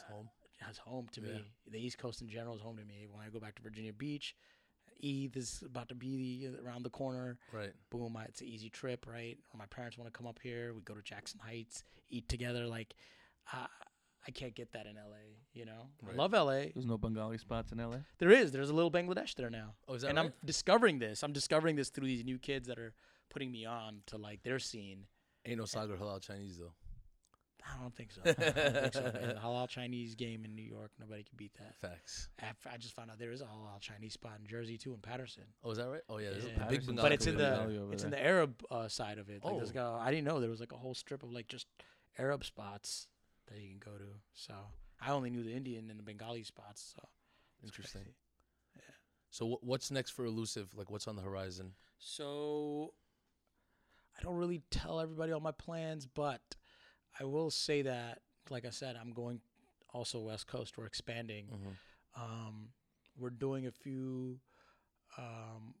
It's 0.00 0.08
home. 0.10 0.28
it's 0.68 0.78
home 0.78 1.08
to 1.12 1.20
Yeah. 1.20 1.26
me. 1.34 1.52
The 1.70 1.78
East 1.78 1.98
Coast 1.98 2.20
in 2.20 2.28
general 2.28 2.54
is 2.54 2.60
home 2.60 2.76
to 2.78 2.84
me. 2.84 3.06
When 3.10 3.24
I 3.24 3.28
go 3.30 3.38
back 3.40 3.54
to 3.56 3.62
Virginia 3.62 3.92
Beach, 3.92 4.34
Eve 5.00 5.36
is 5.36 5.62
about 5.64 5.88
to 5.88 5.94
be 5.94 6.46
the, 6.48 6.60
around 6.60 6.82
the 6.82 6.90
corner. 6.90 7.38
Right. 7.52 7.72
Boom, 7.90 8.16
I, 8.16 8.24
it's 8.24 8.40
an 8.40 8.48
easy 8.48 8.68
trip, 8.68 9.06
right? 9.06 9.38
Or 9.52 9.58
my 9.58 9.66
parents 9.66 9.96
want 9.96 10.12
to 10.12 10.16
come 10.16 10.26
up 10.26 10.38
here. 10.42 10.74
We 10.74 10.80
go 10.82 10.94
to 10.94 11.02
Jackson 11.02 11.38
Heights, 11.40 11.84
eat 12.10 12.28
together. 12.28 12.66
Like, 12.66 12.94
uh, 13.52 13.66
I 14.26 14.30
can't 14.32 14.54
get 14.54 14.72
that 14.72 14.86
in 14.86 14.96
LA. 14.96 15.38
You 15.54 15.64
know, 15.66 15.88
Right. 16.02 16.14
I 16.14 16.16
love 16.18 16.32
LA. 16.32 16.70
There's 16.74 16.86
no 16.86 16.98
Bengali 16.98 17.38
spots 17.38 17.70
in 17.72 17.78
LA. 17.78 17.98
There 18.18 18.30
is. 18.30 18.50
There's 18.50 18.70
a 18.70 18.74
little 18.74 18.90
Bangladesh 18.90 19.34
there 19.36 19.50
now. 19.50 19.74
Oh, 19.86 19.94
is 19.94 20.02
that 20.02 20.08
and 20.08 20.18
right? 20.18 20.26
I'm 20.26 20.32
discovering 20.44 20.98
this. 20.98 21.22
I'm 21.22 21.32
discovering 21.32 21.76
this 21.76 21.90
through 21.90 22.06
these 22.08 22.24
new 22.24 22.38
kids 22.38 22.66
that 22.68 22.78
are 22.78 22.92
putting 23.30 23.52
me 23.52 23.64
on 23.64 24.02
to 24.06 24.18
like 24.18 24.42
their 24.42 24.58
scene. 24.58 25.06
Ain't 25.46 25.58
no 25.58 25.64
Sagar 25.64 25.96
halal 25.96 26.20
Chinese 26.20 26.58
though. 26.58 26.72
I 27.70 27.80
don't 27.82 27.94
think 27.94 28.10
so. 28.12 28.20
I 28.24 28.32
don't 28.32 28.72
think 28.82 28.94
so, 28.94 29.02
man. 29.02 29.28
The 29.34 29.40
halal 29.44 29.68
Chinese 29.68 30.14
game 30.14 30.44
in 30.44 30.54
New 30.54 30.62
York, 30.62 30.90
nobody 30.98 31.22
can 31.22 31.36
beat 31.36 31.52
that. 31.58 31.76
Facts. 31.76 32.28
I, 32.40 32.46
I 32.72 32.76
just 32.78 32.94
found 32.96 33.10
out 33.10 33.18
there 33.18 33.30
is 33.32 33.40
a 33.40 33.44
halal 33.44 33.78
Chinese 33.80 34.14
spot 34.14 34.32
in 34.40 34.46
Jersey 34.46 34.78
too, 34.78 34.92
in 34.94 35.00
Paterson. 35.00 35.44
Oh, 35.62 35.70
is 35.70 35.78
that 35.78 35.88
right? 35.88 36.00
Oh 36.08 36.18
yeah, 36.18 36.30
there's 36.30 36.44
Yeah. 36.44 36.66
a 36.66 36.70
big 36.70 36.86
Bengali 36.86 37.02
But 37.08 37.12
it's 37.12 37.26
in 37.26 37.36
the 37.36 37.50
community 37.50 37.78
there. 37.84 37.92
it's 37.92 38.04
in 38.04 38.10
the 38.10 38.24
Arab 38.24 38.62
uh, 38.70 38.88
side 38.88 39.18
of 39.18 39.28
it. 39.28 39.44
Like 39.44 39.56
there's 39.56 39.70
Oh. 39.70 39.74
got, 39.74 39.98
I 40.00 40.10
didn't 40.10 40.24
know 40.24 40.40
there 40.40 40.50
was 40.50 40.60
like 40.60 40.72
a 40.72 40.76
whole 40.76 40.94
strip 40.94 41.22
of 41.22 41.30
like 41.32 41.48
just 41.48 41.66
Arab 42.18 42.44
spots 42.44 43.06
that 43.48 43.58
you 43.60 43.68
can 43.68 43.78
go 43.78 43.96
to. 43.98 44.04
So 44.34 44.54
I 45.00 45.10
only 45.10 45.30
knew 45.30 45.42
the 45.42 45.54
Indian 45.54 45.90
and 45.90 45.98
the 45.98 46.02
Bengali 46.04 46.42
spots. 46.44 46.94
So 46.96 47.06
Interesting. 47.62 48.02
crazy. 48.02 48.14
So 49.30 49.46
wh- 49.56 49.64
what's 49.64 49.90
next 49.90 50.10
for 50.10 50.24
Illusive? 50.24 50.68
Like 50.74 50.90
what's 50.90 51.06
on 51.06 51.16
the 51.16 51.22
horizon? 51.22 51.72
So 51.98 52.94
I 54.18 54.22
don't 54.22 54.36
really 54.36 54.62
tell 54.70 55.00
everybody 55.00 55.32
all 55.32 55.40
my 55.40 55.52
plans, 55.52 56.06
but 56.06 56.40
I 57.20 57.24
will 57.24 57.50
say 57.50 57.82
that, 57.82 58.20
like 58.50 58.64
I 58.64 58.70
said, 58.70 58.96
I'm 59.00 59.12
going 59.12 59.40
also 59.92 60.20
West 60.20 60.46
Coast. 60.46 60.78
We're 60.78 60.86
expanding. 60.86 61.46
Mm-hmm. 61.46 62.22
Um, 62.22 62.68
we're 63.18 63.30
doing 63.30 63.66
a 63.66 63.70
few 63.70 64.38
um, 65.16 65.74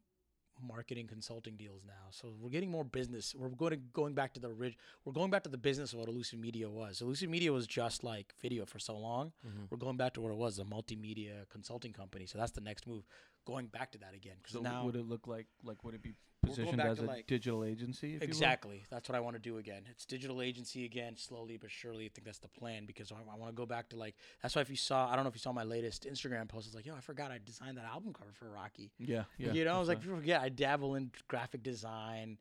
marketing 0.66 1.06
consulting 1.06 1.56
deals 1.56 1.82
now, 1.86 2.10
so 2.10 2.32
we're 2.40 2.50
getting 2.50 2.70
more 2.70 2.84
business. 2.84 3.34
We're 3.36 3.48
going 3.48 3.70
to 3.70 3.76
going 3.92 4.14
back 4.14 4.34
to 4.34 4.40
the 4.40 4.50
rig. 4.50 4.76
We're 5.04 5.12
going 5.12 5.30
back 5.30 5.44
to 5.44 5.48
the 5.48 5.58
business 5.58 5.92
of 5.92 6.00
what 6.00 6.08
Illusive 6.08 6.38
Media 6.38 6.68
was. 6.68 7.00
Illusive 7.00 7.30
Media 7.30 7.52
was 7.52 7.66
just 7.66 8.02
like 8.02 8.34
video 8.40 8.66
for 8.66 8.78
so 8.78 8.96
long. 8.96 9.32
Mm-hmm. 9.46 9.64
We're 9.70 9.78
going 9.78 9.96
back 9.96 10.14
to 10.14 10.20
what 10.20 10.32
it 10.32 10.36
was, 10.36 10.58
a 10.58 10.64
multimedia 10.64 11.48
consulting 11.50 11.92
company. 11.92 12.26
So 12.26 12.38
that's 12.38 12.52
the 12.52 12.60
next 12.60 12.86
move. 12.86 13.04
Going 13.46 13.66
back 13.66 13.92
to 13.92 13.98
that 13.98 14.14
again, 14.14 14.34
because 14.38 14.54
So 14.54 14.60
now 14.60 14.84
would 14.84 14.96
it 14.96 15.08
look 15.08 15.26
like 15.26 15.46
like 15.64 15.84
would 15.84 15.94
it 15.94 16.02
be 16.02 16.10
We're 16.10 16.12
going 16.12 16.37
positioned 16.48 16.80
as 16.80 16.98
a 16.98 17.04
like- 17.04 17.26
digital 17.26 17.64
agency? 17.64 18.14
If 18.16 18.22
Exactly. 18.22 18.84
That's 18.90 19.08
what 19.08 19.16
I 19.16 19.20
want 19.20 19.36
to 19.36 19.42
do 19.42 19.58
again. 19.58 19.82
It's 19.90 20.04
digital 20.04 20.42
agency 20.42 20.84
again, 20.84 21.16
slowly 21.16 21.56
but 21.56 21.70
surely. 21.70 22.06
I 22.06 22.08
think 22.08 22.24
that's 22.24 22.38
the 22.38 22.48
plan 22.48 22.86
because 22.86 23.12
I, 23.12 23.16
I 23.16 23.36
want 23.36 23.50
to 23.50 23.56
go 23.56 23.66
back 23.66 23.88
to 23.90 23.96
like. 23.96 24.16
That's 24.42 24.54
why 24.54 24.62
if 24.62 24.70
you 24.70 24.76
saw, 24.76 25.10
I 25.10 25.14
don't 25.14 25.24
know 25.24 25.28
if 25.28 25.34
you 25.34 25.40
saw 25.40 25.52
my 25.52 25.64
latest 25.64 26.06
Instagram 26.10 26.48
post. 26.48 26.66
It's 26.66 26.74
like, 26.74 26.86
yo, 26.86 26.94
I 26.94 27.00
forgot 27.00 27.30
I 27.30 27.38
designed 27.44 27.76
that 27.76 27.84
album 27.84 28.12
cover 28.12 28.30
for 28.32 28.48
Rocky. 28.50 28.90
Yeah, 28.98 29.24
yeah. 29.38 29.52
you 29.52 29.64
know, 29.64 29.76
I 29.76 29.78
was 29.78 29.88
like, 29.88 30.00
people 30.00 30.16
forget 30.16 30.40
I 30.40 30.48
dabble 30.48 30.94
in 30.94 31.10
graphic 31.28 31.62
design, 31.62 32.38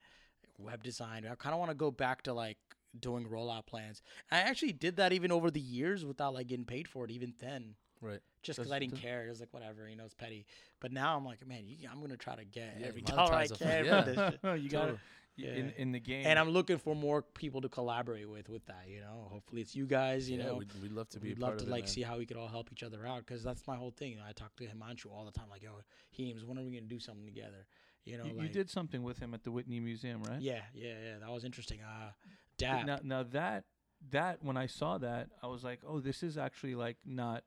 web 0.58 0.84
design. 0.84 1.26
I 1.30 1.36
kind 1.36 1.54
of 1.54 1.60
want 1.60 1.72
to 1.72 1.76
go 1.76 1.92
back 1.92 2.24
to 2.24 2.34
like 2.34 2.58
doing 3.00 3.26
rollout 3.28 3.66
plans. 3.66 4.02
I 4.32 4.40
actually 4.40 4.74
did 4.74 4.98
that 4.98 5.14
even 5.14 5.32
over 5.32 5.52
the 5.52 5.60
years 5.60 6.06
without 6.06 6.34
like 6.34 6.48
getting 6.48 6.66
paid 6.66 6.88
for 6.88 7.06
it. 7.06 7.12
Even 7.12 7.34
then, 7.40 7.76
Right. 8.02 8.20
just 8.44 8.60
because 8.60 8.72
I 8.72 8.80
didn't 8.80 8.98
care. 8.98 9.26
It 9.26 9.30
was 9.30 9.40
like 9.40 9.54
whatever, 9.54 9.90
you 9.90 9.96
know, 9.96 10.06
it's 10.06 10.14
petty. 10.14 10.46
But 10.80 10.92
now 10.92 11.16
I'm 11.18 11.26
like, 11.26 11.46
man, 11.48 11.64
you, 11.66 11.88
I'm 11.92 12.02
gonna 12.02 12.18
try 12.18 12.36
to 12.36 12.46
get 12.46 12.78
Yeah, 12.80 12.88
every 12.88 13.02
dollar 13.02 13.34
I 13.34 13.48
can 13.48 13.58
yeah. 13.86 14.02
this 14.02 14.16
shit. 14.16 14.40
you 14.62 14.70
got 14.70 14.80
Totally. 14.80 14.98
to 14.98 15.00
in 15.38 15.74
in 15.78 15.92
the 15.92 16.00
game. 16.00 16.26
And 16.26 16.40
I'm 16.40 16.50
looking 16.50 16.78
for 16.78 16.96
more 16.96 17.22
people 17.22 17.62
to 17.62 17.70
collaborate 17.70 18.30
with 18.30 18.50
with 18.50 18.66
that. 18.66 18.86
You 18.88 19.02
know, 19.02 19.28
hopefully 19.32 19.62
it's 19.62 19.76
you 19.76 19.86
guys. 19.86 20.30
You 20.30 20.38
yeah, 20.38 20.46
know, 20.46 20.56
we'd, 20.56 20.72
we'd 20.82 20.92
love 20.92 21.10
to 21.10 21.20
be. 21.20 21.30
we'd 21.30 21.38
a 21.38 21.42
love 21.42 21.50
part 21.50 21.60
to 21.60 21.66
of 21.66 21.70
it, 21.70 21.72
like 21.72 21.84
man. 21.84 21.88
see 21.88 22.02
how 22.02 22.18
we 22.18 22.26
could 22.26 22.38
all 22.38 22.48
help 22.48 22.70
each 22.72 22.84
other 22.84 23.06
out 23.06 23.26
because 23.26 23.44
that's 23.44 23.66
my 23.68 23.76
whole 23.76 23.92
thing. 23.92 24.12
You 24.12 24.18
know, 24.18 24.24
I 24.28 24.32
talk 24.32 24.56
to 24.58 24.64
Himanshu 24.64 25.12
all 25.12 25.26
the 25.26 25.32
time, 25.32 25.50
like, 25.50 25.64
yo, 25.64 25.72
Heems, 26.12 26.44
when 26.44 26.58
are 26.58 26.64
we 26.64 26.72
gonna 26.72 26.82
do 26.88 27.00
something 27.00 27.26
together? 27.26 27.68
You 28.06 28.18
know, 28.18 28.26
you, 28.26 28.44
you 28.44 28.50
did 28.50 28.70
something 28.70 29.04
with 29.04 29.20
him 29.20 29.34
at 29.34 29.44
the 29.44 29.52
Whitney 29.52 29.82
Museum, 29.82 30.24
right? 30.24 30.40
Yeah, 30.40 30.62
yeah, 30.74 30.94
yeah. 31.04 31.20
That 31.20 31.30
was 31.30 31.44
interesting. 31.44 31.80
Uh, 31.82 32.12
Dap. 32.58 32.86
Now, 32.86 33.00
now 33.04 33.24
that 33.24 33.66
that 34.12 34.42
when 34.42 34.58
I 34.58 34.68
saw 34.68 34.98
that, 35.00 35.30
I 35.44 35.48
was 35.48 35.64
like, 35.64 35.80
oh, 35.86 36.00
this 36.00 36.24
is 36.24 36.38
actually 36.38 36.76
like 36.76 36.98
not 37.06 37.44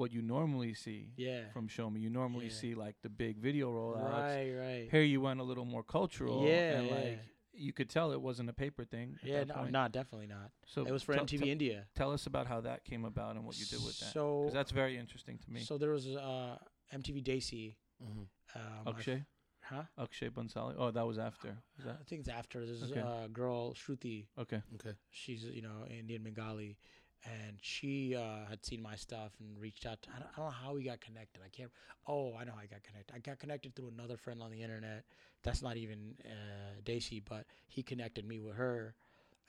what 0.00 0.12
you 0.12 0.22
normally 0.22 0.72
see 0.72 1.12
yeah. 1.16 1.42
from 1.52 1.68
Shomi. 1.68 2.00
You 2.00 2.08
normally 2.10 2.46
Yeah. 2.46 2.52
see 2.62 2.74
like 2.74 2.96
the 3.02 3.10
big 3.10 3.36
video 3.36 3.70
rollouts. 3.70 4.10
Right, 4.10 4.52
right. 4.66 4.88
Here 4.90 5.02
you 5.02 5.20
went 5.20 5.40
a 5.40 5.42
little 5.42 5.66
more 5.66 5.82
cultural. 5.84 6.46
Yeah, 6.46 6.78
and 6.78 6.86
yeah. 6.88 6.94
like 6.94 7.18
you 7.52 7.72
could 7.74 7.90
tell 7.90 8.10
it 8.12 8.20
wasn't 8.20 8.48
a 8.48 8.52
paper 8.54 8.84
thing. 8.84 9.18
At 9.22 9.28
Yeah, 9.28 9.38
that 9.40 9.48
no, 9.48 9.54
point. 9.56 9.72
not 9.72 9.92
definitely 9.92 10.26
not. 10.28 10.50
So 10.64 10.86
It 10.86 10.90
was 10.92 11.02
for 11.02 11.12
tell- 11.14 11.24
MTV 11.26 11.38
tell- 11.40 11.48
India. 11.48 11.86
Tell 11.94 12.12
us 12.12 12.26
about 12.26 12.46
how 12.46 12.62
that 12.62 12.84
came 12.84 13.04
about 13.04 13.36
and 13.36 13.44
what 13.44 13.58
you 13.60 13.66
did 13.66 13.84
with 13.84 13.98
that. 14.00 14.12
So, 14.14 14.40
Because 14.44 14.54
that's 14.54 14.70
very 14.72 14.96
interesting 14.96 15.36
to 15.38 15.50
me. 15.50 15.60
so 15.60 15.76
there 15.76 15.90
was 15.90 16.06
uh, 16.08 16.56
MTV 16.92 17.22
Desi. 17.22 17.76
Mhm. 18.02 18.26
Um, 18.54 18.62
I 18.86 18.90
f- 18.90 18.96
Akshay, 18.96 19.24
huh? 19.60 19.82
Akshay 19.98 20.30
Bansali. 20.30 20.74
Oh, 20.78 20.90
that 20.90 21.06
was 21.06 21.18
after. 21.18 21.58
Was 21.76 21.86
I 21.86 22.02
think 22.04 22.20
it's 22.20 22.28
after. 22.30 22.64
There's 22.64 22.82
Okay. 22.90 23.00
a 23.00 23.28
girl, 23.28 23.74
Shruti. 23.74 24.28
okay? 24.38 24.62
Okay. 24.76 24.94
she's 25.10 25.44
you 25.44 25.60
know 25.60 25.84
Indian 25.86 26.22
Bengali, 26.22 26.78
and 27.24 27.58
she 27.60 28.16
uh, 28.16 28.46
had 28.48 28.64
seen 28.64 28.80
my 28.82 28.96
stuff 28.96 29.32
and 29.40 29.58
reached 29.60 29.86
out. 29.86 30.00
To, 30.02 30.10
I, 30.10 30.18
don't, 30.20 30.28
I 30.32 30.36
don't 30.36 30.46
know 30.46 30.50
how 30.66 30.74
we 30.74 30.84
got 30.84 31.00
connected. 31.00 31.42
I 31.44 31.48
can't. 31.48 31.70
Oh, 32.06 32.34
I 32.38 32.44
know 32.44 32.52
how 32.52 32.60
I 32.62 32.66
got 32.66 32.82
connected. 32.82 33.14
I 33.14 33.18
got 33.18 33.38
connected 33.38 33.74
through 33.74 33.88
another 33.88 34.16
friend 34.16 34.42
on 34.42 34.50
the 34.50 34.62
internet. 34.62 35.04
That's 35.42 35.62
not 35.62 35.76
even 35.76 36.14
uh, 36.24 36.80
Desi, 36.84 37.22
but 37.28 37.44
he 37.66 37.82
connected 37.82 38.26
me 38.26 38.40
with 38.40 38.56
her. 38.56 38.94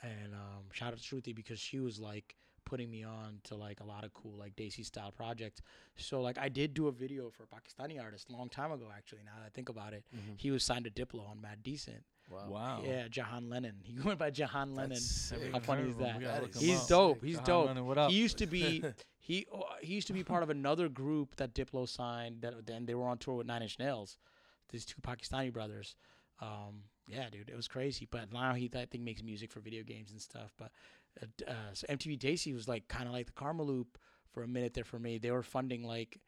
And 0.02 0.34
um, 0.34 0.64
shout 0.72 0.92
out 0.92 0.98
to 0.98 1.02
Shruti 1.16 1.34
because 1.34 1.58
she 1.58 1.78
was 1.78 1.98
like 1.98 2.36
putting 2.64 2.90
me 2.90 3.02
on 3.04 3.40
to 3.44 3.54
like 3.56 3.80
a 3.80 3.84
lot 3.84 4.04
of 4.04 4.12
cool 4.14 4.32
like 4.38 4.54
Desi 4.56 4.84
style 4.84 5.10
projects. 5.12 5.62
So 5.96 6.20
like 6.20 6.38
I 6.38 6.48
did 6.48 6.74
do 6.74 6.88
a 6.88 6.92
video 6.92 7.30
for 7.30 7.44
a 7.44 7.46
Pakistani 7.46 8.00
artist 8.02 8.28
a 8.28 8.32
long 8.32 8.48
time 8.48 8.70
ago 8.72 8.86
actually. 8.94 9.20
Now 9.24 9.32
that 9.38 9.46
I 9.46 9.50
think 9.50 9.68
about 9.68 9.92
it, 9.92 10.04
Mhm. 10.14 10.34
he 10.38 10.50
was 10.50 10.62
signed 10.64 10.84
to 10.84 10.90
Diplo 10.90 11.28
on 11.28 11.40
Mad 11.40 11.62
Decent. 11.62 12.04
Wow. 12.30 12.46
Wow. 12.48 12.82
Yeah, 12.84 13.08
Jahan 13.08 13.48
Lennon. 13.50 13.76
He 13.82 13.98
went 14.04 14.18
by 14.18 14.30
Jahan 14.30 14.74
Lennon. 14.74 14.98
How 15.52 15.60
funny 15.60 15.88
is 15.88 15.96
that? 15.96 16.18
We 16.18 16.24
gotta 16.24 16.40
gotta 16.40 16.42
look 16.42 16.54
look 16.54 16.62
him 16.62 16.68
He's 16.68 16.86
dope. 16.86 17.24
He's 17.24 17.34
Jahan 17.34 17.46
dope. 17.46 17.66
Lennon, 17.66 17.86
what 17.86 17.98
up? 17.98 18.10
He 18.10 18.16
used 18.16 18.38
to 18.38 18.46
be 18.46 18.82
he 19.18 19.46
oh, 19.52 19.64
he 19.80 19.94
used 19.94 20.06
to 20.06 20.12
be 20.12 20.24
part 20.24 20.42
of 20.42 20.50
another 20.50 20.88
group 20.88 21.36
that 21.36 21.54
Diplo 21.54 21.88
signed. 21.88 22.42
That 22.42 22.66
then 22.66 22.86
they 22.86 22.94
were 22.94 23.06
on 23.06 23.18
tour 23.18 23.36
with 23.36 23.46
Nine 23.46 23.62
Inch 23.62 23.78
Nails. 23.78 24.16
These 24.70 24.84
two 24.84 25.00
Pakistani 25.02 25.52
brothers. 25.52 25.96
Um, 26.40 26.84
yeah, 27.06 27.28
dude, 27.30 27.50
it 27.50 27.56
was 27.56 27.68
crazy. 27.68 28.08
But 28.10 28.32
now 28.32 28.54
he 28.54 28.70
I 28.74 28.86
think 28.86 29.04
makes 29.04 29.22
music 29.22 29.50
for 29.50 29.60
video 29.60 29.82
games 29.82 30.10
and 30.10 30.20
stuff. 30.20 30.52
But 30.56 30.70
uh, 31.20 31.50
uh, 31.50 31.72
so 31.72 31.86
MTV 31.88 32.18
Desi 32.18 32.54
was 32.54 32.68
like 32.68 32.88
kind 32.88 33.06
of 33.06 33.12
like 33.12 33.26
the 33.26 33.32
Karmaloop 33.32 33.86
for 34.32 34.42
a 34.42 34.48
minute 34.48 34.74
there 34.74 34.84
for 34.84 34.98
me. 34.98 35.18
They 35.18 35.30
were 35.30 35.42
funding 35.42 35.84
like 35.84 36.18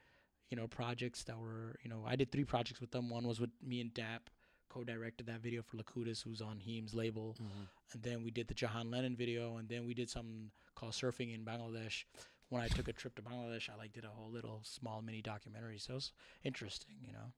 you 0.51 0.57
know 0.57 0.67
projects 0.67 1.25
that 1.25 1.39
were 1.39 1.77
you 1.83 1.91
know 1.91 2.05
I 2.07 2.17
did 2.17 2.31
three 2.31 2.45
projects 2.45 2.81
with 2.81 2.91
them. 2.91 3.09
One 3.09 3.27
was 3.27 3.41
with 3.41 3.51
me 3.63 3.81
and 3.81 3.93
Dap. 3.93 4.31
Co-directed 4.79 5.27
that 5.27 5.41
video 5.41 5.63
for 5.63 5.77
Lakutis, 5.77 6.21
who's 6.21 6.43
on 6.43 6.59
Heem's 6.59 6.95
label 6.95 7.37
Mhm. 7.41 7.69
and 7.93 8.03
then 8.03 8.25
we 8.25 8.33
did 8.33 8.49
the 8.49 8.55
Jahan 8.55 8.91
Lennon 8.91 9.15
video, 9.15 9.57
and 9.59 9.69
then 9.69 9.87
we 9.87 9.95
did 9.95 10.11
something 10.11 10.51
called 10.75 10.93
Surfing 10.95 11.33
in 11.33 11.45
Bangladesh. 11.45 12.05
When 12.49 12.61
I 12.61 12.67
took 12.67 12.89
a 12.89 12.93
trip 12.93 13.15
to 13.15 13.23
Bangladesh, 13.23 13.69
I 13.71 13.77
like 13.77 13.93
did 13.93 14.05
a 14.05 14.09
whole 14.11 14.29
little 14.31 14.63
small 14.65 15.01
mini 15.01 15.23
documentary. 15.23 15.79
So 15.79 15.95
it's 15.95 16.13
interesting, 16.43 16.97
you 17.07 17.13
know. 17.13 17.33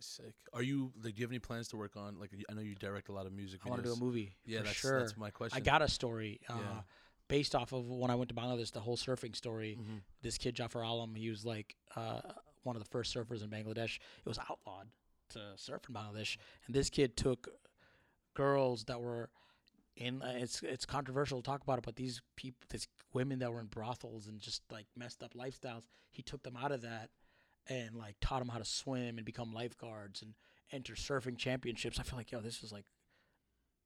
Sick. 0.00 0.34
Are 0.52 0.62
you 0.62 0.92
like? 1.02 1.14
Do 1.14 1.20
you 1.20 1.24
have 1.24 1.30
any 1.30 1.38
plans 1.38 1.68
to 1.68 1.76
work 1.76 1.96
on? 1.96 2.18
Like, 2.18 2.32
I 2.50 2.52
know 2.54 2.60
you 2.62 2.74
direct 2.74 3.08
a 3.08 3.12
lot 3.12 3.26
of 3.26 3.32
music. 3.32 3.60
I 3.64 3.68
want 3.70 3.82
to 3.84 3.88
do 3.88 3.94
a 3.94 3.96
movie. 3.96 4.34
Yeah, 4.44 4.58
for 4.58 4.64
that's 4.64 4.76
sure. 4.76 4.98
that's 4.98 5.16
my 5.16 5.30
question. 5.30 5.56
I 5.56 5.60
got 5.60 5.82
a 5.82 5.88
story. 5.88 6.40
Uh, 6.48 6.58
Yeah. 6.58 6.82
based 7.28 7.54
off 7.54 7.72
of 7.72 7.86
when 7.86 8.10
I 8.10 8.16
went 8.16 8.28
to 8.30 8.34
Bangladesh, 8.34 8.72
the 8.72 8.80
whole 8.80 8.96
surfing 8.96 9.34
story. 9.36 9.76
Mhm. 9.80 10.02
This 10.22 10.36
kid 10.36 10.56
Jafar 10.56 10.82
Alam, 10.82 11.14
he 11.14 11.30
was 11.30 11.44
like 11.46 11.76
uh, 11.94 12.20
one 12.64 12.74
of 12.76 12.82
the 12.82 12.88
first 12.90 13.14
surfers 13.14 13.42
in 13.42 13.50
Bangladesh. 13.50 13.96
It 14.18 14.26
was 14.26 14.38
outlawed 14.38 14.90
to 15.30 15.40
surf 15.56 15.82
in 15.88 15.94
Bangladesh, 15.94 16.36
and 16.66 16.74
this 16.74 16.90
kid 16.90 17.16
took 17.16 17.48
girls 18.34 18.84
that 18.84 19.00
were 19.00 19.30
in. 19.96 20.22
Uh, 20.22 20.34
it's 20.36 20.62
it's 20.62 20.86
controversial 20.86 21.40
to 21.40 21.44
talk 21.44 21.62
about 21.62 21.78
it, 21.78 21.84
but 21.84 21.96
these 21.96 22.20
people, 22.36 22.66
these 22.70 22.88
women 23.12 23.38
that 23.40 23.52
were 23.52 23.60
in 23.60 23.66
brothels 23.66 24.26
and 24.26 24.40
just 24.40 24.62
like 24.70 24.86
messed 24.96 25.22
up 25.22 25.34
lifestyles, 25.34 25.82
he 26.10 26.22
took 26.22 26.42
them 26.42 26.56
out 26.56 26.72
of 26.72 26.82
that 26.82 27.10
and 27.68 27.96
like 27.96 28.16
taught 28.20 28.38
them 28.38 28.48
how 28.48 28.58
to 28.58 28.64
swim 28.64 29.16
and 29.18 29.24
become 29.24 29.52
lifeguards 29.52 30.22
and 30.22 30.34
enter 30.72 30.94
surfing 30.94 31.36
championships. 31.36 31.98
I 31.98 32.02
feel 32.02 32.18
like 32.18 32.30
yo, 32.30 32.40
this 32.40 32.62
is 32.62 32.72
like 32.72 32.86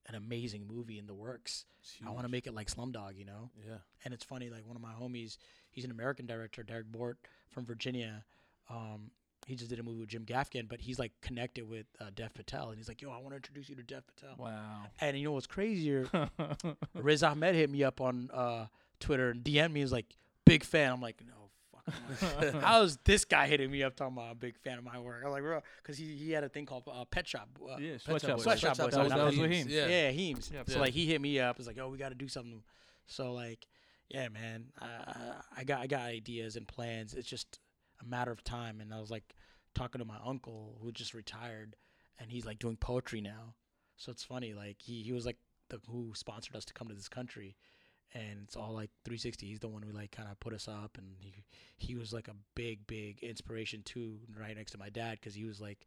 an 0.09 0.15
amazing 0.15 0.67
movie 0.67 0.99
in 0.99 1.07
the 1.07 1.15
works. 1.15 1.65
I 2.05 2.11
want 2.11 2.25
to 2.25 2.31
make 2.31 2.47
it 2.47 2.55
like 2.55 2.69
Slumdog, 2.69 3.17
you 3.17 3.25
know. 3.25 3.51
Yeah. 3.67 3.79
And 4.05 4.15
it's 4.15 4.25
funny, 4.25 4.51
like 4.51 4.67
one 4.67 4.77
of 4.77 4.83
my 4.83 4.93
homies, 4.93 5.37
he's 5.71 5.85
an 5.85 5.91
American 5.91 6.27
director, 6.27 6.63
Derrick 6.63 6.91
Borte 6.91 7.17
from 7.49 7.65
Virginia. 7.65 8.25
Um, 8.69 9.11
he 9.51 9.57
just 9.57 9.69
did 9.69 9.79
a 9.79 9.83
movie 9.83 10.01
with 10.01 10.09
Jim 10.09 10.25
Gaffigan, 10.25 10.69
but 10.69 10.81
he's 10.81 10.99
like 10.99 11.13
connected 11.21 11.69
with 11.69 11.87
uh, 12.01 12.07
Dev 12.15 12.33
Patel, 12.35 12.69
and 12.71 12.79
he's 12.79 12.89
like, 12.89 13.03
"Yo, 13.03 13.11
I 13.11 13.19
want 13.19 13.31
to 13.31 13.37
introduce 13.37 13.69
you 13.69 13.75
to 13.77 13.83
Dev 13.83 14.05
Patel." 14.07 14.37
Wow. 14.39 14.85
And 15.01 15.17
you 15.19 15.25
know 15.25 15.33
what's 15.33 15.47
crazier? 15.47 16.07
Riz 16.95 17.23
Ahmed 17.23 17.55
hit 17.55 17.69
me 17.71 17.85
up 17.85 18.01
on 18.01 18.31
uh, 18.33 18.67
Twitter 19.01 19.31
and 19.31 19.43
DM 19.45 19.73
me. 19.73 19.81
He's 19.81 19.93
like, 19.93 20.07
"Big 20.47 20.65
fan." 20.65 20.93
I'm 20.93 21.01
like, 21.03 21.21
"No." 21.27 21.35
fuck. 22.13 22.55
How's 22.63 22.99
this 23.05 23.25
guy 23.25 23.47
hitting 23.49 23.71
me 23.71 23.83
up 23.83 23.97
talking 23.97 24.17
about 24.17 24.33
a 24.33 24.35
big 24.37 24.57
fan 24.59 24.79
of 24.79 24.85
my 24.85 24.99
work? 25.01 25.23
I'm 25.25 25.31
like, 25.33 25.43
bro, 25.43 25.61
because 25.83 25.99
he, 25.99 26.15
he 26.15 26.31
had 26.31 26.45
a 26.45 26.49
thing 26.49 26.67
called 26.67 26.85
uh, 26.87 27.05
Pet 27.07 27.27
Shop. 27.27 27.49
Uh, 27.61 27.77
yeah, 27.79 27.93
Pet 27.93 28.01
Sweatshop 28.21 28.29
Shop 28.31 28.37
Boys. 28.37 28.45
Boys, 28.45 28.61
That 28.61 28.85
was, 28.85 28.95
that 28.95 29.03
was 29.03 29.13
Pet 29.13 29.25
with 29.27 29.35
Shop. 29.37 29.51
him. 29.51 29.67
Yeah. 29.69 29.87
yeah, 29.89 30.11
Heems. 30.11 30.51
Yep. 30.55 30.69
So 30.71 30.75
Yeah. 30.77 30.81
like 30.83 30.93
he 30.95 31.07
hit 31.07 31.21
me 31.21 31.41
up. 31.41 31.57
He's 31.57 31.67
like, 31.67 31.79
"Oh, 31.81 31.89
we 31.89 31.99
got 31.99 32.11
to 32.11 32.15
do 32.15 32.29
something." 32.29 32.63
So 33.07 33.33
like, 33.33 33.67
yeah, 34.09 34.29
man, 34.29 34.67
uh, 34.81 34.87
I 35.57 35.65
got 35.65 35.81
I 35.81 35.87
got 35.89 36.03
ideas 36.03 36.55
and 36.57 36.69
plans. 36.69 37.15
It's 37.15 37.29
just 37.29 37.59
a 38.03 38.07
matter 38.07 38.31
of 38.33 38.43
time. 38.45 38.81
And 38.81 38.93
I 38.93 39.01
was 39.01 39.11
like 39.11 39.35
talking 39.75 39.99
to 40.01 40.05
my 40.05 40.19
uncle 40.25 40.79
who 40.83 40.93
just 40.93 41.15
retired, 41.15 41.77
and 42.19 42.31
he's 42.31 42.47
like 42.47 42.59
doing 42.59 42.77
poetry 42.77 43.21
now. 43.21 43.55
So 43.97 44.11
it's 44.13 44.25
funny. 44.25 44.55
Like 44.55 44.77
he 44.83 45.03
he 45.03 45.13
was 45.13 45.27
like 45.27 45.39
the 45.69 45.81
who 45.89 46.13
sponsored 46.15 46.57
us 46.57 46.65
to 46.67 46.73
come 46.75 46.89
to 46.89 46.95
this 46.95 47.09
country. 47.09 47.57
And 48.13 48.41
it's 48.43 48.57
all 48.57 48.73
like 48.73 48.91
360. 49.05 49.47
He's 49.47 49.61
the 49.61 49.69
one 49.69 49.83
who 49.83 49.93
like 49.93 50.11
kind 50.11 50.29
of 50.29 50.41
put 50.41 50.53
us 50.53 50.67
up, 50.67 50.99
and 50.99 51.15
he 51.21 51.33
he 51.77 51.95
was 51.95 52.13
like 52.13 52.27
a 52.27 52.35
big, 52.57 52.85
big 52.89 53.23
inspiration 53.23 53.83
too, 53.85 54.19
right 54.37 54.57
next 54.57 54.73
to 54.73 54.79
my 54.79 54.89
dad, 54.89 55.19
because 55.21 55.35
he 55.35 55.45
was 55.45 55.61
like 55.61 55.87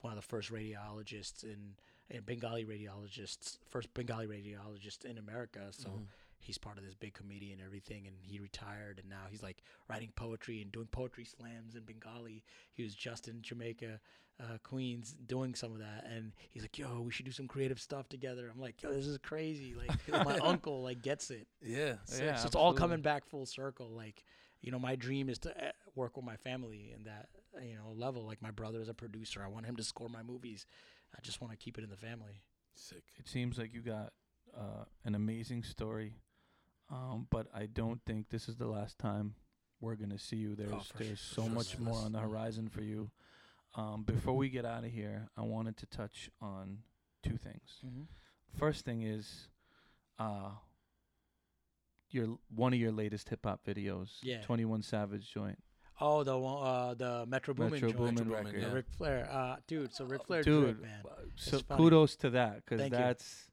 one 0.00 0.12
of 0.12 0.16
the 0.16 0.26
first 0.26 0.50
radiologists 0.50 1.44
in, 1.44 1.74
in 2.08 2.22
Bengali 2.22 2.64
radiologists, 2.64 3.58
first 3.68 3.92
Bengali 3.94 4.26
radiologist 4.26 5.04
in 5.04 5.16
America. 5.18 5.68
So 5.70 5.90
Mhm. 5.90 6.06
He's 6.40 6.58
part 6.58 6.78
of 6.78 6.84
this 6.84 6.94
big 6.94 7.14
committee 7.14 7.52
and 7.52 7.60
everything. 7.60 8.06
And 8.06 8.16
he 8.20 8.38
retired, 8.38 8.98
and 8.98 9.08
now 9.08 9.26
he's 9.30 9.42
like 9.42 9.62
writing 9.88 10.10
poetry 10.16 10.60
and 10.62 10.72
doing 10.72 10.88
poetry 10.90 11.24
slams 11.24 11.74
in 11.76 11.82
Bengali. 11.82 12.42
He 12.72 12.82
was 12.82 12.94
just 12.94 13.28
in 13.28 13.42
Jamaica, 13.42 14.00
uh, 14.40 14.58
Queens, 14.62 15.14
doing 15.26 15.54
some 15.54 15.72
of 15.72 15.78
that. 15.78 16.06
And 16.10 16.32
he's 16.50 16.62
like, 16.62 16.78
"Yo, 16.78 17.02
we 17.02 17.12
should 17.12 17.26
do 17.26 17.32
some 17.32 17.46
creative 17.46 17.80
stuff 17.80 18.08
together." 18.08 18.50
I'm 18.52 18.60
like, 18.60 18.82
"Yo, 18.82 18.92
this 18.92 19.06
is 19.06 19.18
crazy!" 19.18 19.74
Like 19.74 19.90
my 20.26 20.38
uncle 20.42 20.82
like 20.82 21.02
gets 21.02 21.30
it. 21.30 21.46
Yeah. 21.62 21.94
sick. 22.04 22.24
Yeah, 22.24 22.36
so 22.36 22.46
it's 22.46 22.56
all 22.56 22.72
coming 22.72 23.02
back 23.02 23.26
full 23.26 23.46
circle. 23.46 23.90
Like, 23.90 24.24
you 24.62 24.72
know, 24.72 24.78
my 24.78 24.96
dream 24.96 25.28
is 25.28 25.38
to 25.40 25.50
uh, 25.50 25.70
work 25.94 26.16
with 26.16 26.24
my 26.24 26.36
family 26.36 26.92
in 26.96 27.04
that 27.04 27.28
uh, 27.56 27.62
you 27.62 27.76
know 27.76 27.92
level. 27.94 28.24
Like 28.24 28.42
my 28.42 28.50
brother 28.50 28.80
is 28.80 28.88
a 28.88 28.94
producer. 28.94 29.42
I 29.44 29.48
want 29.48 29.66
him 29.66 29.76
to 29.76 29.84
score 29.84 30.08
my 30.08 30.22
movies. 30.22 30.66
I 31.14 31.20
just 31.22 31.40
want 31.40 31.52
to 31.52 31.56
keep 31.56 31.76
it 31.78 31.84
in 31.84 31.90
the 31.90 31.96
family. 31.96 32.42
Sick. 32.74 33.02
It 33.18 33.28
seems 33.28 33.58
like 33.58 33.74
you 33.74 33.80
got 33.80 34.12
uh, 34.56 34.84
an 35.04 35.14
amazing 35.14 35.62
story, 35.62 36.14
um, 36.90 37.26
but 37.30 37.46
I 37.54 37.66
don't 37.66 38.00
think 38.06 38.28
this 38.30 38.48
is 38.48 38.56
the 38.56 38.66
last 38.66 38.98
time 38.98 39.34
we're 39.80 39.94
gonna 39.96 40.18
see 40.18 40.36
you. 40.36 40.54
There's 40.54 40.72
Oh, 40.72 40.82
there's 40.98 41.18
sure. 41.18 41.34
so 41.34 41.42
For 41.44 41.50
much 41.50 41.78
more 41.78 41.98
on 41.98 42.12
the 42.12 42.18
horizon 42.20 42.68
for 42.68 42.82
you. 42.82 43.10
Um, 43.76 44.02
before 44.02 44.36
we 44.36 44.48
get 44.48 44.64
out 44.64 44.84
of 44.84 44.90
here, 44.90 45.28
I 45.36 45.42
wanted 45.42 45.76
to 45.78 45.86
touch 45.86 46.28
on 46.40 46.78
two 47.22 47.36
things. 47.36 47.80
First 48.58 48.84
thing 48.84 49.02
is, 49.02 49.48
uh, 50.18 50.50
your 52.10 52.38
one 52.54 52.72
of 52.72 52.78
your 52.80 52.90
latest 52.92 53.28
hip 53.28 53.40
hop 53.44 53.64
videos, 53.64 54.18
Yeah. 54.22 54.42
Twenty 54.42 54.64
One 54.64 54.82
Savage 54.82 55.32
joint. 55.32 55.58
Oh, 56.02 56.24
the 56.24 56.36
one, 56.36 56.66
uh, 56.66 56.94
the 56.94 57.26
Metro 57.26 57.52
Boomin 57.54 57.72
Metro 57.74 57.92
joint. 57.92 58.16
Boomin 58.16 58.30
record. 58.30 58.54
yeah. 58.60 58.68
The 58.68 58.74
Ric 58.74 58.86
Flair, 58.96 59.28
uh, 59.30 59.56
dude. 59.66 59.92
So 59.94 60.06
Ric 60.06 60.24
Flair, 60.24 60.42
Dude, 60.42 60.64
drip, 60.64 60.82
man. 60.82 61.02
uh, 61.08 61.22
so 61.36 61.60
kudos 61.60 62.16
to 62.16 62.30
that 62.30 62.56
because 62.64 62.80
Thank 62.80 62.92
you. 62.94 62.98
that's 62.98 63.50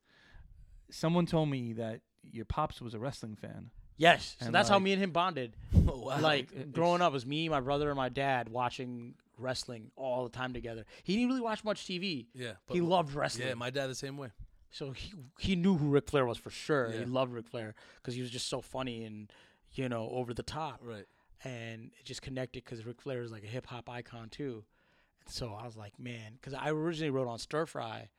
someone 0.90 1.26
told 1.26 1.50
me 1.50 1.74
that 1.74 2.02
your 2.32 2.46
pops 2.46 2.82
was 2.82 2.94
a 2.94 3.00
wrestling 3.00 3.36
fan. 3.36 3.72
Yes, 4.00 4.36
so 4.40 4.46
And, 4.48 4.56
that's 4.56 4.70
how 4.70 4.78
me 4.78 4.94
and 4.94 5.02
him 5.02 5.12
bonded. 5.12 5.56
Oh, 5.74 5.98
wow. 6.06 6.20
Like 6.20 6.52
It- 6.52 6.72
growing 6.72 7.02
up, 7.02 7.12
it 7.12 7.14
was 7.14 7.26
me, 7.26 7.50
my 7.50 7.60
brother, 7.60 7.90
and 7.90 7.98
my 7.98 8.10
dad 8.10 8.48
watching 8.50 9.16
wrestling 9.40 9.92
all 9.96 10.24
the 10.24 10.30
time 10.30 10.54
together. 10.54 10.86
He 11.04 11.16
didn't 11.16 11.30
really 11.30 11.42
watch 11.42 11.64
much 11.64 11.86
TV. 11.86 12.28
yeah. 12.34 12.54
he 12.70 12.82
loved 12.82 13.14
wrestling. 13.14 13.48
Yeah, 13.48 13.54
my 13.56 13.70
dad 13.72 13.88
the 13.88 13.96
same 13.96 14.18
way. 14.18 14.30
So 14.70 14.92
he 14.92 15.14
he 15.40 15.56
knew 15.56 15.78
who 15.78 15.88
Ric 15.90 16.10
Flair 16.10 16.26
was 16.26 16.38
for 16.38 16.50
sure. 16.50 16.92
He 16.92 17.06
loved 17.06 17.32
Ric 17.34 17.48
Flair 17.48 17.74
because 17.96 18.14
he 18.16 18.22
was 18.22 18.30
just 18.30 18.50
so 18.50 18.62
funny 18.62 19.06
and 19.06 19.32
you 19.74 19.88
know 19.90 20.10
over 20.12 20.34
the 20.34 20.44
top, 20.44 20.82
Right. 20.84 21.06
and 21.44 21.92
it 22.00 22.04
just 22.06 22.22
connected 22.22 22.64
because 22.66 22.86
Ric 22.86 23.02
Flair 23.02 23.22
is 23.22 23.32
like 23.32 23.44
a 23.44 23.48
hip 23.48 23.66
hop 23.66 23.90
icon 23.90 24.30
too. 24.30 24.66
And 25.22 25.34
so 25.34 25.54
I 25.60 25.66
was 25.66 25.78
like, 25.78 25.98
man, 25.98 26.34
because 26.34 26.54
I 26.54 26.70
originally 26.70 27.10
wrote 27.12 27.28
on 27.30 27.40
Stir 27.40 27.66
Fry, 27.66 28.10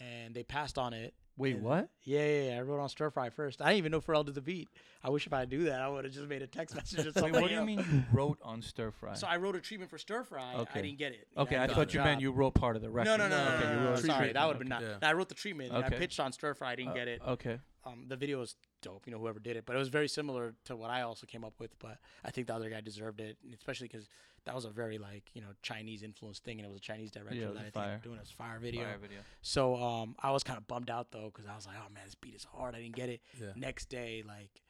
and 0.00 0.34
they 0.34 0.42
passed 0.42 0.76
on 0.76 0.92
it. 0.92 1.14
Wait, 1.38 1.56
and- 1.56 1.64
what? 1.64 1.88
Yeah, 2.02 2.24
yeah, 2.26 2.50
yeah, 2.52 2.58
I 2.58 2.62
wrote 2.62 2.80
on 2.80 2.88
Stir 2.88 3.10
Fry 3.10 3.28
first. 3.30 3.60
I 3.60 3.66
didn't 3.66 3.78
even 3.78 3.92
know 3.92 4.00
Pharrell 4.00 4.24
did 4.24 4.34
the 4.34 4.40
beat. 4.40 4.68
I 5.02 5.10
wish 5.10 5.26
if 5.26 5.32
I 5.32 5.44
do 5.44 5.64
that, 5.64 5.80
I 5.82 5.88
would 5.88 6.04
have 6.04 6.12
just 6.14 6.26
made 6.26 6.40
a 6.42 6.46
text 6.46 6.74
message 6.76 7.00
or 7.00 7.08
Wait, 7.08 7.14
something. 7.14 7.32
what 7.42 7.48
do 7.48 7.54
you 7.54 7.62
mean 7.62 7.78
you 7.78 8.02
wrote 8.12 8.38
on 8.42 8.62
Stir 8.62 8.90
Fry? 8.90 9.14
So 9.14 9.26
I 9.26 9.36
wrote 9.36 9.54
a 9.54 9.60
treatment 9.60 9.90
for 9.90 9.98
Stir 9.98 10.24
Fry. 10.24 10.54
Okay. 10.54 10.78
I 10.80 10.82
didn't 10.82 10.98
get 10.98 11.12
it. 11.12 11.26
You 11.30 11.36
know, 11.36 11.42
okay, 11.42 11.58
I 11.58 11.66
thought 11.66 11.88
the 11.88 11.94
you 11.98 12.04
meant 12.04 12.20
you 12.20 12.32
wrote 12.32 12.54
part 12.54 12.74
of 12.76 12.82
the 12.82 12.90
record. 12.90 13.06
No, 13.10 13.16
no, 13.16 13.28
no, 13.28 13.36
no, 13.44 13.54
okay, 13.56 13.64
no, 13.64 13.70
you 13.72 13.76
no, 13.80 13.84
wrote 13.90 14.04
no, 14.04 14.14
Sorry, 14.14 14.32
that 14.32 14.46
would 14.46 14.52
have 14.54 14.58
been 14.60 14.68
not. 14.68 14.82
Yeah. 14.82 14.96
I 15.02 15.12
wrote 15.12 15.28
the 15.28 15.34
treatment. 15.34 15.72
and 15.72 15.84
I 15.84 15.88
pitched 15.90 16.18
on 16.20 16.32
Stir 16.32 16.54
Fry. 16.54 16.72
I 16.72 16.76
didn't 16.76 16.92
Uh, 16.92 16.94
get 16.94 17.08
it. 17.08 17.22
Okay. 17.26 17.58
Um, 17.84 18.06
the 18.08 18.16
video 18.16 18.40
was 18.40 18.56
dope. 18.82 19.06
You 19.06 19.12
know, 19.12 19.18
whoever 19.18 19.38
did 19.38 19.56
it, 19.56 19.64
but 19.66 19.76
it 19.76 19.78
was 19.78 19.88
very 19.88 20.08
similar 20.08 20.54
to 20.64 20.74
what 20.74 20.90
I 20.90 21.02
also 21.02 21.26
came 21.26 21.44
up 21.44 21.54
with. 21.60 21.78
But 21.78 21.98
I 22.24 22.30
think 22.32 22.46
the 22.48 22.54
other 22.54 22.68
guy 22.70 22.80
deserved 22.80 23.20
it, 23.20 23.36
especially 23.54 23.86
because 23.88 24.08
that 24.46 24.54
was 24.54 24.64
a 24.64 24.70
very 24.70 24.96
like 24.96 25.24
you 25.34 25.40
know 25.40 25.48
Chinese 25.62 26.02
influenced 26.02 26.42
thing, 26.44 26.58
and 26.58 26.66
it 26.66 26.68
was 26.68 26.78
a 26.78 26.80
Chinese 26.82 27.10
director 27.10 27.34
Yeah, 27.34 27.48
that 27.48 27.58
I 27.58 27.62
think 27.62 27.74
fire. 27.74 28.00
doing 28.02 28.18
this 28.18 28.30
fire 28.30 28.58
video. 28.58 28.84
Fire 28.84 28.98
video. 29.00 29.18
So 29.42 29.76
um, 29.76 30.16
I 30.22 30.30
was 30.30 30.42
kind 30.42 30.56
of 30.56 30.66
bummed 30.66 30.88
out 30.88 31.10
though 31.10 31.30
because 31.34 31.48
I 31.50 31.54
was 31.54 31.66
like, 31.66 31.76
oh 31.78 31.92
man, 31.92 32.04
this 32.04 32.14
beat 32.14 32.34
is 32.34 32.44
hard. 32.44 32.74
I 32.74 32.80
didn't 32.80 32.96
get 32.96 33.08
it. 33.08 33.20
Yeah. 33.40 33.48
Next 33.56 33.88
day, 33.88 34.22
like 34.26 34.62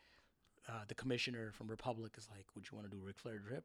uh, 0.68 0.72
the 0.88 0.94
commissioner 0.94 1.52
from 1.52 1.68
Republic 1.68 2.14
is 2.18 2.26
like, 2.34 2.46
would 2.54 2.66
you 2.70 2.76
want 2.76 2.90
to 2.90 2.96
do 2.96 3.02
Ric 3.04 3.18
Flair 3.18 3.38
drip? 3.38 3.64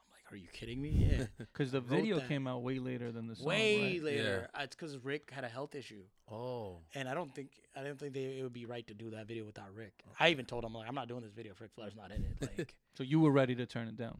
I'm 0.00 0.10
like, 0.10 0.32
are 0.32 0.36
you 0.36 0.48
kidding 0.52 0.82
me? 0.82 0.90
Yeah. 0.90 1.26
Because 1.38 1.70
the 1.70 1.80
video 1.80 2.18
that. 2.18 2.28
came 2.28 2.48
out 2.48 2.62
way 2.62 2.80
later 2.80 3.12
than 3.12 3.28
the 3.28 3.36
song. 3.36 3.46
Way 3.46 3.92
right? 3.94 4.02
later. 4.02 4.48
Uh, 4.54 4.62
it's 4.64 4.74
because 4.74 4.98
Ric 4.98 5.30
had 5.30 5.44
a 5.44 5.48
health 5.48 5.76
issue. 5.76 6.02
Oh. 6.30 6.78
And 6.96 7.08
I 7.08 7.14
don't 7.14 7.32
think 7.32 7.50
I 7.76 7.84
don't 7.84 7.98
think 7.98 8.12
they, 8.12 8.38
it 8.38 8.42
would 8.42 8.52
be 8.52 8.66
right 8.66 8.86
to 8.88 8.94
do 8.94 9.10
that 9.10 9.28
video 9.28 9.44
without 9.44 9.72
Ric. 9.72 9.92
I 10.18 10.30
even 10.30 10.46
told 10.46 10.64
him 10.64 10.74
like 10.74 10.88
I'm 10.88 10.96
not 10.96 11.06
doing 11.06 11.22
this 11.22 11.32
video 11.32 11.52
if 11.52 11.60
Ric 11.60 11.70
Flair's 11.72 11.94
not 11.94 12.10
in 12.10 12.24
it. 12.24 12.50
Like, 12.58 12.74
So 12.96 13.04
you 13.04 13.20
were 13.20 13.30
ready 13.30 13.54
to 13.54 13.66
turn 13.66 13.86
it 13.86 13.96
down. 13.96 14.18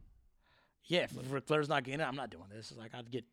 Yeah, 0.87 1.01
if 1.05 1.33
Ric 1.33 1.47
Flair's 1.47 1.69
not 1.69 1.85
getting 1.85 2.01
it, 2.01 2.05
I'm 2.09 2.17
not 2.17 2.31
doing 2.31 2.45
this. 2.55 2.71
It's 2.71 2.79
like 2.81 2.95
I'd 2.95 3.11
get 3.11 3.25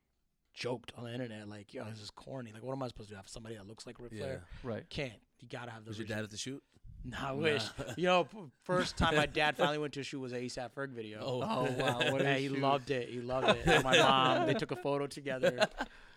joked 0.53 0.91
on 0.97 1.05
the 1.05 1.13
internet 1.13 1.47
like, 1.47 1.73
yo, 1.73 1.85
this 1.85 2.01
is 2.01 2.09
corny. 2.11 2.51
Like, 2.53 2.63
what 2.63 2.73
am 2.73 2.83
I 2.83 2.87
supposed 2.87 3.09
to 3.09 3.13
do? 3.13 3.17
Have 3.17 3.27
somebody 3.27 3.55
that 3.55 3.67
looks 3.67 3.85
like 3.87 3.99
Ric 3.99 4.11
Yeah. 4.13 4.19
Flair? 4.21 4.43
Right. 4.63 4.89
Can't. 4.89 5.13
You 5.39 5.47
gotta 5.47 5.71
have 5.71 5.83
the. 5.85 5.89
Was 5.89 5.97
your 5.97 6.07
dad 6.07 6.23
at 6.23 6.29
the 6.29 6.37
shoot? 6.37 6.61
Nah, 7.03 7.29
I 7.29 7.31
wish. 7.31 7.63
you 7.97 8.05
know, 8.05 8.25
p- 8.25 8.37
first 8.63 8.95
time 8.95 9.15
my 9.15 9.25
dad 9.25 9.57
finally 9.57 9.79
went 9.79 9.91
to 9.93 10.01
a 10.01 10.03
shoot 10.03 10.19
was 10.19 10.33
a 10.33 10.37
ASAP 10.39 10.69
Ferg 10.73 10.89
video. 10.91 11.19
Oh. 11.23 11.41
Oh 11.41 11.63
wow! 11.79 12.11
What 12.11 12.21
yeah, 12.21 12.35
he 12.37 12.47
shoot. 12.47 12.59
loved 12.59 12.91
it. 12.91 13.09
He 13.09 13.19
loved 13.21 13.47
it. 13.57 13.65
And 13.65 13.83
my 13.83 13.97
mom, 13.97 14.45
they 14.45 14.53
took 14.53 14.71
a 14.71 14.75
photo 14.75 15.07
together. 15.07 15.67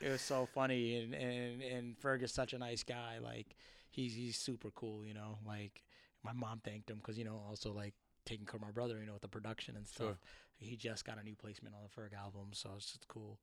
It 0.02 0.10
was 0.10 0.20
so 0.20 0.46
funny, 0.54 0.96
and 1.02 1.14
and 1.14 1.62
and 1.62 1.98
Ferg 1.98 2.22
is 2.22 2.32
such 2.32 2.52
a 2.52 2.58
nice 2.58 2.82
guy. 2.82 3.18
Like 3.22 3.56
he's 3.88 4.14
he's 4.14 4.36
super 4.36 4.70
cool. 4.72 5.06
You 5.06 5.14
know, 5.14 5.38
like 5.46 5.82
my 6.22 6.34
mom 6.34 6.60
thanked 6.62 6.90
him 6.90 6.96
because 6.98 7.16
you 7.16 7.24
know 7.24 7.40
also 7.48 7.72
like 7.72 7.94
taking 8.26 8.44
care 8.44 8.56
of 8.56 8.62
my 8.62 8.70
brother. 8.70 8.98
You 9.00 9.06
know, 9.06 9.14
with 9.14 9.22
the 9.22 9.28
production 9.28 9.76
and 9.76 9.88
stuff. 9.88 10.06
Sure. 10.08 10.18
He 10.64 10.76
just 10.76 11.04
got 11.04 11.18
a 11.20 11.22
new 11.22 11.34
placement 11.34 11.74
on 11.74 11.82
the 11.82 11.88
Ferg 12.00 12.14
album, 12.18 12.48
so 12.52 12.70
it's 12.76 12.86
just 12.92 13.06
cool. 13.08 13.38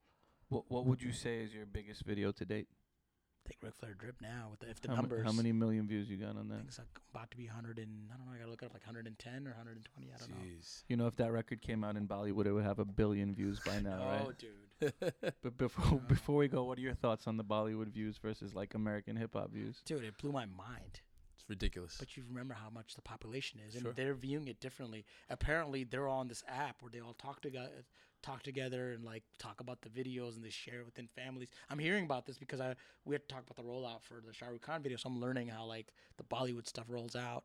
What 0.50 0.70
What 0.70 0.86
would 0.86 1.02
you 1.02 1.12
say 1.14 1.40
is 1.42 1.54
your 1.54 1.66
biggest 1.66 2.04
video 2.04 2.32
to 2.32 2.46
date? 2.46 2.68
Take 3.48 3.58
Ric 3.64 3.74
Flair 3.76 3.96
drip 3.96 4.22
now 4.22 4.50
with 4.52 4.60
the, 4.60 4.70
if 4.70 4.80
the 4.82 4.90
how, 4.90 4.96
ma- 4.96 5.02
numbers. 5.02 5.26
how 5.26 5.32
many 5.32 5.52
million 5.52 5.88
views 5.88 6.08
you 6.08 6.18
got 6.18 6.38
on 6.38 6.46
I 6.46 6.50
that? 6.50 6.56
think 6.58 6.68
it's 6.68 6.78
like 6.78 6.88
about 7.14 7.32
to 7.32 7.38
be 7.38 7.48
100 7.48 7.80
and 7.80 8.08
I 8.14 8.18
don't 8.18 8.28
know. 8.28 8.34
I 8.34 8.38
gotta 8.38 8.52
look 8.52 8.62
it 8.62 8.66
up 8.68 8.74
like 8.74 8.86
110 8.86 9.48
or 9.48 9.52
120. 9.52 10.12
I 10.14 10.18
don't 10.20 10.30
know. 10.30 10.36
You 10.88 10.98
know, 10.98 11.08
if 11.08 11.16
that 11.16 11.32
record 11.32 11.60
came 11.62 11.84
out 11.84 11.96
in 11.96 12.08
Bollywood, 12.08 12.46
it 12.46 12.52
would 12.54 12.64
have 12.64 12.78
a 12.80 12.86
billion 12.86 13.34
views 13.34 13.60
by 13.66 13.80
now, 13.80 13.98
oh, 14.00 14.28
right? 14.28 14.38
dude. 14.38 14.94
But 15.42 15.58
before 15.58 16.00
before 16.08 16.36
we 16.38 16.48
go, 16.48 16.64
what 16.66 16.78
are 16.78 16.82
your 16.82 16.94
thoughts 16.94 17.26
on 17.28 17.38
the 17.38 17.44
Bollywood 17.44 17.88
views 17.90 18.18
versus 18.18 18.54
like 18.54 18.74
American 18.76 19.16
hip 19.16 19.34
hop 19.34 19.52
views? 19.52 19.82
Dude, 19.86 20.04
it 20.04 20.18
blew 20.20 20.32
my 20.32 20.46
mind. 20.46 21.02
It's 21.42 21.50
ridiculous. 21.50 21.96
But 21.98 22.16
you 22.18 22.24
remember 22.28 22.54
how 22.54 22.70
much 22.70 22.94
the 22.96 23.02
population 23.02 23.60
is, 23.68 23.74
and 23.76 23.84
Sure. 23.84 23.94
they're 23.94 24.14
viewing 24.14 24.48
it 24.48 24.60
differently. 24.60 25.06
Apparently, 25.30 25.84
they're 25.84 26.08
all 26.08 26.20
on 26.20 26.28
this 26.28 26.44
app 26.48 26.82
where 26.82 26.92
they 26.92 27.00
all 27.00 27.16
talk 27.16 27.42
together, 27.42 27.84
talk 28.22 28.44
together, 28.44 28.92
and 28.92 29.04
like 29.04 29.24
talk 29.40 29.60
about 29.60 29.82
the 29.82 29.90
videos, 29.90 30.36
and 30.36 30.46
they 30.46 30.50
share 30.52 30.82
it 30.82 30.86
within 30.86 31.08
families. 31.08 31.50
I'm 31.70 31.80
hearing 31.80 32.06
about 32.06 32.26
this 32.28 32.38
because 32.38 32.62
I 32.62 32.76
we 33.06 33.16
had 33.16 33.28
to 33.28 33.34
talk 33.34 33.44
about 33.50 33.56
the 33.56 33.68
rollout 33.70 34.04
for 34.04 34.22
the 34.26 34.32
Shah 34.34 34.48
Rukh 34.48 34.62
Khan 34.62 34.84
video, 34.84 34.98
so 34.98 35.10
I'm 35.10 35.20
learning 35.20 35.48
how 35.48 35.66
like 35.66 35.92
the 36.18 36.24
Bollywood 36.24 36.68
stuff 36.68 36.86
rolls 36.90 37.16
out. 37.16 37.44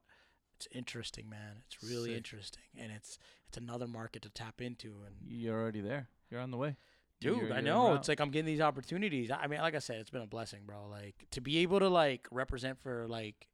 it's 0.56 0.68
interesting, 0.72 1.28
man. 1.28 1.62
It's 1.66 1.82
really 1.82 2.10
Sick. 2.10 2.16
interesting, 2.16 2.62
and 2.78 2.90
it's 2.92 3.18
it's 3.48 3.56
another 3.58 3.86
market 3.86 4.22
to 4.22 4.30
tap 4.30 4.60
into. 4.60 5.02
And 5.06 5.16
You're 5.22 5.58
already 5.60 5.80
there. 5.82 6.08
You're 6.30 6.40
on 6.40 6.50
the 6.50 6.56
way. 6.56 6.76
dude, 7.20 7.38
You're- 7.38 7.52
I 7.52 7.60
know 7.62 7.94
it's 7.94 8.08
like 8.08 8.20
I'm 8.20 8.30
getting 8.30 8.46
these 8.46 8.60
opportunities. 8.60 9.30
I 9.30 9.46
mean, 9.46 9.60
like 9.60 9.74
I 9.74 9.78
said, 9.80 10.00
it's 10.00 10.10
been 10.10 10.20
a 10.22 10.26
blessing, 10.26 10.64
bro. 10.66 10.86
Like 10.86 11.26
to 11.30 11.40
be 11.40 11.58
able 11.58 11.78
to 11.80 11.88
like 11.88 12.26
represent 12.30 12.78
for 12.78 13.06
like 13.08 13.48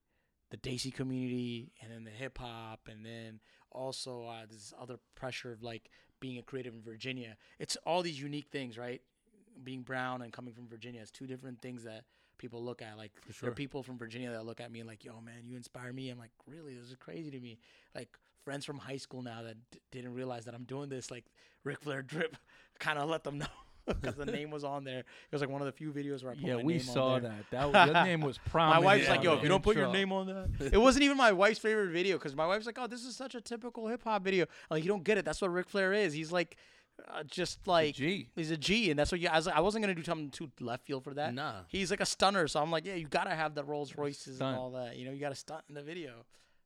the 0.52 0.58
Desi 0.58 0.92
community, 0.92 1.72
and 1.80 1.90
then 1.90 2.04
the 2.04 2.10
hip 2.10 2.38
hop, 2.38 2.88
and 2.90 3.04
then 3.04 3.40
also 3.70 4.26
uh, 4.26 4.44
this 4.48 4.74
other 4.78 4.98
pressure 5.14 5.50
of 5.50 5.62
like 5.62 5.90
being 6.20 6.38
a 6.38 6.42
creative 6.42 6.74
in 6.74 6.82
Virginia. 6.82 7.36
It's 7.58 7.76
all 7.86 8.02
these 8.02 8.20
unique 8.20 8.48
things, 8.52 8.76
right? 8.76 9.00
Being 9.64 9.80
brown 9.80 10.20
and 10.20 10.30
coming 10.30 10.52
from 10.52 10.68
Virginia, 10.68 11.00
it's 11.00 11.10
two 11.10 11.26
different 11.26 11.62
things 11.62 11.84
that 11.84 12.04
people 12.36 12.62
look 12.62 12.82
at. 12.82 12.98
Like 12.98 13.12
there 13.40 13.50
are 13.50 13.54
people 13.54 13.82
from 13.82 13.96
Virginia 13.96 14.30
that 14.30 14.44
look 14.44 14.60
at 14.60 14.70
me 14.70 14.80
and 14.80 14.88
like, 14.88 15.04
"Yo, 15.04 15.20
man, 15.22 15.46
you 15.46 15.56
inspire 15.56 15.90
me." 15.92 16.10
I'm 16.10 16.18
like, 16.18 16.32
"Really? 16.46 16.74
This 16.74 16.90
is 16.90 16.96
crazy 17.00 17.30
to 17.30 17.40
me." 17.40 17.58
Like 17.94 18.18
friends 18.44 18.66
from 18.66 18.76
high 18.76 18.98
school 18.98 19.22
now 19.22 19.42
that 19.42 19.56
d- 19.70 19.78
didn't 19.90 20.12
realize 20.12 20.44
that 20.44 20.54
I'm 20.54 20.64
doing 20.64 20.90
this, 20.90 21.10
like 21.10 21.24
Ric 21.64 21.80
Flair 21.80 22.02
drip, 22.02 22.36
kind 22.78 22.98
of 22.98 23.08
let 23.08 23.24
them 23.24 23.38
know 23.38 23.46
because 24.00 24.14
the 24.16 24.26
name 24.26 24.50
was 24.50 24.64
on 24.64 24.84
there. 24.84 25.00
It 25.00 25.04
was 25.32 25.40
like 25.40 25.50
one 25.50 25.60
of 25.60 25.66
the 25.66 25.72
few 25.72 25.92
videos 25.92 26.22
where 26.22 26.32
I 26.32 26.34
put 26.36 26.44
Yeah, 26.44 26.56
my 26.56 26.62
we 26.62 26.72
name 26.74 26.82
saw 26.82 27.06
on 27.14 27.22
there. 27.22 27.34
that. 27.50 27.72
That 27.72 27.86
your 27.94 28.04
name 28.04 28.20
was 28.20 28.38
prominent. 28.38 28.82
My 28.82 28.84
wife's 28.94 29.08
like, 29.08 29.22
"Yo, 29.22 29.34
if 29.34 29.42
you 29.42 29.48
don't 29.48 29.62
put 29.62 29.76
your 29.76 29.92
name 29.92 30.12
on 30.12 30.26
that," 30.26 30.70
it 30.72 30.78
wasn't 30.78 31.04
even 31.04 31.16
my 31.16 31.32
wife's 31.32 31.58
favorite 31.58 31.90
video 31.92 32.16
because 32.16 32.34
my 32.36 32.46
wife's 32.46 32.66
like, 32.66 32.78
"Oh, 32.80 32.86
this 32.86 33.04
is 33.04 33.16
such 33.16 33.34
a 33.34 33.40
typical 33.40 33.86
hip 33.88 34.02
hop 34.04 34.22
video." 34.22 34.44
I'm 34.44 34.76
like, 34.76 34.84
you 34.84 34.88
don't 34.88 35.04
get 35.04 35.18
it. 35.18 35.24
That's 35.24 35.40
what 35.40 35.52
Ric 35.52 35.68
Flair 35.68 35.92
is. 35.92 36.12
He's 36.12 36.30
like, 36.30 36.56
uh, 37.08 37.22
just 37.24 37.66
like 37.66 37.94
G. 37.96 38.28
he's 38.36 38.50
a 38.50 38.56
G, 38.56 38.90
and 38.90 38.98
that's 38.98 39.10
what 39.10 39.20
you. 39.20 39.28
I 39.28 39.36
was, 39.36 39.48
I 39.48 39.60
wasn't 39.60 39.82
gonna 39.82 39.94
do 39.94 40.04
something 40.04 40.30
too 40.30 40.50
left 40.60 40.84
field 40.86 41.02
for 41.04 41.14
that. 41.14 41.34
Nah. 41.34 41.62
He's 41.68 41.90
like 41.90 42.00
a 42.00 42.06
stunner, 42.06 42.46
so 42.48 42.60
I'm 42.60 42.70
like, 42.70 42.86
yeah, 42.86 42.94
you 42.94 43.08
gotta 43.08 43.34
have 43.34 43.54
the 43.54 43.64
Rolls 43.64 43.96
Royces 43.96 44.36
Stunt. 44.36 44.50
and 44.50 44.58
all 44.58 44.70
that. 44.72 44.96
You 44.96 45.06
know, 45.06 45.12
you 45.12 45.18
gotta 45.20 45.34
stunt 45.34 45.64
in 45.68 45.74
the 45.74 45.82
video. 45.82 46.24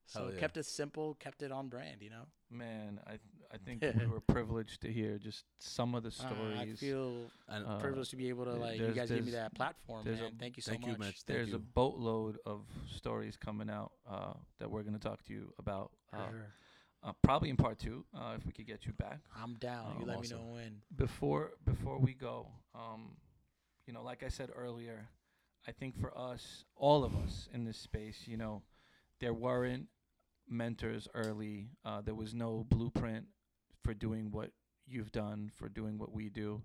So 0.09 0.21
Hell 0.21 0.33
yeah. 0.33 0.39
kept 0.41 0.57
it 0.57 0.67
simple, 0.67 1.15
kept 1.15 1.43
it 1.43 1.51
on 1.51 1.69
brand. 1.69 2.01
You 2.01 2.11
know, 2.11 2.27
Man, 2.51 3.01
I 3.07 3.15
I 3.53 3.59
think 3.59 3.83
we 4.01 4.07
were 4.07 4.21
privileged 4.21 4.81
to 4.83 4.93
hear 4.93 5.19
just 5.19 5.45
some 5.59 5.95
of 5.97 6.03
the 6.05 6.09
Uh, 6.11 6.13
stories. 6.13 6.59
I 6.61 6.75
feel 6.75 7.31
Uh, 7.49 7.79
privileged 7.79 8.11
to 8.11 8.17
be 8.17 8.29
able 8.29 8.45
to 8.45 8.53
like 8.55 8.79
you 8.79 8.93
guys 8.93 9.11
give 9.11 9.25
me 9.25 9.33
that 9.33 9.55
platform, 9.55 10.05
there's 10.05 10.21
a- 10.21 10.25
man. 10.25 10.37
Thank 10.39 10.57
you 10.57 10.63
so 10.63 10.71
thank 10.73 10.83
much. 10.83 10.91
you, 10.93 10.99
Mitch. 10.99 11.21
Thank 11.23 11.27
There's 11.27 11.49
you. 11.51 11.57
a 11.57 11.59
boatload 11.59 12.39
of 12.47 12.67
stories 12.89 13.37
coming 13.37 13.69
out 13.69 13.93
uh, 14.09 14.35
that 14.59 14.71
we're 14.71 14.83
going 14.83 14.95
to 14.99 15.01
talk 15.09 15.23
to 15.25 15.33
you 15.33 15.53
about. 15.59 15.91
For 16.11 16.17
Uh, 16.19 16.31
sure. 16.31 16.47
uh, 17.03 17.13
probably 17.23 17.51
in 17.51 17.57
part 17.57 17.79
two, 17.81 18.05
uh, 18.15 18.35
if 18.37 18.47
we 18.47 18.53
could 18.53 18.67
get 18.67 18.87
you 18.87 18.93
back. 18.93 19.21
I'm 19.35 19.55
down. 19.55 19.97
you 19.97 20.03
um, 20.03 20.09
let 20.09 20.19
awesome. 20.19 20.39
me 20.39 20.45
know 20.45 20.53
when. 20.53 20.83
before 20.95 21.53
before 21.65 21.99
we 21.99 22.15
go, 22.15 22.49
um, 22.75 23.17
you 23.87 23.93
know, 23.93 24.03
like 24.05 24.23
I 24.23 24.29
said 24.29 24.51
earlier, 24.55 25.09
I 25.67 25.73
think 25.73 25.97
for 26.01 26.17
us, 26.17 26.65
all 26.77 27.03
of 27.05 27.15
us 27.17 27.49
in 27.53 27.65
this 27.65 27.77
space, 27.79 28.29
you 28.29 28.37
know, 28.37 28.63
there 29.21 29.35
weren't 29.35 29.89
mentors 30.49 31.09
early. 31.15 31.69
Uh, 31.85 32.01
there 32.01 32.15
was 32.15 32.35
no 32.35 32.65
blueprint 32.69 33.27
for 33.83 33.95
doing 33.95 34.31
what 34.31 34.51
you've 34.87 35.13
done, 35.13 35.51
for 35.55 35.69
doing 35.69 35.99
what 35.99 36.13
we 36.13 36.29
do. 36.29 36.63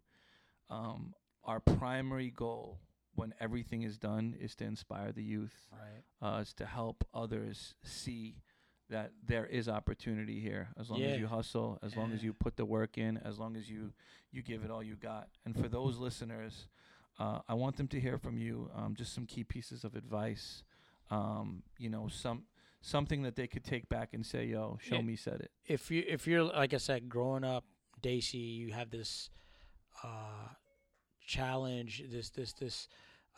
Um, 0.69 1.13
our 1.43 1.59
primary 1.59 2.29
goal, 2.29 2.79
when 3.15 3.33
everything 3.39 3.81
is 3.83 3.97
done, 3.97 4.35
is 4.39 4.55
to 4.55 4.63
inspire 4.65 5.11
the 5.11 5.23
youth 5.23 5.67
Right. 5.71 6.03
uh, 6.37 6.39
is 6.41 6.53
to 6.55 6.65
help 6.65 7.03
others 7.13 7.75
see 7.83 8.35
that 8.89 9.11
there 9.25 9.45
is 9.45 9.69
opportunity 9.69 10.39
here 10.41 10.67
as 10.79 10.89
long 10.89 11.01
as 11.01 11.17
you 11.19 11.25
hustle 11.27 11.79
as 11.81 11.95
long 11.95 12.11
as 12.11 12.21
you 12.23 12.33
put 12.33 12.57
the 12.57 12.65
work 12.65 12.97
in 12.97 13.15
as 13.23 13.39
long 13.39 13.55
as 13.55 13.69
you 13.69 13.93
you 14.33 14.41
give 14.41 14.65
it 14.65 14.69
all 14.71 14.83
you 14.83 14.95
got 14.97 15.29
and 15.45 15.55
for 15.57 15.69
those 15.69 15.97
listeners 15.97 16.67
uh, 17.17 17.39
i 17.47 17.53
want 17.53 17.77
them 17.77 17.87
to 17.87 18.01
hear 18.01 18.17
from 18.17 18.37
you 18.37 18.69
um, 18.75 18.93
just 18.93 19.13
some 19.13 19.25
key 19.25 19.45
pieces 19.45 19.85
of 19.85 19.95
advice 19.95 20.63
um, 21.09 21.63
you 21.77 21.89
know 21.89 22.09
some 22.09 22.43
something 22.81 23.21
that 23.23 23.35
they 23.35 23.47
could 23.47 23.63
take 23.63 23.87
back 23.89 24.13
and 24.13 24.25
say 24.25 24.45
yo 24.45 24.77
show 24.81 24.97
Yeah. 24.97 25.01
me 25.01 25.15
said 25.15 25.41
it 25.41 25.51
if 25.65 25.89
you 25.91 26.03
if 26.07 26.25
you're 26.27 26.43
like 26.43 26.73
I 26.73 26.77
said, 26.77 27.07
growing 27.09 27.43
up, 27.43 27.63
Desi, 28.01 28.55
you 28.57 28.73
have 28.73 28.89
this 28.89 29.29
uh, 30.03 30.47
challenge, 31.25 32.03
this 32.11 32.29
this 32.29 32.53
this 32.53 32.87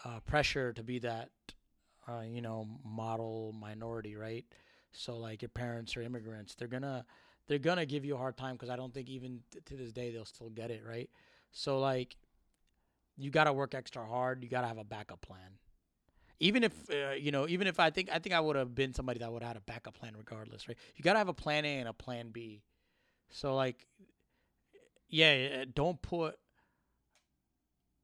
uh, 0.06 0.20
pressure 0.22 0.74
to 0.74 0.84
be 0.84 1.00
that 1.00 1.30
uh, 2.08 2.22
you 2.22 2.42
know 2.42 2.68
model 2.84 3.54
minority, 3.60 4.16
right? 4.16 4.46
So 4.94 5.18
like 5.18 5.42
your 5.42 5.50
parents 5.50 5.96
are 5.98 6.02
immigrants, 6.02 6.56
they're 6.56 6.68
gonna 6.68 7.06
they're 7.48 7.60
gonna 7.60 7.86
give 7.86 8.06
you 8.06 8.16
a 8.16 8.18
hard 8.18 8.38
time 8.38 8.56
because 8.56 8.70
I 8.70 8.76
don't 8.76 8.94
think 8.94 9.10
even 9.10 9.42
t- 9.52 9.60
to 9.66 9.76
this 9.76 9.92
day 9.92 10.12
they'll 10.12 10.26
still 10.26 10.50
get 10.50 10.72
it, 10.72 10.84
right? 10.88 11.10
So 11.52 11.80
like 11.80 12.16
you 13.18 13.30
gotta 13.30 13.54
work 13.54 13.76
extra 13.76 14.06
hard. 14.06 14.44
You 14.44 14.50
gotta 14.50 14.68
have 14.68 14.78
a 14.78 14.84
backup 14.84 15.22
plan. 15.22 15.58
Even 16.40 16.64
if 16.64 16.74
uh, 16.90 17.12
you 17.12 17.32
know, 17.32 17.48
even 17.48 17.68
if 17.68 17.80
I 17.80 17.90
think 17.90 18.10
I 18.12 18.20
think 18.20 18.34
I 18.36 18.40
would 18.40 18.56
have 18.56 18.76
been 18.76 18.94
somebody 18.94 19.20
that 19.20 19.32
would 19.32 19.44
have 19.44 19.50
had 19.50 19.58
a 19.58 19.62
backup 19.62 19.98
plan 19.98 20.14
regardless, 20.18 20.68
right? 20.68 20.78
You 20.96 21.04
gotta 21.04 21.20
have 21.20 21.30
a 21.30 21.34
plan 21.34 21.66
A 21.66 21.80
and 21.80 21.88
a 21.88 21.94
plan 21.94 22.30
B. 22.32 22.62
So 23.30 23.56
like, 23.56 23.88
yeah, 25.10 25.66
don't 25.74 26.02
put 26.02 26.38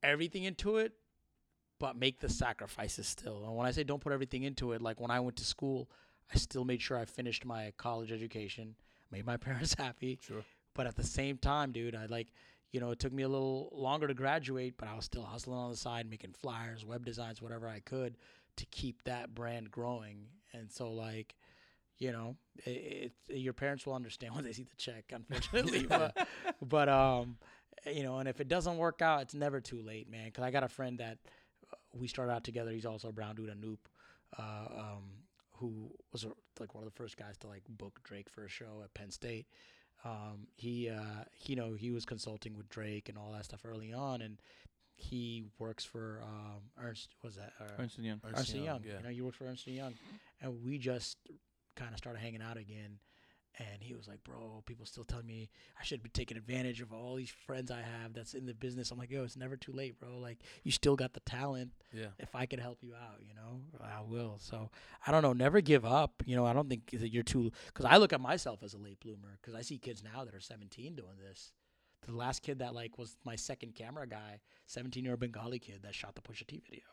everything 0.02 0.44
into 0.44 0.78
it, 0.78 0.92
but 1.78 1.96
make 1.96 2.20
the 2.20 2.28
sacrifices 2.28 3.06
still. 3.06 3.44
And 3.44 3.56
when 3.56 3.66
I 3.66 3.70
say 3.70 3.84
don't 3.84 4.00
put 4.00 4.12
everything 4.12 4.42
into 4.44 4.72
it, 4.72 4.82
like 4.82 5.00
when 5.00 5.10
I 5.10 5.20
went 5.20 5.36
to 5.36 5.44
school, 5.44 5.90
I 6.32 6.36
still 6.36 6.64
made 6.64 6.80
sure 6.80 6.98
I 6.98 7.04
finished 7.04 7.44
my 7.44 7.72
college 7.76 8.12
education, 8.12 8.76
made 9.10 9.26
my 9.26 9.36
parents 9.48 9.74
happy. 9.74 10.18
Sure. 10.22 10.44
But 10.74 10.86
at 10.86 10.96
the 10.96 11.04
same 11.04 11.36
time, 11.36 11.72
dude, 11.72 11.94
I 11.94 12.06
like, 12.06 12.28
you 12.72 12.80
know, 12.80 12.90
it 12.90 12.98
took 12.98 13.12
me 13.12 13.22
a 13.22 13.28
little 13.28 13.70
longer 13.72 14.06
to 14.06 14.14
graduate, 14.14 14.74
but 14.76 14.88
I 14.88 14.94
was 14.94 15.04
still 15.04 15.24
hustling 15.24 15.58
on 15.58 15.70
the 15.70 15.76
side, 15.76 16.08
making 16.08 16.32
flyers, 16.32 16.84
web 16.84 17.04
designs, 17.04 17.42
whatever 17.42 17.68
I 17.68 17.80
could 17.80 18.16
to 18.56 18.66
keep 18.66 19.02
that 19.04 19.34
brand 19.34 19.70
growing. 19.70 20.26
And 20.52 20.70
so, 20.70 20.92
like, 20.92 21.34
you 21.98 22.12
know, 22.12 22.36
it, 22.64 23.12
it, 23.28 23.36
your 23.36 23.52
parents 23.52 23.86
will 23.86 23.94
understand 23.94 24.34
when 24.36 24.44
they 24.44 24.52
see 24.52 24.62
the 24.62 24.76
check, 24.76 25.04
unfortunately. 25.12 25.86
but, 25.86 26.28
but, 26.62 26.88
um, 26.88 27.38
you 27.86 28.02
know, 28.02 28.18
and 28.18 28.28
if 28.28 28.40
it 28.40 28.48
doesn't 28.48 28.76
work 28.76 29.02
out, 29.02 29.22
it's 29.22 29.34
never 29.34 29.60
too 29.60 29.80
late, 29.82 30.10
man. 30.10 30.26
Because 30.26 30.44
I 30.44 30.50
got 30.50 30.62
a 30.62 30.68
friend 30.68 30.98
that 30.98 31.18
uh, 31.72 31.76
we 31.92 32.06
started 32.06 32.32
out 32.32 32.44
together. 32.44 32.70
He's 32.70 32.86
also 32.86 33.08
a 33.08 33.12
brown 33.12 33.34
dude, 33.34 33.48
a 33.48 33.54
noob, 33.54 33.78
uh, 34.38 34.66
um, 34.78 35.04
who 35.56 35.90
was 36.12 36.24
like 36.58 36.74
one 36.74 36.84
of 36.84 36.90
the 36.90 36.96
first 36.96 37.16
guys 37.16 37.36
to 37.38 37.48
like 37.48 37.62
book 37.68 38.00
Drake 38.04 38.28
for 38.30 38.44
a 38.44 38.48
show 38.48 38.82
at 38.84 38.94
Penn 38.94 39.10
State. 39.10 39.46
Um, 40.04 40.46
he, 40.56 40.88
uh, 40.88 41.24
he, 41.36 41.52
you 41.52 41.56
know, 41.56 41.74
he 41.74 41.90
was 41.90 42.04
consulting 42.04 42.56
with 42.56 42.68
Drake 42.68 43.08
and 43.08 43.18
all 43.18 43.32
that 43.32 43.44
stuff 43.44 43.60
early 43.64 43.92
on, 43.92 44.22
and 44.22 44.38
he 44.96 45.44
works 45.58 45.84
for 45.84 46.20
um, 46.22 46.60
Ernst. 46.82 47.14
Was 47.22 47.36
that 47.36 47.52
uh, 47.60 47.82
Ernst 47.82 47.98
Young. 47.98 48.20
Ernst 48.24 48.54
and 48.54 48.64
Young? 48.64 48.80
yeah. 48.84 48.98
You 48.98 49.02
know, 49.04 49.10
he 49.10 49.20
works 49.20 49.36
for 49.36 49.44
Ernst 49.44 49.66
Young, 49.66 49.94
and 50.40 50.62
we 50.64 50.78
just 50.78 51.18
kind 51.76 51.92
of 51.92 51.98
started 51.98 52.20
hanging 52.20 52.42
out 52.42 52.56
again. 52.56 52.98
And 53.58 53.82
he 53.82 53.94
was 53.94 54.08
like, 54.08 54.22
"Bro, 54.24 54.62
people 54.64 54.86
still 54.86 55.04
tell 55.04 55.22
me 55.22 55.50
I 55.78 55.82
should 55.84 56.02
be 56.02 56.08
taking 56.08 56.36
advantage 56.38 56.80
of 56.80 56.92
all 56.92 57.16
these 57.16 57.30
friends 57.46 57.70
I 57.70 57.82
have 57.82 58.14
that's 58.14 58.34
in 58.34 58.46
the 58.46 58.54
business." 58.54 58.90
I'm 58.90 58.98
like, 58.98 59.10
"Yo, 59.10 59.24
it's 59.24 59.36
never 59.36 59.56
too 59.56 59.72
late, 59.72 59.98
bro. 59.98 60.18
Like, 60.18 60.38
you 60.62 60.70
still 60.70 60.96
got 60.96 61.12
the 61.12 61.20
talent. 61.20 61.72
Yeah. 61.92 62.06
If 62.18 62.34
I 62.34 62.46
could 62.46 62.60
help 62.60 62.78
you 62.82 62.94
out, 62.94 63.20
you 63.20 63.34
know, 63.34 63.60
I 63.82 64.00
will." 64.02 64.38
So 64.38 64.70
I 65.06 65.10
don't 65.12 65.22
know. 65.22 65.32
Never 65.32 65.60
give 65.60 65.84
up. 65.84 66.22
You 66.24 66.36
know, 66.36 66.46
I 66.46 66.52
don't 66.52 66.68
think 66.68 66.90
that 66.92 67.12
you're 67.12 67.22
too. 67.22 67.50
Because 67.66 67.84
I 67.84 67.96
look 67.96 68.12
at 68.12 68.20
myself 68.20 68.62
as 68.62 68.72
a 68.74 68.78
late 68.78 69.00
bloomer. 69.00 69.36
Because 69.40 69.54
I 69.54 69.62
see 69.62 69.78
kids 69.78 70.02
now 70.02 70.24
that 70.24 70.34
are 70.34 70.40
17 70.40 70.94
doing 70.94 71.18
this. 71.18 71.52
The 72.06 72.12
last 72.16 72.42
kid 72.42 72.60
that 72.60 72.74
like 72.74 72.96
was 72.98 73.18
my 73.24 73.36
second 73.36 73.74
camera 73.74 74.06
guy, 74.06 74.40
17 74.66 75.04
year 75.04 75.12
old 75.12 75.20
Bengali 75.20 75.58
kid 75.58 75.80
that 75.82 75.94
shot 75.94 76.14
the 76.14 76.22
Pusha 76.22 76.46
T 76.46 76.62
video. 76.64 76.84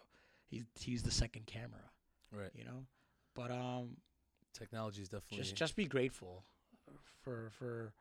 He's 0.48 0.64
he's 0.80 1.04
the 1.04 1.12
second 1.12 1.46
camera 1.46 1.92
Right. 2.32 2.52
you 2.54 2.66
know. 2.66 2.86
But 3.36 3.52
um, 3.52 3.98
Technology 4.58 5.02
is 5.02 5.10
definitely 5.10 5.38
just 5.38 5.56
just 5.56 5.76
be 5.76 5.86
grateful 5.86 6.44
for 7.22 7.50
for 7.60 7.94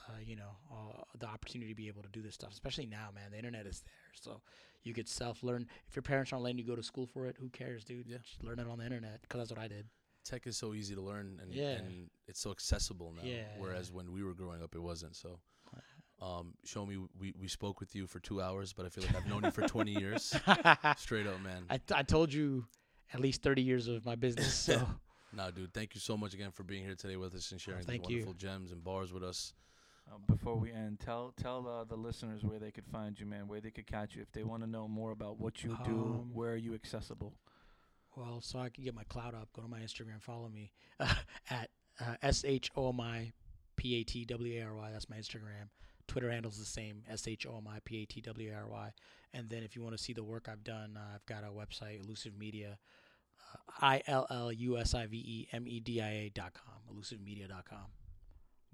uh, 0.00 0.12
you 0.24 0.36
know 0.36 0.56
uh, 0.70 1.02
the 1.18 1.26
opportunity 1.26 1.70
to 1.70 1.74
be 1.76 1.88
able 1.88 2.02
to 2.02 2.08
do 2.08 2.22
this 2.22 2.34
stuff, 2.34 2.52
especially 2.52 2.86
now, 2.86 3.08
man. 3.14 3.30
The 3.30 3.36
internet 3.38 3.66
is 3.66 3.80
there, 3.80 4.12
so 4.20 4.40
you 4.82 4.92
could 4.94 5.08
self 5.08 5.42
learn. 5.42 5.66
If 5.88 5.96
your 5.96 6.02
parents 6.02 6.32
aren't 6.32 6.42
letting 6.44 6.58
you 6.58 6.64
go 6.64 6.76
to 6.76 6.82
school 6.82 7.06
for 7.06 7.26
it, 7.26 7.36
who 7.38 7.48
cares, 7.50 7.84
dude? 7.84 8.06
Yeah. 8.06 8.18
Just 8.22 8.42
learn 8.42 8.58
it 8.58 8.66
on 8.68 8.78
the 8.78 8.84
internet 8.84 9.22
because 9.22 9.38
that's 9.40 9.50
what 9.50 9.60
I 9.60 9.68
did. 9.68 9.86
tech 10.24 10.46
is 10.46 10.56
so 10.56 10.72
easy 10.74 10.94
to 10.94 11.00
learn 11.00 11.38
and, 11.42 11.52
Yeah. 11.52 11.70
and 11.78 12.08
it's 12.28 12.40
so 12.40 12.50
accessible 12.50 13.12
now. 13.16 13.22
Yeah. 13.24 13.44
Whereas 13.58 13.90
when 13.92 14.12
we 14.12 14.22
were 14.22 14.34
growing 14.34 14.62
up, 14.62 14.74
it 14.74 14.80
wasn't. 14.82 15.16
So, 15.16 15.40
um, 16.22 16.54
Shomi, 16.66 17.06
we, 17.18 17.34
we 17.40 17.48
spoke 17.48 17.80
with 17.80 17.94
you 17.94 18.06
for 18.06 18.20
two 18.20 18.40
hours, 18.40 18.72
but 18.72 18.86
I 18.86 18.88
feel 18.88 19.04
like 19.04 19.16
I've 19.16 19.26
known 19.26 19.44
you 19.44 19.50
for 19.50 19.62
20 19.66 19.92
years. 19.92 20.34
Straight 20.96 21.26
up, 21.26 21.40
man. 21.42 21.64
I 21.70 21.80
I 21.94 22.02
told 22.02 22.32
you 22.32 22.66
at 23.14 23.20
least 23.20 23.42
thirty 23.42 23.62
years 23.62 23.88
of 23.88 24.04
my 24.04 24.14
business. 24.14 24.54
So 24.72 24.86
Nah, 25.34 25.50
dude, 25.50 25.72
thank 25.72 25.94
you 25.94 26.00
so 26.00 26.16
much 26.16 26.34
again 26.34 26.50
for 26.50 26.62
being 26.62 26.84
here 26.84 26.94
today 26.94 27.16
with 27.16 27.34
us 27.34 27.50
and 27.52 27.60
sharing 27.60 27.80
these 27.80 27.86
thank 27.86 28.08
you. 28.08 28.18
wonderful 28.18 28.34
gems 28.34 28.70
and 28.70 28.84
bars 28.84 29.12
with 29.12 29.24
us. 29.24 29.54
Uh, 30.10 30.16
before 30.26 30.56
we 30.56 30.70
end, 30.72 31.00
tell 31.00 31.32
tell 31.40 31.66
uh, 31.66 31.84
the 31.84 31.96
listeners 31.96 32.42
where 32.42 32.58
they 32.58 32.70
could 32.70 32.86
find 32.86 33.18
you, 33.18 33.24
man, 33.24 33.46
where 33.46 33.60
they 33.60 33.70
could 33.70 33.86
catch 33.86 34.14
you 34.14 34.22
if 34.22 34.30
they 34.32 34.42
want 34.42 34.62
to 34.62 34.68
know 34.68 34.88
more 34.88 35.12
about 35.12 35.38
what 35.38 35.62
you 35.62 35.76
do. 35.84 35.92
Um, 35.92 36.30
Where 36.34 36.52
are 36.52 36.56
you 36.56 36.74
accessible? 36.74 37.32
Well, 38.16 38.40
so 38.42 38.58
I 38.58 38.68
can 38.68 38.84
get 38.84 38.94
my 38.94 39.04
cloud 39.04 39.34
up, 39.34 39.48
go 39.54 39.62
to 39.62 39.68
my 39.68 39.78
Instagram, 39.78 40.20
follow 40.20 40.48
me 40.48 40.70
uh, 41.00 41.14
at 41.50 41.70
uh, 42.00 42.16
S 42.20 42.44
H 42.44 42.70
O 42.76 42.90
M 42.90 43.00
I 43.00 43.32
P 43.76 44.00
A 44.00 44.04
T 44.04 44.24
W 44.24 44.60
A 44.60 44.64
R 44.66 44.74
Y. 44.74 44.90
That's 44.92 45.08
my 45.08 45.16
Instagram. 45.16 45.70
Twitter 46.08 46.30
handle's 46.30 46.58
the 46.58 46.64
same 46.64 47.04
S 47.08 47.26
H 47.26 47.46
O 47.46 47.56
M 47.56 47.68
I 47.68 47.78
P 47.84 48.02
A 48.02 48.06
T 48.06 48.20
W 48.20 48.50
A 48.50 48.56
R 48.56 48.68
Y. 48.68 48.92
And 49.32 49.48
then 49.48 49.62
if 49.62 49.76
you 49.76 49.82
want 49.82 49.96
to 49.96 50.02
see 50.02 50.12
the 50.12 50.24
work 50.24 50.48
I've 50.50 50.64
done, 50.64 50.98
uh, 50.98 51.14
I've 51.14 51.24
got 51.26 51.44
a 51.44 51.50
website, 51.50 52.04
Illusive 52.04 52.36
Media. 52.36 52.78
I 53.80 54.02
L 54.06 54.26
L 54.30 54.52
U 54.52 54.78
S 54.78 54.94
I 54.94 55.06
V 55.06 55.16
E 55.16 55.48
M 55.52 55.66
E 55.66 55.80
D 55.80 56.00
I 56.00 56.08
A 56.10 56.30
dot 56.30 56.52
com, 56.54 56.74
illusivemedia 56.90 57.48
dot 57.48 57.64
com. 57.68 57.86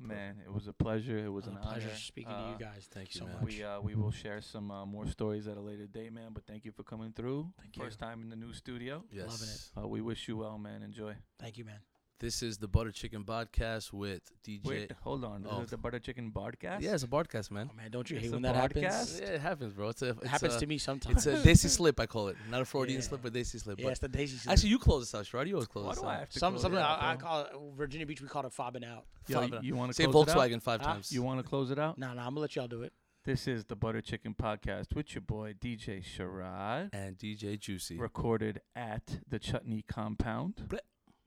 Man, 0.01 0.37
it 0.47 0.53
was 0.53 0.69
a 0.69 0.73
pleasure. 0.73 1.19
It 1.19 1.29
was 1.33 1.47
Uh, 1.49 1.51
an 1.53 1.57
pleasure 1.59 1.89
honor. 1.89 1.97
speaking 1.97 2.31
to 2.31 2.37
Uh, 2.39 2.53
you 2.53 2.59
guys. 2.59 2.87
thank 2.89 3.13
you, 3.15 3.19
so 3.19 3.27
man. 3.27 3.35
much. 3.41 3.45
We 3.57 3.65
uh, 3.65 3.81
we 3.81 3.95
will 3.97 4.13
share 4.13 4.41
some 4.41 4.71
uh, 4.71 4.87
more 4.87 5.07
stories 5.09 5.49
at 5.49 5.57
a 5.57 5.61
later 5.61 5.87
date, 5.89 6.13
man. 6.13 6.31
But 6.33 6.47
thank 6.47 6.65
you 6.65 6.71
for 6.71 6.85
coming 6.85 7.13
through. 7.13 7.53
Thank 7.61 7.77
you. 7.77 7.83
First 7.83 7.99
time 7.99 8.23
in 8.23 8.29
the 8.29 8.37
new 8.37 8.53
studio. 8.53 9.03
Yes. 9.11 9.73
Uh, 9.77 9.89
we 9.89 10.01
wish 10.01 10.29
you 10.29 10.37
well, 10.37 10.57
man. 10.57 10.83
Enjoy. 10.85 11.15
Thank 11.41 11.59
you, 11.59 11.65
man. 11.65 11.81
This 12.21 12.43
is 12.43 12.59
the 12.59 12.67
Butter 12.67 12.91
Chicken 12.91 13.23
Podcast 13.23 13.93
with 13.93 14.23
DJ. 14.45 14.67
Wait, 14.67 14.93
hold 15.03 15.25
on. 15.25 15.47
Oh. 15.49 15.59
Is 15.59 15.67
it 15.67 15.71
the 15.71 15.77
butter 15.77 16.01
chicken 16.01 16.33
podcast? 16.35 16.81
Yeah, 16.81 16.95
it's 16.95 17.05
a 17.05 17.07
podcast, 17.07 17.53
man. 17.53 17.71
Oh 17.73 17.77
man, 17.77 17.93
don't 17.93 18.11
you 18.11 18.17
It's 18.17 18.25
hate 18.25 18.31
a 18.33 18.35
when 18.35 18.43
that 18.43 18.57
happens? 18.57 18.85
podcast? 18.85 19.21
Yeah, 19.21 19.27
it 19.29 19.41
happens, 19.41 19.73
bro. 19.73 19.91
It's 19.91 20.03
a. 20.03 20.09
It's 20.09 20.23
It 20.23 20.27
happens 20.27 20.55
a, 20.57 20.59
to 20.61 20.67
me 20.67 20.79
sometimes. 20.79 21.25
It's 21.25 21.47
a 21.47 21.49
Desi 21.49 21.69
slip, 21.69 22.01
I 22.01 22.07
call 22.07 22.27
it. 22.27 22.37
Not 22.51 22.61
a 22.63 22.65
Freudian 22.65 22.99
Yeah. 23.01 23.07
slip, 23.07 23.23
but 23.23 23.33
Desi 23.33 23.61
slip. 23.61 23.79
yeah, 23.79 23.85
but 23.85 23.91
it's 23.91 24.01
the 24.01 24.09
Desi. 24.09 24.31
Slip. 24.41 24.53
actually, 24.53 24.71
you 24.71 24.81
close 24.81 25.03
this 25.13 25.15
out, 25.15 25.27
Sharad. 25.27 25.47
You 25.47 25.55
always 25.55 25.69
close 25.69 25.85
Why 25.85 25.93
this 25.93 26.01
do 26.01 26.07
I 26.09 26.15
out. 26.15 26.19
have 26.21 26.29
to 26.31 26.39
some 26.41 26.53
close 26.55 26.63
something 26.63 26.81
it 26.81 26.83
I, 26.83 26.93
out, 26.93 27.03
I 27.03 27.15
bro? 27.17 27.27
call 27.29 27.41
it, 27.43 27.51
Virginia 27.77 28.07
Beach. 28.07 28.21
We 28.21 28.27
call 28.27 28.45
it 28.45 28.53
fobbing 28.53 28.85
out. 28.85 29.05
Yo, 29.29 29.41
Five- 29.49 29.63
you 29.63 29.77
want 29.77 29.91
to 29.91 29.95
Say 29.95 30.07
close 30.07 30.27
it 30.27 30.31
out? 30.31 30.39
Volkswagen 30.39 30.61
five 30.61 30.81
Huh? 30.81 30.95
times. 30.95 31.13
You 31.13 31.23
want 31.23 31.39
to 31.41 31.49
close 31.49 31.71
it 31.71 31.79
out? 31.79 31.99
Nah, 31.99 32.15
nah. 32.15 32.23
I'm 32.27 32.31
gonna 32.31 32.41
let 32.41 32.57
y'all 32.57 32.67
do 32.67 32.83
it. 32.83 32.93
This 33.27 33.47
is 33.47 33.67
the 33.67 33.77
Butter 33.77 34.01
Chicken 34.01 34.35
Podcast 34.35 34.97
with 34.97 35.15
your 35.15 35.23
boy 35.23 35.55
DJ 35.61 36.03
Sharad, 36.03 36.89
and 36.93 37.17
DJ 37.17 37.61
Juicy. 37.61 37.97
recorded 37.97 38.61
at 38.75 39.21
the 39.29 39.39
Chutney 39.39 39.85
Compound, 39.87 40.65
Bleh. 40.67 40.79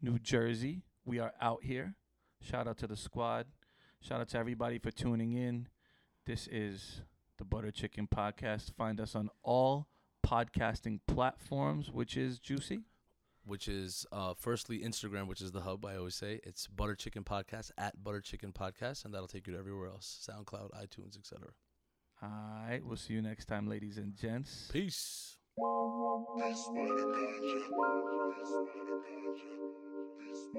New 0.01 0.17
Jersey. 0.19 0.83
We 1.05 1.19
are 1.19 1.33
out 1.41 1.63
here. 1.63 1.95
Shout 2.41 2.67
out 2.67 2.77
to 2.79 2.87
the 2.87 2.95
squad. 2.97 3.47
Shout 3.99 4.19
out 4.21 4.29
to 4.29 4.37
everybody 4.37 4.79
for 4.79 4.91
tuning 4.91 5.33
in. 5.33 5.67
This 6.25 6.47
is 6.51 7.01
the 7.37 7.45
Butter 7.45 7.71
Chicken 7.71 8.07
Podcast. 8.07 8.73
Find 8.75 8.99
us 8.99 9.15
on 9.15 9.29
all 9.43 9.87
podcasting 10.25 10.99
platforms, 11.07 11.91
which 11.91 12.17
is 12.17 12.39
Juicy. 12.39 12.81
which 13.43 13.67
is 13.67 14.05
uh, 14.11 14.33
firstly 14.37 14.79
Instagram, 14.79 15.27
which 15.27 15.41
is 15.41 15.51
the 15.51 15.61
hub. 15.61 15.83
I 15.85 15.95
always 15.97 16.15
say 16.15 16.39
it's 16.43 16.67
Butter 16.67 16.95
Chicken 16.95 17.23
Podcast 17.23 17.71
at 17.77 18.03
Butter 18.03 18.21
Chicken 18.21 18.53
Podcast, 18.53 19.03
and 19.05 19.13
that'll 19.13 19.27
take 19.27 19.47
you 19.47 19.53
to 19.53 19.59
everywhere 19.59 19.87
else: 19.87 20.27
SoundCloud, 20.29 20.69
iTunes, 20.79 21.17
etc. 21.17 21.47
All 22.21 22.29
right. 22.67 22.81
We'll 22.83 22.97
see 22.97 23.13
you 23.13 23.21
next 23.21 23.45
time, 23.45 23.67
ladies 23.67 23.97
and 23.97 24.15
gents. 24.15 24.69
Peace. 24.71 25.37
Peace, 30.17 30.51